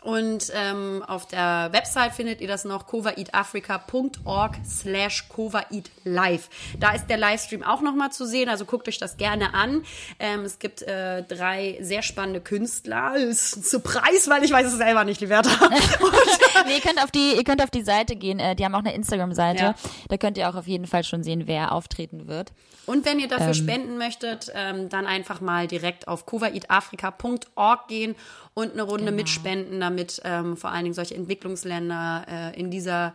Und 0.05 0.53
ähm, 0.55 1.03
auf 1.07 1.27
der 1.27 1.71
Website 1.73 2.13
findet 2.13 2.43
ihr 2.43 2.49
das 2.49 2.67
noch 2.67 2.87
covereatafrica.org 2.87 4.57
slash 4.63 5.31
covereatlive. 5.31 6.43
Da 6.79 6.93
ist 6.93 7.07
der 7.07 7.17
Livestream 7.17 7.63
auch 7.63 7.81
nochmal 7.81 8.13
zu 8.13 8.27
sehen, 8.27 8.51
also 8.51 8.67
guckt 8.67 8.87
euch 8.87 8.99
das 8.99 9.17
gerne 9.17 9.55
an. 9.55 9.83
Ähm, 10.19 10.41
es 10.41 10.59
gibt 10.59 10.83
äh, 10.83 11.23
drei 11.23 11.79
sehr 11.81 12.03
spannende 12.03 12.43
Künstler. 12.43 13.17
Ist 13.25 13.57
ein 13.57 13.63
Surprise, 13.63 14.29
weil 14.29 14.45
ich 14.45 14.53
weiß 14.53 14.67
es 14.67 14.77
selber 14.77 15.05
nicht, 15.05 15.23
Liberta. 15.23 15.51
nee, 16.67 16.75
ihr 16.75 16.81
könnt 16.83 17.03
auf 17.03 17.11
die, 17.11 17.37
ihr 17.37 17.45
könnt 17.45 17.63
auf 17.63 17.71
die 17.71 17.83
Seite 17.83 18.15
gehen. 18.15 18.39
Äh, 18.39 18.55
die 18.57 18.65
haben 18.67 18.75
auch 18.75 18.81
eine 18.81 18.95
Instagram-Seite. 18.95 19.63
Ja. 19.63 19.75
Da 20.09 20.17
könnt 20.19 20.37
ihr 20.37 20.51
auch 20.51 20.55
auf 20.55 20.67
jeden 20.67 20.87
Fall 20.87 21.05
schon 21.05 21.23
sehen, 21.23 21.47
wer 21.47 21.73
auftreten 21.73 22.29
wird. 22.29 22.53
Und 22.85 23.07
wenn 23.07 23.19
ihr 23.19 23.29
dafür 23.29 23.55
spenden 23.55 23.97
möchtet, 23.97 24.53
ähm, 24.55 24.91
dann 24.91 25.07
einfach 25.07 25.41
mal 25.41 25.67
direkt 25.67 26.07
auf 26.09 26.27
covereatafrica.org 26.27 27.89
gehen 27.89 28.15
und 28.55 28.73
eine 28.73 28.83
Runde 28.83 29.13
mitspenden, 29.13 29.81
damit 29.81 30.21
ähm, 30.25 30.57
vor 30.57 30.71
allen 30.71 30.85
Dingen 30.85 30.95
solche 30.95 31.15
Entwicklungsländer 31.15 32.27
äh, 32.29 32.59
in 32.59 32.71
dieser 32.71 33.15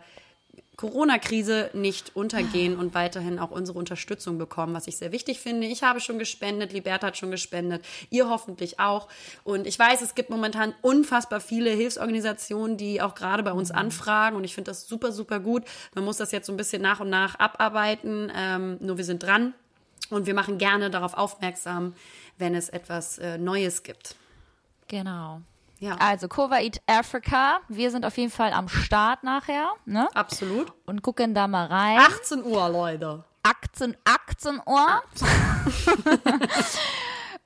Corona-Krise 0.80 1.68
nicht 1.74 2.16
untergehen 2.16 2.78
und 2.78 2.94
weiterhin 2.94 3.38
auch 3.38 3.50
unsere 3.50 3.78
Unterstützung 3.78 4.38
bekommen, 4.38 4.72
was 4.72 4.86
ich 4.86 4.96
sehr 4.96 5.12
wichtig 5.12 5.38
finde. 5.38 5.66
Ich 5.66 5.82
habe 5.82 6.00
schon 6.00 6.18
gespendet, 6.18 6.72
Liberta 6.72 7.08
hat 7.08 7.18
schon 7.18 7.30
gespendet, 7.30 7.84
ihr 8.08 8.30
hoffentlich 8.30 8.80
auch. 8.80 9.06
Und 9.44 9.66
ich 9.66 9.78
weiß, 9.78 10.00
es 10.00 10.14
gibt 10.14 10.30
momentan 10.30 10.74
unfassbar 10.80 11.40
viele 11.40 11.68
Hilfsorganisationen, 11.68 12.78
die 12.78 13.02
auch 13.02 13.14
gerade 13.14 13.42
bei 13.42 13.52
uns 13.52 13.70
anfragen 13.70 14.36
und 14.36 14.44
ich 14.44 14.54
finde 14.54 14.70
das 14.70 14.88
super, 14.88 15.12
super 15.12 15.38
gut. 15.38 15.64
Man 15.94 16.04
muss 16.04 16.16
das 16.16 16.32
jetzt 16.32 16.46
so 16.46 16.52
ein 16.54 16.56
bisschen 16.56 16.80
nach 16.80 17.00
und 17.00 17.10
nach 17.10 17.38
abarbeiten, 17.38 18.32
ähm, 18.34 18.78
nur 18.80 18.96
wir 18.96 19.04
sind 19.04 19.22
dran 19.22 19.52
und 20.08 20.24
wir 20.24 20.34
machen 20.34 20.56
gerne 20.56 20.88
darauf 20.88 21.12
aufmerksam, 21.12 21.94
wenn 22.38 22.54
es 22.54 22.70
etwas 22.70 23.18
äh, 23.18 23.36
Neues 23.36 23.82
gibt. 23.82 24.16
Genau. 24.90 25.40
Ja, 25.78 25.94
Also 25.98 26.28
Cover 26.28 26.60
Eat 26.60 26.82
Africa. 26.86 27.60
Wir 27.68 27.90
sind 27.90 28.04
auf 28.04 28.18
jeden 28.18 28.30
Fall 28.30 28.52
am 28.52 28.68
Start 28.68 29.22
nachher, 29.24 29.70
ne? 29.86 30.08
absolut. 30.14 30.72
Und 30.84 31.00
gucken 31.00 31.32
da 31.32 31.46
mal 31.48 31.66
rein. 31.66 31.98
18 31.98 32.44
Uhr, 32.44 32.68
Leute. 32.68 33.24
18, 33.44 33.96
18 34.04 34.60
Uhr. 34.66 35.02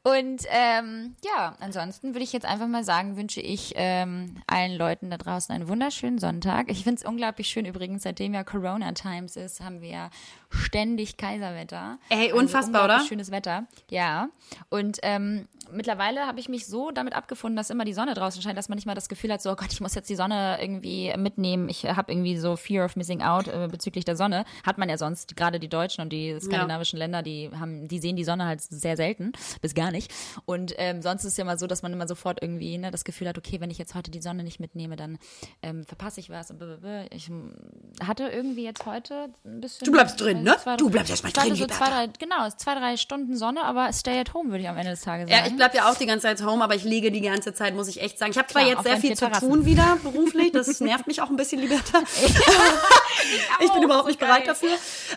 Und 0.06 0.42
ähm, 0.50 1.16
ja, 1.24 1.56
ansonsten 1.60 2.08
würde 2.08 2.24
ich 2.24 2.32
jetzt 2.34 2.44
einfach 2.44 2.66
mal 2.66 2.84
sagen, 2.84 3.16
wünsche 3.16 3.40
ich 3.40 3.72
ähm, 3.76 4.36
allen 4.46 4.76
Leuten 4.76 5.08
da 5.08 5.16
draußen 5.16 5.54
einen 5.54 5.66
wunderschönen 5.66 6.18
Sonntag. 6.18 6.70
Ich 6.70 6.84
finde 6.84 7.00
es 7.00 7.08
unglaublich 7.08 7.48
schön 7.48 7.64
übrigens, 7.64 8.02
seitdem 8.02 8.34
ja 8.34 8.44
Corona 8.44 8.92
Times 8.92 9.36
ist, 9.36 9.60
haben 9.62 9.80
wir 9.80 10.10
ständig 10.54 11.16
Kaiserwetter. 11.16 11.98
Ey, 12.08 12.26
Also 12.26 12.36
unfassbar, 12.36 12.82
unglaublich 12.82 13.00
oder? 13.00 13.08
Schönes 13.08 13.30
Wetter, 13.30 13.66
ja. 13.90 14.28
Und 14.70 14.98
ähm, 15.02 15.48
mittlerweile 15.72 16.26
habe 16.26 16.40
ich 16.40 16.48
mich 16.48 16.66
so 16.66 16.90
damit 16.90 17.14
abgefunden, 17.14 17.56
dass 17.56 17.70
immer 17.70 17.84
die 17.84 17.92
Sonne 17.92 18.14
draußen 18.14 18.40
scheint, 18.42 18.56
dass 18.58 18.68
man 18.68 18.76
nicht 18.76 18.86
mal 18.86 18.94
das 18.94 19.08
Gefühl 19.08 19.32
hat, 19.32 19.42
so 19.42 19.50
oh 19.50 19.56
Gott, 19.56 19.72
ich 19.72 19.80
muss 19.80 19.94
jetzt 19.94 20.08
die 20.08 20.16
Sonne 20.16 20.58
irgendwie 20.60 21.12
mitnehmen. 21.16 21.68
Ich 21.68 21.84
habe 21.84 22.12
irgendwie 22.12 22.36
so 22.36 22.56
Fear 22.56 22.84
of 22.84 22.96
Missing 22.96 23.22
Out 23.22 23.48
äh, 23.48 23.68
bezüglich 23.70 24.04
der 24.04 24.16
Sonne. 24.16 24.44
Hat 24.64 24.78
man 24.78 24.88
ja 24.88 24.98
sonst, 24.98 25.36
gerade 25.36 25.58
die 25.58 25.68
Deutschen 25.68 26.02
und 26.02 26.12
die 26.12 26.38
skandinavischen 26.40 26.98
Länder, 26.98 27.22
die 27.22 27.50
haben, 27.58 27.88
die 27.88 27.98
sehen 27.98 28.16
die 28.16 28.24
Sonne 28.24 28.46
halt 28.46 28.60
sehr 28.60 28.96
selten, 28.96 29.32
bis 29.60 29.74
gar 29.74 29.90
nicht. 29.90 30.12
Und 30.44 30.74
ähm, 30.78 31.02
sonst 31.02 31.24
ist 31.24 31.32
es 31.32 31.36
ja 31.36 31.44
mal 31.44 31.58
so, 31.58 31.66
dass 31.66 31.82
man 31.82 31.92
immer 31.92 32.06
sofort 32.06 32.42
irgendwie 32.42 32.78
ne, 32.78 32.90
das 32.90 33.04
Gefühl 33.04 33.28
hat, 33.28 33.38
okay, 33.38 33.60
wenn 33.60 33.70
ich 33.70 33.78
jetzt 33.78 33.94
heute 33.94 34.10
die 34.10 34.20
Sonne 34.20 34.44
nicht 34.44 34.60
mitnehme, 34.60 34.96
dann 34.96 35.18
ähm, 35.62 35.84
verpasse 35.84 36.20
ich 36.20 36.30
was. 36.30 36.50
Und 36.50 36.62
ich 37.10 37.28
ähm, 37.28 37.54
hatte 38.02 38.28
irgendwie 38.28 38.64
jetzt 38.64 38.86
heute 38.86 39.30
ein 39.44 39.60
bisschen. 39.60 39.84
Du 39.84 39.92
bleibst 39.92 40.20
drin, 40.20 40.42
ne? 40.44 40.56
zwei- 40.62 40.76
Du 40.76 40.90
bleibst 40.90 41.10
erst 41.10 41.22
mal 41.22 41.30
ich 41.30 41.36
hatte 41.36 41.48
drin, 41.48 41.56
so 41.58 41.66
zwei, 41.66 41.88
drei, 41.88 42.06
genau, 42.18 42.48
zwei, 42.56 42.74
drei 42.74 42.96
Stunden 42.96 43.36
Sonne, 43.36 43.64
aber 43.64 43.92
stay 43.92 44.20
at 44.20 44.32
home, 44.34 44.50
würde 44.50 44.62
ich 44.62 44.68
am 44.68 44.76
Ende 44.76 44.90
des 44.90 45.00
Tages 45.02 45.28
Ja, 45.30 45.36
sagen. 45.38 45.48
ich 45.50 45.56
bleib 45.56 45.74
ja 45.74 45.90
auch 45.90 45.94
die 45.96 46.06
ganze 46.06 46.26
Zeit 46.26 46.44
home, 46.44 46.62
aber 46.62 46.74
ich 46.74 46.84
lege 46.84 47.10
die 47.10 47.20
ganze 47.20 47.52
Zeit, 47.54 47.74
muss 47.74 47.88
ich 47.88 48.00
echt 48.00 48.18
sagen. 48.18 48.30
Ich 48.32 48.38
habe 48.38 48.48
zwar 48.48 48.62
Klar, 48.62 48.74
jetzt 48.74 48.84
sehr 48.84 48.96
viel 48.98 49.16
zu 49.16 49.24
Terrassen. 49.26 49.48
tun 49.50 49.64
wieder 49.66 49.98
beruflich, 50.02 50.52
das 50.52 50.80
nervt 50.80 51.06
mich 51.06 51.20
auch 51.22 51.30
ein 51.30 51.36
bisschen, 51.36 51.60
Liberta. 51.60 52.02
ich 53.60 53.72
bin 53.72 53.82
überhaupt 53.82 54.08
nicht 54.08 54.18
bereit 54.20 54.46
dafür. 54.46 54.70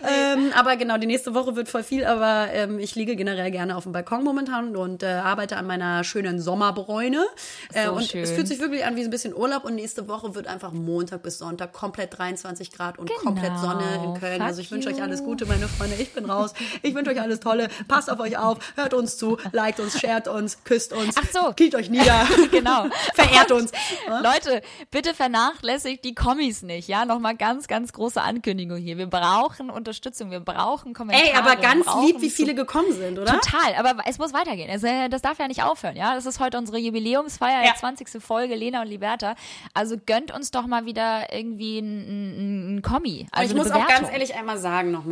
Ähm, 0.08 0.52
aber 0.56 0.76
genau, 0.78 0.98
die 0.98 1.08
nächste 1.08 1.34
Woche 1.34 1.56
wird 1.56 1.70
voll 1.70 1.84
viel, 1.84 2.06
aber 2.06 2.48
ähm, 2.54 2.80
ich 2.80 2.96
liege 2.96 3.16
generell 3.16 3.52
gerne 3.52 3.76
auf 3.76 3.84
dem 3.84 3.92
Balkon 3.92 4.24
momentan 4.24 4.76
und 4.76 5.04
äh, 5.04 5.08
arbeite 5.08 5.58
an 5.58 5.66
meiner 5.68 6.04
schönen 6.04 6.40
Sommerbräune. 6.40 7.26
Äh, 7.74 7.86
So 7.88 7.94
und 7.94 8.04
schön. 8.04 8.24
es 8.24 8.32
fühlt 8.32 8.48
sich 8.48 8.60
wirklich 8.60 8.86
an 8.86 8.96
wie 8.96 9.02
so 9.04 9.08
ein 9.08 9.12
bisschen 9.12 9.36
Urlaub 9.36 9.66
und 9.66 9.76
nächste 9.76 10.08
Woche 10.08 10.36
wird 10.36 10.48
einfach 10.48 10.72
Montag 10.72 11.24
bis 11.24 11.40
Sonntag 11.40 11.74
komplett 11.74 12.18
23 12.18 12.72
Grad 12.72 12.98
und 13.00 13.08
Genau. 13.10 13.22
komplett 13.22 13.58
Sonne 13.60 13.84
in 14.04 14.20
Köln. 14.20 14.38
Fuck 14.38 14.48
also 14.48 14.62
ich 14.62 14.72
wünsche 14.72 14.90
euch 14.90 14.98
you. 14.98 15.04
Alles 15.18 15.26
Gute, 15.26 15.46
meine 15.48 15.68
Freunde. 15.68 15.96
Ich 15.96 16.14
bin 16.14 16.30
raus. 16.30 16.54
Ich 16.84 16.94
wünsche 16.94 17.12
euch 17.12 17.20
alles 17.22 17.40
Tolle. 17.40 17.70
Passt 17.88 18.12
auf 18.12 18.20
euch 18.20 18.38
auf, 18.38 18.58
hört 18.76 18.94
uns 18.94 19.18
zu, 19.18 19.38
liked 19.52 19.80
uns, 19.80 20.00
shared 20.00 20.28
uns, 20.28 20.64
küsst 20.64 20.94
uns. 20.94 21.16
Ach 21.18 21.26
so. 21.32 21.54
Kniet 21.54 21.74
euch 21.76 21.90
nieder. 21.90 22.28
genau. 22.52 22.86
Verehrt 23.16 23.52
uns. 23.52 23.72
Leute, 24.08 24.62
bitte 24.92 25.14
vernachlässigt 25.16 26.04
die 26.06 26.14
Kommis 26.14 26.62
nicht, 26.62 26.88
ja? 26.88 27.06
Nochmal 27.06 27.36
ganz, 27.36 27.68
ganz 27.68 27.94
große 27.94 28.22
Ankündigung 28.22 28.78
hier. 28.78 28.98
Wir 28.98 29.08
brauchen 29.08 29.70
Unterstützung, 29.70 30.30
wir 30.30 30.40
brauchen 30.40 30.94
Kommentare. 30.94 31.30
Ey, 31.32 31.36
aber 31.36 31.56
ganz 31.56 31.86
lieb, 32.06 32.22
wie 32.22 32.30
viele 32.30 32.54
gekommen 32.54 32.92
sind, 32.94 33.18
oder? 33.18 33.40
Total, 33.40 33.76
aber 33.78 34.04
es 34.06 34.20
muss 34.20 34.34
weitergehen. 34.34 34.70
Es, 34.70 34.84
äh, 34.84 35.10
das 35.10 35.22
darf 35.22 35.40
ja 35.40 35.48
nicht 35.48 35.64
aufhören, 35.64 35.96
ja. 35.96 36.14
Das 36.14 36.26
ist 36.26 36.40
heute 36.40 36.58
unsere 36.58 36.78
Jubiläumsfeier, 36.78 37.64
Ja. 37.64 37.72
die 37.74 37.80
20. 37.80 38.22
Folge, 38.22 38.56
Lena 38.56 38.82
und 38.82 38.88
Liberta. 38.88 39.36
Also 39.74 39.96
gönnt 40.06 40.32
uns 40.32 40.52
doch 40.52 40.68
mal 40.68 40.86
wieder 40.86 41.34
irgendwie 41.34 41.80
ein, 41.80 41.98
ein, 42.08 42.76
ein 42.78 42.82
Kommi. 42.84 43.22
Und 43.22 43.28
Also 43.32 43.52
ich 43.52 43.58
muss 43.58 43.72
eine 43.72 43.84
auch 43.84 43.88
ganz 43.88 44.00
Bewertung. 44.02 44.14
ehrlich 44.14 44.36
einmal 44.36 44.58
sagen 44.58 44.92
nochmal, 44.92 45.07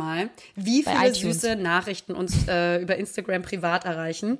wie 0.54 0.82
Bei 0.82 0.92
viele 0.92 1.10
iTunes. 1.10 1.40
süße 1.40 1.56
Nachrichten 1.56 2.12
uns 2.12 2.46
äh, 2.48 2.80
über 2.80 2.96
Instagram 2.96 3.42
privat 3.42 3.84
erreichen. 3.84 4.38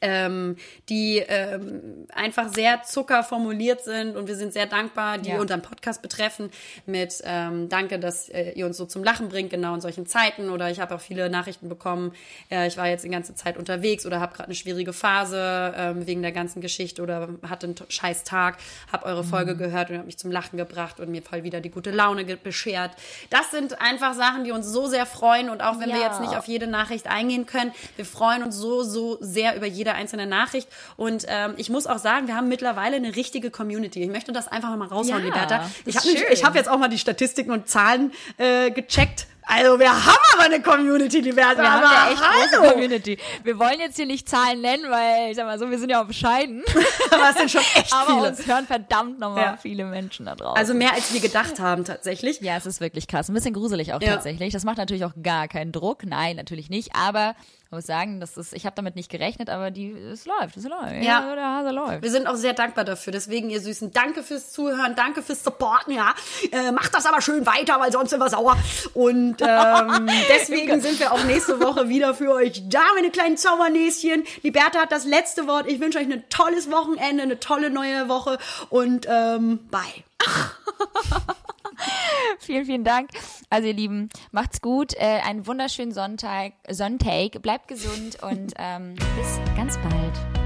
Ähm, 0.00 0.56
die 0.88 1.18
ähm, 1.26 2.06
einfach 2.14 2.52
sehr 2.54 2.82
zucker 2.84 3.24
formuliert 3.24 3.82
sind 3.82 4.16
und 4.16 4.28
wir 4.28 4.36
sind 4.36 4.52
sehr 4.52 4.66
dankbar, 4.66 5.18
die 5.18 5.30
Ja. 5.30 5.40
unseren 5.40 5.60
Podcast 5.60 6.02
betreffen 6.02 6.50
mit 6.86 7.20
ähm, 7.24 7.68
Danke, 7.68 7.98
dass 7.98 8.28
äh, 8.28 8.52
ihr 8.52 8.66
uns 8.66 8.76
so 8.76 8.86
zum 8.86 9.02
Lachen 9.02 9.28
bringt, 9.28 9.50
genau 9.50 9.74
in 9.74 9.80
solchen 9.80 10.06
Zeiten 10.06 10.50
oder 10.50 10.70
ich 10.70 10.78
habe 10.78 10.94
auch 10.94 11.00
viele 11.00 11.28
Nachrichten 11.30 11.68
bekommen, 11.68 12.12
äh, 12.48 12.68
ich 12.68 12.76
war 12.76 12.86
jetzt 12.86 13.04
die 13.04 13.08
ganze 13.08 13.34
Zeit 13.34 13.56
unterwegs 13.58 14.06
oder 14.06 14.20
habe 14.20 14.34
gerade 14.34 14.44
eine 14.46 14.54
schwierige 14.54 14.92
Phase 14.92 15.74
ähm, 15.76 16.06
wegen 16.06 16.22
der 16.22 16.30
ganzen 16.32 16.60
Geschichte 16.60 17.02
oder 17.02 17.28
hatte 17.48 17.66
einen 17.66 17.74
scheiß 17.88 18.22
Tag, 18.22 18.58
habe 18.92 19.04
eure 19.06 19.24
Folge 19.24 19.56
gehört 19.56 19.90
und 19.90 19.96
habe 19.96 20.06
mich 20.06 20.16
zum 20.18 20.30
Lachen 20.30 20.56
gebracht 20.58 21.00
und 21.00 21.10
mir 21.10 21.22
voll 21.22 21.42
wieder 21.42 21.60
die 21.60 21.70
gute 21.70 21.90
Laune 21.90 22.24
beschert. 22.24 22.92
Das 23.30 23.50
sind 23.50 23.80
einfach 23.80 24.14
Sachen, 24.14 24.44
die 24.44 24.52
uns 24.52 24.66
so 24.66 24.86
sehr 24.86 25.06
freuen 25.06 25.50
und 25.50 25.60
auch 25.60 25.80
wenn 25.80 25.88
wir 25.88 25.98
Ja. 25.98 26.06
jetzt 26.06 26.20
nicht 26.20 26.36
auf 26.36 26.46
jede 26.46 26.68
Nachricht 26.68 27.08
eingehen 27.08 27.46
können, 27.46 27.72
wir 27.96 28.04
freuen 28.04 28.44
uns 28.44 28.54
so, 28.56 28.84
so 28.84 29.18
sehr 29.20 29.56
über 29.56 29.66
jede 29.66 29.87
einzelne 29.94 30.26
Nachricht 30.26 30.68
und 30.96 31.24
ähm, 31.28 31.54
ich 31.56 31.70
muss 31.70 31.86
auch 31.86 31.98
sagen, 31.98 32.26
wir 32.28 32.36
haben 32.36 32.48
mittlerweile 32.48 32.96
eine 32.96 33.14
richtige 33.16 33.50
Community. 33.50 34.02
Ich 34.02 34.08
möchte 34.10 34.32
das 34.32 34.48
einfach 34.48 34.74
mal 34.76 34.88
raushauen, 34.88 35.08
Ja, 35.20 35.24
Liberta. 35.24 35.70
Ich 35.84 35.96
habe 35.96 36.08
hab 36.48 36.54
jetzt 36.54 36.68
auch 36.68 36.78
mal 36.78 36.88
die 36.88 36.98
Statistiken 36.98 37.50
und 37.50 37.68
Zahlen 37.68 38.12
äh, 38.36 38.70
gecheckt. 38.70 39.26
Also 39.50 39.78
wir 39.80 39.88
haben 39.90 40.18
aber 40.34 40.42
eine 40.44 40.60
Community, 40.60 41.20
Liberta. 41.20 41.62
Wir 41.62 41.72
haben 41.72 41.82
aber 41.82 41.94
ja 41.94 42.12
echt 42.12 42.22
hallo. 42.22 42.60
große 42.60 42.72
Community. 42.74 43.18
Wir 43.44 43.58
wollen 43.58 43.80
jetzt 43.80 43.96
hier 43.96 44.04
nicht 44.04 44.28
Zahlen 44.28 44.60
nennen, 44.60 44.84
weil, 44.90 45.30
ich 45.30 45.36
sag 45.36 45.46
mal 45.46 45.58
so, 45.58 45.70
wir 45.70 45.78
sind 45.78 45.88
ja 45.88 46.02
auch 46.02 46.06
bescheiden. 46.06 46.62
Aber 47.10 47.30
es 47.30 47.36
sind 47.38 47.50
schon 47.50 47.62
echt 47.74 47.90
Aber 47.94 48.12
viele. 48.16 48.28
uns 48.28 48.46
hören 48.46 48.66
verdammt 48.66 49.18
nochmal 49.18 49.42
Ja. 49.44 49.56
viele 49.56 49.86
Menschen 49.86 50.26
da 50.26 50.34
draußen. 50.34 50.54
Also 50.58 50.74
mehr 50.74 50.92
als 50.92 51.14
wir 51.14 51.20
gedacht 51.20 51.60
haben 51.60 51.86
tatsächlich. 51.86 52.42
Ja, 52.42 52.58
es 52.58 52.66
ist 52.66 52.82
wirklich 52.82 53.08
krass. 53.08 53.30
Ein 53.30 53.34
bisschen 53.34 53.54
gruselig 53.54 53.94
auch 53.94 54.02
Ja. 54.02 54.16
tatsächlich. 54.16 54.52
Das 54.52 54.64
macht 54.64 54.76
natürlich 54.76 55.06
auch 55.06 55.14
gar 55.22 55.48
keinen 55.48 55.72
Druck. 55.72 56.04
Nein, 56.04 56.36
natürlich 56.36 56.68
nicht. 56.68 56.94
Aber 56.94 57.34
ich 57.68 57.72
muss 57.72 57.84
sagen, 57.84 58.18
das 58.18 58.38
ist, 58.38 58.54
ich 58.54 58.64
habe 58.64 58.74
damit 58.76 58.96
nicht 58.96 59.10
gerechnet, 59.10 59.50
aber 59.50 59.70
die, 59.70 59.92
es 59.92 60.24
läuft, 60.24 60.56
es 60.56 60.64
läuft. 60.64 61.02
Ja. 61.02 61.34
der 61.34 61.44
Hase 61.44 61.70
läuft. 61.70 62.02
Wir 62.02 62.10
sind 62.10 62.26
auch 62.26 62.36
sehr 62.36 62.54
dankbar 62.54 62.86
dafür. 62.86 63.12
Deswegen, 63.12 63.50
ihr 63.50 63.60
Süßen, 63.60 63.92
danke 63.92 64.22
fürs 64.22 64.52
Zuhören, 64.52 64.94
danke 64.96 65.22
fürs 65.22 65.44
Supporten, 65.44 65.92
ja. 65.92 66.14
Äh, 66.50 66.72
macht 66.72 66.94
das 66.94 67.04
aber 67.04 67.20
schön 67.20 67.44
weiter, 67.44 67.78
weil 67.78 67.92
sonst 67.92 68.08
sind 68.08 68.20
wir 68.20 68.30
sauer. 68.30 68.56
Und 68.94 69.42
ähm, 69.42 70.08
deswegen 70.30 70.80
sind 70.80 70.98
wir 70.98 71.12
auch 71.12 71.22
nächste 71.24 71.60
Woche 71.60 71.90
wieder 71.90 72.14
für 72.14 72.32
euch 72.32 72.66
da, 72.70 72.80
meine 72.94 73.10
kleinen 73.10 73.36
Zaubernäschen. 73.36 74.24
Die 74.42 74.50
Bertha 74.50 74.80
hat 74.80 74.90
das 74.90 75.04
letzte 75.04 75.46
Wort. 75.46 75.66
Ich 75.66 75.78
wünsche 75.78 75.98
euch 75.98 76.10
ein 76.10 76.24
tolles 76.30 76.70
Wochenende, 76.70 77.22
eine 77.22 77.38
tolle 77.38 77.68
neue 77.68 78.08
Woche 78.08 78.38
und 78.70 79.06
ähm, 79.10 79.58
bye. 79.70 79.82
Vielen, 82.38 82.64
vielen 82.64 82.84
Dank. 82.84 83.10
Also 83.50 83.68
ihr 83.68 83.74
Lieben, 83.74 84.08
macht's 84.32 84.60
gut. 84.60 84.94
Äh, 84.94 85.20
einen 85.24 85.46
wunderschönen 85.46 85.92
Sonntag. 85.92 86.52
Sonntag. 86.68 87.42
Bleibt 87.42 87.68
gesund 87.68 88.22
und 88.22 88.52
ähm, 88.58 88.94
bis 89.16 89.40
ganz 89.56 89.76
bald. 89.78 90.38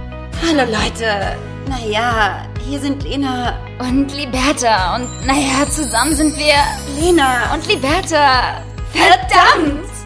Hallo 0.42 0.70
Leute. 0.70 1.36
Naja, 1.68 2.46
Hier 2.68 2.80
sind 2.80 3.02
Lena. 3.04 3.58
Und 3.78 4.12
Liberta. 4.14 4.96
Und 4.96 5.08
naja, 5.26 5.68
zusammen 5.68 6.14
sind 6.14 6.36
wir 6.36 6.54
Lena. 7.00 7.54
und 7.54 7.66
Liberta. 7.68 8.62
Verdammt! 8.92 10.01